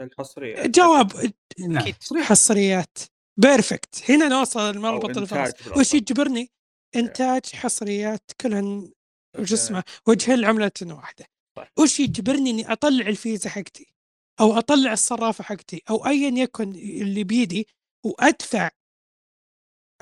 الحصرية. 0.00 0.66
جواب 0.66 1.12
نعم. 1.58 1.78
أكيد 1.78 1.96
حصريات. 2.22 2.98
perfect 3.36 4.10
هنا 4.10 4.28
نوصل 4.28 4.60
المربط 4.60 5.16
الفرس. 5.16 5.68
وش 5.78 5.94
يجبرني؟ 5.94 6.50
إنتاج 6.96 7.46
حصريات 7.46 8.32
كلهن 8.40 8.92
وش 9.38 9.52
اسمه 9.52 9.84
وجهين 10.06 10.38
لعملة 10.38 10.70
واحدة. 10.82 11.26
صح. 11.56 11.72
وش 11.78 12.00
يجبرني 12.00 12.50
إني 12.50 12.72
أطلع 12.72 13.06
الفيزا 13.06 13.50
حقتي؟ 13.50 13.94
أو 14.40 14.58
أطلع 14.58 14.92
الصرافة 14.92 15.44
حقتي؟ 15.44 15.82
أو 15.90 16.06
ايا 16.06 16.42
يكن 16.42 16.68
اللي 16.74 17.24
بيدي 17.24 17.66
وأدفع 18.04 18.70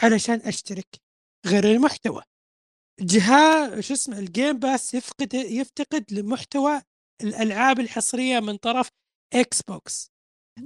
علشان 0.02 0.40
أشترك 0.40 0.88
غير 1.46 1.64
المحتوى. 1.64 2.22
جهاز 3.00 3.80
شو 3.80 3.94
اسمه 3.94 4.18
ال 4.18 4.26
Game 4.26 4.58
Pass 4.58 4.94
يفقد 4.94 5.34
يفتقد 5.34 6.12
لمحتوى 6.12 6.82
الألعاب 7.22 7.80
الحصرية 7.80 8.40
من 8.40 8.56
طرف 8.56 8.88
إكس 9.34 9.62
بوكس 9.62 10.10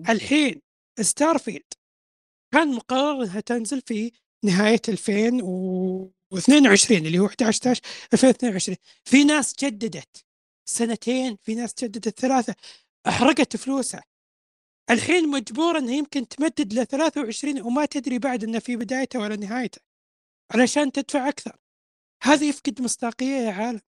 الحين 0.09 0.60
ستارفيلد 1.01 1.72
كان 2.55 2.74
مقرر 2.74 3.22
انها 3.22 3.40
تنزل 3.40 3.80
في 3.80 4.12
نهاية 4.44 4.80
2022 4.88 7.06
اللي 7.06 7.18
هو 7.18 7.26
11 7.26 7.60
11 7.62 7.80
2022 8.12 8.76
في 9.04 9.24
ناس 9.24 9.54
جددت 9.64 10.24
سنتين 10.64 11.36
في 11.42 11.54
ناس 11.54 11.74
جددت 11.84 12.20
ثلاثة 12.20 12.54
أحرقت 13.06 13.56
فلوسها. 13.56 14.02
الحين 14.90 15.28
مجبور 15.28 15.78
إنها 15.78 15.94
يمكن 15.94 16.28
تمدد 16.28 16.74
ل 16.74 16.86
23 16.86 17.62
وما 17.62 17.86
تدري 17.86 18.18
بعد 18.18 18.44
انه 18.44 18.58
في 18.58 18.76
بدايته 18.76 19.18
ولا 19.18 19.36
نهايته 19.36 19.80
علشان 20.54 20.92
تدفع 20.92 21.28
أكثر. 21.28 21.56
هذا 22.22 22.46
يفقد 22.46 22.82
مصداقية 22.82 23.26
يا 23.26 23.52
عالم. 23.52 23.80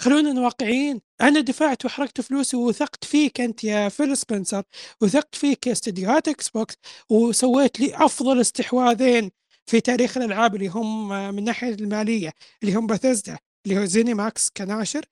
خلونا 0.00 0.40
واقعيين 0.40 1.00
أنا 1.20 1.40
دفعت 1.40 1.84
وحرقت 1.84 2.20
فلوسي 2.20 2.56
وثقت 2.56 3.04
فيك 3.04 3.40
أنت 3.40 3.64
يا 3.64 3.88
فيل 3.88 4.16
سبنسر 4.16 4.62
وثقت 5.00 5.34
فيك 5.34 5.66
يا 5.66 5.72
استديوهات 5.72 6.28
إكس 6.28 6.48
بوكس 6.48 6.74
وسويت 7.10 7.80
لي 7.80 7.96
أفضل 7.96 8.40
استحواذين 8.40 9.30
في 9.66 9.80
تاريخ 9.80 10.16
الألعاب 10.16 10.54
اللي 10.54 10.68
هم 10.68 11.08
من 11.08 11.38
الناحيه 11.38 11.74
المالية 11.74 12.32
اللي 12.62 12.74
هم 12.74 12.86
باثيزدا 12.86 13.38
اللي 13.66 13.78
هو 13.80 13.84
زيني 13.84 14.14
ماكس 14.14 14.50
كناشر 14.56 15.04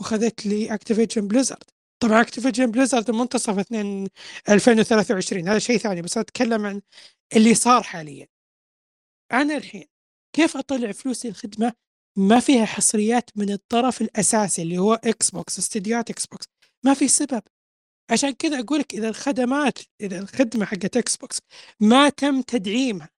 وخذت 0.00 0.46
لي 0.46 0.74
اكتيفيجن 0.74 1.28
بليزرد 1.28 1.64
طبعا 2.00 2.20
اكتيفيجن 2.20 2.70
بليزرد 2.70 3.10
منتصف 3.10 3.58
2 3.58 4.08
2023 4.48 5.48
هذا 5.48 5.58
شيء 5.58 5.78
ثاني 5.78 6.02
بس 6.02 6.18
أتكلم 6.18 6.66
عن 6.66 6.80
اللي 7.36 7.54
صار 7.54 7.82
حاليا. 7.82 8.26
أنا 9.32 9.56
الحين 9.56 9.84
كيف 10.32 10.56
أطلع 10.56 10.92
فلوسي 10.92 11.28
الخدمة 11.28 11.72
ما 12.16 12.40
فيها 12.40 12.64
حصريات 12.64 13.30
من 13.36 13.50
الطرف 13.50 14.02
الأساسي 14.02 14.62
اللي 14.62 14.78
هو 14.78 14.94
إكس 14.94 15.30
بوكس 15.30 15.58
استديوهات 15.58 16.10
إكس 16.10 16.26
بوكس 16.26 16.46
ما 16.84 16.94
في 16.94 17.08
سبب. 17.08 17.42
عشان 18.10 18.30
كذا 18.30 18.60
أقول 18.60 18.78
لك 18.78 18.94
إذا 18.94 19.08
الخدمات 19.08 19.78
إذا 20.00 20.18
الخدمة 20.18 20.64
حقت 20.64 20.96
إكس 20.96 21.16
بوكس 21.16 21.38
ما 21.80 22.08
تم 22.08 22.42
تدعيمها 22.42 23.10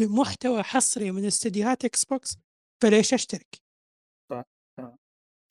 بمحتوى 0.00 0.62
حصري 0.62 1.10
من 1.10 1.24
استديوهات 1.24 1.84
إكس 1.84 2.04
بوكس 2.04 2.36
فليش 2.82 3.14
أشترك؟ 3.14 3.60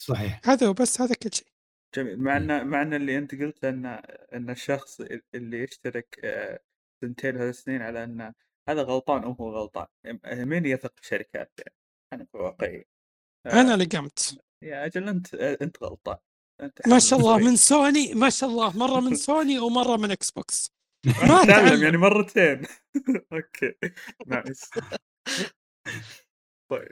صحيح. 0.02 0.42
هذا 0.44 0.68
هو 0.68 0.74
بس 0.74 1.02
هذا 1.02 1.16
كل 1.16 1.30
شيء. 1.34 1.48
جميل. 1.96 2.20
مع 2.20 2.38
إن 2.38 2.68
مع 2.68 2.82
إن 2.82 2.94
اللي 2.94 3.18
أنت 3.18 3.36
قلت 3.36 3.66
إن 3.66 3.86
إن 4.34 4.50
الشخص 4.50 5.02
اللي 5.36 5.64
يشترك 5.64 6.20
آه، 6.24 6.60
سنتين 7.02 7.32
ثلاث 7.38 7.56
سنين 7.56 7.82
على 7.82 8.04
ان 8.04 8.34
هذا 8.70 8.84
غلطان 8.84 9.24
أو 9.24 9.32
هو 9.32 9.50
غلطان. 9.50 9.88
مين 10.26 10.66
يثق 10.66 10.94
في 10.96 11.02
الشركات 11.02 11.52
يعني 11.60 11.79
أنا 12.14 12.26
في 12.26 12.38
واقعي. 12.38 12.86
أنا 13.46 13.74
اللي 13.74 13.86
قمت 13.86 14.40
يا 14.64 14.86
أجل 14.86 15.10
أنت 15.10 15.36
أنت 15.36 15.84
غلطان. 15.84 16.18
أنت 16.62 16.88
ما 16.88 17.00
شاء 17.00 17.20
الله 17.20 17.38
من 17.38 17.56
سوني 17.56 18.14
ما 18.14 18.30
شاء 18.30 18.50
الله 18.50 18.78
مرة 18.78 19.00
من 19.00 19.16
سوني 19.28 19.60
ومرة 19.60 19.98
من 19.98 20.12
إكس 20.12 20.32
بوكس. 20.32 20.72
ما 21.30 21.46
تعلم 21.46 21.48
تعلم. 21.48 21.84
يعني 21.84 21.98
مرتين. 21.98 22.62
أوكي. 23.34 23.76
nice 24.28 24.70
طيب. 26.72 26.92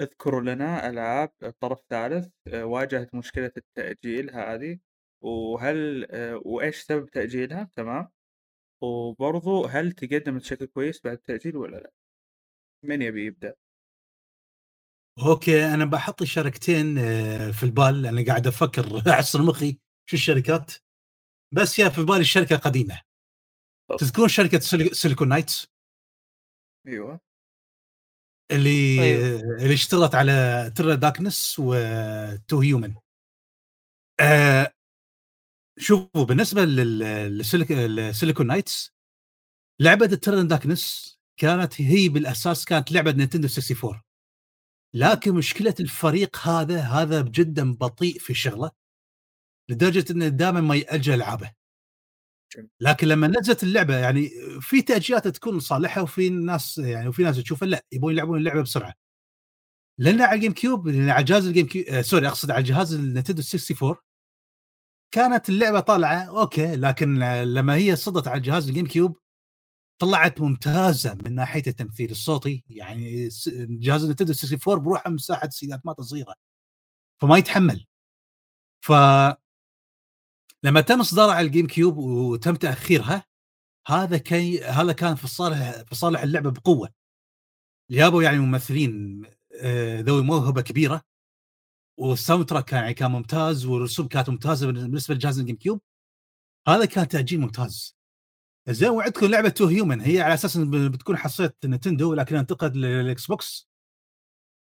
اذكروا 0.00 0.40
لنا 0.40 0.88
ألعاب 0.88 1.30
طرف 1.60 1.80
ثالث 1.90 2.28
آه، 2.48 2.64
واجهت 2.64 3.14
مشكلة 3.14 3.52
التأجيل 3.56 4.30
هذه 4.30 4.78
وهل 5.24 6.06
آه، 6.10 6.42
وإيش 6.44 6.76
سبب 6.82 7.10
تأجيلها؟ 7.10 7.70
تمام. 7.76 8.08
وبرضو 8.82 9.64
هل 9.64 9.92
تقدمت 9.92 10.40
بشكل 10.42 10.66
كويس 10.66 11.00
بعد 11.04 11.16
التأجيل 11.16 11.56
ولا 11.56 11.76
لا؟ 11.76 11.90
من 12.84 13.02
يبي 13.02 13.26
يبدأ؟ 13.26 13.54
أوكي 15.26 15.74
أنا 15.74 15.84
بحط 15.84 16.22
الشركتين 16.22 16.98
آه، 16.98 17.50
في 17.50 17.62
البال 17.62 18.02
لأني 18.02 18.24
قاعد 18.24 18.46
أفكر 18.46 19.02
أعصر 19.12 19.42
مخي 19.42 19.78
شو 20.06 20.16
الشركات. 20.16 20.72
بس 21.54 21.78
يا 21.78 21.88
في 21.88 22.02
بالي 22.04 22.20
الشركة 22.20 22.56
قديمه 22.56 23.00
تذكرون 23.98 24.28
شركة 24.28 24.58
سيلي- 24.58 24.94
سيليكون 24.94 25.28
نايتس؟ 25.28 25.66
أيوه. 26.86 27.20
اللي 28.50 29.02
أيوة. 29.02 29.40
اللي 29.40 29.74
اشتغلت 29.74 30.14
على 30.14 30.72
Eternal 30.76 30.96
Darkness 30.96 31.56
و 31.58 31.84
Too 31.84 32.60
Human 32.60 32.94
آه 34.20 34.72
شوفوا 35.78 36.24
بالنسبة 36.24 36.64
لل- 36.64 37.38
للسيليك- 37.38 37.70
للسيليكون 37.72 38.46
نايتس 38.46 38.92
لعبة 39.80 40.06
Eternal 40.06 40.48
Darkness 40.48 41.14
كانت 41.40 41.80
هي 41.80 42.08
بالأساس 42.08 42.64
كانت 42.64 42.92
لعبة 42.92 43.10
نينتندو 43.12 43.48
64 43.48 44.02
لكن 44.94 45.34
مشكلة 45.34 45.74
الفريق 45.80 46.36
هذا 46.36 46.80
هذا 46.80 47.22
جدا 47.22 47.74
بطيء 47.74 48.18
في 48.18 48.34
شغله 48.34 48.70
لدرجة 49.70 50.12
إنه 50.12 50.28
دائما 50.28 50.60
ما 50.60 50.76
يأجل 50.76 51.14
العابه. 51.14 51.52
لكن 52.80 53.08
لما 53.08 53.26
نزلت 53.26 53.62
اللعبة 53.62 53.96
يعني 53.96 54.30
في 54.60 54.82
تأجيلات 54.82 55.28
تكون 55.28 55.60
صالحة 55.60 56.02
وفي 56.02 56.30
ناس 56.30 56.78
يعني 56.78 57.08
وفي 57.08 57.22
ناس 57.22 57.36
تشوف 57.36 57.64
لا 57.64 57.84
يبون 57.92 58.12
يلعبون 58.12 58.38
اللعبة 58.38 58.62
بسرعة 58.62 58.94
لأن 59.98 60.20
على 60.20 60.34
الجيم 60.34 60.52
كيوب 60.52 60.88
لأن 60.88 61.10
على 61.10 61.24
جهاز 61.24 61.46
الجيم 61.46 61.66
كيوب 61.66 61.86
آه 61.88 62.02
sorry 62.02 62.28
أقصد 62.28 62.50
على 62.50 62.62
جهاز 62.62 62.94
النينتندو 62.94 63.42
64 63.42 63.96
كانت 65.14 65.48
اللعبة 65.48 65.80
طالعة 65.80 66.18
أوكي 66.40 66.76
لكن 66.76 67.18
لما 67.42 67.74
هي 67.74 67.96
صدرت 67.96 68.28
على 68.28 68.40
جهاز 68.40 68.68
الجيم 68.68 68.86
كيوب 68.86 69.18
طلعت 69.98 70.40
ممتازة 70.40 71.14
من 71.24 71.34
ناحية 71.34 71.62
التمثيل 71.66 72.10
الصوتي 72.10 72.64
يعني 72.70 73.28
جهاز 73.56 74.02
النينتندو 74.02 74.32
64 74.32 74.82
بروحه 74.84 75.10
مساحة 75.10 75.48
سيدياته 75.48 76.02
صغيرة 76.02 76.34
فما 77.20 77.38
يتحمل. 77.38 77.86
ف 78.80 78.92
لما 80.62 80.80
تم 80.80 81.00
اصدارها 81.00 81.34
على 81.34 81.46
الجيم 81.46 81.66
كيوب 81.66 81.96
وتم 81.98 82.54
تأخيرها 82.56 83.24
هذا 83.88 84.18
كي 84.18 84.64
هذا 84.64 84.92
كان 84.92 85.14
في 85.14 85.28
صالح 85.28 85.82
في 85.82 85.94
صالح 85.94 86.22
اللعبة 86.22 86.50
بقوة. 86.50 86.90
جابوا 87.90 88.22
يعني 88.22 88.38
ممثلين 88.38 89.22
آه، 89.62 90.00
ذوي 90.00 90.22
موهبة 90.22 90.62
كبيرة 90.62 91.02
وال 91.98 92.46
soundtrack 92.46 92.64
كان 92.64 92.80
يعني 92.82 92.94
كان 92.94 93.10
ممتاز 93.10 93.66
والرسوم 93.66 94.08
كانت 94.08 94.30
ممتازة 94.30 94.66
بالنسبة 94.66 95.14
لجهاز 95.14 95.38
الجيم 95.38 95.56
كيوب. 95.56 95.80
هذا 96.68 96.84
كان 96.84 97.08
تأجيل 97.08 97.40
ممتاز. 97.40 97.97
زين 98.68 98.90
وعندكم 98.90 99.26
لعبة 99.26 99.48
Too 99.48 99.66
Human 99.66 100.00
هي 100.00 100.20
على 100.20 100.34
أساس 100.34 100.56
بتكون 100.56 101.16
حصرية 101.16 101.52
نتندو 101.64 102.14
لكنها 102.14 102.40
انتقلت 102.40 102.76
للاكس 102.76 103.26
بوكس 103.26 103.68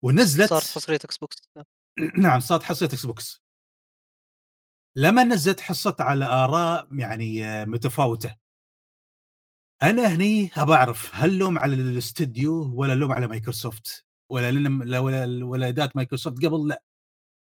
ونزلت 0.03 0.49
صار 0.49 0.61
حصرية 0.61 0.99
إكس 1.05 1.17
بوكس 1.17 1.37
نعم 2.17 2.39
صارت 2.39 2.63
حصرية 2.63 2.85
إكس 2.85 3.05
بوكس 3.05 3.41
لما 4.95 5.23
نزلت 5.23 5.59
حصلت 5.59 6.01
على 6.01 6.25
آراء 6.25 6.87
يعني 6.95 7.45
آه، 7.45 7.65
متفاوتة. 7.65 8.35
أنا 9.83 10.07
هني 10.15 10.51
أبى 10.57 10.73
أعرف 10.73 11.09
هل 11.15 11.29
اللوم 11.29 11.59
على 11.59 11.73
الاستديو 11.75 12.73
ولا 12.75 12.93
اللوم 12.93 13.11
على 13.11 13.27
مايكروسوفت؟ 13.27 14.05
ولا 14.29 14.51
لأن 14.51 14.81
لا 14.83 14.99
ولا 14.99 15.45
ولا 15.45 15.67
أداة 15.67 15.91
مايكروسوفت 15.95 16.45
قبل؟ 16.45 16.67
لا. 16.67 16.83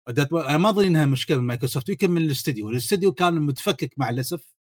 أداة 0.09 0.29
أنا 0.51 0.59
ما 0.59 0.69
أظن 0.69 0.85
إنها 0.85 1.07
مشكلة 1.07 1.39
من 1.39 1.45
مايكروسوفت 1.47 1.89
يمكن 1.89 2.11
من 2.11 2.23
الاستديو. 2.23 2.71
الاستديو 2.71 3.13
كان 3.13 3.35
متفكك 3.35 3.95
مع 3.99 4.11
الأسف. 4.11 4.56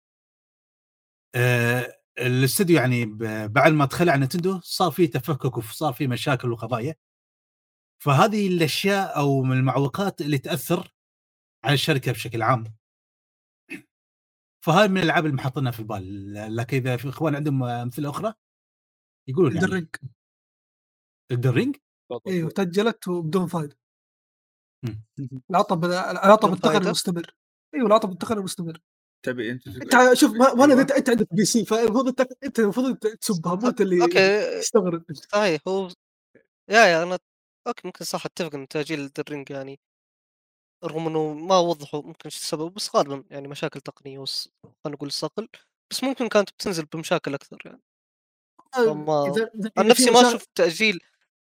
آه 1.34 1.98
الاستديو 2.18 2.76
يعني 2.76 3.04
ب- 3.06 3.52
بعد 3.52 3.72
ما 3.72 3.86
تخلى 3.86 4.12
عن 4.12 4.22
نتندو 4.22 4.60
صار 4.60 4.90
في 4.90 5.06
تفكك 5.06 5.56
وصار 5.58 5.92
في 5.92 6.06
مشاكل 6.06 6.52
وقضايا. 6.52 6.94
فهذه 8.02 8.48
الأشياء 8.48 9.16
أو 9.18 9.42
من 9.42 9.56
المعوقات 9.56 10.20
اللي 10.20 10.38
تأثر 10.38 10.94
على 11.64 11.74
الشركة 11.74 12.12
بشكل 12.12 12.42
عام. 12.42 12.64
فهاي 14.64 14.88
من 14.88 14.98
الألعاب 14.98 15.24
اللي 15.26 15.36
محطينها 15.36 15.72
في 15.72 15.80
البال. 15.80 16.56
لكن 16.56 16.76
إذا 16.76 16.96
في 16.96 17.08
إخوان 17.08 17.34
عندهم 17.34 17.64
أمثلة 17.64 18.10
أخرى 18.10 18.34
يقولون 19.28 19.54
يعني. 19.54 19.66
الرينج 19.66 19.88
الدرينج؟ 21.30 21.76
أيوه 22.26 22.50
تاجلت 22.50 23.08
وبدون 23.08 23.46
فائده. 23.46 23.78
العطب 25.50 25.84
العطب 25.84 26.48
بدون 26.48 26.52
التقني 26.56 26.74
فايدة؟ 26.74 26.90
مستمر 26.90 27.34
أيوه 27.74 27.86
العطب 27.86 28.12
التقني 28.12 28.40
مستمر 28.42 28.78
تبي 29.22 29.50
أنت 29.50 29.66
انت 29.66 30.12
شوف 30.12 30.32
ما 30.32 30.64
انت 30.64 30.90
أنت 30.90 31.10
عندك 31.10 31.34
بي 31.34 31.44
سي 31.44 31.64
فالمفروض 31.64 32.08
انت 32.08 32.20
أنت 32.44 32.58
المفروض 32.58 32.96
تسبها 32.96 33.54
مو 33.54 33.68
انت 33.68 33.80
اللي 33.80 34.02
okay 34.02 34.60
تستغرب 34.60 35.04
صحيح 35.32 35.60
هو 35.68 35.88
يا 36.68 36.86
يا 36.86 37.02
أنا 37.02 37.18
okay 37.66 37.82
ممكن 37.86 38.04
صح 38.04 38.26
أتفق 38.26 38.54
إن 38.54 38.68
تأجيل 38.68 39.00
Elden 39.00 39.28
Ring 39.28 39.50
يعني 39.50 39.80
رغم 40.84 41.06
إنه 41.06 41.32
ما 41.34 41.58
وضحوا 41.58 42.02
ممكن 42.02 42.20
إيش 42.24 42.36
السبب 42.36 42.74
بس 42.74 42.96
غالبا 42.96 43.24
يعني 43.30 43.48
مشاكل 43.48 43.80
تقنية 43.80 44.18
وس... 44.18 44.48
خلينا 44.64 44.96
نقول 44.96 45.12
صقل 45.12 45.48
بس 45.90 46.04
ممكن 46.04 46.28
كانت 46.28 46.50
بتنزل 46.50 46.84
بمشاكل 46.84 47.34
أكثر 47.34 47.58
يعني. 47.64 47.82
فما 48.74 49.26
اذا 49.26 49.46
إذا- 49.46 49.70
عن 49.78 49.84
إذا 49.84 49.90
نفسي 49.90 50.10
ما 50.10 50.20
مشا- 50.20 50.28
أشوف 50.28 50.46
تأجيل 50.54 51.00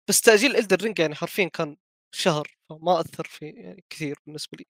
بس 0.08 0.20
تأجيل 0.20 0.56
Elden 0.56 0.82
Ring 0.82 0.98
يعني 0.98 1.14
حرفيا 1.14 1.48
كان 1.48 1.76
شهر 2.14 2.56
فما 2.70 3.00
أثر 3.00 3.24
في 3.24 3.46
يعني 3.46 3.84
كثير 3.90 4.18
بالنسبة 4.26 4.58
لي. 4.58 4.66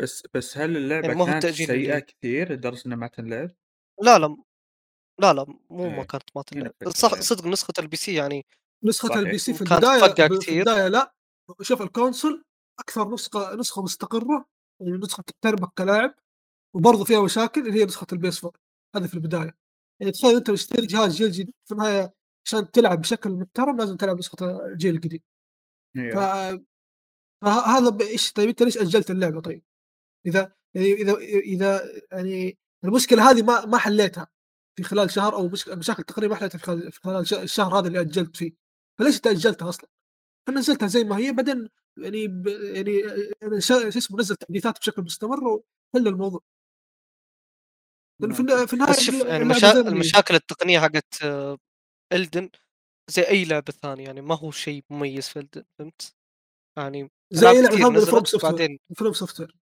بس 0.00 0.26
بس 0.34 0.58
هل 0.58 0.76
اللعبة 0.76 1.06
يعني 1.06 1.18
ما 1.18 1.22
هو 1.22 1.26
كانت 1.26 1.44
التأجيل 1.44 1.66
سيئة 1.66 1.90
اللي- 1.92 2.00
كثير 2.00 2.52
لدرجة 2.52 2.82
إنها 2.86 2.96
ما 2.96 3.06
تنلعب؟ 3.06 3.50
لا 4.02 4.18
لا 4.18 4.36
لا 5.20 5.32
لا 5.32 5.44
مو 5.70 5.88
ما 5.88 5.96
إيه. 6.00 6.02
كانت 6.02 6.24
ما 6.36 6.42
تلعب 6.42 6.66
الفكرة 6.66 6.90
صح 6.90 7.10
يعني. 7.12 7.22
صدق 7.22 7.46
نسخة 7.46 7.72
ال 7.78 7.96
PC 7.96 8.14
يعني 8.14 8.46
نسخة 8.84 9.08
صحيح. 9.08 9.18
ال 9.18 9.38
PC 9.38 9.54
في 9.54 9.62
البداية 9.62 10.14
في. 10.38 10.52
البداية 10.58 10.88
لا 10.88 11.14
شوف 11.62 11.82
ال 11.82 11.90
console 11.90 12.44
أكثر 12.80 13.10
نسخة 13.14 13.54
نسخة 13.54 13.82
مستقرة 13.82 14.46
يعني 14.80 14.92
نسخة 14.98 15.22
تحترمك 15.22 15.68
كلاعب 15.78 16.14
وبرضه 16.76 17.04
فيها 17.04 17.22
مشاكل 17.22 17.66
اللي 17.68 17.80
هي 17.80 17.84
نسخة 17.84 18.06
ال 18.12 18.44
PS4 18.44 18.60
هذه 18.96 19.06
في 19.06 19.14
البداية 19.14 19.56
يعني 20.00 20.12
تخيل 20.12 20.36
أنت 20.36 20.50
مشتري 20.50 20.86
جهاز 20.86 21.14
جيل 21.16 21.30
جديد 21.30 21.54
في 21.68 21.72
النهاية 21.72 22.14
عشان 22.46 22.70
تلعب 22.70 23.00
بشكل 23.00 23.30
محترم 23.30 23.76
لازم 23.76 23.96
تلعب 23.96 24.18
نسخة 24.18 24.66
الجيل 24.66 24.94
القديم 24.94 25.20
ف... 25.96 25.98
أيوه 25.98 26.64
فهذا 27.44 27.98
إيش 28.00 28.32
طيب 28.32 28.48
أنت 28.48 28.62
ليش 28.62 28.78
أجلت 28.78 29.10
اللعبة 29.10 29.40
طيب؟ 29.40 29.62
إذا 30.26 30.52
يعني 30.74 30.92
إذا 30.92 31.14
إذا 31.38 32.02
يعني 32.12 32.58
المشكلة 32.84 33.30
هذه 33.30 33.42
ما 33.42 33.66
ما 33.66 33.78
حليتها 33.78 34.28
في 34.76 34.82
خلال 34.82 35.10
شهر 35.10 35.34
أو 35.34 35.48
مش... 35.48 35.68
مشاكل 35.68 36.02
تقنيه 36.02 36.28
ما 36.28 36.34
حليتها 36.34 36.58
في 36.58 36.64
خلال, 36.64 36.92
في 36.92 37.00
خلال 37.00 37.26
ش- 37.28 37.34
الشهر 37.34 37.78
هذا 37.78 37.88
اللي 37.88 38.00
أجلت 38.00 38.36
فيه. 38.36 38.52
فليش 38.98 39.16
أنت 39.16 39.26
أجلتها 39.26 39.68
أصلا؟ 39.68 39.88
فنزلتها 40.48 40.86
زي 40.86 41.04
ما 41.04 41.18
هي 41.18 41.32
بعدين 41.32 41.68
يعني 41.98 42.28
ب... 42.28 42.46
يعني 42.46 43.60
شو 43.60 43.74
اسمه 43.74 44.18
نزل 44.18 44.36
تحديثات 44.36 44.78
بشكل 44.78 45.02
مستمر 45.02 45.44
وحل 45.44 46.08
الموضوع. 46.08 46.40
لأنه 48.20 48.34
في, 48.34 48.66
في 48.66 48.72
النهاية 48.72 48.92
شوف 48.92 49.14
يعني 49.14 49.42
المشا... 49.42 49.80
المشاكل 49.80 50.34
التقنية 50.34 50.80
حقت 50.80 51.22
آه، 51.22 51.58
إلدن 52.12 52.50
زي 53.10 53.22
أي 53.22 53.44
لعبة 53.44 53.72
ثانية 53.72 54.04
يعني 54.04 54.20
ما 54.20 54.34
هو 54.34 54.50
شيء 54.50 54.84
مميز 54.90 55.28
في 55.28 55.38
إلدن 55.38 55.64
فهمت؟ 55.78 56.14
يعني 56.78 57.10
زي 57.30 57.48
أي 57.48 57.62
لعبة 57.62 57.76
ثانية 57.76 58.00
FromSoftware 58.00 58.52
بعدين 58.52 58.78
FromSoftware 58.96 59.56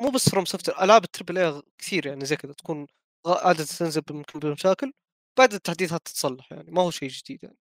مو 0.00 0.10
بس 0.10 0.28
FromSoft 0.28 0.68
ألعاب 0.68 1.04
ال 1.04 1.09
triple 1.09 1.38
A 1.38 1.62
كثير 1.78 2.06
يعني 2.06 2.24
زي 2.24 2.36
كذا 2.36 2.52
تكون 2.52 2.86
عاده 3.26 3.64
تنزل 3.64 4.00
بممكن 4.00 4.38
بمشاكل 4.38 4.92
بعد 5.38 5.54
التحديثات 5.54 6.00
تتصلح 6.00 6.52
يعني 6.52 6.70
ما 6.70 6.82
هو 6.82 6.90
شيء 6.90 7.08
جديد 7.08 7.44
يعني 7.44 7.58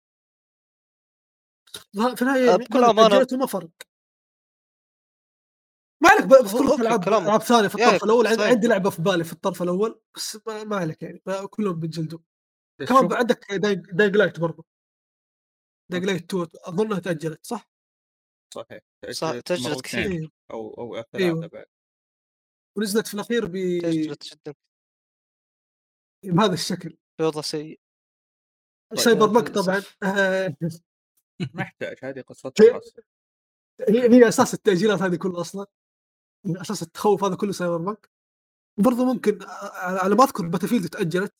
في 2.17 2.23
النهاية 2.23 2.55
آه، 2.55 2.57
بكل 2.57 2.85
أجلته 2.85 3.37
ما 3.37 3.47
فرق 3.47 3.71
ما 6.03 6.11
عليك 6.11 6.25
بذكر 6.25 6.81
ألعاب. 6.81 7.09
ألعاب 7.09 7.43
ثانية 7.43 7.69
في 7.69 7.75
الطرف 7.75 8.05
الأول 8.05 8.27
عندي, 8.27 8.39
صحيح. 8.39 8.51
عندي 8.51 8.69
لعبة 8.69 8.91
في 8.91 9.03
بالي 9.03 9.25
في 9.25 9.33
الطرف 9.33 9.63
الأول 9.63 10.01
بس 10.17 10.39
ما, 10.47 10.65
ما 10.65 10.77
عليك 10.77 11.03
يعني 11.03 11.23
ما 11.27 11.47
كلهم 11.47 11.81
بينجلدوا 11.81 12.19
بس 12.81 12.89
كمان 12.89 13.13
عندك 13.13 13.53
Dying 13.93 14.17
Light 14.17 14.41
برضه 14.41 14.65
Dying 15.91 16.05
Light 16.05 16.35
2 16.35 16.47
أظنها 16.65 16.99
تأجلت 16.99 17.47
صح؟ 17.47 17.71
صحيح 18.55 18.81
صح، 19.11 19.41
تأجلت 19.41 19.67
مرتين 19.67 19.81
كثير. 19.83 20.13
أيوه 20.13 20.31
أو 20.51 20.75
أو 20.75 21.05
أيوه. 21.15 21.47
بعد 21.47 21.67
ونزلت 22.77 23.07
في 23.07 23.15
الأخير 23.15 23.47
ب... 23.47 23.53
جدا 24.23 24.55
بهذا 26.25 26.55
الشكل. 26.55 26.97
بوضع 27.19 27.41
سيء. 27.41 27.81
Cyberpunk 28.95 29.51
للأسف. 29.51 29.97
طبعا. 30.01 30.57
ما 31.55 31.63
يحتاج 31.63 31.97
هذه 32.03 32.21
قصتها 32.21 32.81
هي 33.89 34.11
هي 34.11 34.29
أساس 34.29 34.55
التأجيلات 34.55 35.03
هذه 35.03 35.17
كلها 35.17 35.41
أصلا. 35.41 35.67
أساس 36.47 36.83
التخوف 36.83 37.25
هذا 37.25 37.37
كله 37.37 37.53
Cyberpunk. 37.53 38.11
وبرضه 38.79 39.05
ممكن 39.05 39.39
على 40.03 40.15
ما 40.15 40.25
أذكر 40.25 40.49
Battlefield 40.49 40.89
تأجلت. 40.89 41.35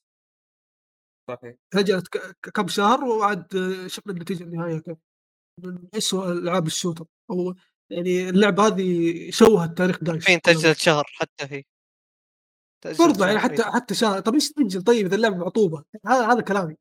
صحيح. 1.31 1.57
تأجلت 1.71 2.09
كم 2.55 2.69
شهر 2.69 3.05
وعاد 3.05 3.47
شفنا 3.87 4.13
النتيجة 4.13 4.45
النهائية 4.45 4.79
كيف 4.79 4.99
من 5.65 5.89
اسوء 5.95 6.33
ألعاب 6.33 6.67
ال 6.67 6.71
shooter. 6.71 7.07
أو 7.31 7.55
يعني 7.91 8.29
اللعبة 8.29 8.67
هذه 8.67 9.31
شوهت 9.31 9.79
تاريخ 9.79 10.05
DICE 10.05 10.25
فين. 10.25 10.41
تأجلت 10.41 10.79
شهر 10.79 11.05
حتى 11.15 11.45
هي 11.45 11.65
برضه 12.99 13.27
يعني 13.27 13.41
شهر، 13.41 13.51
حتى. 13.51 13.63
حتى 13.63 13.95
شهر. 13.95 14.21
طب 14.21 14.35
إيش 14.35 14.53
تاجل 14.53 14.83
طيب 14.83 15.07
إذا 15.07 15.15
اللعبة 15.17 15.37
معطوبة. 15.37 15.85
هذا 16.07 16.33
هذا 16.33 16.41
كلامي. 16.41 16.77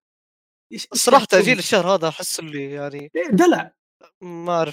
الصراحة 0.94 1.26
تسوي؟ 1.26 1.42
تأجيل 1.42 1.60
الشهر 1.60 1.96
هذا 1.96 2.08
أحس 2.08 2.40
اللي 2.40 2.72
يعني 2.72 3.12
إيه، 3.16 3.28
دلع. 3.30 3.74
ما 4.22 4.72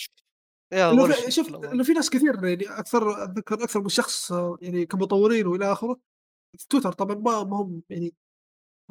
يا 0.73 1.13
شيء 1.13 1.31
شوف. 1.31 1.55
إنه 1.55 1.85
في 1.85 1.93
ناس 1.93 2.11
كثير 2.11 2.45
يعني 2.45 2.79
أكثر 2.79 3.25
اتذكر 3.25 3.65
أكثر 3.65 3.81
من 3.81 3.89
شخص 3.89 4.33
يعني 4.63 4.87
كمطورين 4.87 5.47
وإلى 5.47 5.73
آخره. 5.73 6.01
في 6.59 6.67
تويتر 6.69 6.93
طبعا 6.93 7.15
ما 7.15 7.45
ما 7.45 7.57
هم 7.57 7.83
يعني 7.91 8.15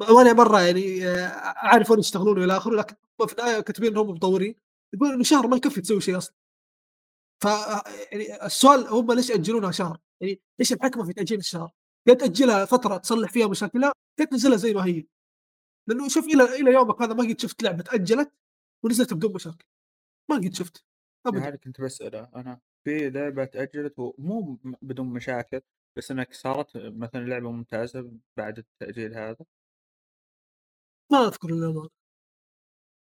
ماني 0.00 0.32
مرة 0.32 0.60
يعني 0.60 1.08
آه، 1.08 1.26
أعرف 1.66 1.90
وين 1.90 2.00
يشتغلون 2.00 2.38
وإلى 2.38 2.56
آخره 2.56 2.76
لكن 2.76 2.94
في 3.28 3.32
النهاية 3.32 3.60
كاتبين 3.60 3.90
إنهم 3.92 4.10
مطورين. 4.10 4.54
يقول 4.94 5.12
إنه 5.12 5.22
شهر 5.24 5.46
ما 5.46 5.56
يكفي 5.56 5.80
تسوي 5.80 6.00
شيء 6.00 6.18
أصلا. 6.18 6.34
ف 7.42 7.44
يعني 8.12 8.46
السؤال 8.46 8.88
هم 8.88 9.12
ليش 9.12 9.30
يأجلونها 9.30 9.70
شهر؟ 9.70 9.98
يعني 10.20 10.40
إيش 10.60 10.72
الحكمة 10.72 11.04
في 11.04 11.12
تأجيل 11.12 11.38
الشهر؟ 11.38 11.70
يا 12.08 12.14
تاجلها 12.14 12.64
فترة 12.64 12.96
تصلح 12.96 13.32
فيها 13.32 13.46
مشاكلها 13.46 13.92
يا 14.20 14.24
تنزلها 14.24 14.56
زي 14.56 14.74
ما 14.74 14.84
هي. 14.84 15.06
لأنه 15.88 16.08
شوف 16.08 16.24
إلى 16.24 16.44
إلى 16.44 16.72
يومك 16.72 17.02
هذا 17.02 17.14
ما 17.14 17.22
قد 17.28 17.40
شفت 17.40 17.62
لعبة 17.62 17.82
تاجلت 17.82 18.32
ونزلت 18.84 19.14
بدون 19.14 19.34
مشاكل. 19.34 19.64
ما 20.30 20.36
قد 20.36 20.54
شفت. 20.54 20.84
ابدا. 21.26 21.48
هذه 21.48 21.56
كنت 21.56 21.80
بسأله. 21.80 22.28
أنا 22.36 22.60
في 22.84 23.10
لعبة 23.10 23.44
تأجلت 23.44 23.98
ومو 23.98 24.58
بدون 24.82 25.06
مشاكل 25.06 25.60
بس 25.96 26.10
إنك 26.10 26.34
صارت 26.34 26.76
مثلا 26.76 27.20
لعبة 27.20 27.50
ممتازة 27.50 28.12
بعد 28.36 28.58
التأجيل 28.58 29.14
هذا. 29.14 29.44
ما 31.12 31.26
أذكر 31.26 31.48
إلا 31.48 31.88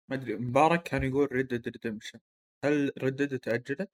ما 0.08 0.16
أدري 0.16 0.36
مبارك 0.36 0.82
كان 0.82 1.02
يقول 1.02 1.28
Red 1.32 1.52
Redemption 1.52 2.18
هل 2.64 2.92
Red 2.98 3.38
تأجلت؟ 3.38 3.90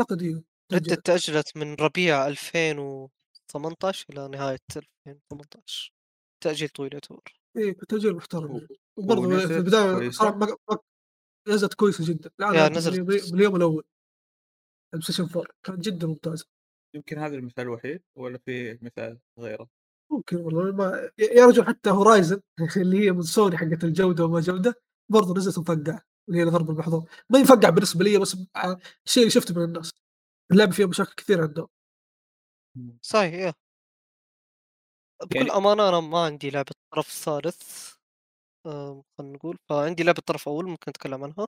أعتقد 0.00 0.22
أيوه 0.22 0.44
Red 0.72 0.94
تأجلت 0.94 1.56
من 1.56 1.74
ربيع 1.74 2.26
2018 2.26 4.06
إلى 4.10 4.28
نهاية 4.28 4.58
2018 4.76 5.92
تأجيل 6.44 6.68
طويل 6.68 6.92
يعتبر 6.92 7.22
إيه 7.56 7.72
تأجيل 7.88 8.14
محترم 8.14 8.52
يعني. 8.52 8.68
وبرضه 8.98 9.22
في 9.46 9.62
كويسة؟ 9.94 10.36
ما- 10.36 10.78
نزلت 11.48 11.74
كويسة 11.74 12.04
جدا 12.14 12.30
لا 12.38 12.68
نزلت. 12.68 12.98
من 13.00 13.06
من 13.06 13.38
اليوم 13.40 13.56
الأول 13.56 13.84
ال 14.94 15.02
PlayStation 15.02 15.24
4 15.24 15.46
كانت 15.66 15.80
جدا 15.80 16.06
ممتازة 16.06 16.46
يمكن 16.94 17.18
هذا 17.18 17.34
المثال 17.34 17.64
الوحيد 17.64 18.02
ولا 18.18 18.38
في 18.38 18.78
مثال 18.82 19.18
غيره؟ 19.38 19.68
ممكن 20.12 20.36
والله 20.36 20.72
ما 20.72 21.10
يا 21.18 21.46
رجل 21.46 21.64
حتى 21.66 21.90
Horizon 21.90 22.40
اللي 22.76 23.06
هي 23.06 23.12
من 23.12 23.22
سوني 23.22 23.56
حقت 23.56 23.84
الجودة 23.84 24.24
وما 24.24 24.40
جودة 24.40 24.74
برضه 25.12 25.34
نزلت 25.36 25.58
مفقعة 25.58 26.02
اللي 26.28 26.40
هي 26.40 26.44
ضرب 26.44 26.70
المحظور 26.70 27.10
ما 27.30 27.38
ينفقع 27.38 27.70
بالنسبة 27.70 28.04
لي 28.04 28.18
بس 28.18 28.36
الشيء 29.06 29.22
اللي 29.22 29.30
شفته 29.30 29.54
من 29.54 29.64
الناس. 29.64 29.90
اللعبه 30.52 30.72
فيها 30.72 30.86
مشاكل 30.86 31.14
كثير 31.14 31.42
عندهم. 31.42 31.68
صحيح 33.02 33.34
يا 33.34 33.54
بكل 35.22 35.36
يعني- 35.36 35.50
أمانة 35.50 35.88
أنا 35.88 36.00
ما 36.00 36.24
عندي 36.24 36.50
لعبة 36.50 36.72
طرف 36.94 37.08
ثالث 37.12 37.90
خلينا 39.18 39.34
نقول. 39.36 39.58
فعندي 39.70 40.02
لعبة 40.02 40.22
طرف 40.26 40.48
أول 40.48 40.66
ممكن 40.68 40.84
أتكلم 40.90 41.24
عنها 41.24 41.46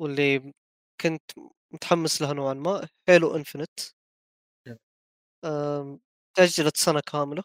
واللي 0.00 0.52
كنت 1.02 1.22
متحمس 1.74 2.22
لها 2.22 2.32
نوعا 2.32 2.54
ما 2.54 2.88
هيلو 3.08 3.36
انفنت 3.36 3.80
جميل. 4.66 6.00
تأجلت 6.36 6.76
سنة 6.76 7.00
كاملة. 7.12 7.44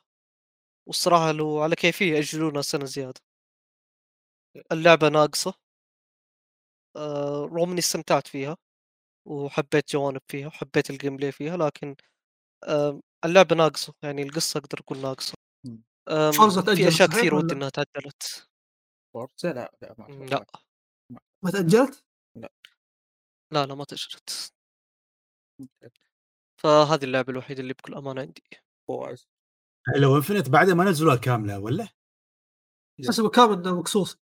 والصراحة 0.90 1.32
لو 1.32 1.62
على 1.62 1.76
كيفية 1.76 2.14
يأجلونها 2.16 2.62
سنة 2.62 2.86
زيادة. 2.86 3.22
اللعبة 4.72 5.10
ناقصة. 5.10 5.50
آه، 5.50 5.71
رغم 7.46 7.70
إني 7.72 7.80
استمتعت 7.80 8.28
فيها 8.28 8.58
وحبيت 9.28 9.92
جوانب 9.94 10.22
فيها 10.32 10.48
وحبيت 10.48 10.90
ال 10.90 11.18
gameplay 11.18 11.32
فيها 11.32 11.58
لكن 11.58 11.96
آم، 12.70 13.02
اللعبة 13.26 13.56
ناقصة 13.56 13.94
يعني 14.04 14.24
القصة 14.24 14.60
أقدر 14.60 14.80
أقول 14.82 15.00
ناقصة 15.00 15.36
مم. 15.66 15.84
آم، 16.10 16.32
فرصة 16.32 16.62
في 16.62 16.92
صحيح 16.92 17.08
كثير؟ 17.08 17.36
ودي 17.36 17.56
إنها 17.56 17.70
تأجلت 17.70 18.50
Forza 19.14 19.54
لا 19.54 19.72
لا 19.82 19.96
ما 19.98 20.06
أتوقع. 20.26 20.60
لا 21.12 21.20
ما 21.44 21.52
تأجلت؟ 21.52 22.04
لا 23.52 23.66
لا 23.66 23.76
ما 23.76 23.84
تأجلت 23.86 24.52
فهذه 26.62 27.04
اللعبة 27.04 27.32
الوحيدة 27.32 27.62
اللي 27.62 27.74
بكل 27.74 27.96
أمانة 27.96 28.22
عندي 28.22 28.44
Halo 29.98 30.16
Infinite 30.16 30.50
بعدها 30.50 30.74
ما 30.74 30.84
نزلوها 30.84 31.16
كاملة 31.16 31.60
ولا؟ 31.60 31.88
حسب 33.08 33.28
كامل 33.32 33.74
مقصوص 33.76 34.18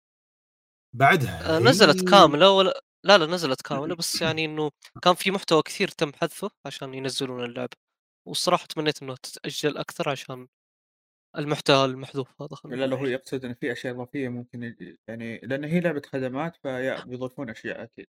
بعدها 0.92 1.56
آه، 1.56 1.58
هي- 1.58 1.62
نزلت 1.64 2.08
كاملة 2.10 2.50
ولا 2.50 2.80
لا 3.04 3.18
لا 3.18 3.26
نزلت 3.26 3.62
كاملة 3.62 3.94
بس 3.96 4.22
يعني 4.22 4.44
إنه 4.44 4.70
كان 5.02 5.14
في 5.14 5.30
محتوى 5.30 5.62
كثير 5.62 5.88
تم 5.88 6.12
حذفه 6.12 6.50
عشان 6.66 6.94
ينزلون 6.94 7.44
اللعبة 7.44 7.76
والصراحة 8.28 8.66
تمنيت 8.66 9.02
إنه 9.02 9.14
تتأجل 9.16 9.76
أكثر 9.78 10.08
عشان 10.08 10.48
المحتوى 11.38 11.84
المحذوف 11.84 12.42
هذا 12.42 12.76
لا 12.76 12.86
لا 12.86 12.96
هو. 12.96 13.06
يقصد 13.06 13.44
ان 13.44 13.54
في 13.54 13.72
أشياء 13.72 13.94
إضافية 13.94 14.28
ممكن 14.28 14.76
يعني 15.08 15.38
لأن 15.38 15.64
هي 15.64 15.80
لعبة 15.80 16.02
خدمات 16.12 16.56
فيا 16.62 17.04
بيضيفون 17.04 17.50
أشياء 17.50 17.82
أكيد 17.82 18.06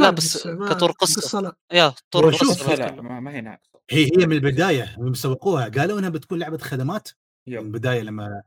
لا 0.00 0.10
بس 0.10 0.48
كطور 0.48 0.90
قصة. 0.90 1.20
قصه 1.20 1.40
لا 1.40 1.56
يا 1.72 1.94
طور 2.10 2.28
القصة 2.28 2.70
لا 2.70 2.76
لا 2.76 2.76
لا 2.82 2.88
أتكلم. 2.88 3.24
ما, 3.24 3.32
هي 3.32 3.40
ناقصة 3.40 3.80
هي 3.90 4.04
هي 4.04 4.26
من 4.26 4.32
البداية 4.32 4.96
لما 4.98 5.14
سوقوها 5.14 5.68
قالوا 5.68 5.98
إنها 5.98 6.08
بتكون 6.08 6.38
لعبة 6.38 6.58
خدمات 6.58 7.08
من. 7.48 7.58
البداية 7.60 8.00
لما 8.02 8.42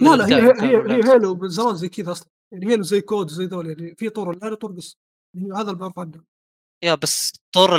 لا 0.00 0.16
لا 0.16 0.26
هي 0.26 0.34
هي, 0.34 0.76
هي. 0.92 1.12
هيلو 1.12 1.34
من 1.34 1.48
زمان 1.48 1.74
زي 1.76 1.88
كذا 1.88 2.12
أصلا. 2.12 2.28
يعني 2.52 2.66
هيلو 2.66 2.82
زي 2.82 3.00
كود 3.00 3.28
زي 3.30 3.46
دول 3.46 3.66
يعني 3.68 3.94
في 3.94 4.10
طور 4.10 4.30
الان 4.30 4.52
وطور 4.52 4.72
قصه 4.72 4.96
يعني 5.36 5.52
هذا 5.52 5.70
المعروف 5.70 5.98
عنه 5.98 6.24
يا 6.84 6.94
بس 6.94 7.32
طور 7.54 7.70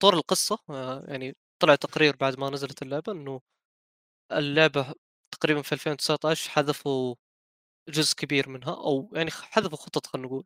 طور 0.00 0.14
القصة 0.14 0.58
آه، 0.70 1.04
يعني 1.08 1.36
طلع 1.62 1.74
تقرير 1.74 2.16
بعد 2.16 2.38
ما 2.38 2.50
نزلت 2.50 2.82
اللعبة 2.82 3.12
إنه 3.12 3.40
اللعبة 4.32 4.94
تقريبا 5.34 5.62
في 5.62 5.72
2019 5.72 6.50
حذفوا 6.50 7.14
جزء 7.90 8.14
كبير 8.16 8.48
منها 8.48 8.74
أو 8.74 9.10
يعني 9.14 9.30
حذفوا 9.30 9.78
خطط 9.78 10.06
خلينا 10.06 10.26
نقول. 10.28 10.44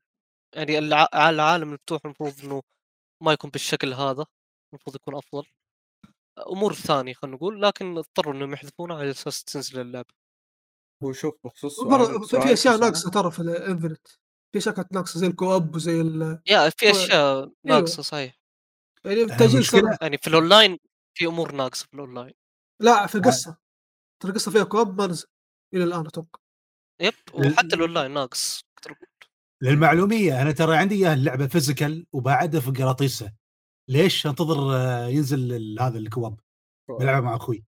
يعني 0.56 0.78
الع- 0.78 1.30
العالم 1.30 1.68
المفتوح 1.68 2.00
المفروض 2.04 2.32
إنه 2.44 2.62
ما 3.24 3.32
يكون 3.32 3.50
بالشكل 3.50 3.94
هذا 3.94 4.26
المفروض 4.74 4.96
يكون 4.96 5.14
أفضل. 5.16 5.46
أمور 6.52 6.72
ثانية 6.74 7.14
خلينا 7.14 7.36
نقول 7.36 7.62
لكن 7.62 7.98
اضطروا 7.98 8.34
إنهم 8.34 8.52
يحذفونها 8.52 8.96
على 8.96 9.10
أساس 9.10 9.44
تنزل 9.44 9.80
اللعبة. 9.80 10.14
هو 11.02 11.12
شوف 11.12 11.34
بخصوص 11.44 11.76
سؤال 11.76 12.26
في, 12.26 12.52
أشياء 12.52 12.78
ناقصة 12.78 13.10
ترى 13.10 13.30
في 13.30 13.38
ال 13.38 13.46
Infinite 13.46 14.06
في 14.52 14.58
اشياء 14.58 14.74
كانت 14.74 14.92
ناقصة 14.92 15.20
زي 15.20 15.26
ال 15.26 15.34
co-op 15.34 15.74
وزي 15.74 16.00
ال... 16.00 16.40
يا 16.46 16.70
في 16.70 16.90
أشياء 16.90 17.52
ناقصة 17.64 18.02
صحيح. 18.02 18.38
يعني 19.04 19.22
التاجيل 19.22 19.62
المشكلة- 19.62 19.70
صار 19.70 19.96
يعني 20.02 20.18
في 20.18 20.26
الأونلاين 20.26 20.78
في 21.14 21.26
أمور 21.26 21.52
ناقصة 21.52 21.86
في 21.86 21.94
الأونلاين. 21.94 22.34
لا 22.80 23.06
في 23.06 23.14
القصة. 23.14 23.56
ترى 24.22 24.30
القصة 24.32 24.52
فيها 24.52 24.64
co-op 24.64 25.00
ما 25.00 25.06
نزل 25.06 25.26
إلى 25.74 25.84
الآن 25.84 26.06
أتوقع. 26.06 26.40
yep 27.00 27.14
وحتى 27.34 27.76
الأونلاين 27.76 28.10
ناقص. 28.10 28.64
للمعلومية 29.62 30.42
أنا 30.42 30.52
ترى 30.52 30.76
عندي 30.76 30.94
إياها 30.94 31.14
اللعبة 31.14 31.46
physical 31.46 32.06
وبعدها 32.12 32.60
في 32.60 32.70
قراطيسها 32.70 33.36
ليش؟ 33.88 34.26
أنتظر 34.26 34.76
آه، 34.76 35.06
ينزل 35.06 35.76
هذا 35.80 35.98
الكواب. 35.98 36.40
بلعبه 37.00 37.26
مع 37.26 37.36
أخوي. 37.36 37.64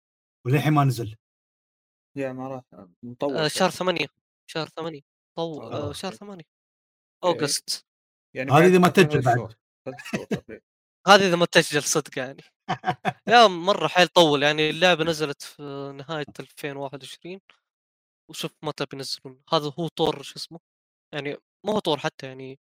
وللحين 0.47 0.73
ما 0.73 0.85
نزل. 0.85 1.17
يا 2.19 2.33
ما 2.33 2.49
راح 2.49 2.63
مطول 3.03 3.37
آه. 3.37 3.49
شهر 3.49 3.71
ثمانية 3.71 4.07
شهر 4.51 4.69
ثمانية 4.69 5.01
طو 5.37 5.63
آه، 5.63 5.91
آه 5.91 5.93
شهر 5.93 6.13
أوكي. 6.13 6.19
ثمانية. 6.19 6.45
أوغست. 7.25 7.87
يعني 8.35 8.51
هذه 8.53 8.67
إذا 8.67 8.79
ما 8.79 8.89
تسجل 8.89 9.23
بعد. 9.23 9.55
هذه 11.09 11.29
إذا 11.29 11.37
ما 11.37 11.47
تسجل 11.47 11.83
صدق 11.83 12.19
يعني. 12.19 12.43
يا 13.29 13.47
مرة 13.47 13.89
حيل 13.89 14.09
طول 14.09 14.43
يعني 14.43 14.71
اللعبة 14.71 15.05
نزلت 15.05 15.43
في 15.43 15.63
نهاية 15.97 16.27
2021 16.41 17.41
وشوف 18.31 18.53
متى 18.63 18.87
بينزلون 18.87 19.43
هذا 19.53 19.73
هو 19.79 19.89
طور 19.89 20.23
شو 20.23 20.37
اسمه؟ 20.37 20.61
يعني 21.15 21.37
ما 21.67 21.73
هو 21.73 21.79
طور 21.79 21.99
حتى 21.99 22.27
يعني 22.27 22.59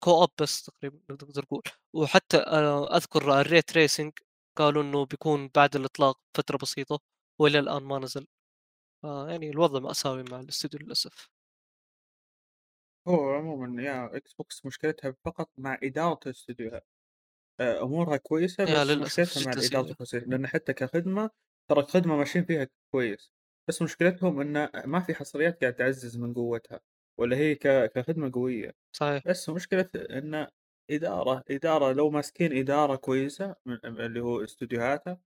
co-op 0.00 0.30
بس 0.42 0.62
تقريبا 0.64 0.98
نقدر 1.10 1.42
نقول. 1.42 1.62
وحتى 1.94 2.36
آه، 2.38 2.96
أذكر 2.96 3.40
ال 3.40 3.48
ray 3.48 3.72
tracing 3.72 4.12
قالوا 4.58 4.82
إنه 4.82 5.06
بيكون 5.06 5.48
بعد 5.48 5.76
الإطلاق 5.76 6.20
فترة 6.36 6.56
بسيطة 6.58 7.00
وإلى 7.40 7.58
الآن 7.58 7.82
ما 7.82 7.98
نزل. 7.98 8.26
آه 9.04 9.30
يعني 9.30 9.50
الوضع 9.50 9.80
مأساوي 9.80 10.22
مع 10.22 10.40
الاستوديو 10.40 10.80
للأسف. 10.80 11.30
هو 13.08 13.30
عموما 13.34 13.82
يا 13.82 14.16
Xbox 14.16 14.66
مشكلتها 14.66 15.14
فقط 15.24 15.50
مع 15.58 15.78
إدارة 15.82 16.20
الاستديوهات 16.26 16.86
آه، 17.60 17.82
أمورها 17.84 18.18
كويسة 18.18 18.66
بس 18.66 18.84
للأسف 18.84 18.98
مشكلتها 18.98 19.40
مع 19.40 19.52
الاداره. 19.52 19.96
الكويسه 19.96 20.18
لأن 20.18 20.46
حتى 20.48 20.72
كخدمة 20.74 21.30
ترى 21.70 21.80
الخدمة 21.80 22.16
ماشيين 22.16 22.44
فيها 22.44 22.68
كويس 22.92 23.32
بس 23.68 23.82
مشكلتهم 23.82 24.40
انه 24.40 24.70
ما 24.86 25.00
في 25.00 25.14
حصريات 25.14 25.60
قاعد 25.62 25.74
تعزز 25.74 26.18
من 26.18 26.34
قوتها 26.34 26.80
ولا 27.18 27.36
هي 27.36 27.54
كخدمة 27.56 28.32
قوية. 28.34 28.74
صحيح. 28.92 29.22
بس 29.26 29.48
مشكلة 29.50 29.90
إن 29.96 30.48
إدارة 30.90 31.44
إدارة 31.50 31.92
لو 31.92 32.10
ماسكين 32.10 32.58
إدارة 32.58 32.96
كويسة 32.96 33.56
من 33.66 33.78
اللي 33.84 34.20
هو 34.20 34.44
استديوهاتها 34.44 35.20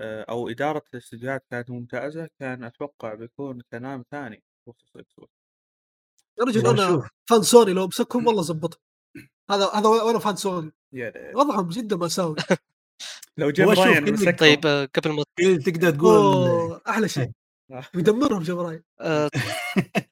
آه، 0.00 0.22
أو 0.22 0.48
إدارة 0.48 0.82
الاستديوهات 0.94 1.46
كانت 1.50 1.70
ممتازة 1.70 2.28
كان 2.40 2.64
أتوقع 2.64 3.14
بيكون 3.14 3.60
كلام 3.70 4.04
ثاني 4.10 4.42
بخصوص 4.66 4.96
Xbox 4.96 5.30
يا 6.38 6.44
رجل 6.44 6.66
والله 6.66 6.88
أنا 6.88 6.94
شوف. 6.96 7.08
fan 7.30 7.42
Sony 7.42 7.72
لو 7.72 7.86
مسكهم 7.86 8.26
والله 8.26 8.42
زبطهم 8.42 8.80
هذا 9.50 9.70
هذا 9.74 9.88
وأنا 9.88 10.18
fan 10.18 10.36
Sony. 10.36 10.72
يا. 10.92 11.12
وضعهم 11.36 11.68
جدا 11.68 11.96
مأساوي 11.96 12.36
لو 13.38 13.50
جيم 13.50 13.66
هو 13.68 13.74
شوف 13.74 13.84
راين 13.84 14.04
كل- 14.04 14.12
مسكهم 14.12 14.36
طيب 14.36 14.66
آه، 14.66 14.84
قبل 14.84 15.10
ما 15.12 15.24
تقدر 15.64 15.90
تقول 15.90 16.80
أحلى 16.88 17.08
شيء. 17.08 17.30
ويدمرهم 17.94 18.42
Jim 18.42 18.59
Ryan 18.59 18.82
آه، 19.00 19.30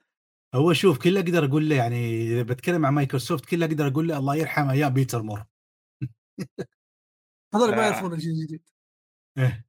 هو 0.54 0.72
شوف 0.72 0.98
كله 0.98 1.20
أقدر 1.20 1.44
أقول 1.44 1.68
له 1.68 1.76
يعني 1.76 2.22
إذا 2.32 2.42
بتكلم 2.42 2.86
عن 2.86 2.92
مايكروسوفت 2.94 3.44
كله 3.44 3.66
أقدر 3.66 3.86
أقول 3.86 4.08
له 4.08 4.18
الله 4.18 4.36
يرحم 4.36 4.70
أيام 4.70 4.92
Peter 4.94 5.22
Moore 5.22 5.44
هذول 7.54 7.70
ما. 7.76 7.82
يعرفون 7.82 8.12
الجيل 8.12 8.32
الجديد 8.32 8.62
يا 9.38 9.64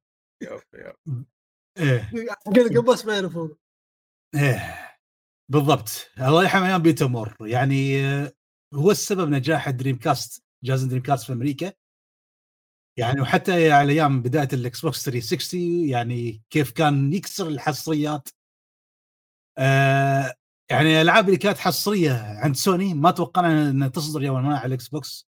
إيه 1.78 2.10
حقين 2.46 2.78
Game 2.78 2.92
Pass 2.92 3.06
ما 3.06 3.14
يعرفون 3.14 3.56
إيه 4.34 4.86
بالضبط. 5.48 6.10
الله 6.18 6.42
يرحم 6.42 6.62
أيام 6.62 6.82
Peter 6.82 7.08
Moore 7.08 7.36
يعني 7.40 8.06
آه، 8.06 8.32
هو 8.74 8.90
السبب 8.90 9.28
نجاح 9.28 9.68
ال 9.68 9.98
Dreamcast 9.98 10.44
جهاز 10.64 10.82
ال 10.82 11.02
Dreamcast 11.02 11.26
في 11.26 11.32
أمريكا. 11.32 11.72
يعني 12.98 13.20
وحتى 13.20 13.72
على 13.72 13.92
أيام 13.92 14.22
بداية 14.22 14.48
الإكس 14.52 14.80
بوكس 14.80 15.04
360 15.04 15.60
يعني 15.88 16.42
كيف 16.50 16.72
كان 16.72 17.12
يكسر 17.12 17.48
الحصريات. 17.48 18.28
آه 19.58 20.34
يعني 20.70 20.88
الألعاب 20.96 21.26
اللي 21.26 21.36
كانت 21.36 21.58
حصرية 21.58 22.12
عند 22.12 22.56
سوني 22.56 22.94
ما 22.94 23.10
توقعنا 23.10 23.70
إنها 23.70 23.88
تصدر 23.88 24.22
يوما 24.22 24.40
ما 24.40 24.58
على 24.58 24.66
الإكس 24.66 24.88
بوكس. 24.88 25.28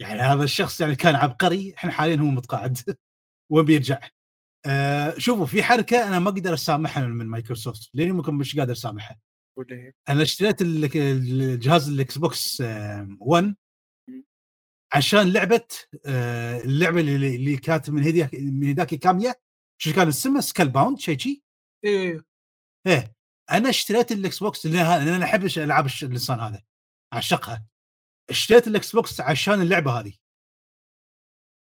يعني 0.00 0.20
هذا 0.20 0.44
الشخص 0.44 0.80
يعني 0.80 0.96
كان 0.96 1.14
عبقري 1.14 1.74
إحنا 1.76 1.92
حاليا 1.92 2.16
هو 2.16 2.24
متقاعد. 2.24 2.78
وين 3.50 3.64
بيرجع 3.64 4.00
آه 4.66 5.14
شوفوا 5.18 5.46
في 5.46 5.62
حركة 5.62 6.08
أنا 6.08 6.18
ما 6.18 6.28
أقدر 6.30 6.54
أسامحها 6.54 7.06
من 7.06 7.26
مايكروسوفت 7.26 7.90
لأني 7.94 8.12
ممكن 8.12 8.34
مش 8.34 8.58
قادر 8.58 8.72
أسامحها. 8.72 9.20
أنا 10.08 10.22
اشتريت 10.22 10.62
ال- 10.62 10.96
الجهاز 10.96 11.88
الاكس 11.88 12.18
بوكس 12.18 12.60
1 13.20 13.56
عشان 14.94 15.32
لعبة 15.32 15.66
آه، 16.06 16.60
اللعبة 16.60 17.00
اللي 17.00 17.36
اللي 17.36 17.56
كانت 17.56 17.90
من 17.90 18.04
هدي 18.04 18.28
من 18.32 18.68
هيديكي 18.70 18.94
كاميا 18.94 19.34
شو 19.80 19.92
كان 19.92 20.08
اسمها؟ 20.08 20.40
Scalebound 20.40 20.98
شيء 20.98 21.18
شي؟ 21.18 21.42
إيه 21.84 22.24
إيه 22.86 23.14
أنا 23.50 23.68
اشتريت 23.70 24.12
الاكس 24.12 24.38
بوكس 24.38 24.66
لأن 24.66 25.08
أنا 25.08 25.24
أحب 25.24 25.44
ألعاب 25.56 25.86
الانسان 26.02 26.40
هذا 26.40 26.62
أعشقها. 27.14 27.66
اشتريت 28.30 28.66
الاكس 28.66 28.92
بوكس 28.92 29.20
عشان 29.20 29.60
اللعبة 29.62 29.90
هذه. 30.00 30.12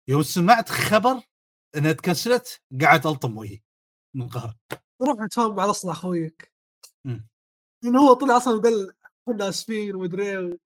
يوم 0.09 0.23
سمعت 0.23 0.69
خبر 0.69 1.21
إنها 1.75 1.91
تكنسلت 1.91 2.61
قعدت 2.81 3.05
ألطم 3.05 3.37
وجهي 3.37 3.61
من 4.15 4.27
قهر. 4.29 4.55
روح 5.01 5.19
نتفاهم 5.19 5.55
مع 5.55 5.65
الاصلع 5.65 5.91
أخويك. 5.91 6.53
مم. 7.05 7.27
لأنه 7.83 7.99
هو 7.99 8.13
طلع 8.13 8.37
أصلا 8.37 8.61
قال 8.61 8.93
كنا 9.25 9.49
أسفين 9.49 9.95
ومدري 9.95 10.59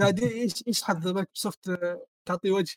قاعد 0.00 0.18
يش- 0.18 0.64
يشحذ 0.66 1.14
مايكروسوفت 1.14 1.68
آه، 1.68 2.06
تعطيه 2.28 2.50
وجه؟ 2.50 2.76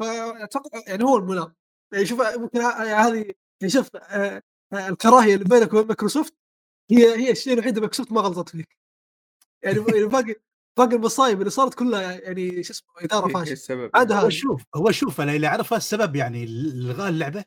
فاتوقع 0.00 0.82
يعني 0.88 1.04
هو 1.04 1.16
الملام 1.16 1.54
يعني 1.92 2.06
شوف 2.06 2.20
ممكن 2.22 2.60
ه- 2.60 2.82
هذه 2.82 3.34
يعني 3.60 3.72
شوف 3.72 3.96
آه، 3.96 4.42
آه، 4.72 4.88
الكراهية 4.88 5.34
اللي 5.34 5.44
بينك 5.44 5.72
وبين 5.74 5.86
مايكروسوفت 5.86 6.34
هي 6.90 7.16
هي 7.16 7.30
الشيء 7.30 7.52
الوحيد 7.52 7.68
اللي 7.70 7.80
مايكروسوفت 7.80 8.12
ما 8.12 8.20
غلطت 8.20 8.48
فيك. 8.48 8.78
يعني 9.62 9.78
يعني 9.78 10.34
باقي 10.78 10.96
المصايب 10.96 11.38
اللي 11.38 11.50
صارت 11.50 11.74
كلها 11.74 12.12
يعني 12.12 12.62
شو 12.62 12.72
اسمه 12.72 12.88
إدارة 12.98 13.28
هي 13.28 13.32
فاشله 13.32 13.52
السبب. 13.52 13.90
عاد 13.94 14.12
هو 14.12 14.28
شوف 14.28 14.62
هو 14.74 14.90
شوف 14.90 15.20
أنا 15.20 15.34
اللي 15.36 15.46
أعرفه 15.46 15.76
السبب 15.76 16.16
يعني 16.16 16.44
الغاء 16.44 17.08
اللعبة 17.08 17.44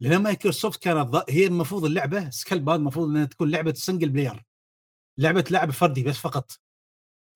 لأن 0.00 0.22
مايكروسوفت 0.22 0.82
كانت 0.82 1.24
هي 1.28 1.46
المفروض 1.46 1.84
اللعبة 1.84 2.30
Scale 2.30 2.68
المفروض 2.70 3.08
إنها 3.08 3.24
تكون 3.24 3.50
لعبة 3.50 3.72
single 3.72 4.08
player 4.08 4.44
لعبة 5.18 5.44
لعب 5.50 5.70
فردي 5.70 6.02
بس 6.02 6.16
فقط. 6.16 6.60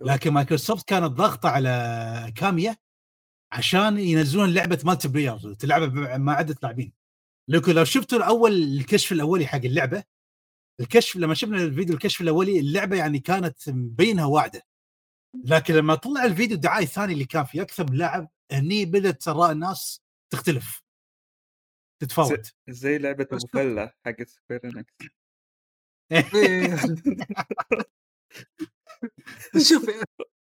لكن 0.00 0.30
مايكروسوفت 0.30 0.88
كانت 0.88 1.12
ضاغطه 1.12 1.48
على 1.48 2.32
كاميا 2.36 2.76
عشان 3.52 3.98
ينزلون 3.98 4.54
لعبة 4.54 4.78
multiplayer 4.84 5.54
تلعبها 5.54 6.18
مع 6.18 6.32
عدة 6.32 6.56
لاعبين. 6.62 6.92
لكن 7.48 7.72
لو 7.74 7.84
شفتوا 7.84 8.18
الأول 8.18 8.52
الكشف 8.52 9.12
الأولي 9.12 9.46
حق 9.46 9.58
اللعبة 9.64 10.04
الكشف 10.80 11.16
لما 11.16 11.34
شفنا 11.34 11.56
الفيديو 11.56 11.94
الكشف 11.94 12.20
الأولي 12.20 12.60
اللعبة 12.60 12.96
يعني 12.96 13.18
كانت 13.18 13.68
مبينها 13.68 14.24
واعدة. 14.24 14.62
لكن 15.34 15.74
لما 15.74 15.94
طلع 15.94 16.24
الفيديو 16.24 16.56
الدعاية 16.56 16.84
الثاني 16.84 17.12
اللي 17.12 17.24
كان 17.24 17.44
فيه 17.44 17.62
أكثر 17.62 17.90
من 17.90 17.96
لاعب 17.96 18.28
هني 18.52 18.84
بدأت 18.84 19.28
اراء 19.28 19.52
الناس 19.52 20.02
تختلف. 20.32 20.82
تتفاوت. 22.02 22.54
زي 22.68 22.98
لعبة 22.98 23.38
فله 23.52 23.92
حقت 24.06 24.28
Square 24.28 24.60
Enix 24.64 24.94
شوف 29.68 29.86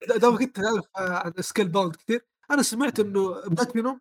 دا- 0.08 0.16
دامك 0.16 0.42
انت 0.42 0.56
تعرف 0.56 0.84
آه، 0.96 1.18
عن 1.26 1.32
Scalebound 1.42 1.96
كثير 1.96 2.26
أنا 2.50 2.62
سمعت 2.62 3.00
إنه 3.00 3.40
بلاتينوم 3.48 4.00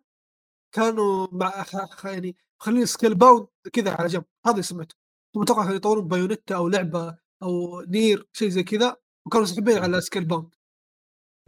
كانوا 0.74 1.28
مع 1.32 1.64
يعني 2.04 2.36
مخلين 2.60 2.86
Scalebound 2.86 3.46
كذا 3.72 3.94
على 3.94 4.08
جنب. 4.08 4.24
هذا 4.46 4.52
اللي 4.52 4.62
سمعته. 4.62 4.94
ثم 5.34 5.42
أتوقع 5.42 5.62
كانوا 5.62 5.76
يطورون 5.76 6.08
Bayonetta 6.08 6.56
أو 6.56 6.68
لعبة 6.68 7.16
أو 7.42 7.80
Nier 7.80 8.28
شيء 8.32 8.48
زي 8.48 8.62
كذا 8.62 8.96
وكانوا 9.26 9.46
ساحبين 9.46 9.78
على 9.78 10.00
Scalebound. 10.00 10.54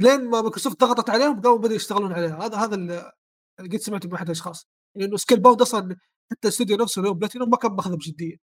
لين 0.00 0.30
ما 0.30 0.40
مايكروسوفت 0.42 0.80
ضغطت 0.80 1.10
عليهم 1.10 1.40
قاموا 1.40 1.58
بدأوا 1.58 1.76
يشتغلون 1.76 2.12
عليها. 2.12 2.46
هذا 2.46 2.56
هذا 2.56 2.74
اللي 2.74 3.12
قد 3.58 3.76
سمعته 3.76 4.08
من 4.08 4.14
أحد 4.14 4.26
الأشخاص. 4.26 4.68
لأنه 4.96 5.16
Scalebound 5.16 5.60
أصلا 5.62 5.96
حتى 6.30 6.48
الاستوديو 6.48 6.76
نفسه 6.76 6.98
اللي 7.00 7.10
هو 7.10 7.14
بلاتينوم 7.14 7.50
ما 7.50 7.56
كان 7.56 7.72
ماخذه 7.72 7.94
بجديه 7.94 8.36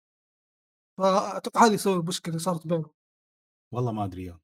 فاتوقع 0.99 1.67
هذه 1.67 1.77
سبب 1.77 2.01
المشكلة 2.01 2.33
اللي 2.33 2.45
صارت 2.45 2.67
بينهم. 2.67 2.91
والله 3.73 3.93
ما 3.93 4.05
أدري 4.05 4.25
يوم. 4.25 4.39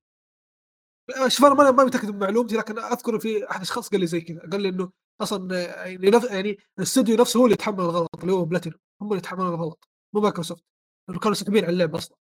شوف 1.29 1.45
أنا 1.45 1.55
ما 1.55 1.71
ما 1.71 1.85
متأكد 1.85 2.11
من 2.11 2.19
معلومتي 2.19 2.57
لكن 2.57 2.79
أذكر 2.79 3.19
في 3.19 3.51
أحد 3.51 3.57
الأشخاص 3.57 3.89
قال 3.89 4.01
لي 4.01 4.07
زي 4.07 4.21
كذا. 4.21 4.41
قال 4.53 4.63
لي 4.63 4.69
إنه 4.69 4.93
أصلا 5.21 5.63
يعني 5.87 6.11
نف- 6.11 6.33
يعني 6.33 6.57
الاستوديو 6.79 7.17
نفسه 7.17 7.41
هو 7.41 7.45
اللي 7.45 7.55
يتحمل 7.55 7.81
الغلط 7.81 8.21
اللي 8.21 8.33
هو 8.33 8.45
بلاتينوم 8.45 8.79
هم 9.01 9.09
اللي 9.09 9.19
يتحملون 9.19 9.55
الغلط 9.55 9.89
مو 10.15 10.21
مايكروسوفت. 10.21 10.65
لأنه 11.09 11.21
كانوا 11.21 11.35
ساحبين 11.35 11.65
على 11.65 11.73
اللعبه 11.73 11.99
أصلا. 11.99 12.17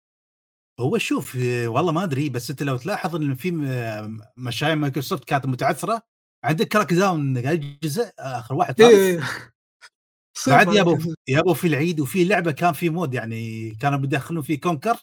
هو 0.80 0.98
شوف 0.98 1.36
آه، 1.42 1.68
والله 1.68 1.92
ما 1.92 2.04
أدري 2.04 2.30
بس 2.30 2.50
أنت 2.50 2.64
لو 2.64 2.78
تلاحظ 2.78 3.16
إن 3.16 3.36
في 3.36 3.52
م- 3.52 4.22
مشاريع 4.38 4.76
مايكروسوفت 4.76 5.24
كانت 5.24 5.46
متعثرة 5.46 6.02
عندك 6.44 6.68
Crackdown 6.68 7.38
اجزاء 7.38 8.14
آخر 8.20 8.56
واحد 8.56 8.82
إيه 8.82 9.20
بعد 10.48 10.68
ما 10.68 10.74
يابو. 10.76 11.14
يابو 11.28 11.54
في 11.54 11.68
العيد 11.68 12.00
وفي 12.00 12.26
لعبة 12.26 12.52
كان 12.52 12.74
في 12.74 12.90
mode 12.90 13.14
يعني 13.14 13.72
كانوا 13.76 13.98
بيدخلون 14.00 14.42
فيه 14.42 14.60
Conker 14.60 14.98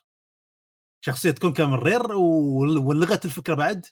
شخصية 1.05 1.31
Conker 1.31 1.67
من 1.67 1.75
Rare 1.75 2.13
ولغت 2.13 3.25
الفكرة 3.25 3.55
بعد 3.55 3.87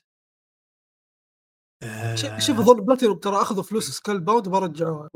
آه، 1.83 2.15
شوف 2.15 2.59
اظن 2.59 2.85
بلاتينوم 2.85 3.17
ترى 3.17 3.35
أخذوا 3.41 3.63
فلوس 3.63 3.89
Scalebound 3.89 4.47
وما 4.47 4.59
رجعوها 4.59 5.09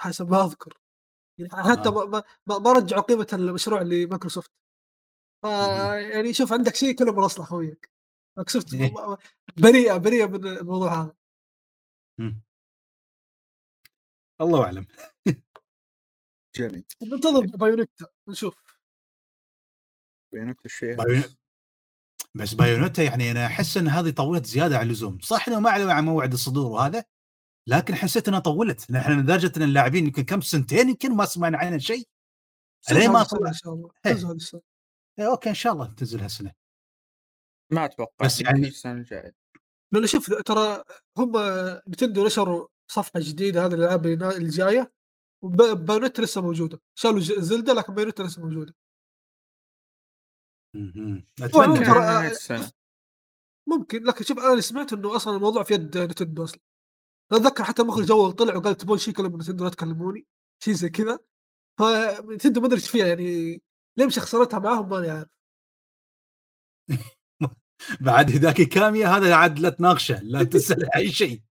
حسب 0.00 0.30
ما 0.30 0.44
أذكر 0.44 0.78
يعني 1.38 1.50
حتى 1.70 1.88
آه. 1.88 1.92
ما, 1.92 2.04
ما, 2.04 2.22
ما- 2.46 2.58
ما 2.58 2.72
رجعوا 2.72 3.02
قيمة 3.02 3.26
المشروع 3.32 3.82
لمايكروسوفت. 3.82 4.50
يعني 5.44 6.34
شوف 6.34 6.52
عندك 6.52 6.74
شيء 6.74 6.94
كله 6.94 7.12
من 7.12 7.24
اصله 7.24 7.44
خويك 7.44 7.90
مايكروسوفت 8.36 8.74
إيه. 8.74 8.92
م- 8.92 9.16
بريئه 9.56 9.96
بريئه 9.96 10.26
من 10.26 10.46
الموضوع 10.46 11.02
هذا. 11.02 11.14
الله 14.40 14.64
أعلم. 14.64 14.86
جميل. 16.56 16.84
ننتظر 17.02 17.46
Bayonetta 17.46 18.06
نشوف. 18.28 18.54
بينك 20.32 20.56
الشيء 20.64 20.96
بس 22.34 22.54
Bayonetta 22.54 23.02
يعني 23.02 23.30
أنا 23.30 23.46
أحس 23.46 23.76
إن 23.76 23.88
هذه 23.88 24.10
طولت 24.10 24.46
زيادة 24.46 24.78
عن 24.78 24.86
اللزوم. 24.86 25.18
صح 25.20 25.48
إنه 25.48 25.60
ما 25.60 25.70
أعلنوا 25.70 25.92
عن 25.92 26.04
موعد 26.04 26.32
الصدور 26.32 26.70
وهذا؟ 26.72 27.04
لكن 27.66 27.94
حسيت 27.94 28.28
إنها 28.28 28.40
طولت. 28.40 28.90
نحن 28.90 29.20
لدرجة 29.20 29.52
إن 29.56 29.62
اللاعبين 29.62 30.06
يمكن 30.06 30.22
كم 30.22 30.40
سنتين 30.40 30.88
يمكن 30.88 31.16
ما 31.16 31.24
سمعنا 31.24 31.58
عنها 31.58 31.78
شيء. 31.78 32.08
ليه 32.90 33.08
ما 33.08 33.12
ما 33.12 33.22
طلع؟ 33.22 33.48
ان 33.48 33.54
شاء 33.54 33.72
الله. 33.72 33.90
okay 35.26 35.48
إن 35.48 35.54
شاء 35.54 35.72
الله 35.72 35.94
تنزل 35.94 36.20
هالسنة. 36.20 36.52
ما 37.72 37.84
أتوقع 37.84 38.26
بس 38.26 38.40
يعني- 38.40 38.68
السنة 38.68 38.92
الجاية. 38.92 39.34
لأنه 39.92 40.06
شوف 40.06 40.32
ترى 40.32 40.84
هم 41.18 41.32
Nintendo 41.88 42.26
نشروا 42.26 42.68
صفحة 42.90 43.20
جديدة 43.20 43.66
هذه 43.66 43.74
الألعاب 43.74 44.06
الجايه 44.06 44.92
و 45.44 45.52
Bayonetta 45.52 46.22
لسه 46.22 46.40
موجودة. 46.40 46.80
شالوا 46.98 47.20
Zelda 47.20 47.72
لكن 47.72 47.94
Bayonetta 47.94 48.22
لسه 48.22 48.42
موجودة. 48.42 48.74
أتمنى 51.42 51.76
ترى- 51.84 51.88
نهايه 51.88 52.30
السنة. 52.30 52.72
ممكن 53.68 54.02
لكن 54.04 54.24
شوف 54.24 54.38
أنا 54.38 54.60
سمعت 54.60 54.92
إنه 54.92 55.16
أصلا 55.16 55.36
الموضوع 55.36 55.62
في 55.62 55.74
يد 55.74 55.98
Nintendo 55.98 56.44
أصلا. 56.44 56.60
أتذكر 57.32 57.64
حتى 57.64 57.82
المخرج 57.82 58.10
أول 58.10 58.32
طلع 58.32 58.56
وقال 58.56 58.76
تبون 58.76 58.98
شيء 58.98 59.14
كلام 59.14 59.36
Nintendo 59.36 59.64
لا 59.64 59.70
تكلموني 59.70 60.26
شيء 60.62 60.74
زي 60.74 60.88
كذا. 60.88 61.18
ف 61.78 61.87
Nintendo 61.87 62.60
ما 62.60 62.66
أدري 62.66 62.76
إيش 62.80 62.90
فيها 62.90 63.06
يعني. 63.06 63.62
ليه 63.96 64.06
مشخصنتها 64.06 64.58
معاهم 64.58 64.88
ماني 64.88 65.10
عارف. 65.10 65.28
بعد 68.00 68.30
هذاك 68.30 68.62
كاميا 68.62 69.06
هذا 69.08 69.34
عاد 69.34 69.58
لا 69.58 69.70
تناقشه 69.70 70.20
لا 70.22 70.42
تسال 70.52 70.94
أي 70.94 71.12
شيء. 71.12 71.42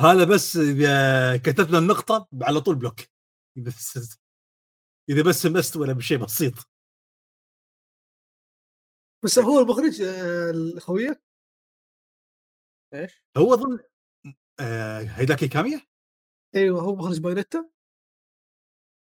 هذا 0.00 0.24
بس 0.34 0.56
إذا 0.56 1.36
كتبنا 1.36 1.78
النقطة 1.78 2.28
على 2.42 2.60
طول 2.60 2.76
block. 2.76 3.00
بس 3.56 3.98
إذا 5.10 5.22
بس 5.22 5.46
مست 5.46 5.76
ولا 5.76 5.92
بشيء 5.92 6.18
بسيط. 6.18 6.54
بس 9.24 9.38
هو 9.38 9.60
المخرج 9.60 10.02
آه، 10.02 10.50
الخوية؟ 10.50 11.22
إيش؟ 12.94 13.22
هو 13.36 13.54
أظن 13.54 13.78
آه 14.60 15.00
هيديكي 15.00 15.48
كاميا 15.48 15.80
أيوه 16.56 16.82
هو 16.82 16.96
مخرج 16.96 17.20
Bayonetta. 17.20 17.70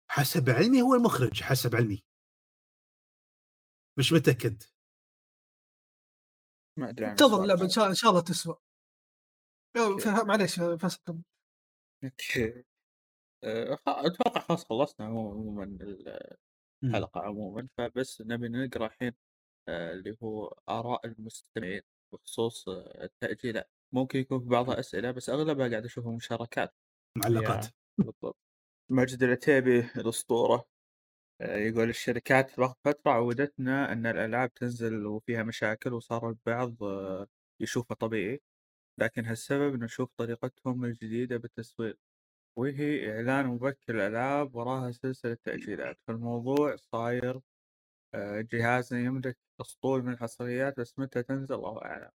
حسب 0.10 0.50
علمي 0.50 0.82
هو 0.82 0.96
المخرج 0.96 1.42
حسب 1.44 1.76
علمي. 1.76 2.04
مش 3.98 4.14
متأكد. 4.14 4.64
ما 6.80 6.90
أدري 6.90 7.06
عن 7.06 7.11
انتظر 7.11 7.41
اللعبة 7.44 7.61
إن 7.61 7.65
هذا. 7.65 7.74
شاء 7.76 7.88
إن 7.90 7.95
شاء 7.95 8.10
الله 8.11 8.22
تسوى. 8.22 8.56
آه، 9.76 10.24
معليش 10.24 10.60
آه، 10.60 10.78
كمل. 11.06 11.24
okay. 12.04 12.64
خ- 13.76 13.90
أتوقع 13.90 14.41
خلاص 14.41 14.65
خلصنا 14.65 15.06
عمو- 15.06 15.32
عموما. 15.32 15.64
الحلقة 16.84 17.22
عموما. 17.22 17.68
فبس 17.78 18.22
نبي 18.22 18.48
نقرأ 18.49 18.86
الحين 18.88 19.14
أه، 19.69 19.91
اللي 19.94 20.18
هو 20.24 20.48
آراء 20.69 21.06
المستمعين 21.07 21.82
بخصوص 22.14 22.69
أه، 22.69 23.03
التاجيلات 23.03 23.72
ممكن 23.94 24.19
يكون 24.19 24.40
في 24.40 24.45
بعضها 24.49 24.80
اسئله 24.80 25.11
بس 25.11 25.30
أغلبها 25.30 25.69
قاعد 25.69 25.86
أشوفها 25.86 26.11
مشاركات. 26.11 26.76
معلقات. 27.18 27.65
بالضبط. 27.98 28.38
ماجد 28.91 29.24
العتيبي 29.24 29.80
الأسطورة. 29.80 30.65
يقول 31.42 31.90
الشركات 31.90 32.50
في 32.50 32.74
فترة 32.86 33.12
عودتنا 33.12 33.92
إن 33.94 34.06
الألعاب 34.06 34.54
تنزل 34.54 35.06
وفيها 35.06 35.44
مشاكل 35.44 35.94
وصار 35.94 36.30
البعض 36.30 36.84
أه، 36.84 37.28
يشوفها 37.60 37.96
طبيعي. 37.96 38.42
لكن 39.00 39.26
هالسبب 39.26 39.84
نشوف 39.84 40.10
طريقتهم 40.18 40.86
الجديدة 40.86 41.38
بالتسويق 41.38 42.00
وهي 42.58 43.12
إعلان 43.18 43.48
مبكر 43.48 43.96
الألعاب 43.96 44.56
وراها 44.56 44.92
سلسلة 44.92 45.38
تأجيلات. 45.44 46.00
فالموضوع 46.08 46.76
صاير 46.76 47.42
آه، 48.16 48.42
جهازنا 48.42 49.00
يملك 49.02 49.38
أسطول 49.62 50.04
من 50.04 50.14
الحصريات 50.14 50.80
بس 50.80 51.00
متى 51.00 51.24
تنزل 51.24 51.56
الله 51.56 51.82
أعلم. 51.86 52.12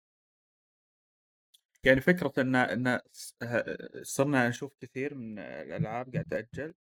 يعني 1.84 2.02
فكرة 2.02 2.34
أن 2.38 2.56
أن 2.56 3.00
س- 3.12 3.36
ه- 3.44 4.04
صرنا 4.04 4.50
نشوف 4.50 4.74
كثير 4.82 5.16
من 5.16 5.40
الألعاب 5.40 6.14
قاعد 6.14 6.26
تأجل. 6.26 6.74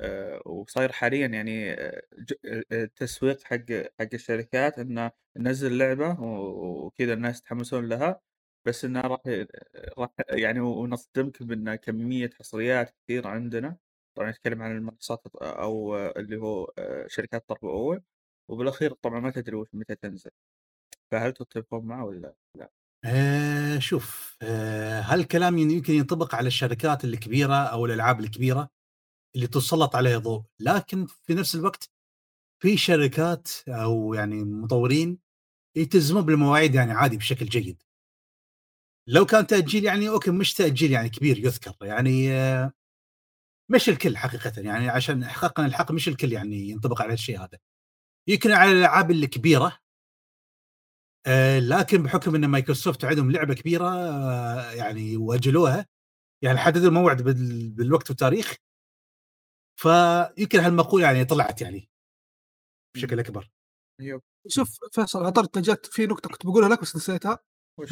آه، 0.00 0.42
وصاير 0.46 0.92
حاليا 0.92 1.26
يعني 1.26 1.72
آه، 1.72 2.02
ج- 2.18 2.34
آه، 2.46 2.62
التسويق 2.84 3.42
حق 3.44 3.56
حق 4.00 4.08
الشركات 4.14 4.78
إنه 4.78 5.10
ننزل 5.36 5.78
لعبة 5.78 6.20
وكذا 6.20 7.12
الناس 7.12 7.38
يتحمسون 7.40 7.88
لها 7.88 8.20
بس 8.66 8.84
إنه 8.84 9.00
راح 9.00 9.20
راح 9.98 10.10
يعني 10.30 10.60
ونصدمك 10.60 11.42
بان 11.42 11.74
كمية 11.74 12.30
حصريات 12.38 12.90
كثير 12.90 13.26
عندنا 13.28 13.76
طبعا 14.14 14.30
نتكلم 14.30 14.62
عن 14.62 14.76
المنصات 14.76 15.22
أو 15.36 15.96
اللي 15.96 16.36
هو 16.36 16.64
آه، 16.78 17.06
شركات 17.08 17.48
طرف 17.48 17.64
أول 17.64 18.02
وبالأخير 18.48 18.92
طبعا 18.94 19.20
ما 19.20 19.30
تدري 19.30 19.56
وش 19.56 19.68
متى 19.74 19.94
تنزل 19.94 20.30
فهل 21.10 21.32
تتفقون 21.32 21.86
معه 21.86 22.04
ولا 22.04 22.34
لا؟ 22.58 22.70
آه 23.04 23.78
شوف 23.78 24.36
آه 24.42 25.00
هالكلام 25.00 25.58
يمكن 25.58 25.92
ينطبق 25.94 26.34
على 26.34 26.46
الشركات 26.46 27.04
الكبيرة 27.04 27.54
أو 27.54 27.86
الألعاب 27.86 28.20
الكبيرة 28.20 28.68
اللي 29.36 29.46
تسلط 29.46 29.96
عليها 29.96 30.18
ضوء. 30.18 30.42
لكن 30.60 31.06
في 31.06 31.34
نفس 31.34 31.54
الوقت 31.54 31.90
في 32.62 32.76
شركات 32.76 33.48
أو 33.68 34.14
يعني 34.14 34.44
مطورين 34.44 35.18
يلتزمون 35.76 36.22
بالمواعيد 36.22 36.74
يعني 36.74 36.92
عادي 36.92 37.16
بشكل 37.16 37.46
جيد. 37.46 37.82
لو 39.08 39.26
كان 39.26 39.46
تأجيل 39.46 39.84
يعني 39.84 40.08
okay 40.08 40.30
مش 40.30 40.54
تأجيل 40.54 40.92
يعني 40.92 41.08
كبير 41.08 41.38
يذكر. 41.38 41.76
يعني 41.82 42.32
آه، 42.32 42.72
مش 43.70 43.88
الكل 43.88 44.16
حقيقه. 44.16 44.52
يعني 44.60 44.88
عشان 44.88 45.22
احقاقا 45.22 45.66
الحق 45.66 45.92
مش 45.92 46.08
الكل 46.08 46.32
يعني 46.32 46.56
ينطبق 46.68 47.02
على 47.02 47.12
الشيء 47.12 47.38
هذا. 47.40 47.58
يمكن 48.28 48.50
على 48.52 48.72
الألعاب 48.72 49.10
الكبيره 49.10 49.78
آه، 51.26 51.58
لكن 51.58 52.02
بحكم 52.02 52.34
إن 52.34 52.46
مايكروسوفت 52.46 53.04
عندهم 53.04 53.30
لعبة 53.30 53.54
كبيرة 53.54 53.88
آه، 53.88 54.70
يعني 54.72 55.16
وأجلوها 55.16 55.86
يعني 56.42 56.58
حددوا 56.58 56.88
الموعد 56.88 57.22
بال- 57.22 57.70
بالوقت 57.70 58.10
والتاريخ 58.10 58.56
فيمكن 59.76 60.58
هالمقولة 60.58 61.04
يعني 61.06 61.24
طلعت 61.24 61.62
يعني 61.62 61.90
بشكل 62.96 63.20
أكبر. 63.20 63.50
يب 64.00 64.20
شوف 64.48 64.78
فيصل 64.92 65.18
على 65.18 65.32
طار 65.32 65.46
في 65.84 66.06
نقطة 66.06 66.30
كنت 66.30 66.46
بقولها 66.46 66.68
لك 66.68 66.80
بس 66.80 66.96
نسيتها. 66.96 67.38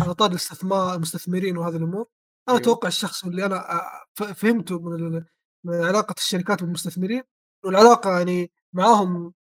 على 0.01 0.15
طار 0.15 0.31
الاستثمار 0.31 0.95
المستثمرين 0.95 1.57
وهذه 1.57 1.77
الأمور. 1.77 2.07
أنا 2.49 2.57
أيوه. 2.57 2.61
أتوقع 2.61 2.89
الشخص 2.89 3.25
اللي 3.25 3.47
أنا 3.47 3.73
آه، 3.73 4.07
فهمته 4.15 4.81
من 4.81 5.25
من 5.65 5.75
علاقة 5.75 6.15
الشركات 6.19 6.63
بالمستثمرين 6.63 7.23
والعلاقة 7.65 8.19
يعني 8.19 8.53
معاهم 8.73 9.35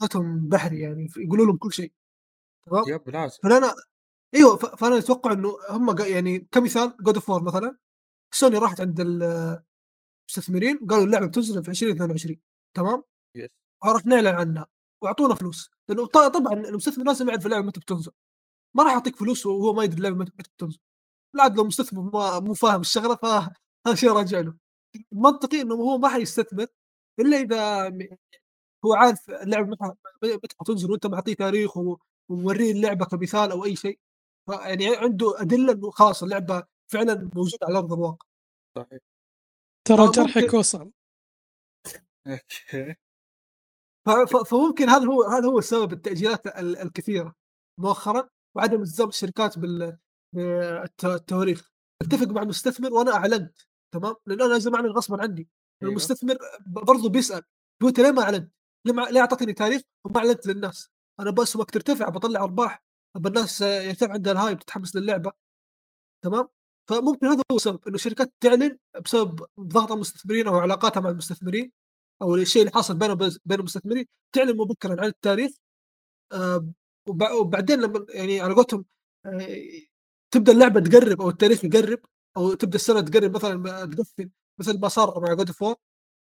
علاقتهم 0.00 0.48
بحري 0.48 0.80
يعني 0.80 1.08
يقولوا 1.16 1.46
لهم 1.46 1.56
كل 1.56 1.72
شيء. 1.72 1.92
تمام؟ 2.66 2.84
yep 2.88 3.10
لازم. 3.10 3.38
فأنا 3.42 3.74
أيوه 4.34 4.56
فأنا 4.56 4.98
أتوقع 4.98 5.32
إنه 5.32 5.56
هم 5.70 5.96
يعني 5.98 6.38
كمثال 6.38 6.96
God 7.00 7.14
of 7.14 7.30
مثلا. 7.30 7.76
سوني 8.34 8.58
راحت 8.58 8.80
عند 8.80 9.00
المستثمرين 10.28 10.78
قالوا 10.90 11.04
اللعبة 11.04 11.26
بتنزل 11.26 11.64
في 11.64 11.70
2022 11.70 12.40
تمام؟ 12.76 13.02
يس 13.36 13.50
راح 13.84 14.06
نعلن 14.06 14.26
عنها 14.26 14.66
وأعطونا 15.02 15.34
فلوس 15.34 15.70
لأنه 15.88 16.06
طبعا 16.06 16.52
المستثمر 16.52 17.04
لازم 17.06 17.28
يعرف 17.28 17.46
اللعبة 17.46 17.66
متى 17.66 17.80
بتنزل. 17.80 18.12
ما 18.76 18.84
راح 18.84 18.92
يعطيك 18.92 19.16
فلوس 19.16 19.46
وهو 19.46 19.72
ما 19.72 19.84
يدري 19.84 19.98
اللعبة 19.98 20.16
متى 20.16 20.32
بتنزل. 20.56 20.78
لا 21.34 21.42
عاد 21.42 21.56
لو 21.56 21.64
مستثمر 21.64 22.02
ما 22.02 22.40
مو 22.40 22.54
فاهم 22.54 22.80
الشغلة 22.80 23.16
فهذا 23.16 23.94
شيء 23.94 24.12
راجع 24.12 24.40
له. 24.40 24.54
منطقي 25.12 25.60
إنه 25.60 25.74
هو 25.74 25.98
ما 25.98 26.08
حيستثمر 26.08 26.66
إلا 27.20 27.36
إذا 27.40 27.88
هو 28.84 28.94
عارف 28.94 29.30
اللعبة 29.30 29.66
متى 29.68 29.94
متى 30.22 30.56
بتنزل 30.60 30.90
وأنت 30.90 31.06
معطيه 31.06 31.34
تاريخ 31.34 31.76
وموريه 32.28 32.72
اللعبة 32.72 33.04
كمثال 33.06 33.50
أو 33.50 33.64
أي 33.64 33.76
شيء. 33.76 33.98
يعني 34.50 34.96
عنده 34.96 35.40
أدلة 35.40 35.72
إنه 35.72 35.90
خلاص 35.90 36.22
اللعبة 36.22 36.62
فعلا 36.92 37.30
موجودة 37.34 37.66
على 37.66 37.78
أرض 37.78 37.92
الواقع. 37.92 38.26
صحيح. 38.76 39.13
ترى 39.84 40.02
آه، 40.02 40.10
جرحك. 40.10 40.54
وصل 40.54 40.92
أوكي 42.26 42.96
فممكن 44.46 44.88
هذا 44.88 45.06
هو 45.06 45.22
هذا 45.22 45.46
هو 45.48 45.60
سبب 45.60 45.92
التأجيلات 45.92 46.46
ال- 46.46 46.76
الكثيرة 46.76 47.34
مؤخرا 47.80 48.28
وعدم 48.56 48.82
التزام 48.82 49.08
الشركات 49.08 49.58
بال 49.58 49.98
بالتواريخ 50.32 51.70
أتفق 52.02 52.26
مع 52.26 52.42
المستثمر 52.42 52.92
وأنا 52.92 53.14
أعلنت 53.14 53.60
تمام 53.94 54.14
لأن 54.26 54.40
أنا 54.40 54.52
لازم 54.52 54.74
اعلن 54.74 54.90
غصبا 54.90 55.22
عني 55.22 55.48
أيوه. 55.82 55.90
المستثمر 55.90 56.36
برضه 56.66 57.08
بيسأل 57.08 57.42
هو 57.82 57.88
انت 57.88 58.00
ليه 58.00 58.10
ما 58.10 58.22
أعلنت؟ 58.22 58.52
ليه 58.86 58.92
ما 58.94 59.02
ليه 59.02 59.20
اعطيتني 59.20 59.52
تاريخ 59.52 59.82
وما 60.04 60.18
أعلنت 60.18 60.46
للناس؟ 60.46 60.90
أنا 61.20 61.30
باسمك 61.30 61.70
ترتفع 61.70 62.08
بطلع 62.08 62.40
أرباح 62.42 62.82
الناس 63.16 63.60
يرتفع 63.60 64.12
عندها 64.12 64.32
ال 64.32 64.37
hype 64.37 64.58
تتحمس 64.58 64.96
للعبة 64.96 65.32
تمام؟ 66.24 66.48
فممكن 66.88 67.26
هذا 67.26 67.42
هو 67.52 67.56
السبب 67.56 67.80
إنه 67.88 67.94
الشركات 67.94 68.32
تعلن 68.40 68.78
بسبب 69.04 69.46
ضغط 69.60 69.92
المستثمرين 69.92 70.48
أو 70.48 70.58
علاقاتها 70.58 71.00
مع 71.00 71.10
المستثمرين 71.10 71.72
أو 72.22 72.34
الشيء 72.34 72.62
اللي 72.62 72.72
حاصل 72.72 72.98
بين 72.98 73.14
بين 73.44 73.58
المستثمرين 73.60 74.06
تعلن 74.32 74.56
مبكرا 74.56 75.00
عن 75.00 75.06
التاريخ. 75.08 75.50
آه، 76.32 76.68
وبع- 77.08 77.32
وبعدين 77.32 77.80
لما 77.80 78.06
يعني 78.08 78.40
على 78.40 78.54
قولتهم 78.54 78.84
آه، 79.26 79.48
تبدأ 80.30 80.52
اللعبة 80.52 80.80
تقرب 80.80 81.20
أو 81.22 81.28
التاريخ 81.28 81.64
يقرب 81.64 82.00
أو 82.36 82.54
تبدأ 82.54 82.76
السنة 82.76 83.00
تقرب 83.00 83.36
مثلا 83.36 83.86
تقفل 83.86 84.30
مثل 84.60 84.80
ما 84.80 84.88
صار 84.88 85.20
مع 85.20 85.34
God 85.34 85.50
of 85.50 85.60
War 85.60 85.74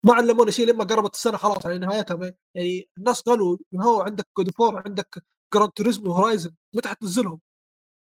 ما 0.04 0.14
علمونا 0.14 0.50
شيء 0.50 0.66
لما 0.66 0.84
قربت 0.84 1.14
السنة 1.14 1.36
خلاص 1.36 1.66
على 1.66 1.78
نهايتها 1.78 2.34
يعني 2.54 2.90
الناس 2.98 3.20
قالوا 3.20 3.58
هو 3.74 4.00
عندك 4.02 4.26
God 4.38 4.50
of 4.50 4.63
War 4.63 4.82
عندك 4.86 5.24
Gran 5.54 5.70
Turismo 5.72 6.10
و 6.10 6.16
Horizon 6.16 6.54
متى 6.74 6.88
حتنزلهم؟ 6.88 7.40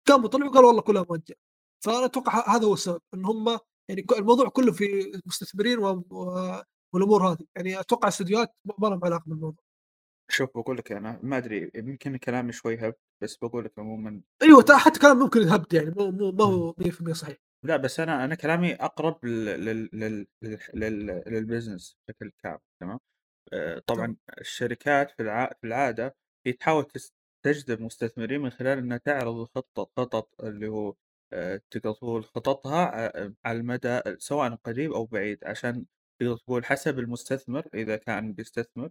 قاموا 0.08 0.30
طلعوا 0.30 0.52
قالوا 0.52 0.68
والله 0.68 0.82
كلها 0.82 1.06
مؤجل 1.10 1.36
فأنا 1.84 2.06
أتوقع 2.06 2.56
هذا 2.56 2.66
هو 2.66 2.74
السبب 2.74 3.02
إن 3.14 3.26
هم 3.26 3.60
يعني 3.90 4.06
الموضوع 4.18 4.50
كله 4.50 4.72
في 4.72 4.86
المستثمرين 5.16 5.80
والأمور 5.80 7.28
هذه. 7.32 7.46
يعني 7.56 7.80
أتوقع 7.80 8.08
الاستديوهات 8.08 8.56
ما 8.80 8.88
لهم 8.88 9.06
علاقة 9.06 9.24
بالموضوع. 9.28 9.64
شوف 10.32 10.50
بقول 10.58 10.78
لك 10.78 10.92
أنا 10.92 11.20
ما 11.24 11.38
أدري 11.38 11.72
يمكن 11.76 12.18
كلامي 12.18 12.52
شوي 12.52 12.78
هبد 12.78 12.96
بس 13.24 13.38
بقول 13.38 13.66
لك 13.66 13.80
عموما 13.80 14.22
أيوه 14.42 14.66
حتى 14.78 15.00
كلام 15.00 15.20
ممكن 15.20 15.42
يهبد 15.42 15.74
يعني 15.74 15.90
مو 15.90 16.12
مو 16.12 16.32
ما 16.32 16.44
هو 16.44 16.74
100% 16.74 17.12
صحيح. 17.12 17.38
لا 17.66 17.78
بس 17.78 18.00
أنا 18.00 18.26
أنا 18.26 18.36
كلامي 18.36 18.74
أقرب 18.74 19.26
لل 19.26 19.46
لل 19.66 19.90
لل 19.94 20.28
لل 20.74 21.24
لل 21.28 21.42
business 21.42 21.98
بشكل 22.08 22.32
كامل 22.44 22.60
تمام؟ 22.82 23.00
آه، 23.54 23.80
طبعا 23.80 24.16
الشركات 24.42 25.12
في 25.12 25.24
الع... 25.24 25.54
في 25.62 25.68
العادة 25.68 26.16
هي 26.46 26.54
تحاول 26.54 26.86
تجذب 27.46 27.82
مستثمرين 27.82 28.42
من 28.42 28.50
خلال 28.50 28.78
إنها 28.78 28.98
تعرض 28.98 29.48
خطه 29.56 29.90
خطط 29.98 30.42
اللي 30.44 30.68
هو 30.68 30.96
آه، 31.34 31.62
تقدر 31.72 31.94
تقول 31.94 32.24
خططها 32.26 33.08
آه، 33.24 33.34
على 33.46 33.58
المدى 33.60 34.02
سواء 34.18 34.56
قريب 34.56 34.92
أو 34.94 35.06
بعيد 35.06 35.44
عشان 35.44 35.86
تقدر 36.20 36.38
تقول 36.38 36.66
حسب 36.66 37.00
المستثمر 37.00 37.68
إذا 37.74 37.96
كان 37.98 38.34
بيستثمر 38.34 38.90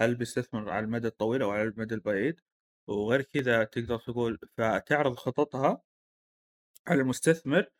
هل 0.00 0.14
بيستثمر 0.14 0.70
على 0.70 0.84
المدى 0.84 1.06
الطويل 1.08 1.42
أو 1.42 1.50
على 1.50 1.62
المدى 1.62 1.94
البعيد. 1.94 2.40
وغير 2.88 3.22
كذا 3.22 3.64
تقدر 3.64 3.98
تقول 3.98 4.38
فتعرض 4.58 5.16
خططها 5.16 5.82
على 6.88 7.00
المستثمر 7.02 7.70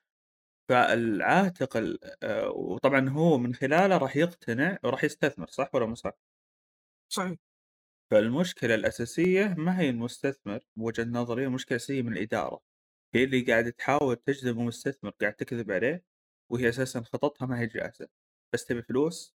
فالعاتق 0.68 1.76
ال- 1.76 1.98
آه، 2.24 2.50
وطبعا 2.50 3.08
هو 3.08 3.38
من 3.38 3.54
خلاله 3.54 3.96
راح 3.98 4.16
يقتنع 4.16 4.78
وراح 4.84 5.04
يستثمر 5.04 5.46
صح 5.48 5.74
ولا 5.74 5.86
مو 5.86 5.94
صح؟ 5.94 6.12
صحيح. 7.12 7.36
فالمشكلة 8.10 8.74
الأساسية 8.74 9.54
ما 9.58 9.80
هي 9.80 9.90
المستثمر 9.90 10.60
بوجهة 10.76 11.04
نظري 11.04 11.44
المشكلة 11.46 11.76
الأساسية 11.76 12.02
من 12.02 12.12
الإدارة. 12.12 12.60
هي 13.14 13.24
اللي 13.24 13.40
قاعدة 13.40 13.70
تحاول 13.70 14.16
تجذب 14.16 14.58
المستثمر 14.58 15.10
قاعد 15.10 15.34
تكذب 15.34 15.70
عليه 15.70 16.04
وهي 16.52 16.68
أساسا 16.68 17.02
خططها 17.02 17.46
ما 17.46 17.60
هي 17.60 17.66
جاهزة. 17.66 18.08
بس 18.54 18.64
تبي 18.64 18.82
فلوس 18.82 19.36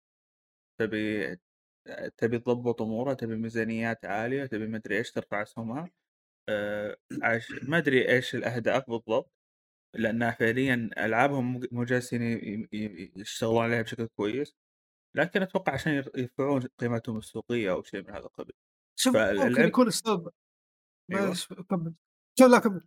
تبي 0.79 1.35
تبي 2.17 2.39
تضبط 2.39 2.81
أمورها 2.81 3.13
تبي 3.13 3.35
ميزانيات 3.35 4.05
عالية 4.05 4.45
تبي 4.45 4.67
مدري 4.67 4.97
إيش 4.97 5.11
ترفع 5.11 5.41
أسهمها 5.41 5.91
أه 6.49 6.97
عش... 7.23 7.51
ما 7.51 7.77
أدري 7.77 8.09
إيش 8.09 8.35
الأهداف 8.35 8.89
بالضبط 8.89 9.31
لأنها 9.95 10.31
فعليا 10.31 10.89
ألعابهم 10.97 11.53
مو- 11.53 11.67
مو 11.71 11.83
جالسين 11.83 12.21
ي- 12.23 12.69
ي- 12.73 13.11
يشتغلون 13.15 13.63
عليها 13.63 13.81
بشكل 13.81 14.07
كويس. 14.07 14.55
لكن 15.15 15.41
أتوقع 15.41 15.73
عشان 15.73 15.93
ير- 15.93 16.11
يرفعون 16.17 16.61
قيمتهم 16.61 17.17
السوقية 17.17 17.71
أو 17.71 17.83
شيء 17.83 18.01
من 18.03 18.09
هذا 18.09 18.25
القبيل. 18.25 18.55
شوف 18.99 19.15
ممكن 19.15 19.61
يكون 19.61 19.87
السبب 19.87 20.31
أيوة. 21.11 21.25
معلش 21.25 21.53
كمل. 21.53 21.93
لا 22.39 22.59
كمل. 22.59 22.81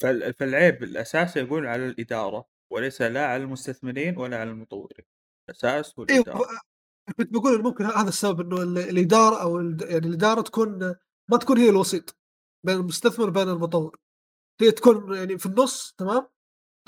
فال- 0.00 0.34
فالعيب 0.34 0.82
الأساسي 0.82 1.40
يقول 1.40 1.66
على 1.66 1.86
الإدارة 1.86 2.48
وليس 2.72 3.02
لا 3.02 3.26
على 3.26 3.42
المستثمرين 3.42 4.18
ولا 4.18 4.40
على 4.40 4.50
المطورين 4.50 5.04
الأساس 5.48 5.98
هو 5.98 6.06
أيوه 6.10 6.20
الإدارة. 6.22 6.60
كنت 7.18 7.32
بقول 7.32 7.62
ممكن 7.62 7.84
هذا 7.84 8.08
السبب 8.08 8.40
إنه 8.40 8.62
ال- 8.62 8.78
الإدارة 8.78 9.42
أو 9.42 9.58
ال- 9.58 9.76
يعني 9.82 10.06
الإدارة 10.06 10.40
تكون 10.40 10.78
ما 11.30 11.36
تكون 11.40 11.58
هي 11.58 11.68
الوسيط 11.70 12.16
بين 12.66 12.76
المستثمر 12.76 13.28
وبين 13.28 13.48
المطور. 13.48 13.96
هي 14.60 14.70
تكون 14.70 15.14
يعني 15.16 15.38
في 15.38 15.46
النص 15.46 15.94
تمام؟ 15.98 16.28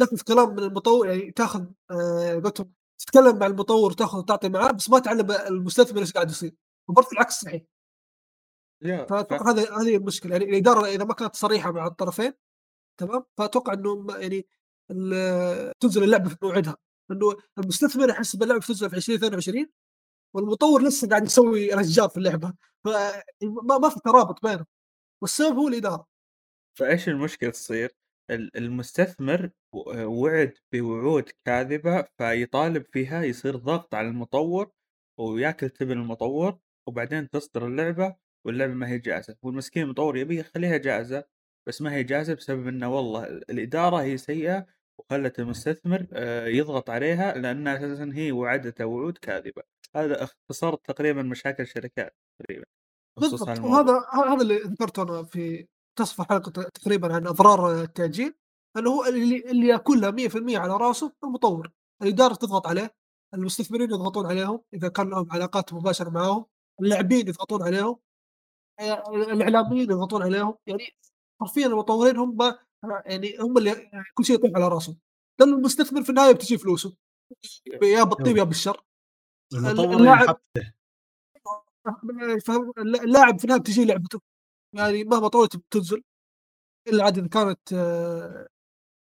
تاخذ 0.01 0.21
كلام 0.21 0.51
من 0.51 0.59
المطور 0.59 1.09
يعني 1.09 1.31
تاخذ 1.31 1.67
آه 1.91 2.35
قلتهم 2.35 2.73
تتكلم 3.01 3.39
مع 3.39 3.47
المطور 3.47 3.93
تاخذ 3.93 4.19
وتعطي 4.19 4.49
معاه 4.49 4.71
بس 4.71 4.91
ما 4.91 4.99
تعلم 4.99 5.31
المستثمر 5.31 6.01
إيش 6.01 6.13
قاعد 6.13 6.31
يصير. 6.31 6.57
وبرضه 6.89 7.09
العكس 7.13 7.35
صحيح. 7.41 7.63
يا. 8.83 9.07
فأتوقع 9.07 9.51
هذا 9.51 9.63
هذه 9.63 9.97
المشكلة. 9.97 10.33
يعني 10.33 10.45
الإدارة 10.45 10.87
إذا 10.87 11.05
ما 11.05 11.15
كانت 11.15 11.37
صريحة 11.37 11.73
مع 11.73 11.87
الطرفين 11.87 12.33
تمام؟ 13.01 13.25
فأتوقع 13.39 13.73
إنه 13.73 14.07
يعني 14.19 14.47
تنزل 15.81 16.05
اللعبة 16.05 16.29
في 16.29 16.37
موعدها. 16.43 16.77
إنه 17.11 17.37
المستثمر 17.59 18.09
يحس 18.09 18.37
باللعبة 18.37 18.61
تنزل 18.61 18.91
في 18.91 18.97
2022 18.97 19.67
والمطور 20.37 20.83
لسه 20.83 21.09
قاعد 21.09 21.25
يسوي 21.25 21.71
رجال 21.75 22.11
في 22.11 22.17
اللعبة. 22.17 22.55
فما 22.85 23.79
ما 23.79 23.89
في 23.89 24.01
ترابط 24.05 24.43
بينهم 24.47 24.67
والسبب 25.23 25.57
هو 25.57 25.69
الإدارة. 25.69 26.07
فإيش 26.79 27.09
المشكلة 27.09 27.51
تصير؟ 27.51 27.91
ال- 28.31 28.57
المستثمر 28.57 29.51
وعد 30.05 30.55
بوعود 30.73 31.31
كاذبة 31.45 32.03
فيطالب 32.19 32.87
فيها 32.93 33.23
يصير 33.23 33.57
ضغط 33.57 33.95
على 33.95 34.09
المطور 34.09 34.71
وياكل 35.21 35.71
تبن 35.71 35.93
المطور 35.93 36.59
وبعدين 36.89 37.31
تصدر 37.31 37.67
اللعبة 37.67 38.17
واللعبة 38.47 38.73
ما 38.75 38.89
هي 38.89 38.99
جاهزة. 38.99 39.37
والمسكين 39.43 39.83
المطور 39.83 40.17
يبي 40.17 40.39
يخليها 40.41 40.77
جاهزة 40.77 41.25
بس 41.71 41.83
ما 41.83 41.93
هي 41.95 42.03
جاهزة 42.03 42.35
بسبب 42.35 42.69
إنه 42.69 42.89
والله 42.97 43.25
ال- 43.27 43.51
الإدارة 43.51 44.03
هي 44.03 44.17
سيئة 44.19 44.67
وخلت 44.99 45.39
المستثمر 45.39 46.07
آه، 46.13 46.47
يضغط 46.47 46.91
عليها 46.91 47.35
لأنها 47.35 47.77
أساسا 47.77 48.11
هي 48.15 48.33
وعدته 48.33 48.87
وعود 48.87 49.19
كاذبة. 49.19 49.63
هذا 49.97 50.23
اختصار 50.25 50.75
تقريبا 50.75 51.23
مشاكل 51.23 51.63
الشركات 51.63 52.17
تقريبا 52.41 52.65
بالضبط. 53.21 53.49
وهذا 53.59 53.93
هذا 54.35 54.43
اللي 54.43 54.57
ذكرته 54.59 55.03
أنا 55.03 55.23
في 55.23 55.67
تصف 55.99 56.21
الحلقة 56.21 56.51
تقريبا 56.75 57.15
عن 57.15 57.27
أضرار 57.27 57.83
التأجيل 57.83 58.35
انه 58.77 58.91
هو 58.91 59.05
اللي 59.05 59.51
اللي 59.51 59.67
يأكلها 59.69 60.11
100% 60.11 60.59
على 60.59 60.77
رأسه 60.77 61.13
المطور. 61.25 61.71
الإدارة 62.03 62.35
تضغط 62.35 62.67
عليه 62.67 62.91
المستثمرين 63.35 63.91
يضغطون 63.91 64.27
عليهم 64.27 64.63
إذا 64.75 64.89
كان 64.89 65.11
لهم 65.11 65.33
علاقات 65.33 65.73
مباشرة 65.75 66.11
معاهم 66.11 66.45
اللاعبين 66.83 67.29
يضغطون 67.29 67.63
عليهم 67.63 67.97
آه، 68.81 69.05
الإعلاميين 69.33 69.91
يضغطون 69.91 70.23
عليهم. 70.23 70.55
يعني 70.67 70.85
حرفيا 71.41 71.67
المطورين 71.67 72.17
هم 72.17 72.39
يعني 73.07 73.37
هم 73.39 73.59
اللي 73.59 73.91
كل 74.15 74.25
شيء 74.25 74.37
يطيح 74.37 74.51
على 74.55 74.69
راسهم. 74.69 74.99
لأن 75.41 75.49
المستثمر 75.49 76.03
في 76.03 76.11
النهاية 76.11 76.33
بتجي 76.33 76.59
فلوسه. 76.59 76.97
يا 77.83 78.05
بالطيب 78.05 78.37
يا 78.37 78.45
بالشر. 78.45 78.85
اللاعب- 79.55 80.41
اللاعب 83.05 83.39
في 83.39 83.45
النهاية 83.45 83.61
بتجي 83.61 83.85
لعبته. 83.85 84.21
يعني 84.77 85.05
مهما 85.05 85.29
طولت 85.29 85.57
بتنزل. 85.57 86.03
إلا 86.89 87.05
عاد 87.05 87.19
إذا 87.19 87.29
كانت 87.29 87.75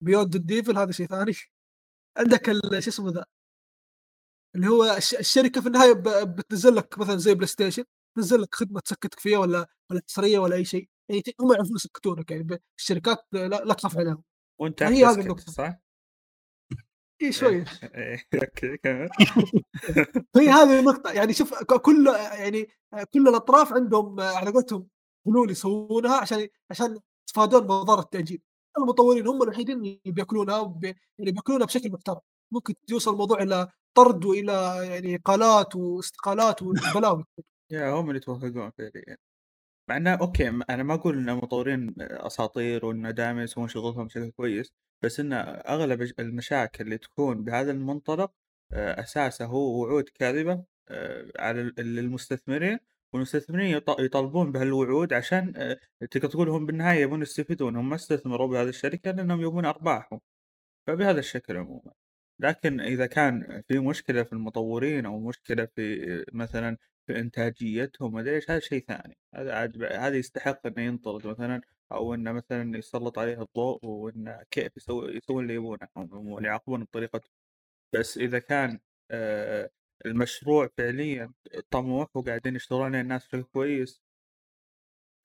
Beyond 0.04 0.36
Good 0.36 0.51
and 0.51 0.62
Evil 0.62 0.78
هذا 0.78 0.92
شيء 0.92 1.08
ثاني. 1.08 1.32
عندك 2.18 2.46
شو 2.80 2.90
اسمه 2.90 3.10
ذا؟ 3.12 3.26
اللي 4.56 4.68
هو 4.68 4.84
الش- 4.84 5.16
الشركة 5.16 5.62
في 5.62 5.68
النهاية 5.68 5.94
بتنزل 6.24 6.76
لك 6.76 7.00
مثلا 7.00 7.16
زي 7.18 7.34
بلاي 7.34 7.48
ستيشن 7.48 7.84
تنزل 8.18 8.42
لك 8.42 8.56
خدمة 8.56 8.80
تسكتك 8.80 9.20
فيها 9.20 9.40
ولا 9.40 9.68
ولا 9.92 10.02
حصريه 10.08 10.40
ولا 10.40 10.56
أي 10.56 10.66
شيء. 10.66 10.90
يعني 11.10 11.24
هم 11.42 11.54
يعرفون 11.54 11.76
يسكتونك 11.76 12.32
يعني 12.32 12.60
الشركات 12.80 13.18
لا, 13.32 13.48
لا 13.48 13.74
تخاف 13.74 13.98
عليهم. 13.98 14.24
وأنت 14.62 14.84
هي 14.84 15.06
هذه 15.06 15.12
تسكت، 15.12 15.26
النقطة. 15.26 15.52
صح؟ 15.52 15.80
اي 17.22 17.32
شوي. 17.32 17.64
أوكي 18.44 18.78
كمل 18.78 19.10
هي 20.38 20.50
هذه 20.50 20.80
النقطة. 20.80 21.12
يعني 21.12 21.34
شوف 21.34 21.64
كل 21.64 22.08
يعني 22.40 22.68
كل 23.14 23.28
الأطراف 23.28 23.74
عندهم 23.74 24.20
على 24.20 24.52
قولتهم 24.52 24.88
حلول 25.26 25.52
يسوونها 25.52 26.18
عشان 26.18 26.48
عشان 26.72 27.00
يتفادون 27.30 27.64
مضار 27.64 28.00
التأجيل 28.00 28.42
المطورين 28.78 29.28
هم 29.28 29.44
الوحيدين 29.44 29.78
اللي 29.78 30.02
بيأكلونها 30.06 30.60
وبي 30.60 30.88
يعني 31.20 31.32
بيأكلونها 31.32 31.66
بشكل 31.66 31.92
محترم. 31.92 32.20
ممكن 32.54 32.74
يوصل 32.90 33.12
الموضوع 33.12 33.42
إلى 33.44 33.68
طرد 33.98 34.26
وإلى 34.26 34.80
يعني 34.90 35.16
إقالات 35.16 35.76
واستقالات 35.76 36.62
وبلاوي 36.64 37.26
يا 37.72 37.92
هم 37.92 38.08
اللي 38.08 38.18
يتوهقون 38.18 38.72
فعليا. 38.72 39.18
مع 39.90 39.98
إنه 39.98 40.14
أوكي 40.16 40.50
أنا 40.50 40.84
ما 40.84 40.94
أقول 40.94 41.18
إن 41.18 41.30
المطورين 41.30 41.94
أساطير 42.00 42.86
وإنه 42.86 43.12
دائما 43.12 43.44
يسوون 43.44 43.68
شغلهم 43.68 44.06
بشكل 44.08 44.32
كويس 44.32 44.74
بس 45.02 45.20
ان 45.20 45.34
أغلب 45.68 46.02
المشاكل 46.20 46.84
اللي 46.84 46.98
تكون 46.98 47.44
بهذا 47.44 47.72
المنطلق 47.72 48.32
آه، 48.74 49.00
اساسها 49.02 49.48
هو 49.48 49.82
وعود 49.82 50.10
كاذبة 50.10 50.64
آه، 50.90 51.32
على 51.40 51.62
ال- 51.62 52.00
المستثمرين 52.00 52.80
والمستثمرين 53.14 53.80
يط- 53.82 54.00
يطالبون 54.00 54.52
بهالوعود 54.52 55.14
عشان 55.14 55.54
آه، 55.58 55.80
تقدر 56.12 56.30
تقول 56.30 56.50
هم 56.50 56.66
بالنهاية 56.66 57.02
يبون 57.02 57.22
يستفيدون 57.22 57.76
هم 57.76 57.90
ما 57.90 57.96
استثمروا 57.96 58.48
بهذه 58.48 58.70
الشركة 58.70 59.12
لأنهم 59.12 59.42
يبون 59.42 59.66
أرباحهم 59.66 60.20
فبهذا 60.88 61.20
الشكل 61.20 61.58
عموما. 61.58 61.92
لكن 62.40 62.82
إذا 62.82 63.06
كان 63.06 63.64
في 63.68 63.80
مشكلة 63.80 64.24
في 64.24 64.34
المطورين 64.34 65.06
أو 65.06 65.20
مشكلة 65.20 65.66
في 65.76 66.26
مثلا 66.34 66.78
في 67.08 67.20
إنتاجيتهم 67.20 68.14
ما 68.14 68.30
إيش 68.32 68.52
هذا 68.52 68.60
شيء 68.60 68.86
ثاني. 68.88 69.18
هذا 69.36 69.54
عاد 69.56 69.84
هذا 69.84 70.18
يستحق 70.18 70.68
إنه 70.68 70.82
ينطرد 70.82 71.28
مثلا 71.28 71.62
أو 71.92 72.14
إنه 72.14 72.32
مثلا 72.32 72.78
يسلط 72.78 73.20
عليه 73.20 73.42
الضوء 73.42 73.86
وإنه 73.86 74.44
كيف 74.52 74.78
يسوي 74.78 75.16
يسوي 75.18 75.44
اللي 75.44 75.54
يبونه 75.56 75.88
هم 75.98 76.46
يعاقبون 76.46 76.84
بطريقتهم 76.84 77.32
بس 77.94 78.18
إذا 78.18 78.40
كان 78.40 78.80
آه، 79.12 79.70
المشروع 80.06 80.70
فعليا 80.78 81.34
طموح 81.72 82.08
وقاعدين 82.18 82.56
يشتغلون 82.56 82.86
عليه 82.86 83.02
الناس 83.02 83.26
بشكل 83.26 83.44
كويس 83.44 84.02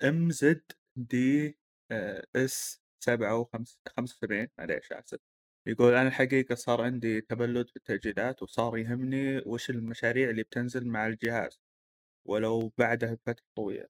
MZDS 0.04 2.82
7 3.00 3.48
75 3.96 4.48
معليش 4.58 4.92
اسف 4.92 5.20
يقول 5.68 5.94
أنا 5.94 6.08
الحقيقة 6.08 6.54
صار 6.54 6.80
عندي 6.82 7.20
تبلد 7.20 7.68
في 7.68 7.76
التسجيلات 7.76 8.42
وصار 8.42 8.78
يهمني 8.78 9.38
وش 9.46 9.70
المشاريع 9.70 10.30
اللي 10.30 10.42
بتنزل 10.42 10.88
مع 10.88 11.06
الجهاز. 11.06 11.60
ولو 12.26 12.72
بعدها 12.78 13.14
بفتره 13.14 13.44
طويله 13.56 13.88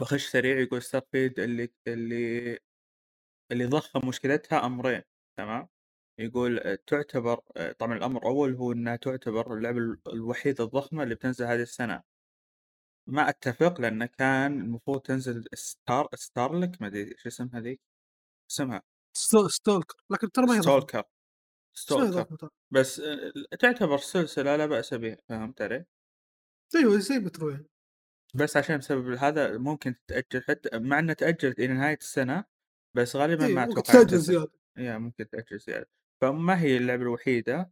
بخش 0.00 0.26
سريع 0.26 0.58
يقول 0.60 0.82
Starfield 0.82 1.40
اللي 1.40 1.68
اللي 1.88 2.58
اللي 3.52 3.66
ضخم 3.66 4.08
مشكلتها 4.08 4.66
أمرين 4.66 5.02
تمام 5.38 5.68
يقول 6.20 6.58
آه، 6.58 6.78
تعتبر 6.86 7.40
آه، 7.56 7.72
طبعا 7.72 7.96
الأمر 7.96 8.20
الأول 8.22 8.54
هو 8.54 8.72
إنها 8.72 8.96
تعتبر 8.96 9.54
اللعبة 9.54 9.78
الوحيدة 10.06 10.64
الضخمة 10.64 11.02
اللي 11.02 11.14
بتنزل 11.14 11.44
هذه 11.46 11.62
السنة 11.62 12.02
ما 13.08 13.28
أتفق 13.28 13.80
لأن 13.80 14.06
كان 14.06 14.60
المفروض 14.60 15.00
تنزل 15.00 15.44
ستار 15.54 16.08
ستارلك 16.14 16.82
ما 16.82 16.86
أدري 16.86 17.12
إيش 17.12 17.26
اسمها 17.26 17.60
ذيك 17.60 17.80
اسمها 18.50 18.82
Sto- 19.18 19.48
Stalker 19.48 19.96
لكن 20.10 20.30
ترى 20.32 20.46
ما 20.46 20.54
هي 20.54 20.60
ضخمة. 20.60 20.72
Stalker 20.72 20.98
ما 20.98 22.06
هي 22.06 22.12
Stalker 22.12 22.22
ضخمة 22.24 22.36
ترى. 22.38 22.50
بس 22.70 23.00
آه، 23.00 23.32
تعتبر 23.60 23.98
سلسلة 23.98 24.56
لا 24.56 24.66
بأس 24.66 24.94
بها 24.94 25.16
فهمت 25.28 25.62
علي؟ 25.62 25.86
أيوه 26.74 26.98
زي 26.98 27.18
مترو 27.18 27.50
يعني 27.50 27.66
بس 28.34 28.56
عشان 28.56 28.78
بسبب 28.78 29.08
هذا 29.12 29.58
ممكن 29.58 29.94
تتأجل 29.94 30.42
حتى 30.48 30.78
مع 30.78 30.98
إنها 30.98 31.14
تأجلت 31.14 31.58
إلى 31.58 31.74
نهاية 31.74 31.96
السنة 31.96 32.44
بس 32.96 33.16
غالبا 33.16 33.46
إيه، 33.46 33.54
ما 33.54 33.66
ممكن 33.66 33.78
أتوقع 33.80 34.02
تنزل. 34.02 34.18
زيادة. 34.18 34.52
يا 34.76 34.98
ممكن 34.98 35.28
تأجل 35.28 35.58
زيادة. 35.58 35.88
فما 36.22 36.60
هي 36.60 36.76
اللعبة 36.76 37.02
الوحيدة 37.02 37.70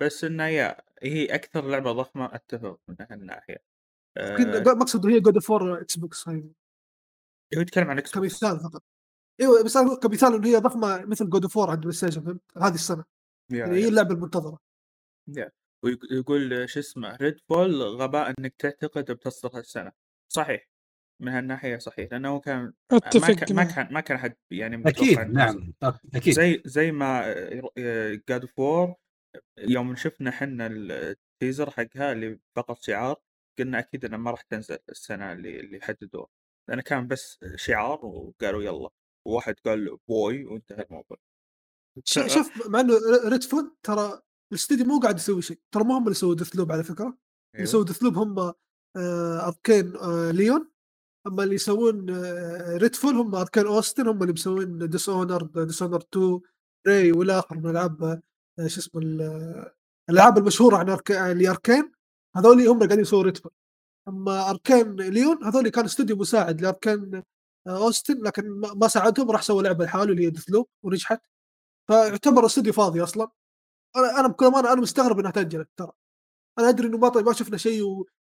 بس 0.00 0.24
انها 0.24 0.48
يا 0.48 0.76
هي 1.02 1.34
أكثر 1.34 1.68
لعبة 1.68 1.92
ضخمة 1.92 2.34
أتفق 2.34 2.80
من 2.88 2.96
هالناحيه 3.10 3.64
آه. 4.16 4.36
مقصده 4.74 5.06
هي 5.06 5.20
God 5.20 5.38
of 5.38 5.55
War 5.55 5.80
إكس 5.80 5.96
بوكس 5.96 6.28
هاي 6.28 6.54
هو 7.56 7.60
يتكلم 7.60 7.90
عن 7.90 7.98
إكس 7.98 8.12
بوكس 8.18 8.40
كمثال 8.40 8.60
فقط. 8.60 8.82
إيوه 9.40 9.64
بس 9.64 9.78
كمثال 9.78 10.34
إنه 10.34 10.48
هي 10.48 10.56
ضخمة 10.56 11.04
مثل 11.06 11.30
God 11.30 11.46
of 11.46 11.56
War 11.56 11.70
عند 11.70 11.80
بلاي 11.80 11.92
ستيشن 11.92 12.22
فهمت؟ 12.22 12.42
هذه 12.58 12.74
السنة. 12.74 13.04
يا 13.50 13.58
يعني 13.58 13.76
هي 13.76 13.82
يا. 13.82 13.88
اللعبة 13.88 14.14
المنتظرة. 14.14 14.58
ويقول 15.84 16.68
شو 16.68 16.80
اسمه 16.80 17.16
Redfall 17.16 17.82
غباء 17.82 18.34
إنك 18.38 18.54
تعتقد 18.58 19.12
بتصدر 19.12 19.58
هالسنه 19.58 19.92
صحيح 20.32 20.68
من 21.22 21.28
هالناحية 21.28 21.78
صحيح 21.78 22.12
لأنه 22.12 22.40
كان 22.40 22.72
ما 22.92 22.98
كان 22.98 23.56
ما. 23.56 23.64
كان 23.64 23.92
ما 23.92 24.00
كان 24.00 24.18
حد 24.18 24.36
يعني 24.50 24.76
متوقع 24.76 25.22
أكيد. 25.22 25.34
نعم 25.34 25.74
أكيد. 26.14 26.34
زي 26.34 26.62
زي 26.64 26.92
ما 26.92 27.34
God 28.28 28.44
of 28.44 28.64
War 28.64 28.94
يوم 29.58 29.96
شفنا 29.96 30.30
حنا 30.30 30.66
ال 30.66 30.81
teaser 30.81 31.70
حقها 31.70 32.12
اللي 32.12 32.38
فقط 32.56 32.82
شعار 32.82 33.16
قلنا 33.58 33.78
أكيد 33.78 34.04
انها 34.04 34.18
ما 34.18 34.30
راح 34.30 34.42
تنزل 34.42 34.78
السنة 34.88 35.32
اللي 35.32 35.60
اللي 35.60 35.80
حددوها 35.80 36.28
لأنه 36.68 36.82
كان 36.82 37.06
بس 37.06 37.38
شعار 37.56 38.06
وقالوا 38.06 38.62
يلا. 38.62 38.90
وواحد 39.26 39.54
قال 39.64 39.98
boy 40.08 40.44
وانتهى 40.44 40.82
الموضوع. 40.82 41.18
شوف 42.04 42.68
مع 42.68 42.80
إنه 42.80 42.94
Redfall 43.28 43.76
ترى 43.82 44.22
الاستديو 44.52 44.86
مو 44.86 44.98
قاعد 45.00 45.16
يسوي 45.18 45.42
شيء. 45.42 45.58
ترى 45.74 45.84
مو 45.84 45.94
هم 45.96 46.04
اللي 46.04 46.14
سووا 46.14 46.34
Deathloop 46.34 46.72
على 46.72 46.84
فكرة. 46.84 47.04
اللي 47.06 47.18
أيوه. 47.56 47.66
سووا 47.66 47.84
Deathloop 47.84 48.18
هم 48.18 48.38
آه، 48.96 49.46
Arkane 49.46 49.96
آه، 49.96 50.30
Lyon 50.30 50.70
اما 51.26 51.44
اللي 51.44 51.54
يسوون 51.54 52.10
آه، 52.10 52.76
Redfall 52.76 53.14
هم 53.14 53.34
Arkane 53.34 53.66
Austin 53.66 54.08
هم 54.08 54.22
اللي 54.22 54.32
مسوين 54.32 54.88
Dishonored 54.88 55.42
Dishonored 55.42 55.96
2 56.14 56.40
Prey 56.88 57.12
والى 57.12 57.38
اخر 57.38 57.56
من 57.58 57.70
العاب 57.70 58.02
آه، 58.58 58.66
شو 58.66 58.80
اسمه 58.80 59.02
ال- 59.02 59.70
الألعاب 60.10 60.38
المشهورة 60.38 60.76
عن 60.76 60.88
Ark... 60.90 61.10
ل 61.10 61.22
Arkane 61.22 61.92
هذول 62.36 62.52
هم 62.60 62.76
اللي 62.76 62.86
قاعدين 62.86 63.00
يسووا 63.00 63.22
Redfall 63.22 63.52
اما 64.08 64.50
Arkane 64.50 64.96
Lyon 64.96 65.44
هذول 65.44 65.68
كان 65.68 65.84
استوديو 65.84 66.16
مساعد 66.16 66.60
ل 66.60 66.68
Arkane 66.68 67.14
آه، 67.66 67.76
Austin 67.84 68.22
لكن 68.22 68.50
ما 68.50 68.74
ما 68.74 68.88
ساعدهم 68.88 69.30
راح 69.30 69.42
سوى 69.42 69.62
لعبة 69.62 69.84
لحاله 69.84 70.12
اللي 70.12 70.24
هي 70.26 70.30
Deathloop 70.30 70.66
ونجحت. 70.84 71.20
فيعتبر 71.90 72.46
استوديو 72.46 72.72
فاضي 72.72 73.02
أصلا. 73.02 73.30
أنا 73.96 74.20
أنا 74.20 74.28
بكل 74.28 74.46
أمانة 74.46 74.72
أنا 74.72 74.80
مستغرب 74.80 75.18
انها 75.18 75.30
تاجلت 75.30 75.68
ترى. 75.76 75.92
أنا 76.58 76.68
أدري 76.68 76.88
إنه 76.88 76.98
ما 76.98 77.08
طيب 77.08 77.26
ما 77.26 77.32
شفنا 77.32 77.56
شيء 77.56 77.82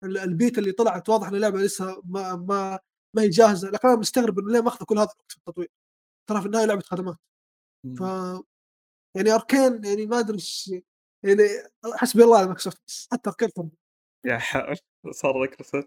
والبيت 0.05 0.59
اللي 0.59 0.73
طلعت 0.73 1.09
واضح 1.09 1.29
إن 1.29 1.35
اللعبة 1.35 1.59
لسه 1.59 2.03
ما 2.05 2.37
ما 2.37 2.79
ما 3.17 3.23
هي 3.23 3.29
جاهزة 3.29 3.71
لكن 3.71 3.89
أنا 3.89 3.99
مستغرب 3.99 4.39
إنه 4.39 4.53
ليه 4.53 4.61
ماخذ 4.61 4.85
كل 4.85 4.99
هذا 4.99 5.05
الوقت 5.05 5.33
في 5.33 5.39
التطوير. 5.39 5.69
ترى 6.31 6.41
في 6.41 6.47
النهاية 6.47 6.67
لعبة 6.67 6.81
خدمات. 6.81 7.17
ف 7.99 8.01
يعني 9.17 9.31
Arkane 9.35 9.85
يعني 9.85 10.07
ما 10.07 10.19
أدري 10.19 10.35
إيش 10.35 10.73
يعني 11.25 11.43
حسبي 11.95 12.25
الله 12.25 12.37
على 12.39 12.47
مايكروسوفت 12.47 13.09
حتى 13.13 13.31
أركين 13.31 13.71
يا 14.27 14.39
حول 14.39 14.77
صار 15.11 15.43
لك 15.43 15.61
رسالة 15.61 15.87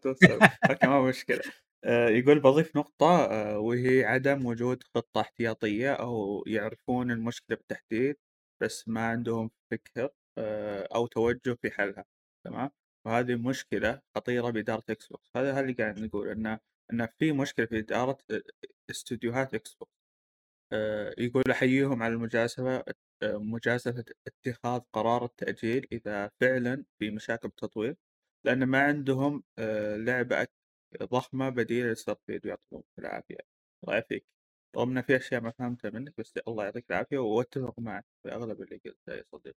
أوكي 0.70 0.88
ما 0.88 1.02
مشكلة. 1.02 1.42
آه، 1.84 2.10
يقول 2.10 2.40
بضيف 2.40 2.76
نقطة 2.76 3.26
آه، 3.26 3.60
وهي 3.60 4.06
عدم 4.06 4.46
وجود 4.46 4.84
خطة 4.96 5.22
احتياطية 5.22 5.94
أو 5.94 6.44
يعرفون 6.48 7.12
المشكلة 7.12 7.58
بالتحديد. 7.58 8.16
بس 8.62 8.88
ما 8.88 9.08
عندهم 9.10 9.52
فكر 9.72 10.10
آه، 10.38 10.88
أو 10.96 11.08
توجه 11.08 11.58
في 11.62 11.72
حلها 11.72 12.06
تمام؟ 12.46 12.72
وهذه 13.06 13.36
مشكلة 13.36 14.02
خطيرة 14.16 14.50
بإدارة 14.50 14.84
إكس 14.90 15.08
بوكس 15.08 15.30
هذا 15.36 15.60
اللي 15.60 15.74
قاعد 15.74 16.00
نقول 16.00 16.30
إنه 16.30 16.60
إنه 16.94 17.10
في 17.20 17.32
مشكلة 17.32 17.66
في 17.66 17.80
إدارة 17.80 18.18
آه، 18.32 18.42
استديوهات 18.90 19.52
بوكس 19.54 19.78
آه، 20.74 21.16
يقول 21.18 21.44
أحييهم 21.52 22.04
على 22.04 22.14
المجازفة 22.14 22.78
آه، 23.24 23.38
مجازفة 23.38 24.06
اتخاذ 24.28 24.82
قرار 24.94 25.26
التأجيل 25.26 25.88
إذا 25.92 26.32
فعلا 26.42 26.86
في 27.00 27.10
مشاكل 27.12 27.48
بالتطوير 27.48 27.96
لأن 28.46 28.64
ما 28.66 28.82
عندهم 28.84 29.44
لعبة 30.06 30.44
أك- 30.46 30.48
ضخمة 31.04 31.50
بديلة 31.50 31.92
لستارفيلد 31.92 32.46
ويعطيهم 32.46 32.84
العافية. 33.00 33.38
الله 33.84 33.94
يعافيك. 33.96 34.39
رغم 34.78 34.98
إن 34.98 35.02
في 35.02 35.16
أشياء 35.16 35.42
ما 35.42 35.52
فهمتها 35.60 35.92
منك 35.92 36.14
بس 36.18 36.34
الله 36.48 36.64
يعطيك 36.64 36.86
العافية 36.90 37.18
وأتفق 37.18 37.74
معك 37.80 38.06
في 38.24 38.32
أغلب 38.34 38.62
اللي 38.62 38.80
قلته 38.86 39.14
يا 39.18 39.24
صديقي 39.32 39.56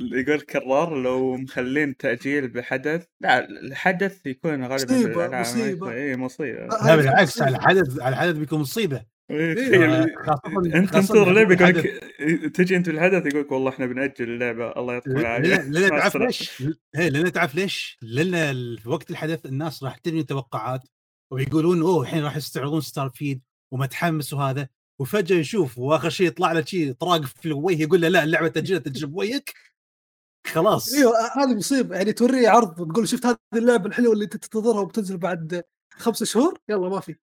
يقول 0.00 0.40
كرار 0.40 1.02
لو 1.02 1.36
مخلين 1.36 1.96
تأجيل 1.96 2.48
بحدث 2.48 3.06
لا 3.20 3.48
الحدث 3.48 4.26
يكون 4.26 4.64
غالبا 4.64 4.74
مصيبة، 4.94 5.14
بالألعاب 5.14 5.40
مصيبة. 5.46 5.90
إيه 5.92 6.16
مصيبة 6.16 6.58
آه، 6.64 6.86
لا 6.86 6.96
بالعكس. 6.96 7.42
على 7.42 7.56
الحدث 7.56 8.00
على 8.00 8.12
الحدث 8.14 8.36
بيكون 8.36 8.60
مصيبة 8.60 9.04
إيه، 9.30 9.56
إيه، 9.56 9.66
تخيل 9.68 10.04
خاصة- 10.26 10.74
أنت 10.74 10.90
خاصة 10.90 11.00
تنتظر 11.00 11.32
لعبه 11.32 11.54
يقول 11.54 11.68
الحدث. 11.68 11.84
لك 12.20 12.56
تجي 12.56 12.76
أنت 12.76 12.88
بالحدث 12.88 13.26
يقول 13.26 13.40
لك 13.40 13.52
والله 13.52 13.70
إحنا 13.70 13.86
بنأجل 13.86 14.24
اللعبة 14.30 14.72
الله 14.76 14.92
يعطيكم 14.94 15.16
العافية 15.18 15.48
لأن 15.48 15.72
لأن 15.72 15.90
مع 15.90 15.98
تعرف 15.98 16.06
السلامة. 16.16 16.26
ليش؟ 16.26 16.62
هي 16.94 17.10
لأن 17.10 17.32
تعرف 17.32 17.54
ليش؟ 17.54 17.98
لأن 18.02 18.34
ال- 18.34 18.78
في 18.78 18.88
وقت 18.88 19.10
الحدث 19.10 19.46
الناس 19.46 19.82
راح 19.84 19.96
تبني 19.98 20.22
توقعات 20.22 20.80
ويقولون 21.32 21.82
أوه 21.82 22.02
الحين 22.02 22.24
راح 22.24 22.36
يستعرضون 22.36 22.80
ستار 22.80 23.10
فيد 23.10 23.42
ومتحمس 23.72 24.32
وهذا 24.32 24.68
وفجأة 25.00 25.36
يشوف 25.36 25.78
وآخر 25.78 26.10
شيء 26.10 26.26
يطلع 26.26 26.52
له 26.52 26.64
شيء 26.64 26.92
طراق 26.92 27.24
في 27.24 27.46
الوجه 27.46 27.82
يقول 27.82 28.00
له 28.00 28.08
لا 28.08 28.24
اللعبة 28.24 28.48
تاجلت 28.48 28.88
تجيب 28.88 29.16
وجهك. 29.16 29.52
خلاص. 30.46 30.94
أيوه 30.94 31.12
هذه 31.36 31.54
مصيبة. 31.56 31.96
يعني 31.96 32.12
توريه 32.12 32.48
عرض 32.48 32.74
تقول 32.92 33.08
شفت 33.08 33.26
هذه 33.26 33.36
اللعبة 33.54 33.86
الحلوة 33.86 34.12
اللي 34.12 34.24
انت 34.24 34.36
تنتظرها 34.36 34.80
وبتنزل 34.80 35.16
بعد 35.16 35.62
خمس 35.92 36.24
شهور؟ 36.24 36.58
يلا 36.68 36.88
ما 36.88 37.00
في. 37.00 37.16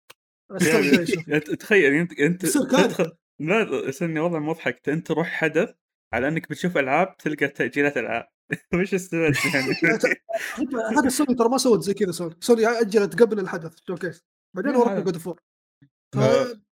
يعني 1.27 1.39
تخيل 1.39 1.93
أنت 1.93 2.19
أنت. 2.19 2.45
تدخل 2.45 3.11
لا 3.39 3.89
استني 3.89 4.19
وضع 4.19 4.39
مضحك 4.39 4.89
أنت 4.89 5.07
تروح 5.07 5.27
حدث 5.27 5.69
على 6.13 6.27
أنك 6.27 6.49
بتشوف 6.49 6.77
ألعاب 6.77 7.17
تلقى 7.17 7.47
تأجيلات 7.47 7.97
ألعاب. 7.97 8.27
وش 8.73 8.93
استفدت 8.93 9.37
يعني؟ 9.53 9.75
هذا 10.97 11.09
سوني 11.09 11.35
ترى 11.35 11.49
ما 11.49 11.57
سوت 11.57 11.83
زي 11.83 11.93
كذا 11.93 12.11
سوني. 12.11 12.35
سوني 12.39 12.67
أجلت 12.67 13.21
قبل 13.21 13.39
الحدث. 13.39 13.73
showcase 13.87 14.23
بعدين 14.55 14.75
ورتنا 14.75 14.93
هذا- 14.93 15.03
God 15.03 15.17
of 15.17 15.25
War. 15.25 15.39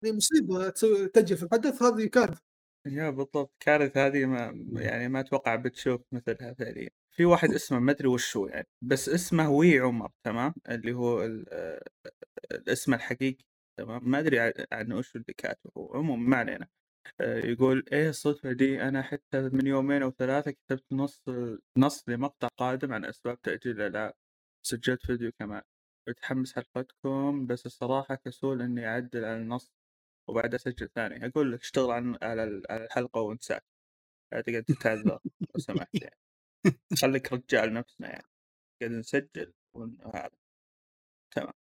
مصيبة 0.03 0.69
تسوي 0.69 1.07
تاجل 1.07 1.37
في 1.37 1.43
الحدث 1.43 1.83
هذه 1.83 2.05
كارثة. 2.07 2.41
يا 2.87 3.09
بالضبط 3.09 3.53
كارثة 3.59 4.05
هذه 4.07 4.25
ما 4.25 4.65
يعني 4.81 5.07
ما 5.09 5.19
أتوقع 5.19 5.55
بتشوف 5.55 6.01
مثلها 6.11 6.53
فعليا. 6.53 6.89
في 7.15 7.25
واحد 7.25 7.53
اسمه 7.53 7.79
ما 7.79 7.91
أدري 7.91 8.07
وش 8.07 8.37
هو 8.37 8.47
يعني 8.47 8.67
بس 8.81 9.09
اسمه 9.09 9.49
وي 9.51 9.79
عمر 9.79 10.11
تمام؟ 10.25 10.53
اللي 10.69 10.93
هو 10.93 11.25
ال- 11.25 11.79
الاسم 12.51 12.93
الحقيقي 12.93 13.45
تمام؟ 13.79 14.09
ما 14.09 14.19
أدري 14.19 14.39
عن- 14.71 14.91
وش 14.93 15.15
اللي 15.15 15.33
كاتبه. 15.37 15.89
عموما 15.95 16.29
ما 16.29 16.37
علينا. 16.37 16.67
آه، 17.21 17.37
يقول 17.39 17.85
إيه 17.93 18.09
الصدفة 18.09 18.51
دي؟ 18.51 18.81
أنا 18.81 19.01
حتى 19.01 19.41
من 19.41 19.67
يومين 19.67 20.03
أو 20.03 20.11
ثلاثة 20.11 20.51
كتبت 20.51 20.85
نص 20.93 21.23
نص 21.77 22.09
لمقطع 22.09 22.47
قادم 22.57 22.93
عن 22.93 23.05
أسباب 23.05 23.41
تأجيل 23.41 23.81
الالعاب 23.81 24.13
سجلت 24.65 25.05
فيديو 25.05 25.31
كمان. 25.39 25.61
متحمس 26.07 26.53
حلقتكم 26.55 27.47
بس 27.47 27.65
الصراحة 27.65 28.15
كسول 28.15 28.61
إني 28.61 28.87
أعدل 28.87 29.25
على 29.25 29.37
النص 29.37 29.73
وبعد 30.29 30.53
أسجل 30.53 30.89
ثاني. 30.95 31.25
أقول 31.27 31.51
لك 31.51 31.59
اشتغل 31.61 31.91
عن 31.91 32.17
على 32.21 32.43
ال- 32.43 32.63
على 32.71 32.85
الحلقة 32.85 33.21
وانساك 33.21 33.63
لا 34.33 34.41
تقعد 34.41 34.63
تعذر 34.63 35.19
لو 35.41 35.59
سمحت 35.59 35.89
يعني. 36.01 36.15
خليك 37.01 37.33
رجال 37.33 37.73
نفسنا 37.73 38.09
يعني. 38.09 38.27
قاعد 38.81 38.91
نسجل 38.91 39.53
وهذا. 39.75 40.29
تمام. 41.35 41.53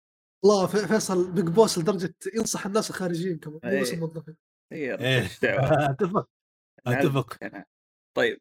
والله 0.45 0.67
في- 0.67 0.89
فيصل 0.89 1.33
Big 1.33 1.45
Boss 1.49 1.79
لدرجة 1.79 2.15
ينصح 2.35 2.67
الناس 2.67 2.91
الخارجيين 2.91 3.39
كمان 3.39 3.61
مو 3.65 3.81
بس 3.81 3.89
إيه. 3.89 3.95
الموظفين. 3.95 4.37
هي 4.73 4.95
إيه. 4.95 5.27
أتفق. 5.91 6.29
أتفق. 6.87 7.39
طيب 8.15 8.41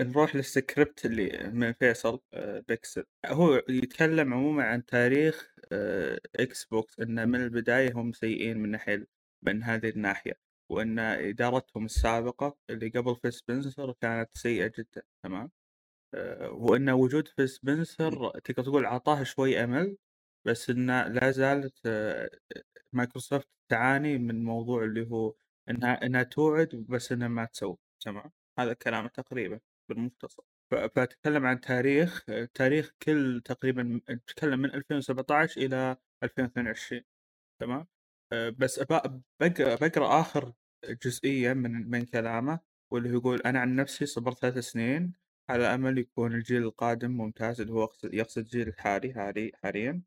نروح 0.00 0.36
للسكريبت 0.36 1.06
اللي 1.06 1.50
من 1.52 1.72
فيصل 1.72 2.20
آه، 2.34 2.64
بيكسل. 2.68 3.04
هو 3.26 3.62
يتكلم 3.68 4.34
عموما 4.34 4.64
عن 4.64 4.86
تاريخ 4.86 5.54
آه، 5.72 6.20
إكس 6.36 6.64
بوكس 6.64 7.00
إنه 7.00 7.24
من 7.24 7.40
البداية 7.44 7.92
هم 7.92 8.12
سيئين 8.12 8.58
من 8.58 8.70
ناحية 8.70 9.06
من 9.42 9.62
هذه 9.62 9.88
الناحية 9.88 10.32
وإن 10.70 10.98
إدارتهم 10.98 11.84
السابقة 11.84 12.56
اللي 12.70 12.88
قبل 12.88 13.16
فيل 13.16 13.30
سبنسر 13.30 13.92
كانت 13.92 14.30
سيئة 14.34 14.72
جدا 14.78 15.02
تمام؟ 15.22 15.50
آه، 16.14 16.50
وإن 16.50 16.90
وجود 16.90 17.28
فيل 17.28 17.46
سبنسر 17.46 18.30
تقدر 18.44 18.62
تقول 18.64 18.84
أعطاه 18.86 19.22
شوي 19.22 19.64
أمل 19.64 19.96
بس 20.46 20.70
إنه 20.70 21.08
لا 21.08 21.30
زالت 21.30 21.88
مايكروسوفت 22.92 23.48
تعاني 23.68 24.18
من 24.18 24.44
موضوع 24.44 24.84
اللي 24.84 25.10
هو 25.10 25.34
إنها 25.70 26.06
إنها 26.06 26.22
توعد 26.22 26.68
بس 26.88 27.12
إنها 27.12 27.28
ما 27.28 27.44
تسوي 27.44 27.76
تمام؟ 28.00 28.30
هذا 28.58 28.72
كلامه 28.72 29.08
تقريبا 29.08 29.60
بالمختصر. 29.88 30.42
ف- 30.70 30.74
فأتكلم 30.74 31.46
عن 31.46 31.60
تاريخ 31.60 32.24
تاريخ 32.54 32.92
كل 33.02 33.42
تقريبا 33.44 34.00
نتكلم 34.10 34.58
من 34.60 34.74
2017 34.74 35.60
إلى 35.60 35.96
2022 36.22 37.04
تمام؟ 37.60 37.86
أه، 38.32 38.48
بس 38.50 38.80
بقرأ 39.40 40.20
آخر 40.20 40.52
جزئية 41.04 41.52
من 41.52 41.90
من 41.90 42.04
كلامه 42.04 42.60
واللي 42.92 43.10
يقول 43.10 43.40
أنا 43.42 43.60
عن 43.60 43.76
نفسي 43.76 44.06
صبرت 44.06 44.38
ثلاث 44.38 44.58
سنين 44.58 45.12
على 45.50 45.74
أمل 45.74 45.98
يكون 45.98 46.34
الجيل 46.34 46.62
القادم 46.62 47.10
ممتاز 47.10 47.60
اللي 47.60 47.72
هو 47.72 47.92
يقصد 48.04 48.38
الجيل 48.42 48.68
الحالي 48.68 49.14
حالي 49.14 49.52
حاليا. 49.62 50.02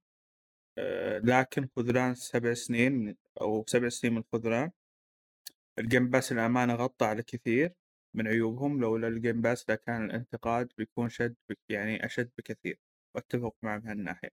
أه، 0.78 1.20
لكن 1.20 1.70
خذلان 1.76 2.16
سبع 2.16 2.54
سنين 2.54 3.18
أو 3.42 3.66
سبع 3.68 3.90
سنين 3.90 4.14
من 4.14 4.20
الخذلان 4.34 4.72
ال 5.80 5.86
Game 5.86 6.10
Pass 6.10 6.32
الأمانة 6.32 6.76
غطى 6.76 7.06
على 7.06 7.24
كثير. 7.24 7.74
من 8.15 8.27
عيوبهم 8.27 8.81
لولا 8.81 9.07
ال 9.08 9.14
Game 9.14 9.41
Pass 9.41 9.70
لكان 9.69 10.06
الانتقاد 10.06 10.72
بيكون 10.77 11.10
شد 11.10 11.36
بك 11.49 11.60
يعني 11.69 12.06
أشد 12.06 12.31
بكثير 12.38 12.80
وأتفق 13.15 13.56
معه 13.61 13.77
بهالناحية. 13.80 14.30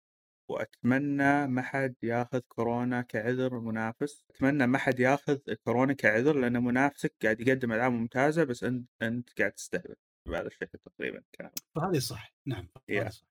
وأتمنى 0.51 1.47
ما 1.47 1.63
حد 1.63 1.95
ياخذ 2.03 2.41
كورونا 2.49 3.03
كعذر 3.03 3.61
منافس. 3.61 4.25
أتمنى 4.31 4.67
ما 4.67 4.79
حد 4.79 5.01
ياخذ 5.01 5.39
كورونا 5.65 5.93
كعذر 5.93 6.37
لأن 6.37 6.65
منافسك 6.65 7.15
قاعد 7.23 7.41
يقدم 7.41 7.73
ألعاب 7.73 7.93
ممتازة 7.93 8.45
بس 8.45 8.65
أنت 8.65 8.89
أنت 9.03 9.39
قاعد 9.39 9.53
تستهبل 9.53 9.97
بهذا 10.29 10.47
الشكل 10.47 10.79
تقريبا 10.79 11.23
كلام 11.35 11.53
فهذه 11.75 11.99
صح. 11.99 12.35
نعم. 12.47 12.69
هذه 12.91 13.09
صح. 13.09 13.27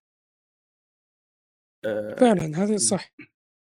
أه 1.86 2.16
فعلا 2.16 2.64
هذا 2.64 2.78
صح. 2.78 3.12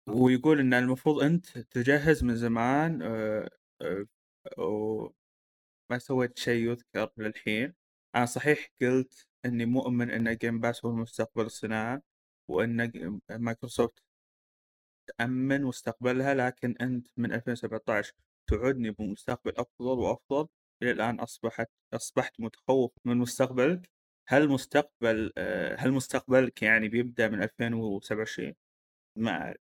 ويقول 0.10 0.60
إن 0.60 0.74
المفروض 0.74 1.24
أنت 1.24 1.58
تجهز 1.58 2.24
من 2.24 2.36
زمان 2.36 3.02
أه 3.02 3.50
أه 4.58 5.14
وما 5.94 6.00
سويت 6.00 6.38
شيء 6.40 6.70
يذكر 6.72 7.12
للحين. 7.18 7.74
أنا 8.16 8.26
صحيح 8.26 8.70
قلت 8.82 9.28
إني 9.46 9.66
مؤمن 9.66 10.10
إن 10.12 10.36
Game 10.36 10.60
Pass 10.60 10.86
هو 10.86 10.92
مستقبل 10.92 11.46
الصناعه 11.46 12.02
وإن 12.50 12.92
ج- 12.92 13.20
مايكروسوفت 13.32 14.04
تأمن 15.08 15.64
مستقبلها 15.64 16.34
لكن 16.34 16.76
أنت 16.82 17.08
من 17.18 17.34
2017 17.34 18.14
توعدني 18.50 18.92
بمستقبل 18.92 19.52
أفضل 19.58 20.00
وأفضل 20.00 20.48
إلى 20.84 20.92
الآن 20.92 21.20
أصبحت 21.20 21.70
أصبحت 21.94 22.40
متخوف 22.40 22.92
من 23.06 23.18
مستقبلك. 23.18 23.90
هل 24.28 24.50
مستقبل 24.50 25.34
أه، 25.38 25.76
هل 25.80 25.92
مستقبلك 25.92 26.62
يعني 26.64 26.88
بيبدأ 26.90 27.30
من 27.30 27.44
2027 27.44 28.56
ما 29.18 29.32
أعرف 29.32 29.58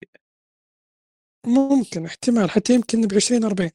ممكن 1.47 2.05
احتمال 2.05 2.51
حتى 2.51 2.75
يمكن 2.75 3.01
ب 3.01 3.13
2040 3.13 3.71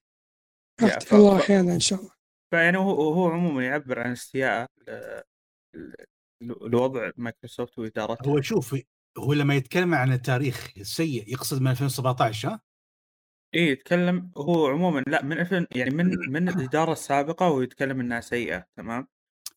يا، 0.81 0.99
ف- 0.99 1.13
الله 1.13 1.39
أحيانا 1.39 1.73
إن 1.73 1.79
شاء 1.79 1.99
الله. 1.99 2.11
فيعني 2.51 2.77
هو 2.77 3.13
هو 3.13 3.27
عموما 3.29 3.65
يعبر 3.65 3.99
عن 3.99 4.11
استياء 4.11 4.67
ل- 4.87 5.21
ل- 6.41 6.69
لوضع 6.69 7.11
مايكروسوفت 7.17 7.79
وإدارتها 7.79 8.31
هو 8.31 8.41
شوف 8.41 8.75
هو 9.17 9.33
لما 9.33 9.55
يتكلم 9.55 9.93
عن 9.93 10.13
التاريخ 10.13 10.71
السيء 10.77 11.31
يقصد 11.31 11.61
من 11.61 11.67
2017 11.71 12.49
ها؟ 12.49 12.61
اي 13.55 13.59
يتكلم 13.67 14.31
هو 14.37 14.67
عموما 14.67 15.03
لا 15.07 15.23
من 15.23 15.39
2000 15.39 15.67
يعني 15.75 15.89
من 15.89 16.05
من 16.33 16.49
الإدارة 16.49 16.91
السابقة 16.91 17.49
ويتكلم 17.49 17.99
إنها 17.99 18.19
سيئة 18.21 18.65
تمام 18.75 19.07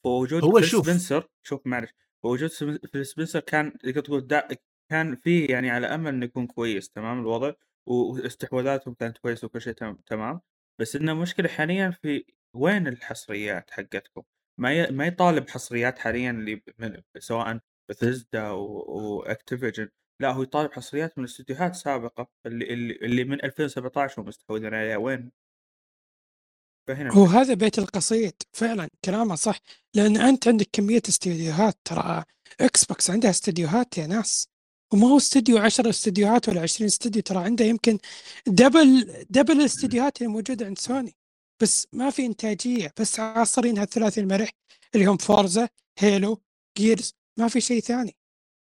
ووجود 0.04 0.44
هو 0.44 0.60
شوف. 0.60 0.86
سبنسر 0.86 1.28
شوف 1.42 1.66
معلش 1.66 1.90
وجود 2.22 2.50
فيل 2.92 3.06
سبنسر 3.06 3.40
كان 3.40 3.78
تقدر 3.78 4.00
تقول 4.00 4.26
دا 4.26 4.48
كان 4.90 5.16
فيه 5.16 5.50
يعني 5.50 5.70
على 5.70 5.86
أمل 5.86 6.08
إنه 6.14 6.24
يكون 6.24 6.46
كويس 6.46 6.90
تمام 6.90 7.20
الوضع 7.20 7.52
واستحواذاتهم 7.86 8.94
كانت 8.94 9.18
كويسة 9.18 9.46
وكل 9.46 9.60
شيء 9.60 9.72
تم- 9.72 9.98
تمام 10.06 10.40
بس 10.80 10.96
إنه 10.96 11.14
مشكلة 11.14 11.48
حاليا 11.48 11.90
في 11.90 12.24
وين 12.54 12.86
الحصريات 12.88 13.70
حقتكم؟ 13.70 14.22
ما 14.60 14.72
ي... 14.72 14.90
ما 14.90 15.06
يطالب 15.06 15.50
حصريات 15.50 15.98
حاليا 15.98 16.30
اللي 16.30 16.54
ب- 16.54 16.62
من... 16.78 17.02
سواء 17.18 17.60
بثيزدا 17.90 18.50
واكتيفيجن 18.50 19.88
لا 20.20 20.32
هو 20.32 20.42
يطالب 20.42 20.72
حصريات 20.72 21.18
من 21.18 21.24
الاستديوهات 21.24 21.70
السابقه 21.70 22.28
اللي 22.46 22.64
اللي, 22.74 22.94
اللي 22.96 23.24
من 23.24 23.44
2017 23.44 24.22
هم 24.22 24.26
مستحوذين 24.28 24.74
عليها 24.74 24.96
وين؟ 24.96 25.30
فهنا 26.88 27.12
هو. 27.14 27.24
هذا 27.24 27.54
بيت 27.54 27.78
القصيد 27.78 28.34
فعلا 28.52 28.88
كلامه 29.04 29.34
صح 29.34 29.60
لأن 29.94 30.16
أنت 30.16 30.48
عندك 30.48 30.68
كمية 30.72 31.02
استديوهات 31.08 31.78
ترى 31.84 32.24
إكس 32.60 32.84
بوكس 32.84 33.10
عندها 33.10 33.30
استديوهات 33.30 33.98
يا 33.98 34.06
ناس 34.06 34.48
وما 34.92 35.08
هو 35.08 35.16
استديو 35.16 35.58
10 35.58 35.90
استديوهات 35.90 36.48
ولا 36.48 36.60
20 36.62 36.86
استديو 36.86 37.22
ترى 37.22 37.38
عنده 37.44 37.64
يمكن 37.64 37.98
double 38.46 39.04
double 39.30 39.60
الاستديوهات 39.60 40.18
اللي 40.22 40.32
موجودة 40.32 40.66
عند 40.66 40.78
سوني 40.78 41.16
بس 41.62 41.86
ما 41.92 42.10
في 42.10 42.26
إنتاجية. 42.26 42.92
بس 43.00 43.20
عاصرين 43.20 43.78
هالثلاثي 43.78 44.20
المرح 44.20 44.50
اللي 44.94 45.06
هم 45.06 45.16
فورزا 45.16 45.68
هيلو 45.98 46.42
جيرز 46.78 47.14
ما 47.38 47.48
في 47.48 47.60
شيء 47.60 47.80
ثاني. 47.80 48.16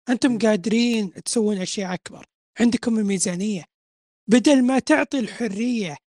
أنتم 0.09 0.37
قادرين 0.37 1.13
تسوون 1.13 1.57
أشياء 1.57 1.93
أكبر. 1.93 2.25
عندكم 2.59 2.99
الميزانية. 2.99 3.63
بدل 4.27 4.63
ما 4.63 4.79
تعطي 4.79 5.19
الحرية 5.19 5.97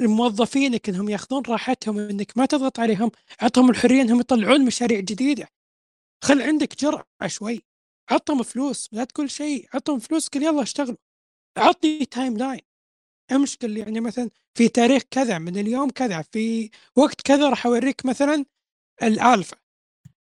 لموظفينك 0.00 0.88
إنهم 0.88 1.08
ياخذون 1.08 1.42
راحتهم 1.48 1.98
إنك 1.98 2.38
ما 2.38 2.46
تضغط 2.46 2.80
عليهم 2.80 3.10
اعطهم 3.42 3.70
الحرية 3.70 4.02
إنهم 4.02 4.20
يطلعون 4.20 4.64
مشاريع 4.64 5.00
جديدة. 5.00 5.48
خل 6.24 6.42
عندك 6.42 6.80
جرأة 6.80 7.04
شوي. 7.26 7.62
عطهم 8.10 8.42
فلوس 8.42 8.88
لا 8.92 9.04
تقول 9.04 9.30
شيء. 9.30 9.68
عطهم 9.74 9.98
فلوس 9.98 10.28
قل 10.28 10.42
يلا 10.42 10.62
اشتغلوا. 10.62 10.96
عطني 11.56 12.04
timeline 12.06 12.60
امش 13.32 13.56
قل 13.56 13.70
لي 13.70 13.80
يعني 13.80 14.00
مثلا 14.00 14.30
في 14.54 14.68
تاريخ 14.68 15.02
كذا 15.10 15.38
من 15.38 15.58
اليوم 15.58 15.90
كذا 15.90 16.22
في 16.22 16.70
وقت 16.96 17.20
كذا 17.22 17.50
راح 17.50 17.66
أوريك 17.66 18.06
مثلا 18.06 18.44
الالفا 19.02 19.56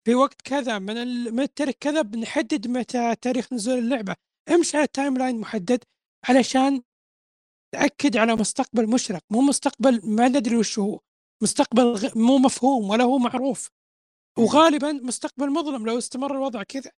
في 0.07 0.15
وقت 0.15 0.43
كذا 0.43 0.78
من 0.78 0.95
من 1.35 1.41
التاريخ 1.41 1.74
كذا 1.81 2.03
بنحدد 2.03 2.69
متى 2.69 3.15
تاريخ 3.16 3.53
نزول 3.53 3.78
اللعبة. 3.78 4.16
امشي 4.49 4.77
على 4.77 4.87
timeline 4.86 5.40
محدد 5.41 5.85
علشان 6.28 6.83
تأكد 7.74 8.16
على 8.16 8.35
مستقبل 8.37 8.91
مشرق. 8.91 9.23
مو 9.31 9.41
مستقبل 9.41 10.01
ما 10.05 10.28
ندري 10.28 10.57
وش 10.57 10.78
هو. 10.78 11.01
مستقبل 11.43 12.11
مو 12.16 12.39
مفهوم 12.39 12.91
ولا 12.91 13.05
هو 13.05 13.19
معروف. 13.19 13.70
وغالبا 14.39 14.93
مستقبل 14.93 15.51
مظلم 15.51 15.87
لو 15.87 15.99
استمر 15.99 16.33
الوضع 16.33 16.62
كذا. 16.62 16.91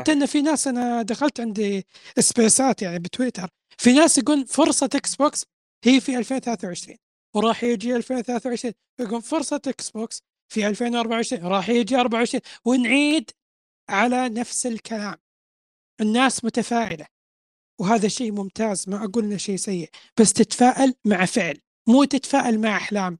حتى. 0.00 0.12
ان 0.12 0.26
في 0.26 0.42
ناس 0.42 0.68
أنا 0.68 1.02
دخلت 1.02 1.40
عندي 1.40 1.86
سبيسات 2.18 2.82
يعني 2.82 2.98
بتويتر. 2.98 3.48
في 3.78 3.92
ناس 3.92 4.18
يقول 4.18 4.46
فرصة 4.46 4.90
إكس 4.94 5.16
بوكس 5.16 5.44
هي 5.84 6.00
في 6.00 6.18
2023 6.18 6.96
وراح 7.34 7.64
يجي 7.64 7.96
2023 7.96 8.74
يقول 9.00 9.22
فرصة 9.22 9.60
إكس 9.66 9.90
بوكس 9.90 10.22
في 10.48 10.66
2024 10.68 11.46
راح 11.46 11.68
يجي 11.68 11.96
24 11.96 12.40
ونعيد 12.64 13.30
على 13.88 14.28
نفس 14.28 14.66
الكلام. 14.66 15.16
الناس 16.00 16.44
متفائلة 16.44 17.06
وهذا 17.80 18.08
شيء 18.08 18.32
ممتاز 18.32 18.88
ما 18.88 19.04
أقول 19.04 19.24
إنه 19.24 19.36
شيء 19.36 19.56
سيء 19.56 19.90
بس 20.20 20.32
تتفائل 20.32 20.94
مع 21.04 21.24
فعل 21.24 21.58
مو 21.88 22.04
تتفائل 22.04 22.60
مع 22.60 22.76
أحلام. 22.76 23.18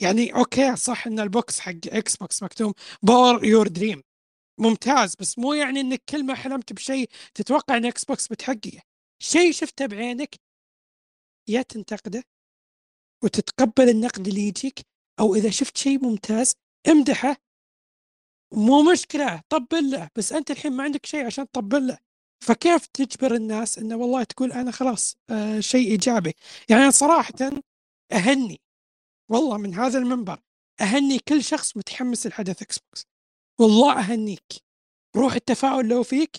يعني 0.00 0.34
okay 0.34 0.76
صح 0.76 1.06
إن 1.06 1.20
ال 1.20 1.30
box 1.30 1.60
حق 1.60 1.72
إكس 1.86 2.16
بوكس 2.16 2.42
مكتوب 2.42 2.74
power 3.02 3.44
your 3.44 3.68
dream 3.68 4.02
ممتاز 4.58 5.14
بس 5.16 5.38
مو 5.38 5.52
يعني 5.54 5.80
إنك 5.80 6.02
كل 6.08 6.24
ما 6.26 6.34
حلمت 6.34 6.72
بشيء 6.72 7.08
تتوقع 7.34 7.76
إن 7.76 7.84
إكس 7.84 8.04
بوكس 8.04 8.28
بتحققه. 8.28 8.82
شيء 9.22 9.52
شفته 9.52 9.86
بعينك 9.86 10.36
يا 11.48 11.62
تنتقده 11.62 12.24
وتتقبل 13.24 13.88
النقد 13.88 14.28
اللي 14.28 14.40
يجيك 14.48 14.80
أو 15.20 15.34
إذا 15.34 15.50
شفت 15.50 15.76
شيء 15.76 16.04
ممتاز 16.04 16.54
امدحه. 16.88 17.36
مو 18.52 18.82
مشكلة 18.92 19.42
طبل 19.48 19.90
له 19.90 20.08
بس 20.16 20.32
أنت 20.32 20.50
الحين 20.50 20.72
ما 20.72 20.82
عندك 20.84 21.06
شيء 21.06 21.26
عشان 21.26 21.50
تطبل 21.50 21.86
له. 21.86 21.98
فكيف 22.40 22.86
تجبر 22.86 23.34
الناس 23.34 23.78
انه 23.78 23.96
والله 23.96 24.24
تقول 24.24 24.52
أنا 24.52 24.70
خلاص 24.70 25.16
آه 25.30 25.60
شيء 25.60 25.90
إيجابي؟ 25.90 26.34
يعني 26.68 26.90
صراحة 26.90 27.34
أهني 28.12 28.60
والله 29.30 29.58
من 29.58 29.74
هذا 29.74 29.98
المنبر 29.98 30.40
أهني 30.80 31.18
كل 31.18 31.44
شخص 31.44 31.76
متحمس 31.76 32.26
لحدث 32.26 32.62
إكس 32.62 32.78
بوكس 32.78 33.06
والله 33.60 33.98
أهنيك. 34.00 34.52
روح 35.16 35.32
التفاؤل 35.34 35.88
لو 35.88 36.02
فيك 36.02 36.36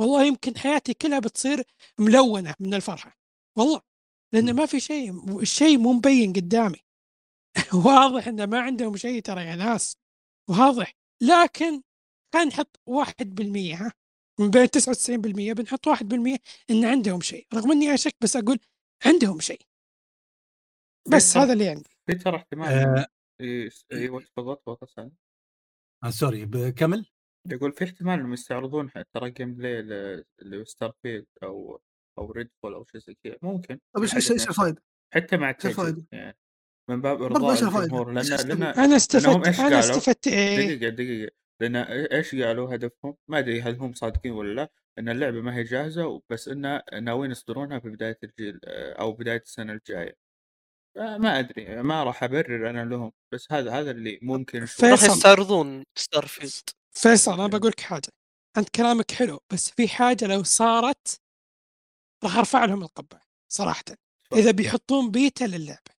والله 0.00 0.24
يمكن 0.26 0.58
حياتي 0.58 0.94
كلها 0.94 1.18
بتصير 1.18 1.62
ملونة 1.98 2.54
من 2.60 2.74
الفرحة 2.74 3.18
والله. 3.58 3.80
لأن 4.32 4.56
ما 4.56 4.66
في 4.66 4.80
شيء 4.80 5.40
الشيء 5.40 5.78
مو 5.78 5.92
مبين 5.92 6.32
قدامي. 6.32 6.78
واضح 7.86 8.28
إنه 8.28 8.46
ما 8.46 8.60
عندهم 8.60 8.96
شيء 8.96 9.22
ترى 9.22 9.44
يا 9.44 9.56
ناس. 9.56 9.96
واضح. 10.50 10.94
لكن 11.22 11.82
خلينا 12.34 12.48
نحط 12.48 12.80
1% 12.86 13.74
ها. 13.74 13.92
من 14.40 14.50
بين 14.50 14.68
99% 14.68 15.52
بنحط 15.52 15.88
1% 15.88 16.38
إن 16.70 16.84
عندهم 16.84 17.20
شيء. 17.20 17.46
رغم 17.54 17.72
إني 17.72 17.94
أشك 17.94 18.14
بس 18.22 18.36
أقول 18.36 18.58
عندهم 19.06 19.40
شيء. 19.40 19.60
بس 21.12 21.36
هذا 21.36 21.52
اللي 21.52 21.68
عندي. 21.68 21.90
في 22.06 22.14
ترى 22.14 22.36
احتمال 22.36 22.68
آه. 22.68 23.06
أيوه 23.92 24.20
تفضل. 24.20 25.10
آه 26.04 26.10
sorry 26.10 26.44
بكمل 26.44 27.06
يقول 27.50 27.72
في 27.72 27.84
احتمال 27.84 28.18
إنهم 28.18 28.32
يستعرضون 28.32 28.90
ترى 29.14 29.30
gameplay 29.30 29.82
لستار 30.42 30.92
فيلد 31.02 31.26
أو 31.42 31.80
أو 32.18 32.32
ريد 32.32 32.50
فول 32.62 32.74
أو 32.74 32.84
شيء 32.84 33.00
زي 33.00 33.16
كذا 33.24 33.36
ممكن 33.42 33.78
طيب 33.94 34.02
إيش 34.02 34.10
في 34.10 34.16
إيش 34.16 34.30
إيش. 34.30 34.48
الفائده؟ 34.48 34.82
حتى 35.14 35.36
مع؟ 35.36 35.50
التجديد 35.50 36.06
يعني 36.12 36.38
من 36.90 37.00
باب 37.00 37.22
إرضاء؟ 37.22 37.52
الجمهور 37.52 38.12
لأن؟ 38.12 38.24
لأن 38.24 38.62
أنا 38.62 38.96
استفدت 38.96 39.46
إيش 39.46 39.60
أنا؟ 39.60 39.78
استفدت 39.78 40.26
إيه 40.26 40.74
دقيقة 40.74 40.88
دقيقة 40.88 41.32
لأن 41.60 41.76
إيش 41.76 42.34
قالوا 42.34 42.74
هدفهم؟ 42.74 43.16
ما 43.28 43.38
أدري 43.38 43.62
هل 43.62 43.76
هم 43.76 43.92
صادقين 43.92 44.32
ولا 44.32 44.54
لا 44.54 44.70
إن 44.98 45.08
اللعبة 45.08 45.40
ما 45.40 45.56
هي 45.56 45.62
جاهزة 45.62 46.22
بس 46.30 46.48
إن 46.48 46.80
ناويين 47.02 47.30
يصدرونها 47.30 47.78
في 47.78 47.88
بداية 47.88 48.18
الجيل 48.24 48.60
آه، 48.64 48.92
أو 48.92 49.12
بداية 49.12 49.40
السنة 49.40 49.72
الجاية. 49.72 50.08
آه، 50.08 50.23
ما 50.96 51.38
أدري 51.38 51.82
ما 51.82 52.04
راح 52.04 52.24
أبرر 52.24 52.70
أنا 52.70 52.84
لهم 52.84 53.12
بس 53.32 53.52
هذا 53.52 53.80
هذا 53.80 53.90
اللي 53.90 54.18
ممكن. 54.22 54.66
راح 54.82 55.02
يستعرضون 55.02 55.84
ستار 55.98 56.26
فيلد 56.26 56.70
فيصل 56.92 57.32
أنا 57.32 57.46
بقول 57.46 57.70
لك 57.70 57.80
حاجة. 57.80 58.08
أنت 58.56 58.68
كلامك 58.68 59.10
حلو 59.10 59.40
بس 59.52 59.70
في 59.70 59.88
حاجة 59.88 60.24
لو 60.24 60.42
صارت 60.42 61.20
راح 62.24 62.36
أرفع 62.36 62.64
لهم 62.64 62.82
القبعة 62.82 63.22
صراحة. 63.48 63.84
إذا 64.32 64.50
بيحطون 64.50 65.10
بيتا 65.10 65.44
للعبة. 65.44 65.94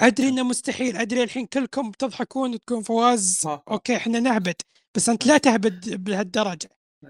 أدري 0.00 0.28
إنه 0.28 0.42
مستحيل 0.42 0.96
أدري 0.96 1.22
الحين 1.22 1.46
كلكم 1.46 1.90
تضحكون 1.90 2.54
وتكون 2.54 2.82
فواز. 2.82 3.46
okay 3.46 3.96
إحنا 3.96 4.20
نهبد 4.20 4.56
بس 4.94 5.08
أنت 5.08 5.26
لا 5.26 5.38
تهبد 5.38 6.04
بهالدرجة. 6.04 6.68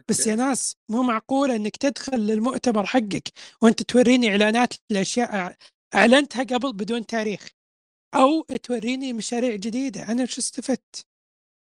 بس 0.09 0.27
يا 0.27 0.35
ناس 0.35 0.77
مو 0.89 1.03
معقولة 1.03 1.57
إنك 1.57 1.77
تدخل 1.77 2.19
للمؤتمر 2.19 2.87
حقك 2.87 3.29
وأنت 3.61 3.83
توريني 3.83 4.31
إعلانات 4.31 4.75
لأشياء 4.91 5.57
أعلنتها 5.95 6.43
قبل 6.43 6.73
بدون 6.73 7.07
تاريخ. 7.07 7.49
أو 8.15 8.43
توريني 8.43 9.13
مشاريع 9.13 9.57
جديدة. 9.57 10.03
أنا 10.09 10.23
وش 10.23 10.39
استفدت؟ 10.39 11.07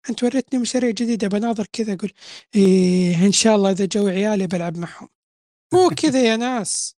أنت 0.09 0.23
وريتني 0.23 0.59
مشاريع 0.59 0.89
جديدة. 0.89 1.27
بناظر 1.27 1.65
كذا 1.73 1.93
أقول 1.93 2.11
إيه 2.55 3.25
إن 3.25 3.31
شاء 3.31 3.55
الله 3.55 3.71
إذا 3.71 3.85
جو 3.85 4.07
عيالي 4.07 4.47
بلعب 4.47 4.77
معهم. 4.77 5.09
مو 5.73 5.89
كذا 5.89 6.23
يا 6.23 6.35
ناس. 6.35 6.95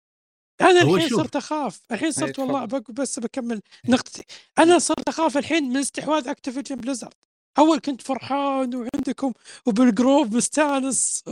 أنا 0.61 0.81
الحين. 0.81 1.09
صرت 1.09 1.35
أخاف. 1.35 1.81
الحين 1.91 2.11
صرت 2.11 2.35
تفضل. 2.35 2.53
والله 2.53 2.65
بس 2.89 3.19
بكمل 3.19 3.61
نقطتي. 3.87 4.23
أنا 4.59 4.79
صرت 4.79 5.09
أخاف 5.09 5.37
الحين 5.37 5.63
من 5.63 5.77
استحواذ 5.77 6.27
اكتيفيجن 6.27 6.75
بليزرد 6.75 7.13
أول 7.57 7.79
كنت 7.79 8.01
فرحان 8.01 8.75
وعندكم 8.75 9.33
وبال 9.65 9.89
group 9.89 10.27
مستانس 10.33 11.23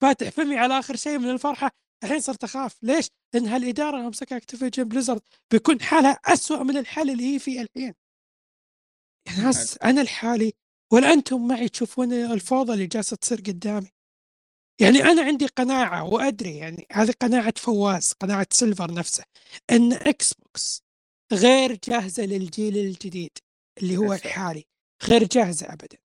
فاتح 0.00 0.28
فمي 0.28 0.58
على 0.58 0.78
آخر 0.78 0.96
شيء 0.96 1.18
من 1.18 1.30
الفرحة. 1.30 1.70
الحين 2.04 2.20
صرت 2.20 2.44
أخاف 2.44 2.76
ليش؟ 2.82 3.08
لأن 3.34 3.46
هالإدارة 3.46 3.96
اللي 3.96 4.06
امسكها 4.06 4.36
أكتيفجن 4.38 4.84
بليزارد 4.84 5.20
بيكون 5.50 5.80
حالها 5.80 6.18
أسوأ 6.24 6.62
من 6.62 6.76
الحال 6.76 7.10
اللي 7.10 7.34
هي 7.34 7.38
فيه 7.38 7.60
الحين 7.60 7.94
يا 9.28 9.32
ناس 9.44 9.78
أنا 9.78 10.00
لحالي 10.00 10.52
ولا 10.92 11.12
أنتم 11.12 11.48
معي 11.48 11.68
تشوفون 11.68 12.12
الفوضى 12.12 12.72
اللي 12.72 12.86
جالسة 12.86 13.16
تصير 13.16 13.38
قدامي 13.38 13.88
يعني 14.80 15.02
أنا 15.02 15.22
عندي 15.22 15.46
قناعة 15.46 16.04
وأدري 16.04 16.56
يعني 16.56 16.86
هذه 16.92 17.14
قناعة 17.20 17.54
فواز 17.56 18.12
قناعة 18.12 18.46
سيلفر 18.52 18.94
نفسه 18.94 19.24
إن 19.70 19.92
إكس 19.92 20.34
بوكس 20.34 20.82
غير 21.32 21.78
جاهزة 21.88 22.22
للجيل 22.22 22.76
الجديد 22.78 23.38
اللي 23.82 23.96
هو. 23.96 24.12
الحالي 24.12 24.64
غير 25.04 25.24
جاهزة 25.24 25.66
ابدا. 25.72 25.98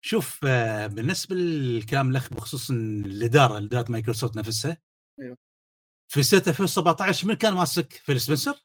شوف 0.00 0.40
آه، 0.44 0.86
بالنسبة 0.86 1.36
للكلام 1.36 2.10
الأخ 2.10 2.34
بخصوص 2.34 2.70
الإدارة 2.70 3.58
إدارة 3.58 3.92
مايكروسوفت 3.92 4.36
نفسها 4.36 4.78
أيوه. 5.20 5.36
في 6.12 6.22
سنة 6.22 6.42
2017 6.48 7.28
من 7.28 7.34
كان 7.34 7.54
ماسك 7.54 7.92
فيل 7.92 8.20
سبنسر؟ 8.20 8.64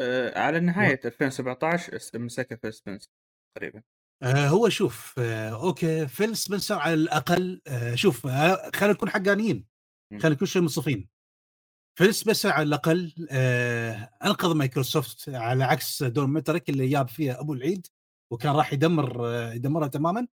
آه، 0.00 0.38
على 0.38 0.60
نهاية 0.60 1.00
2017 1.04 1.96
اس- 1.96 2.14
مسكها 2.14 2.56
في 2.56 2.70
سبنسر 2.72 3.08
تقريبا. 3.56 3.82
آه 4.22 4.48
هو 4.48 4.68
شوف 4.68 5.14
آه 5.18 5.50
أوكي 5.62 6.08
فيل 6.08 6.36
سبنسر 6.36 6.78
على 6.78 6.94
الأقل 6.94 7.62
آه 7.66 7.94
شوف 7.94 8.26
آه 8.26 8.70
خلينا 8.74 8.94
نكون 8.94 9.10
حقانيين. 9.10 9.66
خلينا 10.10 10.28
نكون 10.28 10.46
شيء 10.48 10.62
منصفين 10.62 11.08
فيل 11.98 12.14
سبنسر 12.14 12.50
على 12.52 12.62
الأقل 12.62 13.26
آه 13.30 14.10
أنقذ 14.24 14.54
مايكروسوفت 14.54 15.28
على 15.28 15.64
عكس 15.64 16.02
دون 16.02 16.32
مترك 16.32 16.68
اللي 16.68 16.88
جاب 16.88 17.08
فيها 17.08 17.40
أبو 17.40 17.52
العيد 17.52 17.86
وكان 18.32 18.52
راح 18.52 18.72
يدمر 18.72 19.26
آه 19.28 19.52
يدمرها 19.52 19.88
تماما 19.88 20.26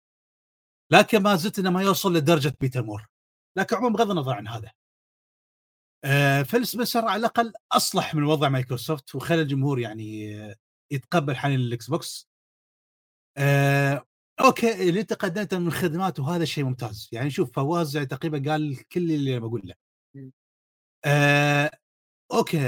لكن 0.92 1.22
ما 1.24 1.36
زلت 1.36 1.60
إنه 1.60 1.70
ما 1.70 1.82
يوصل 1.82 2.14
لدرجة 2.16 2.54
بيتر 2.62 2.84
مور 2.84 3.08
لكن 3.58 3.76
عموما 3.76 3.96
بغض 3.98 4.12
النظر 4.12 4.34
عن 4.34 4.48
هذا. 4.48 4.72
آه 6.04 6.42
فيل 6.42 6.68
سبنسر 6.68 7.06
على 7.06 7.20
الأقل 7.20 7.54
أصلح 7.72 8.16
من 8.16 8.24
وضع 8.24 8.50
مايكروسوفت 8.50 9.16
وخلى 9.16 9.42
الجمهور 9.42 9.80
يعني 9.80 10.34
يتقبل 10.92 11.36
حاليا 11.36 11.56
الإكس 11.56 11.90
بوكس. 11.90 12.30
آه 13.38 14.06
أوكي 14.40 14.90
اللي 14.90 15.02
أنت 15.02 15.14
قدمته 15.14 15.60
من 15.60 15.72
خدمات 15.72 16.20
وهذا 16.20 16.46
شيء 16.46 16.64
ممتاز. 16.64 17.10
يعني 17.12 17.30
شوف 17.30 17.52
فواز 17.52 17.98
تقريبا 17.98 18.52
قال 18.52 18.88
كل 18.88 19.12
اللي 19.12 19.40
بقول 19.40 19.62
له. 19.66 19.76
آه 21.06 21.72
أوكي 22.34 22.60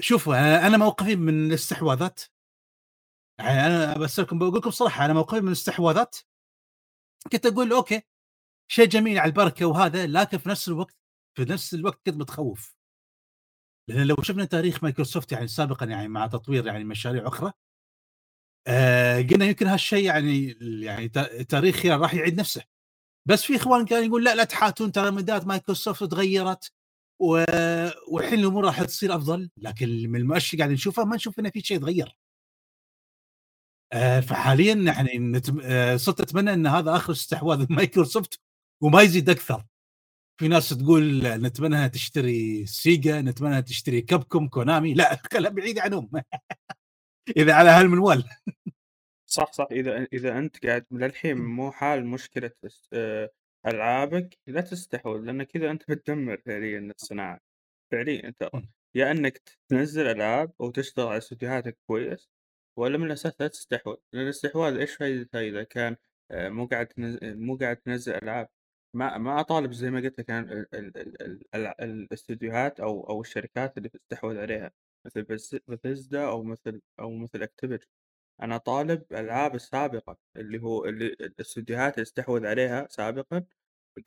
شوفوا 0.00 0.66
أنا 0.66 0.76
موقفي 0.76 1.16
من 1.16 1.46
الاستحواذات. 1.46 2.20
يعني 3.38 3.66
أنا 3.66 3.98
بس 3.98 4.20
لكم 4.20 4.38
بقول 4.38 4.58
لكم 4.58 4.70
صراحة 4.70 5.04
أنا 5.04 5.12
موقفي 5.12 5.40
من 5.40 5.48
الاستحواذات. 5.48 6.16
كنت 7.32 7.46
أقول 7.46 7.72
أوكي 7.72 8.02
شيء 8.70 8.86
جميل 8.86 9.18
على 9.18 9.28
البركة 9.28 9.66
وهذا 9.66 10.06
لكن 10.06 10.38
في 10.38 10.48
نفس 10.48 10.68
الوقت 10.68 10.96
في 11.36 11.44
نفس 11.44 11.74
الوقت 11.74 12.00
كنت 12.06 12.14
متخوف. 12.16 12.76
لأن 13.88 14.06
لو 14.06 14.16
شفنا 14.22 14.44
تاريخ 14.44 14.82
مايكروسوفت 14.84 15.32
يعني 15.32 15.48
سابقا 15.48 15.86
يعني 15.86 16.08
مع 16.08 16.26
تطوير 16.26 16.66
يعني 16.66 16.84
مشاريع 16.84 17.28
أخرى 17.28 17.52
آه 18.66 19.22
قلنا 19.22 19.44
يمكن 19.44 19.66
هالشيء 19.66 20.04
يعني 20.04 20.56
يعني 20.82 21.08
تا- 21.08 21.42
تاريخ 21.42 21.86
راح 21.86 22.14
يعيد 22.14 22.40
نفسه. 22.40 22.62
بس 23.28 23.42
في 23.44 23.56
إخوان 23.56 23.84
كانوا 23.84 24.04
يقول 24.04 24.24
لا 24.24 24.34
لا 24.34 24.44
تحاتون 24.44 24.92
ترى 24.92 25.10
مدام 25.10 25.46
مايكروسوفت 25.46 26.04
تغيرت 26.04 26.72
و... 27.20 27.44
والحين 28.12 28.38
الأمور 28.40 28.64
راح 28.64 28.82
تصير 28.82 29.16
أفضل. 29.16 29.50
لكن 29.56 29.88
من 29.88 30.20
المؤشر 30.20 30.58
قاعد 30.58 30.70
نشوفه 30.70 31.04
ما 31.04 31.16
نشوف 31.16 31.38
إنه 31.38 31.50
في 31.50 31.60
شيء 31.60 31.76
يتغير. 31.76 32.18
آه 33.92 34.20
فحاليا 34.20 34.74
يعني. 34.74 35.40
آه 35.64 35.96
صرت 35.96 36.20
أتمنى 36.20 36.52
إن 36.52 36.66
هذا 36.66 36.96
آخر 36.96 37.12
استحواذ 37.12 37.66
مايكروسوفت. 37.72 38.40
وما 38.82 39.02
يزيد 39.02 39.30
أكثر. 39.30 39.64
في 40.40 40.48
ناس 40.48 40.68
تقول 40.68 41.22
نتمنى 41.24 41.88
تشتري 41.88 42.66
سيجا 42.66 43.20
نتمنى 43.22 43.62
تشتري 43.62 44.00
كابكوم 44.00 44.48
كونامي. 44.48 44.94
لا 44.94 45.16
خلها 45.32 45.50
بعيده 45.50 45.82
عنهم. 45.82 46.10
إذا 47.36 47.54
على 47.54 47.70
هالمنوال 47.70 48.24
صح 49.26 49.52
صح. 49.52 49.66
إذا 49.72 50.06
إذا 50.12 50.38
أنت 50.38 50.66
قاعد 50.66 50.86
للحين 50.90 51.36
مو 51.38 51.72
حال 51.72 52.06
مشكلة 52.06 52.50
آه، 52.92 53.30
ألعابك 53.66 54.38
لا 54.46 54.60
تستحوذ 54.60 55.20
لأن 55.20 55.42
كذا 55.42 55.70
أنت 55.70 55.90
بتدمر 55.90 56.36
فعليا 56.46 56.78
الصناعة. 57.00 57.40
فعليا 57.92 58.34
ترى 58.38 58.50
م. 58.54 58.68
يا 58.94 59.10
إنك 59.10 59.42
تنزل 59.68 60.06
ألعاب 60.06 60.52
أو 60.60 60.70
تشتغل 60.70 61.06
على 61.06 61.18
استديوهاتك 61.18 61.78
كويس 61.86 62.28
ولا 62.78 62.98
من 62.98 63.06
الأساس 63.06 63.40
لا 63.40 63.48
تستحوذ. 63.48 63.96
لأن 64.12 64.24
الاستحواذ 64.24 64.76
إيش 64.76 64.94
فائدته 64.94 65.40
اذا 65.40 65.62
كان 65.62 65.96
آه، 66.30 66.48
مو 66.48 66.66
قاعد 66.66 66.88
مو 67.22 67.56
قاعد 67.56 67.76
تنزل 67.76 68.14
ألعاب. 68.14 68.48
ما 68.94 69.18
ما 69.18 69.40
أطالب 69.40 69.72
زي 69.72 69.90
ما 69.90 70.00
قلت 70.00 70.18
لك 70.20 70.30
عن 70.30 70.50
ال- 70.50 70.74
ال- 70.74 70.96
ال- 70.96 71.22
ال- 71.22 71.44
ال- 71.54 71.80
الاستديوهات 71.80 72.80
أو 72.80 73.08
أو 73.10 73.20
الشركات 73.20 73.78
اللي 73.78 73.88
بتستحوذ 73.88 74.38
عليها 74.38 74.70
مثل 75.06 75.22
بثيزدا 75.68 76.24
أو 76.28 76.42
مثل 76.42 76.80
أو 77.00 77.10
مثل 77.10 77.42
اكتيفيجن 77.42 77.86
أنا 78.42 78.56
طالب 78.56 79.02
الالعاب 79.10 79.54
السابقه 79.54 80.16
اللي 80.36 80.62
هو 80.62 80.84
اللي 80.84 81.06
الاستديوهات 81.06 81.94
اللي 81.94 82.02
استحوذ 82.02 82.46
عليها 82.46 82.86
سابقا 82.90 83.44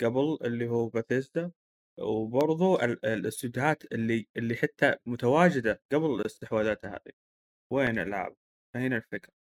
قبل 0.02 0.38
اللي 0.44 0.68
هو 0.70 0.88
باتيستا 0.90 1.52
وبرضو 2.00 2.76
ال- 2.80 3.06
الاستديوهات 3.06 3.92
اللي 3.94 4.28
اللي 4.38 4.56
حتى 4.56 4.96
متواجدة 5.06 5.82
قبل 5.92 6.06
الاستحواذات 6.06 6.86
هذه. 6.86 7.12
وين 7.72 8.00
الألعاب؟ 8.00 8.36
فهنا 8.74 8.98
الفكرة؟ 8.98 9.34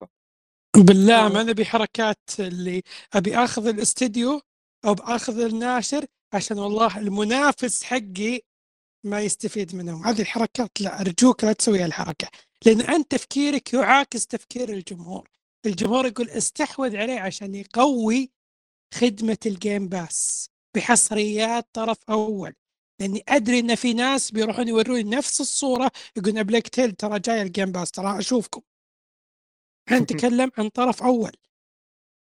بالله 0.87 1.25
آه. 1.25 1.29
ما 1.33 1.43
نبي 1.43 1.65
حركات 1.65 2.17
اللي 2.39 2.81
أبي 3.13 3.35
آخذ 3.35 3.67
الاستديو 3.67 4.41
أو 4.85 4.93
بأخذ 4.93 5.39
الناشر 5.39 6.05
عشان 6.33 6.59
والله 6.59 6.97
المنافس 6.97 7.83
حقي 7.83 8.41
ما 9.03 9.21
يستفيد 9.21 9.75
منهم. 9.75 10.03
هذه 10.07 10.21
الحركات 10.21 10.81
لا 10.81 11.01
أرجوك 11.01 11.43
لا 11.43 11.53
تسوي 11.53 11.79
هالحركة 11.79 12.27
لأن 12.65 12.81
أنت 12.81 13.11
تفكيرك 13.11 13.73
يعاكس 13.73 14.27
تفكير 14.27 14.69
الجمهور. 14.69 15.29
الجمهور 15.65 16.05
يقول 16.05 16.29
استحوذ 16.29 16.95
عليه 16.97 17.19
عشان 17.19 17.55
يقوي 17.55 18.31
خدمة 18.93 19.37
الجيم 19.45 19.87
باس 19.87 20.49
بحصريات 20.75 21.67
طرف 21.73 21.97
أول. 22.09 22.53
لأني 22.99 23.23
أدري 23.27 23.59
إن 23.59 23.75
في 23.75 23.93
ناس 23.93 24.31
بيروحون 24.31 24.67
يوروني 24.67 25.03
نفس 25.03 25.41
الصورة 25.41 25.91
يقولون 26.17 26.43
بلايق 26.43 26.67
تيل 26.67 26.91
ترى 26.91 27.19
جاي 27.19 27.41
الجيم 27.41 27.71
باس 27.71 27.91
ترى 27.91 28.19
أشوفكم. 28.19 28.61
إحنا 29.87 29.99
نتكلم 29.99 30.51
عن 30.57 30.69
طرف 30.69 31.03
أول. 31.03 31.31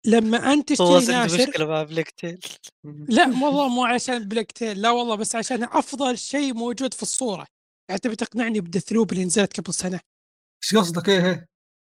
لما 0.04 0.52
أنت 0.52 0.68
تشتري 0.68 1.06
ناشر 1.06 1.48
مشكلة 1.48 1.66
مع 1.66 1.82
بلايق 1.82 2.10
تيل 2.10 2.40
لا 3.16 3.24
والله 3.26 3.68
مو 3.68 3.84
عشان 3.84 4.28
بلايق 4.28 4.52
تيل 4.52 4.82
لا 4.82 4.90
والله 4.90 5.14
بس 5.14 5.36
عشان 5.36 5.64
أفضل 5.64 6.18
شيء 6.18 6.54
موجود 6.54 6.94
في 6.94 7.02
الصورة. 7.02 7.46
يعني 7.88 8.00
تبي 8.00 8.16
تقنعني 8.16 8.60
ب 8.60 8.65
Deathloop 8.65 9.12
اللي 9.12 9.24
نزلت 9.24 9.60
قبل 9.60 9.74
سنة؟ 9.74 10.00
إيش 10.64 10.76
قصدك؟ 10.76 11.08
إيه 11.08 11.46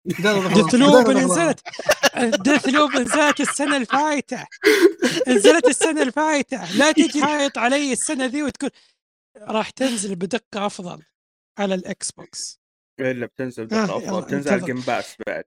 الأغراض. 0.06 0.66
Deathloop 0.68 1.10
اللي. 1.10 1.24
نزلت 1.24 1.60
Deathloop 2.48 2.90
نزلت 2.96 3.40
السنة 3.40 3.76
الفايتة. 3.76 4.46
نزلت 5.28 5.66
السنة 5.66 6.02
الفايتة. 6.02 6.72
لا 6.78 6.92
تجي 6.92 7.22
تحط 7.22 7.58
علي 7.58 7.92
السنة 7.92 8.26
ذي 8.26 8.42
وتقول 8.42 8.70
راح 9.38 9.70
تنزل 9.70 10.14
بدقة 10.14 10.66
أفضل 10.66 11.02
على 11.58 11.74
الإكس 11.74 12.10
بوكس. 12.12 12.60
إلا 13.00 13.26
بتنزل 13.26 13.62
آه، 13.62 13.66
دقة 13.66 14.02
يلا، 14.02 14.18
افضل 14.18 14.26
تنزل 14.26 14.50
على. 14.50 14.60
الجيم 14.60 14.80
باس 14.80 15.16
بعد. 15.26 15.44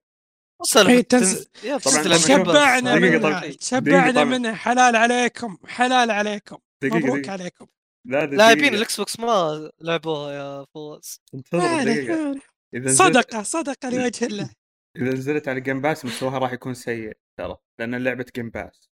وصل 0.62 0.88
إيه، 0.88 1.00
تنزل- 1.00 1.46
يا 1.64 1.78
طبعاً. 1.78 2.18
شبعنا 2.18 2.94
منها. 2.98 3.50
شبعنا 3.60 4.54
حلال 4.54 4.96
عليكم 4.96 5.58
حلال 5.66 6.10
عليكم. 6.10 6.58
مبروك 6.84 7.28
عليكم. 7.28 7.66
لا. 8.06 8.26
لاعبين 8.26 8.74
الاكس 8.74 8.96
بوكس 8.96 9.20
ما 9.20 9.70
لعبوها 9.80 10.32
يا 10.32 10.66
فواز 10.74 11.20
نزلت 12.74 12.98
صدقة 12.98 13.42
صدقة 13.42 13.90
لوجه 13.90 14.26
الله. 14.26 14.50
إذا 14.96 15.12
نزلت 15.12 15.48
على 15.48 15.60
جيم 15.60 15.80
باس 15.80 16.04
مستواها 16.04 16.38
راح 16.38 16.52
يكون 16.52 16.74
سيء 16.74 17.16
ترى 17.38 17.56
لأن 17.80 17.94
اللعبة 17.94 18.26
جيم 18.36 18.50
باس 18.50 18.90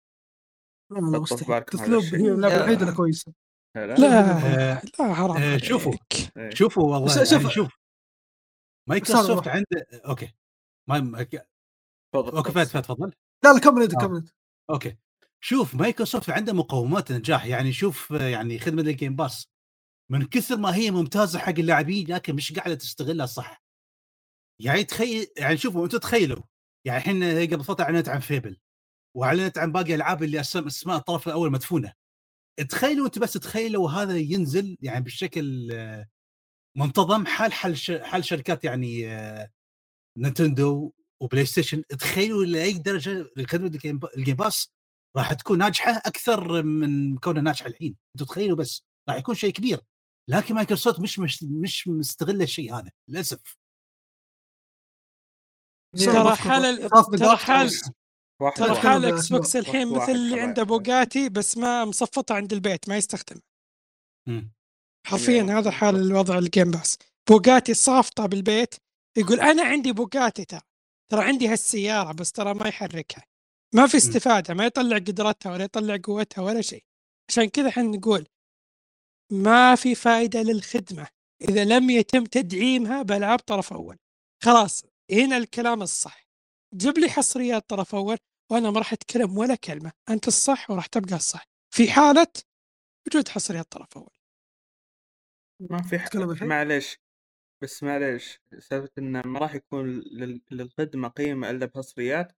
الشيء. 1.99 2.19
هي 2.21 2.31
اللعبه 2.33 2.55
الوحيده 2.57 2.83
اللي 2.83 2.93
كويسة. 2.97 3.33
لا 3.77 3.87
لا. 3.87 4.31
آه، 4.73 4.83
لا 5.01 5.15
حرام 5.15 5.37
آه، 5.43 5.57
شوفوا. 5.57 5.93
إيه. 6.37 6.51
شوفوا 6.55 6.83
والله 6.83 7.09
شوف- 7.25 7.43
يعني 7.43 7.51
شوف 7.51 7.73
مايكروسوفت 8.89 9.49
عنده 9.49 9.87
أوكي. 9.93 10.33
ما 10.89 11.27
أوكي 12.15 12.53
فهد 12.53 12.67
فهد 12.67 12.83
تفضل. 12.83 13.13
لا 13.45 13.53
لا 13.53 13.59
كمل 13.61 13.83
أنت 13.83 13.95
آه. 13.95 13.99
كمل 14.07 14.17
أنت. 14.17 14.29
أوكي. 14.71 14.97
شوف 15.45 15.75
مايكروسوفت 15.75 16.31
عنده 16.31 16.53
مقومات 16.53 17.13
نجاح 17.13 17.45
يعني 17.47 17.73
شوف 17.73 18.11
يعني 18.11 18.59
خدمة 18.59 18.83
الجيم 18.83 19.17
باس 19.17 19.49
من 20.11 20.25
كثر 20.27 20.57
ما 20.57 20.75
هي 20.77 20.91
ممتازة 20.91 21.39
حق 21.39 21.49
اللاعبين 21.59 22.07
لكن 22.15 22.35
مش 22.35 22.53
قاعدة 22.53 22.75
تستغلها 22.75 23.27
صح. 23.27 23.63
يعني 24.61 24.85
تخيل 24.85 25.27
يعني 25.39 25.57
شوفوا 25.57 25.85
أنتم 25.85 25.99
تخيلوا 25.99 26.43
يعني 26.87 26.99
الحين 26.99 27.25
قبل 27.55 27.65
فترة 27.65 27.85
أعلنت 27.85 28.09
عن 28.09 28.21
فيبل 28.21 28.57
وأعلنت 29.17 29.59
عن 29.59 29.73
باقي 29.73 29.85
الألعاب 29.95 30.23
اللي 30.23 30.43
أسم- 30.45 30.67
أسماء 30.67 30.97
الطرف 30.97 31.29
الأول 31.29 31.53
مدفونة. 31.53 31.93
تخيلوا 32.69 33.07
انت 33.07 33.19
بس 33.19 33.33
تخيلوا 33.33 33.91
هذا 33.91 34.17
ينزل 34.19 34.77
يعني 34.81 35.05
بشكل 35.05 35.71
آه، 35.73 36.09
منتظم 36.79 37.27
حال 37.27 37.53
حال 37.53 37.79
ش- 37.79 37.91
حال 37.91 38.25
شركات 38.25 38.65
يعني 38.65 39.09
آه، 39.13 39.51
نينتندو 40.19 40.93
وبلاي 41.23 41.47
ستيشن 41.47 41.83
تخيلوا 41.87 42.45
لاي 42.45 42.73
درجة 42.73 43.31
خدمه 43.49 43.67
الجيم 43.67 43.99
با- 43.99 44.17
الجيم 44.17 44.37
باس 44.37 44.73
راح 45.17 45.33
تكون 45.33 45.59
ناجحة 45.59 45.91
أكثر 46.07 46.63
من 46.63 47.19
كونها 47.19 47.43
ناجحة 47.43 47.67
الحين 47.67 47.97
أنتم 48.17 48.27
تخيلوا 48.27 48.57
بس 48.57 48.83
راح 49.09 49.17
يكون 49.17 49.35
شيء 49.35 49.53
كبير 49.53 49.81
لكن 50.31 50.55
مايكروسوفت 50.55 51.01
مش 51.01 51.19
مش, 51.19 51.43
مش 51.43 51.89
مستغلة 51.89 52.45
الشيء 52.45 52.75
هذا 52.75 52.91
للأسف 53.09 53.57
ترى 55.99 56.37
حال 56.37 56.91
ترى 57.19 57.37
حال 57.37 57.71
ترى. 58.57 58.75
حال. 58.75 59.05
إكس 59.05 59.29
بوكس 59.33 59.57
الحين 59.57 59.89
مثل 59.89 60.13
اللي. 60.13 60.41
عنده 60.41 60.63
بوجاتي 60.63 61.29
بس 61.29 61.57
ما 61.57 61.85
مصفطه 61.85 62.35
عند 62.35 62.53
البيت 62.53 62.89
ما 62.89 62.97
يستخدم. 62.97 63.41
حرفيا 65.07 65.33
يا 65.43 65.59
هذا 65.59 65.71
حال. 65.71 65.97
الوضع 65.97 66.39
الجيم 66.39 66.71
باس 66.71 66.99
بوجاتي 67.31 67.75
صافطه 67.75 68.27
بالبيت 68.27 68.75
يقول 69.19 69.41
أنا 69.41 69.63
عندي 69.63 69.93
بوجاتي 69.93 70.45
ترى 70.45 70.61
ترى 71.13 71.25
عندي 71.25 71.49
هالسيارة 71.49 72.13
بس 72.13 72.33
ترى 72.33 72.55
ما 72.55 72.69
يحركها. 72.69 73.25
ما 73.75 73.87
في 73.87 73.97
استفادة 73.97 74.55
ما 74.55 74.67
يطلع 74.67 74.97
قدرتها 74.97 75.53
ولا 75.53 75.65
يطلع 75.65 75.99
قوتها 76.05 76.43
ولا 76.43 76.61
شيء. 76.61 76.85
عشان 77.29 77.49
كذا 77.49 77.69
إحنا 77.69 77.83
نقول 77.83 78.27
ما 79.33 79.75
في 79.75 79.95
فائده 79.95 80.43
للخدمة. 80.43 81.09
إذا 81.43 81.65
لم 81.65 81.91
يتم 81.91 82.25
تدعيمها 82.25 83.03
بألعاب 83.03 83.39
طرف 83.39 83.73
أول. 83.73 83.99
خلاص 84.43 84.85
هنا 85.11 85.37
الكلام 85.37 85.83
الصح. 85.83 86.27
جيب 86.75 86.99
لي 86.99 87.09
حصريات 87.09 87.69
طرف 87.69 87.95
أول 87.95 88.19
وأنا 88.51 88.71
ما 88.71 88.79
راح 88.79 88.93
أتكلم 88.93 89.39
ولا 89.39 89.55
كلمة. 89.55 89.93
أنت 90.11 90.29
الصح 90.29 90.71
وراح 90.71 90.87
تبقى 90.87 91.17
الصح. 91.17 91.45
في 91.75 91.93
حالة 91.93 92.33
وجود 93.07 93.29
حصريات 93.29 93.73
طرف 93.73 93.99
أول. 93.99 94.17
ما 95.71 95.83
في 95.83 95.99
تتكلم 95.99 96.31
الحين؟ 96.31 96.57
بس 97.63 97.83
معليش 97.83 98.41
سالفة 98.59 98.91
إنه 98.99 99.23
ما 99.27 99.39
راح 99.39 99.55
يكون 99.55 99.87
لل- 100.01 100.43
للخدمة 100.51 101.09
قيمة 101.09 101.51
إلا 101.51 101.67
بحصريات 101.67 102.33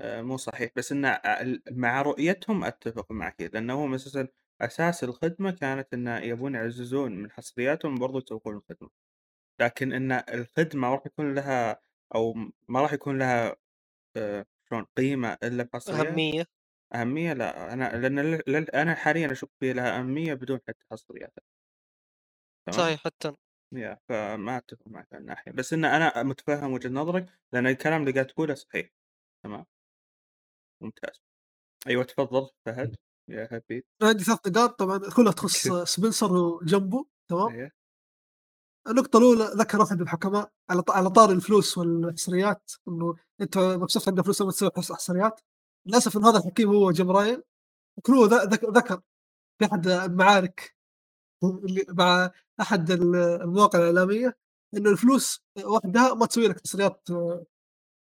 آه، 0.00 0.22
مو 0.22 0.36
صحيح. 0.36 0.70
بس 0.76 0.92
إنه 0.92 1.08
ال- 1.10 1.62
مع 1.70 2.02
رؤيتهم 2.02 2.64
أتفق 2.64 3.12
معك 3.12 3.40
لانهم 3.40 3.94
أساسا 3.94 4.28
أساس 4.60 5.04
الخدمة 5.04 5.50
كانت 5.50 5.94
إنه 5.94 6.18
يبون 6.18 6.54
يعززون 6.54 7.12
من 7.16 7.30
حصرياتهم 7.30 7.94
برضو 7.94 8.18
يسوقون 8.18 8.56
الخدمة. 8.56 8.90
لكن 9.60 9.92
إن 9.92 10.12
الخدمة 10.12 10.82
ما 10.88 10.94
راح 10.94 11.06
يكون 11.06 11.34
لها 11.34 11.82
أو 12.14 12.34
ما 12.68 12.80
راح 12.82 12.92
يكون 12.92 13.18
لها 13.18 13.56
آه، 14.16 14.46
شلون 14.70 14.86
قيمة 14.98 15.38
إلا 15.44 15.62
بحصريات 15.64 16.26
أهمية. 16.28 16.44
أهمية 16.94 17.32
لا. 17.32 17.72
أنا 17.74 17.96
لأن 17.98 18.20
لل- 18.20 18.42
لل- 18.48 18.70
أنا 18.70 18.94
حاليا 18.94 19.32
أشوف 19.32 19.50
في 19.60 19.72
لها 19.72 20.00
أهمية 20.00 20.34
بدون 20.34 20.60
حتى 20.68 20.84
حصريات 20.92 21.34
تمام؟ 22.66 22.88
صحيح 22.88 23.00
حتى 23.04 23.32
يا 23.72 23.98
فما 24.08 24.56
أتفق 24.56 24.86
معك 24.88 25.08
من 25.12 25.18
الناحية 25.18 25.52
بس 25.52 25.72
إن 25.72 25.84
أنا 25.84 26.22
متفهم 26.22 26.72
وجهة 26.72 26.88
نظرك 26.90 27.26
لأن 27.52 27.66
الكلام 27.66 28.00
اللي 28.00 28.12
قاعد 28.12 28.26
تقوله 28.26 28.54
صحيح. 28.54 28.90
تمام. 29.44 29.66
ممتاز. 30.82 31.20
أيوة 31.86 32.04
تفضل 32.04 32.50
فهد. 32.66 32.96
يا 33.28 33.46
حبيبي 33.50 33.86
أنا 34.02 34.10
عندي 34.10 34.24
ثلاث 34.24 34.46
نقاط. 34.48 34.78
طبعا 34.78 34.98
كلها 35.16 35.32
تخص. 35.32 35.68
سبنسر 35.68 36.32
وجنبه 36.32 37.06
تمام. 37.30 37.48
أيوة. 37.48 37.70
النقطة 38.88 39.16
الأولى 39.18 39.44
ذكر 39.44 39.82
أحد 39.82 40.00
الحكماء 40.00 40.52
على 40.70 40.82
ط- 40.82 40.90
على 40.90 41.10
طار 41.10 41.30
الفلوس 41.30 41.78
والحصريات 41.78 42.72
إنه 42.88 43.16
أنت 43.40 43.58
مبسوط 43.58 44.08
عندك 44.08 44.22
فلوس 44.24 44.42
لما 44.42 44.50
تسوي 44.50 44.70
حص- 44.76 44.92
حصريات 44.92 45.40
للأسف 45.86 46.16
إن 46.16 46.24
هذا 46.24 46.38
الحكيم 46.38 46.68
هو 46.68 46.90
جيم 46.90 47.10
راين 47.10 47.42
وكلو 47.98 48.24
ذ- 48.26 48.48
ذك- 48.54 48.64
ذكر 48.64 49.00
في 49.58 49.64
أحد 49.64 49.86
المعارك 49.86 50.76
مع 51.88 52.30
ال- 52.90 53.16
المواقع 53.16 53.78
الإعلامية 53.78 54.36
إنه 54.74 54.90
الفلوس 54.90 55.42
وحدها 55.64 56.14
ما 56.14 56.26
تسوي 56.26 56.48
لك 56.48 56.60
حصريات 56.60 57.08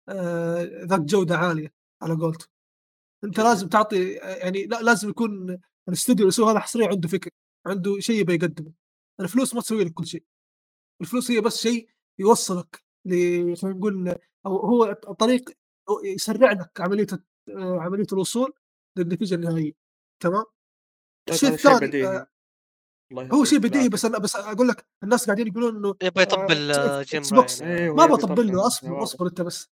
آه، 0.10 0.64
ذات 0.86 1.00
جودة 1.02 1.38
عالية 1.38 1.74
على 2.02 2.14
قولته 2.14 2.46
جميل. 3.24 3.48
لازم 3.48 3.68
تعطي 3.68 4.12
يعني 4.14 4.66
لا 4.66 4.82
لازم 4.82 5.10
يكون 5.10 5.60
الاستوديو 5.88 6.24
اللي 6.24 6.28
يسوي 6.28 6.52
هذا 6.52 6.60
حصرية 6.60 6.88
عنده 6.88 7.08
فكر 7.08 7.30
عنده 7.68 8.00
شيء 8.00 8.20
يبي 8.20 8.34
يقدمه 8.36 8.72
الفلوس 9.20 9.56
ما 9.56 9.62
تسوي 9.62 9.84
لك 9.84 9.94
كل 9.94 10.06
شيء. 10.08 10.24
الفلوس 11.02 11.32
هي 11.32 11.42
بس 11.42 11.58
شيء 11.62 11.90
يوصلك 12.20 12.84
ل 13.06 13.10
خلينا 13.56 13.78
نقول 13.78 14.16
أو 14.46 14.58
هو 14.58 14.94
طريق 14.94 15.50
يسرع 16.06 16.52
لك 16.52 16.82
عملية 16.82 17.08
عملية 17.58 18.06
الوصول 18.14 18.54
للنتيجة 18.98 19.36
النهائية. 19.36 19.74
تمام؟ 20.24 20.44
طيب 21.28 21.36
الشيء 21.36 21.50
الثاني 21.54 22.08
آه، 22.08 22.28
هو. 23.14 23.44
شيء 23.44 23.60
بديهي 23.60 23.90
بس 23.90 24.06
أنا 24.06 24.18
بس 24.18 24.36
أقول 24.36 24.68
لك 24.68 24.86
الناس 25.04 25.26
قاعدين 25.26 25.48
يقولون 25.48 25.76
إنه 25.76 25.96
يبغى 26.04 26.24
يطبل 26.24 26.72
آه، 26.72 27.02
إكس 27.02 27.22
بوكس. 27.32 27.62
أيوة 27.62 27.96
ما 27.96 28.06
بطبل. 28.06 28.48
له 28.48 28.68
أصبر 28.68 28.92
واضح. 28.92 29.04
أصبر 29.04 29.28
أنت 29.28 29.42
بس 29.42 29.70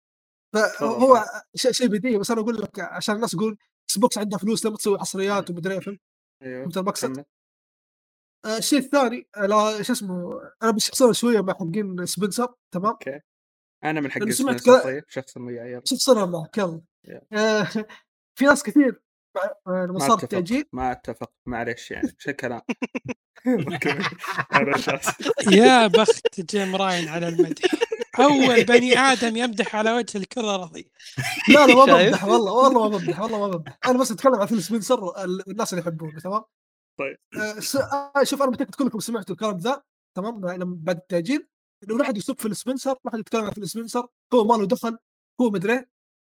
فهو. 0.55 1.25
شيء 1.55 1.73
شيء 1.73 1.87
بديهي 1.87 2.19
بس 2.19 2.31
أنا 2.31 2.41
أقول 2.41 2.57
لك 2.63 2.81
عشان 2.81 3.15
الناس 3.15 3.31
تقول 3.31 3.59
إكس 3.85 3.99
بوكس 3.99 4.19
عندها 4.19 4.39
فلوس 4.39 4.67
لما 4.67 4.77
تسوي 4.77 4.99
حصريات 4.99 5.51
ومدري 5.51 5.75
إيه، 5.75 5.81
فهمت 5.81 6.01
فهمت 6.43 6.77
المقصد؟ 6.77 7.25
آه، 8.45 8.59
الشيء 8.59 8.79
الثاني 8.79 9.29
لا 9.37 9.83
شو 9.83 9.93
اسمه 9.93 10.41
أنا 10.63 10.71
بشخصن 10.71 11.13
شوية 11.13 11.41
مع 11.41 11.55
حقين 11.55 12.07
سبنسر 12.07 12.55
تمام 12.75 12.87
أوكي 12.93 13.21
أنا 13.85 14.01
من 14.01 14.11
حق 14.11 14.29
سمعت 14.29 14.67
طيب 14.67 15.05
شخص 15.09 15.37
وياي 15.37 15.73
يلا. 15.73 15.83
صار 15.85 16.27
معك 16.27 16.59
يلا 16.59 16.83
في 18.39 18.45
ناس 18.45 18.63
كثير 18.63 19.03
آه، 19.37 19.57
لما 19.67 19.93
ما 19.93 19.99
صار 19.99 20.13
اتفق 20.13 20.23
التاجيل 20.23 20.65
ما 20.73 20.93
اتفق 20.93 21.33
معليش 21.47 21.91
يعني. 21.91 22.09
هذا 22.09 22.15
شخص 22.19 22.45
يا 25.53 25.87
بخت 25.87 26.41
جيم 26.41 26.77
راين 26.77 27.09
على 27.09 27.29
المدح. 27.29 27.63
أول 28.21 28.65
بني 28.65 28.99
آدم 28.99 29.37
يمدح 29.37 29.77
على 29.77 29.93
وجه 29.93 30.19
الكرة 30.19 30.41
الارضيه 30.43 30.85
لا 31.49 31.67
لا 31.67 31.75
ما؟ 31.75 31.85
بمدح 31.85 32.25
والله 32.25 32.53
والله 32.53 32.89
ما 32.89 32.97
بمدح 32.99 33.21
والله 33.21 33.39
ما 33.39 33.49
بمدح. 33.49 33.79
أنا 33.87 33.99
بس 33.99 34.11
أتكلم 34.13 34.35
عن 34.35 34.47
فيل 34.47 34.63
سبنسر 34.63 35.25
ال- 35.25 35.51
الناس 35.51 35.73
اللي 35.73 35.83
يحبونه 35.83 36.21
تمام؟ 36.21 36.43
طيب. 36.99 37.17
آه، 37.37 37.57
آه، 38.17 38.25
شوف 38.25 38.43
أنا 38.43 38.51
متاكد 38.51 38.75
كلكم 38.75 39.01
سمعتوا 39.01 39.35
الكلام 39.35 39.57
ذا 39.57 39.83
تمام؟ 40.17 40.47
لما 40.47 40.77
بعد 40.81 40.97
التأجيل. 40.97 41.47
إنه 41.85 41.99
لا 41.99 42.05
أحد 42.05 42.17
يسب 42.17 42.41
Phil 42.41 42.49
Spencer 42.49 42.91
لا 42.91 43.11
أحد 43.11 43.19
يتكلم 43.19 43.45
عن 43.45 43.51
Phil 43.51 43.59
Spencer 43.59 44.07
هو 44.35 44.45
ما 44.45 44.55
له 44.55 44.67
دخل 44.67 44.99
هو 45.41 45.51
مدري. 45.51 45.85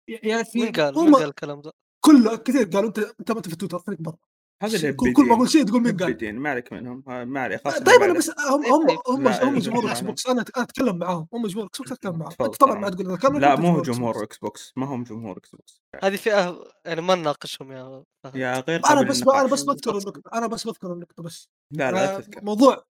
يا 0.08 0.42
أخي 0.42 0.60
مين 0.60 0.72
قال؟ 0.72 0.96
مين 1.00 1.16
قال 1.16 1.30
الكلام 1.30 1.62
ذا؟ 1.62 1.72
كله 2.06 2.36
كثير 2.36 2.64
قالوا 2.64 2.88
أنت 2.88 3.00
أنت 3.00 3.32
ما 3.32 3.38
أنت 3.38 3.50
في 3.50 3.56
تويتر 3.56 3.80
خليك 3.80 4.02
برا. 4.02 4.18
هذا 4.64 4.76
اللي 4.78 4.94
كل 4.94 5.14
كل 5.14 5.26
ما 5.26 5.36
أقول 5.36 5.50
شيء 5.50 5.64
تقول 5.66 5.82
مين 5.84 5.98
قال 5.98 6.40
ما 6.40 6.50
عليك 6.50 6.74
منهم. 6.74 7.04
ها- 7.08 7.26
ما 7.26 7.40
عليك 7.40 7.62
خلاص 7.64 7.80
طيب 7.80 8.02
أنا 8.02 8.14
بس 8.14 8.30
هم 8.40 8.66
هم 8.66 8.98
هم, 9.08 9.28
هم 9.28 9.60
جمهور 9.60 9.92
Xbox. 9.92 10.28
أنا 10.28 10.46
أنا 10.58 10.64
أتكلم 10.66 10.98
معاهم. 10.98 11.28
هم 11.34 11.48
جمهور 11.48 11.66
Xbox 11.68 11.92
أتكلم 11.92 12.18
معاهم. 12.20 12.34
أنت 12.42 12.56
طبعا. 12.56 12.80
ما 12.80 12.90
تقول 12.90 13.12
الكلام 13.14 13.38
لا 13.40 13.56
مو. 13.56 13.82
جمهور 13.82 14.24
Xbox 14.24 14.74
ما 14.76 14.86
هم 14.86 15.04
جمهور 15.04 15.38
Xbox 15.38 15.82
هذه 16.04 16.16
فئة 16.16 16.64
يعني 16.86 17.02
ما 17.02 17.16
نناقشهم 17.16 17.72
يا 17.72 18.04
يا 18.36 18.60
غير 18.60 18.82
أنا 18.90 19.02
بس. 19.02 19.22
أنا 19.28 19.44
بس 19.48 19.64
بذكر 19.64 19.92
النقطة 19.98 20.22
أنا 20.34 20.48
بس 20.48 20.68
بذكر 20.68 20.94
النقطة 20.94 21.24
بس. 21.24 21.50
لا 21.72 21.92
لا 21.92 22.16
آه، 22.16 22.20
تذكر. 22.20 22.44
موضوع 22.44 22.84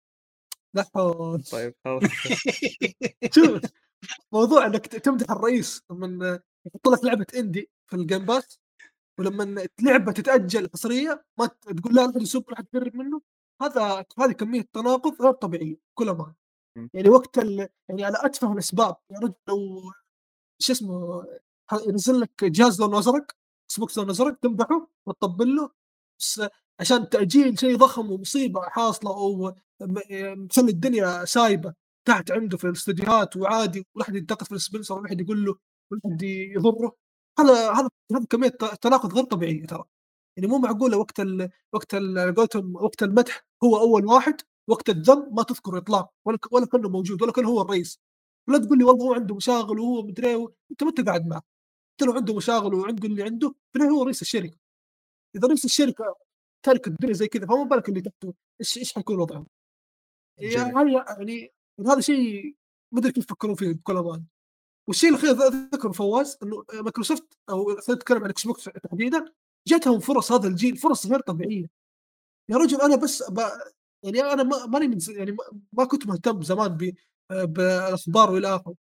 لا 0.75 0.85
حول. 0.95 1.43
طيب 1.43 1.75
خلاص. 1.85 2.03
شوف 3.35 3.61
موضوع 4.33 4.67
إنك 4.67 4.87
تمدح 4.87 5.31
الرئيس 5.31 5.83
من 5.91 6.23
يحط 6.67 6.89
لك 6.89 7.05
لعبة 7.05 7.27
indie 7.37 7.71
في 7.87 7.97
ال 7.97 8.02
Game 8.02 8.25
Pass 8.25 8.59
ولما 9.19 9.69
لعبه 9.83 10.13
تتأجل 10.13 10.71
حصريه 10.73 11.25
ما 11.39 11.47
تقول 11.47 11.95
لا 11.95 12.05
احد 12.11 12.23
يسب 12.23 12.45
احد 12.53 12.67
يقرب 12.75 12.97
منه 12.97 13.21
هذا 13.63 14.05
هذه 14.19 14.33
كمية 14.33 14.63
تناقض 14.73 15.23
غير 15.23 15.33
طبيعية 15.33 15.77
كل 15.95 16.11
ما. 16.11 16.35
يعني 16.95 17.09
وقت 17.09 17.39
ال... 17.39 17.69
يعني 17.89 18.05
على 18.05 18.17
اتفه 18.21 18.53
الأسباب 18.53 18.97
يا 19.11 19.19
رجل 19.19 19.35
لو 19.49 19.57
شو 20.59 20.73
اسمه 20.73 21.25
ينزل 21.89 22.21
لك 22.21 22.45
جهاز 22.45 22.81
لونه 22.81 22.99
ازرق 22.99 23.27
Xbox 23.67 23.99
لونه 23.99 24.11
ازرق 24.11 24.39
تمدحه 24.39 24.89
وتطبل 25.07 25.57
له 25.57 25.71
بس 26.21 26.43
عشان 26.81 27.09
تأجيل 27.09 27.59
شيء 27.59 27.77
ضخم 27.77 28.11
ومصيبة 28.13 28.61
حاصلة 28.63 29.11
أو 29.11 29.55
م- 29.81 30.45
مخلي 30.45 30.71
الدنيا 30.71 31.25
سايبة 31.25 31.75
تحت 32.09 32.31
عنده 32.31 32.57
في 32.57 32.65
الاستديوهات 32.65 33.37
وعادي 33.37 33.87
ولا 33.95 34.05
احد 34.05 34.15
ينتقد 34.15 34.47
Phil 34.47 34.53
Spencer 34.53 34.95
ولا 34.99 35.07
احد 35.07 35.21
يقول 35.21 35.45
له 35.45 35.55
ولا 35.91 36.01
احد 36.07 36.23
يضره 36.23 36.97
هذا 37.39 37.73
هذا 37.73 37.89
هذا 38.13 38.25
كمية 38.31 38.49
تناقض 38.83 39.15
غير 39.15 39.25
طبيعية 39.25 39.67
ترى. 39.67 39.85
يعني 40.37 40.49
مو 40.49 40.59
معقولة 40.59 40.99
وقت 40.99 41.21
ال 41.21 41.51
وقت 41.73 41.95
ال 41.95 42.35
قولتهم 42.35 42.77
وقت 42.77 43.03
المدح 43.03 43.47
هو 43.65 43.77
أول 43.77 44.07
واحد 44.07 44.41
وقت 44.69 44.89
الذم 44.91 45.35
ما 45.35 45.43
تذكر 45.43 45.79
إطلاق 45.79 46.11
ولا 46.25 46.39
ولا 46.53 46.67
كأنه 46.67 46.89
موجود 46.89 47.23
ولا 47.23 47.33
كان 47.33 47.45
هو 47.45 47.63
الرئيس. 47.63 48.01
ولا 48.49 48.59
تقول 48.59 48.79
لي 48.79 48.85
والله 48.85 49.05
هو 49.07 49.15
عنده 49.15 49.35
مشاغل 49.35 49.79
وهو 49.81 50.03
مدري 50.03 50.29
إيه 50.29 50.37
و- 50.37 50.53
أنت 50.71 50.83
ما 50.83 50.89
أنت 50.91 51.01
قاعد 51.09 51.27
معه. 51.27 51.43
انت 51.93 52.09
لو 52.09 52.13
عنده 52.17 52.35
مشاغل 52.37 52.75
وعنده 52.75 53.09
اللي 53.09 53.23
عنده 53.23 53.55
فهو 53.75 53.85
هو 53.91 54.03
رئيس 54.05 54.23
الشركة. 54.23 54.57
إذا 55.37 55.49
رئيس 55.49 55.65
الشركة 55.65 56.17
تارك 56.65 56.87
الدنيا 56.89 57.13
زي 57.15 57.29
كذا 57.29 57.47
فما 57.47 57.65
بالك 57.65 57.89
اللي 57.89 58.01
تحته 58.01 58.35
إيش 58.61 58.79
إيش 58.79 58.95
حيكون 58.95 59.21
وضعهم؟ 59.21 59.47
يعني 60.39 60.73
هذا 60.77 61.05
يعني 61.19 61.53
هذا 61.81 62.01
شيء 62.01 62.57
ما 62.93 63.01
أدري 63.01 63.13
كيف 63.13 63.25
يفكرون 63.25 63.55
فيه 63.55 63.73
بكل 63.73 63.97
أمان 63.97 64.25
والشيء 64.89 65.11
الأخير 65.11 65.31
ذ- 65.31 65.75
ذكر 65.75 65.93
فواز 65.93 66.39
إنه 66.43 66.65
مايكروسوفت 66.75 67.39
أو 67.51 67.65
خلينا 67.65 67.83
نتكلم 67.91 68.25
عن 68.25 68.31
Xbox 68.31 68.65
تحديدا 68.65 69.25
جاتهم 69.69 69.99
فرص 70.01 70.33
هذا 70.33 70.49
الجيل 70.49 70.77
فرص 70.77 71.07
غير 71.07 71.21
طبيعية. 71.21 71.67
يا 72.49 72.57
رجل 72.57 72.81
أنا 72.81 72.97
بس 72.97 73.23
ب... 73.31 73.39
يعني 74.05 74.21
أنا 74.23 74.43
ما 74.43 74.67
ماني 74.67 74.89
من 74.89 74.99
يعني 75.09 75.37
ما- 75.73 75.85
كنت 75.85 76.07
مهتم 76.07 76.43
زمان 76.43 76.69
ب... 76.69 76.95
بالاخبار 77.31 78.31
وإلى 78.31 78.57
آخره. 78.57 78.75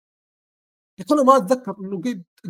كل 1.09 1.25
ما 1.25 1.37
أتذكر 1.37 1.75
إنه 1.79 2.01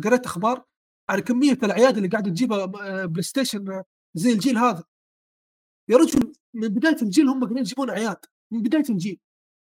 قريت 0.04 0.26
أخبار 0.26 0.64
عن 1.08 1.20
كمية 1.20 1.58
الأعياد 1.62 1.96
اللي 1.96 2.08
قاعدة 2.08 2.30
تجيبها 2.30 2.66
م- 2.66 3.06
PlayStation 3.06 3.82
زي 4.14 4.32
الجيل 4.32 4.58
هذا. 4.58 4.84
يا 5.88 5.96
رجل 5.96 6.32
من 6.54 6.68
بداية 6.68 7.02
الجيل 7.02 7.28
هم 7.28 7.40
قاعدين 7.40 7.58
يجيبون 7.58 7.90
أعياد 7.90 8.24
من 8.52 8.62
بداية 8.62 8.84
الجيل. 8.90 9.20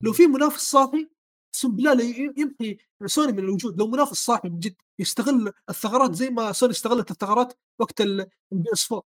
لو 0.04 0.14
في 0.14 0.28
منافس 0.28 0.72
صاحي 0.72 1.10
اقسم 1.58 1.76
بالله 1.76 1.94
لا 1.94 2.04
يمحي 2.38 2.78
سوني 3.06 3.32
من 3.32 3.40
الوجود. 3.40 3.80
لو 3.80 3.88
منافس 3.88 4.14
صاحي 4.26 4.50
من 4.50 4.60
جد 4.60 4.76
يستغل 5.00 5.52
الثغرات 5.70 6.16
زي 6.16 6.30
ما 6.30 6.52
سوني 6.52 6.72
استغلت 6.72 7.12
الثغرات 7.12 7.54
وقت 7.80 8.02
ال 8.02 8.16
P 8.16 8.30
S 8.74 8.92
4 8.92 9.04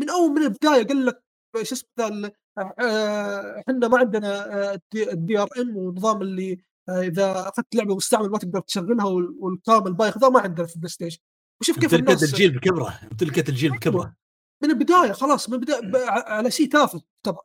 من 0.00 0.10
أول 0.10 0.30
من 0.30 0.42
البداية 0.42 0.86
قال 0.86 1.06
لك 1.06 1.22
شو 1.62 1.74
اسمه 1.74 1.88
ذا 2.00 2.32
آه، 2.58 3.58
إحنا 3.60 3.88
ما 3.88 3.98
عندنا 3.98 4.54
آه، 4.72 4.80
ال 4.96 5.38
DRM 5.38 5.76
ونظام 5.76 6.22
اللي 6.22 6.58
آه، 6.88 7.00
إذا 7.00 7.48
أخذت 7.48 7.74
لعبة 7.74 7.96
مستعمل 7.96 8.28
ما 8.30 8.38
تقدر 8.38 8.60
تشغلها 8.60 9.04
وال- 9.06 9.36
والكلام 9.38 9.92
البايخ 9.92 10.18
ذا 10.18 10.28
ما 10.28 10.40
عندنا 10.40 10.66
في 10.66 10.74
ال 10.74 10.90
PlayStation. 10.90 11.18
وشوف 11.60 11.78
كيف 11.78 11.94
الناس 11.94 12.22
الجيل 12.22 12.58
بكبره. 12.58 13.00
امتلكت 13.12 13.48
الجيل 13.48 13.70
بكبره. 13.72 14.16
من 14.62 14.70
البداية 14.70 15.12
خلاص 15.12 15.48
من 15.48 15.54
البداية 15.54 16.10
على 16.10 16.50
شيء 16.50 16.68
تافه 16.70 17.02
طبعا. 17.22 17.42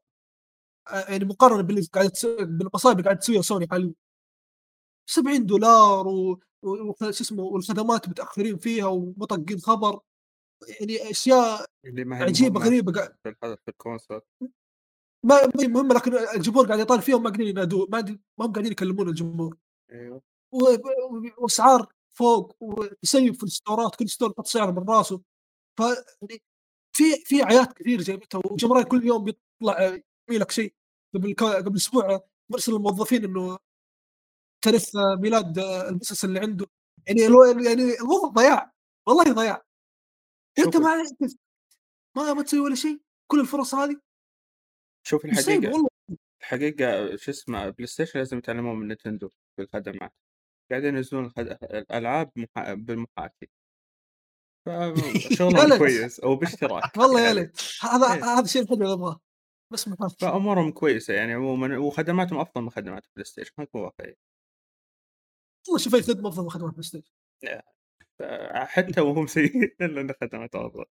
يعني 0.93 1.25
مقارنة 1.25 1.61
باللي 1.61 1.81
قاعد 1.93 2.11
بالمصايب 2.39 2.97
اللي 2.97 3.03
قاعد 3.05 3.19
تسويها 3.19 3.41
سوني 3.41 3.67
حاليا. 3.71 3.93
70 5.05 5.45
دولار 5.45 6.07
و... 6.07 6.39
اسمه 7.01 7.43
والخدمات 7.43 8.09
متأخرين 8.09 8.57
فيها 8.57 8.85
وما 8.85 9.10
طقين 9.10 9.59
خبر. 9.59 9.99
يعني 10.79 11.11
أشياء 11.11 11.65
اللي 11.85 12.03
ما 12.05 12.17
هي 12.17 12.23
عجيبة 12.23 12.59
غريبة 12.59 12.91
قاعد 12.91 13.15
في 13.43 13.67
ال 13.67 13.74
console 13.74 14.21
ما 15.25 15.35
هي 15.59 15.67
مهمة 15.67 15.95
لكن 15.95 16.13
الجمهور 16.35 16.67
قاعد 16.67 16.79
يطالب 16.79 17.01
فيهم 17.01 17.23
ما 17.23 17.29
قاعدين 17.29 17.47
ينادوا 17.47 17.85
ما 17.89 18.01
ما 18.39 18.45
هم 18.45 18.51
قاعدين 18.51 18.71
يكلمون 18.71 19.09
الجمهور. 19.09 19.57
أيوه. 19.91 20.21
وأسعار 21.37 21.87
فوق 22.13 22.55
ويسيب 22.59 23.35
في 23.35 23.43
الستورات 23.43 23.95
كل 23.95 24.09
store 24.09 24.29
يحط 24.31 24.47
سعر 24.47 24.71
من 24.71 24.89
راسه. 24.89 25.21
ف 25.79 25.81
يعني 25.81 26.41
في 26.95 27.03
في 27.25 27.43
اعياد 27.43 27.73
كثير 27.73 28.01
جايبتها 28.01 28.41
و 28.45 28.50
Jim 28.50 28.64
Ryan 28.64 28.83
كل 28.83 29.05
يوم 29.05 29.23
بيطلع 29.23 29.81
يرمي 29.83 30.01
لك 30.39 30.51
شيء. 30.51 30.73
قبل 31.15 31.33
قبل 31.35 31.75
أسبوع 31.75 32.21
مرسل 32.51 32.75
الموظفين 32.75 33.23
إنه 33.25 33.57
تاريخ 34.63 34.83
ميلاد 35.19 35.59
البسس 35.59 36.25
اللي 36.25 36.39
عنده. 36.39 36.65
يعني 37.07 37.25
الو- 37.25 37.43
يعني 37.43 37.83
الوضع 38.01 38.27
ضياع 38.27 38.71
والله 39.07 39.23
ضياع. 39.23 39.61
انت 40.59 40.77
ما 40.77 41.03
ما 42.17 42.33
ما 42.33 42.43
تسوي 42.43 42.59
ولا 42.59 42.75
شيء 42.75 43.01
كل 43.31 43.39
الفرص 43.39 43.75
هذه. 43.75 43.99
شوف 45.07 45.25
والله. 45.25 45.87
الحقيقة 46.41 47.15
شو 47.15 47.31
اسمه 47.31 47.69
PlayStation 47.69 48.19
لازم 48.19 48.37
يتعلمون 48.37 48.75
من 48.79 48.87
Nintendo 48.87 49.29
في 49.29 49.61
الخدمات. 49.61 50.13
قاعدين 50.71 50.95
ينزلون 50.95 51.25
الخد... 51.25 51.47
الألعاب 51.63 52.31
محا... 52.35 52.73
بالمحاكي. 52.73 53.49
فشغلهم. 54.65 55.77
كويس 55.83 56.19
أو 56.19 56.35
باشتراك. 56.35 56.97
والله 56.97 57.19
يا 57.19 57.25
يعني. 57.25 57.39
ليت. 57.39 57.61
هذا 57.81 58.13
إيه. 58.13 58.23
هذا 58.23 58.45
الشيء 58.45 58.61
الحلو 58.61 58.77
اللي 58.77 58.93
ابغاه 58.93 59.19
بس 59.73 59.87
ما 59.87 59.95
فهمت. 59.95 60.21
فأمورهم 60.21 60.71
كويسة 60.71 61.13
يعني 61.13 61.33
عموما 61.33 61.77
وخدماتهم 61.77 62.39
أفضل 62.39 62.61
من 62.61 62.69
خدمات 62.69 63.05
PlayStation 63.15 63.53
نكون 63.59 63.81
واقعيين 63.81 64.15
والله 65.67 65.83
شوف 65.83 65.95
أي 65.95 66.01
خدمه 66.01 66.29
افضل 66.29 66.43
من 66.43 66.49
خدمات 66.49 66.71
PlayStation 66.71 67.13
حتى 68.65 69.01
وهم 69.01 69.27
سيئين 69.27 69.71
إلا 69.81 70.01
أن 70.01 70.13
خدماتهم 70.21 70.65
أفضل 70.65 70.85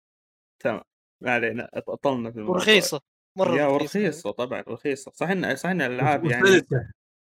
تمام. 0.59 0.83
ما 1.21 1.31
علينا 1.31 1.71
أطلنا 1.75 2.31
في 2.31 2.37
الموضوع. 2.37 2.57
ورخيصة 2.57 3.01
مرة 3.37 3.57
يا 3.57 3.77
رخيصة. 3.77 3.99
ورخيصة 4.01 4.31
طبعا 4.31 4.65
رخيصة. 4.69 5.13
صح 5.15 5.29
إن 5.29 5.57
صح 5.57 5.69
إن 5.69 5.83
الألعاب 5.83 6.25
يعني 6.25 6.43
وسلسة 6.43 6.91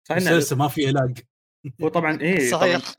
صح 0.08 0.16
وسلسة 0.16 0.56
ما 0.56 0.68
في 0.68 0.86
علاج. 0.86 1.18
وطبعا 1.80 2.20
إيه 2.20 2.50
صحيح. 2.50 2.94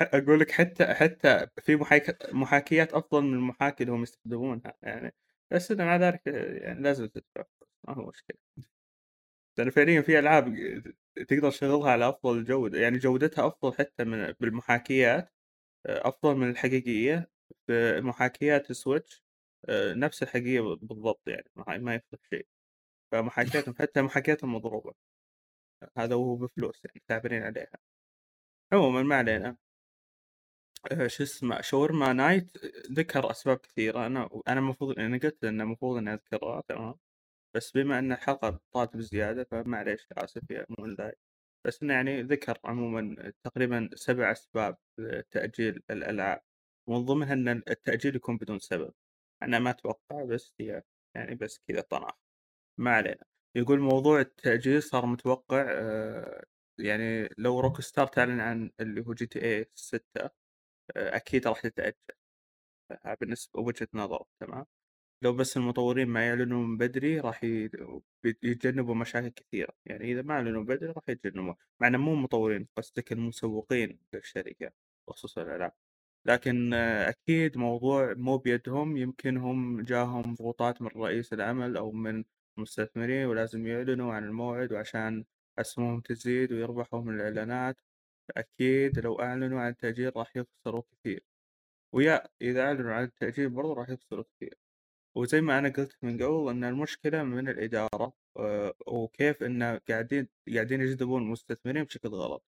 أقول 0.00 0.40
لك 0.40 0.50
حتى 0.50 0.86
حتى 0.94 1.46
في 1.62 1.76
محاك... 1.76 2.34
محاكيات 2.34 2.92
أفضل 2.92 3.22
من 3.22 3.34
المحاكي 3.34 3.84
اللي 3.84 3.94
هم 3.94 4.02
يستخدمونها 4.02 4.74
يعني. 4.82 5.14
بس 5.50 5.72
مع 5.72 5.96
ذلك 5.96 6.26
يعني 6.26 6.82
لازم 6.82 7.06
تدفع 7.06 7.44
ما 7.88 7.94
هو 7.94 8.06
مشكلة. 8.06 8.38
لأن 9.58 9.70
فعليا 9.70 10.00
في 10.00 10.18
ألعاب 10.18 10.54
تقدر 11.28 11.50
تشغلها 11.50 11.90
على 11.90 12.08
أفضل 12.08 12.44
جودة 12.44 12.78
يعني 12.80 12.98
جودتها 12.98 13.46
أفضل 13.46 13.74
حتى 13.74 14.04
من 14.04 14.32
بالمحاكيات 14.40 15.34
أفضل 15.86 16.36
من 16.36 16.50
الحقيقية 16.50 17.30
في 17.66 18.00
محاكيات 18.00 18.70
السويتش 18.70 19.24
نفس 19.70 20.22
الحقيقيه 20.22 20.60
بالضبط 20.60 21.28
يعني 21.28 21.50
ما 21.56 21.94
يفرق 21.94 22.20
شيء. 22.30 22.48
فمحاكياتهم 23.12 23.74
حتى 23.78 24.02
محاكياتهم 24.02 24.54
مضروبة. 24.54 24.94
هذا 25.98 26.14
وهو 26.14 26.36
بفلوس 26.36 26.84
يعني 26.84 27.02
تعبرين 27.08 27.42
عليها. 27.42 27.78
عموما 28.72 29.02
ما 29.02 29.16
علينا. 29.16 29.56
شو 31.06 31.22
اسمه 31.22 31.60
شاورما 31.60 32.12
نايت 32.12 32.56
ذكر 32.92 33.30
أسباب 33.30 33.56
كثيرة. 33.56 34.06
أنا 34.06 34.30
أنا 34.48 34.60
المفروض 34.60 34.98
أنا 34.98 35.18
قلت 35.18 35.44
انه 35.44 35.64
المفروض 35.64 35.96
إني 35.96 36.14
أذكرها 36.14 36.62
تمام. 36.68 36.94
بس 37.54 37.72
بما 37.72 37.98
إن 37.98 38.12
الحلقة 38.12 38.60
طالت 38.72 38.96
بزيادة 38.96 39.44
فمعليش 39.44 40.06
آسف 40.12 40.50
يا 40.50 40.66
مو 40.78 40.86
ذاك 40.86 41.18
بس 41.66 41.82
إنه 41.82 41.94
يعني 41.94 42.22
ذكر 42.22 42.58
عموما 42.64 43.32
تقريبا 43.44 43.90
سبع 43.94 44.32
أسباب 44.32 44.76
لتأجيل 44.98 45.82
الألعاب 45.90 46.42
ومن 46.88 47.04
ضمنها 47.04 47.32
إن 47.32 47.48
التأجيل 47.48 48.16
يكون 48.16 48.36
بدون 48.36 48.58
سبب. 48.58 48.94
أنا 49.42 49.58
ما 49.58 49.70
أتوقع 49.70 50.24
بس 50.24 50.54
هي 50.60 50.82
يعني 51.16 51.34
بس 51.34 51.58
كذا 51.68 51.80
طناخ 51.80 52.14
ما 52.78 52.90
علينا. 52.96 53.24
يقول 53.56 53.80
موضوع 53.80 54.20
التأجيل 54.20 54.82
صار 54.82 55.06
متوقع 55.06 55.66
آه، 55.70 56.44
يعني 56.78 57.28
لو 57.38 57.60
Rockstar 57.60 58.06
تعلن 58.06 58.40
عن 58.40 58.70
اللي 58.80 59.00
هو 59.06 59.14
GTA 59.14 59.66
6 59.74 60.30
أكيد 60.96 61.48
راح 61.48 61.60
تتاجل 61.62 61.94
آه، 63.06 63.14
بالنسبة 63.20 63.60
وجهة 63.60 63.88
نظر 63.94 64.24
تمام؟ 64.40 64.66
لو 65.22 65.32
بس 65.32 65.56
المطورين 65.56 66.08
ما 66.08 66.26
يعلنوا 66.26 66.66
من 66.66 66.76
بدري 66.76 67.20
راح 67.20 67.44
يتجنبوا 68.24 68.94
مشاكل 68.94 69.28
كثيرة. 69.28 69.72
يعني 69.86 70.12
إذا 70.12 70.22
ما 70.22 70.34
أعلنوا 70.34 70.64
بدري 70.64 70.90
راح 70.92 71.08
يتجنبوا. 71.08 71.54
مع 71.80 71.88
إنه 71.88 71.98
مو 71.98 72.14
مطورين 72.14 72.68
قصدك 72.76 73.12
المسوقين 73.12 73.98
للشركة 74.14 74.70
بخصوص 75.08 75.38
الألعاب 75.38 75.72
لكن 76.26 76.74
أكيد 76.74 77.58
موضوع 77.58 78.14
مو 78.14 78.38
بيدهم 78.38 78.96
يمكن 78.96 79.36
هم 79.36 79.80
جاهم 79.82 80.34
ضغوطات 80.34 80.82
من 80.82 80.88
رئيس 80.88 81.32
العمل 81.32 81.76
أو 81.76 81.92
من 81.92 82.24
المستثمرين 82.58 83.26
ولازم 83.26 83.66
يعلنوا 83.66 84.14
عن 84.14 84.24
الموعد 84.24 84.72
وعشان 84.72 85.24
أسهمهم 85.58 86.00
تزيد 86.00 86.52
ويربحوا 86.52 87.00
من 87.02 87.14
الإعلانات. 87.14 87.76
أكيد 88.36 88.98
لو 88.98 89.20
أعلنوا 89.20 89.60
عن 89.60 89.70
التأجيل 89.70 90.16
راح 90.16 90.36
يخسروا 90.36 90.82
كثير. 90.92 91.24
ويا 91.92 92.28
إذا 92.42 92.62
أعلنوا 92.62 92.92
عن 92.94 93.04
التأجيل 93.04 93.50
برضو 93.50 93.72
راح 93.72 93.88
يخسروا 93.90 94.24
كثير. 94.24 94.58
وزي 95.14 95.40
ما 95.40 95.58
أنا 95.58 95.68
قلت 95.68 95.96
من 96.02 96.22
قبل 96.22 96.50
إن 96.50 96.64
المشكلة 96.64 97.22
من 97.22 97.48
الإدارة 97.48 98.12
آه، 98.36 98.74
وكيف 98.86 99.42
إن 99.42 99.62
قاعدين 99.88 100.28
قاعدين 100.54 100.80
يجذبون 100.80 101.22
المستثمرين 101.22 101.84
بشكل 101.84 102.08
غلط. 102.08 102.44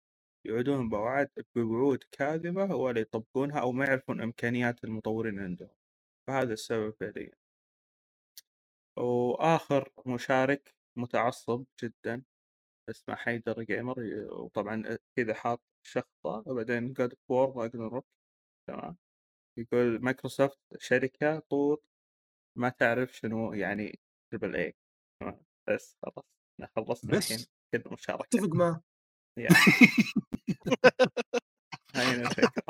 يوعدون 0.45 0.89
بوعد 0.89 1.29
بوعود 1.55 2.03
كاذبة 2.11 2.75
ولا 2.75 3.01
يطبقونها 3.01 3.59
أو 3.59 3.71
ما 3.71 3.85
يعرفون 3.85 4.21
إمكانيات 4.21 4.83
المطورين 4.83 5.39
عندهم. 5.39 5.69
فهذا 6.27 6.53
السبب 6.53 6.93
فعليا. 6.99 7.31
وآخر 8.97 9.89
مشارك 10.05 10.75
متعصب 10.95 11.65
جدا 11.83 12.23
اسمه 12.89 13.15
حيدر 13.15 13.63
Gamer 13.63 13.95
وطبعا 14.31 14.97
كذا 15.15 15.33
حاط 15.33 15.61
شخطة 15.83 16.43
وبعدين 16.45 16.93
God 16.93 17.13
of 17.27 17.44
War 17.44 17.69
تمام؟ 18.67 18.97
يقول 19.57 20.01
مايكروسوفت 20.01 20.59
شركة 20.79 21.39
طوط 21.39 21.83
ما 22.57 22.69
تعرف 22.69 23.13
شنو 23.17 23.53
يعني 23.53 23.99
triple 24.31 24.55
A 24.55 24.75
بس 25.69 25.97
خلاص 26.01 26.25
إحنا 26.55 26.69
خلصنا 26.75 27.11
بس؟ 27.17 27.31
الحين 27.31 27.45
كذا 27.73 27.93
مشاركة. 27.93 28.23
اتفق 28.23 28.55
معه 28.55 28.81
يعني 29.37 29.55
هاي 31.95 32.21
الفكرة 32.21 32.63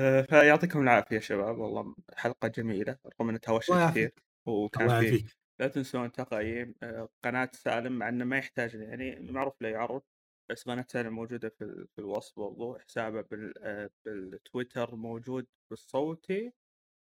آه، 0.00 0.22
فيعطيكم 0.22 0.80
العافية 0.82 1.18
شباب. 1.18 1.58
والله 1.58 1.94
حلقة 2.14 2.48
جميلة 2.48 2.98
رغم 3.06 3.28
انها 3.28 3.38
توشت 3.40 3.70
الله 3.70 3.90
كثير 3.90 4.02
يعافيك. 4.02 4.22
وكان 4.48 4.88
في 4.88 4.94
يعافيك. 4.94 5.26
لا 5.60 5.68
تنسون 5.68 6.12
تقييم 6.12 6.74
آه، 6.82 7.08
قناة 7.24 7.50
سالم 7.54 7.92
مع 7.98 8.08
إنه 8.08 8.24
ما 8.24 8.38
يحتاج 8.38 8.74
يعني 8.74 9.20
معروف 9.32 9.54
لا 9.62 9.70
يعرض 9.70 10.02
بس 10.50 10.64
قناة 10.64 10.86
سالم 10.88 11.12
موجودة 11.14 11.48
في, 11.48 11.64
ال- 11.64 11.88
في 11.88 11.98
الوصف 11.98 12.38
برضو 12.40 12.78
حسابه 12.78 13.20
بال 13.20 13.54
آه، 13.64 13.90
بالتويتر 14.04 14.94
موجود 14.96 15.46
بالصوتي. 15.70 16.52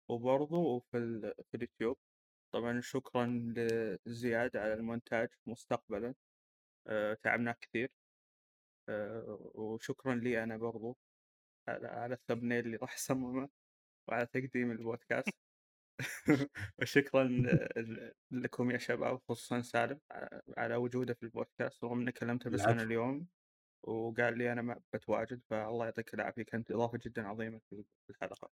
وبرضو 0.08 0.78
في, 0.80 0.96
ال- 0.98 1.34
في 1.50 1.56
اليوتيوب. 1.56 1.98
طبعا 2.54 2.80
شكرا 2.80 3.26
لزياد 4.06 4.56
على 4.56 4.74
المونتاج 4.74 5.28
مستقبلا 5.46 6.14
آه، 6.86 7.14
تعبنا 7.22 7.52
كثير 7.60 7.90
آه، 8.88 9.50
وشكرا 9.54 10.14
لي 10.14 10.42
أنا 10.42 10.56
برضو 10.56 10.96
على 11.68 11.88
على 11.88 12.14
الثمنيل 12.14 12.66
اللي 12.66 12.76
راح 12.76 12.94
اصممه 12.94 13.48
وعلى 14.08 14.26
تقديم 14.26 14.70
البودكاست. 14.70 15.28
وشكرا 16.78 17.24
ل- 17.24 18.12
لكم 18.30 18.70
يا 18.70 18.78
شباب 18.78 19.20
خصوصا 19.28 19.62
سالم 19.62 20.00
ع- 20.10 20.40
على 20.58 20.76
وجوده 20.76 21.14
في 21.14 21.22
البودكاست 21.22 21.84
رغم 21.84 22.00
إني 22.00 22.12
كلمته 22.12 22.50
بس 22.50 22.60
أنا 22.60 22.70
العفو. 22.72 22.86
اليوم 22.86 23.26
وقال 23.82 24.38
لي 24.38 24.52
أنا 24.52 24.62
ما 24.62 24.80
بتواجد 24.94 25.42
فالله 25.50 25.84
يعطيك 25.84 26.14
العافية 26.14 26.42
كانت 26.42 26.70
إضافة 26.70 26.98
جدا 27.06 27.26
عظيمة 27.28 27.60
في 27.70 27.84
الحلقة. 28.10 28.50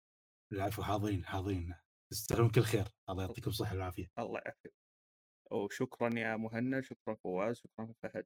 العفو 0.52 0.84
حاضرين 0.84 1.26
حاضرين. 1.26 1.76
تستاهلون 2.12 2.50
كل 2.50 2.62
خير. 2.62 2.88
الله 3.10 3.24
يعطيكم 3.24 3.50
الصحة 3.50 3.74
والعافية. 3.74 4.12
الله 4.20 4.40
يعافيك. 4.46 4.74
وشكرا 5.52 6.20
يا 6.20 6.36
مهند 6.36 6.84
شكرا 6.84 7.16
فواز 7.16 7.58
شكرا 7.58 7.94
فهد. 8.04 8.26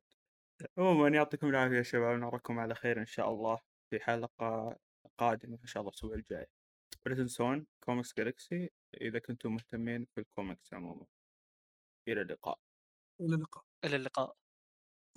عموما 0.78 1.08
يعطيكم 1.08 1.48
العافية 1.48 1.78
يا 1.78 1.84
شباب 1.84 2.20
نراكم 2.20 2.60
على 2.60 2.76
خير 2.76 3.00
إن 3.00 3.06
شاء 3.06 3.30
الله 3.30 3.60
في 3.90 4.00
حلقة 4.00 4.78
قادمة 5.18 5.60
إن 5.62 5.68
شاء 5.68 5.82
الله 5.82 5.90
الأسبوع 5.92 6.16
الجاي. 6.16 6.48
ولا 7.06 7.16
تنسون 7.16 7.68
Comics 7.84 8.14
Galaxy 8.18 8.70
إذا 9.02 9.20
كنتم 9.20 9.54
مهتمين 9.54 10.06
في 10.06 10.22
الكوميكس 10.22 10.74
عموما. 10.74 11.06
إلى 12.08 12.22
اللقاء. 12.22 12.60
إلى 13.22 13.36
اللقاء. 13.36 13.66
إلى 13.86 13.96
اللقاء. 13.96 14.36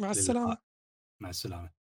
مع. 0.00 0.10
السلامة. 0.10 0.58
مع 1.22 1.30
السلامة. 1.30 1.85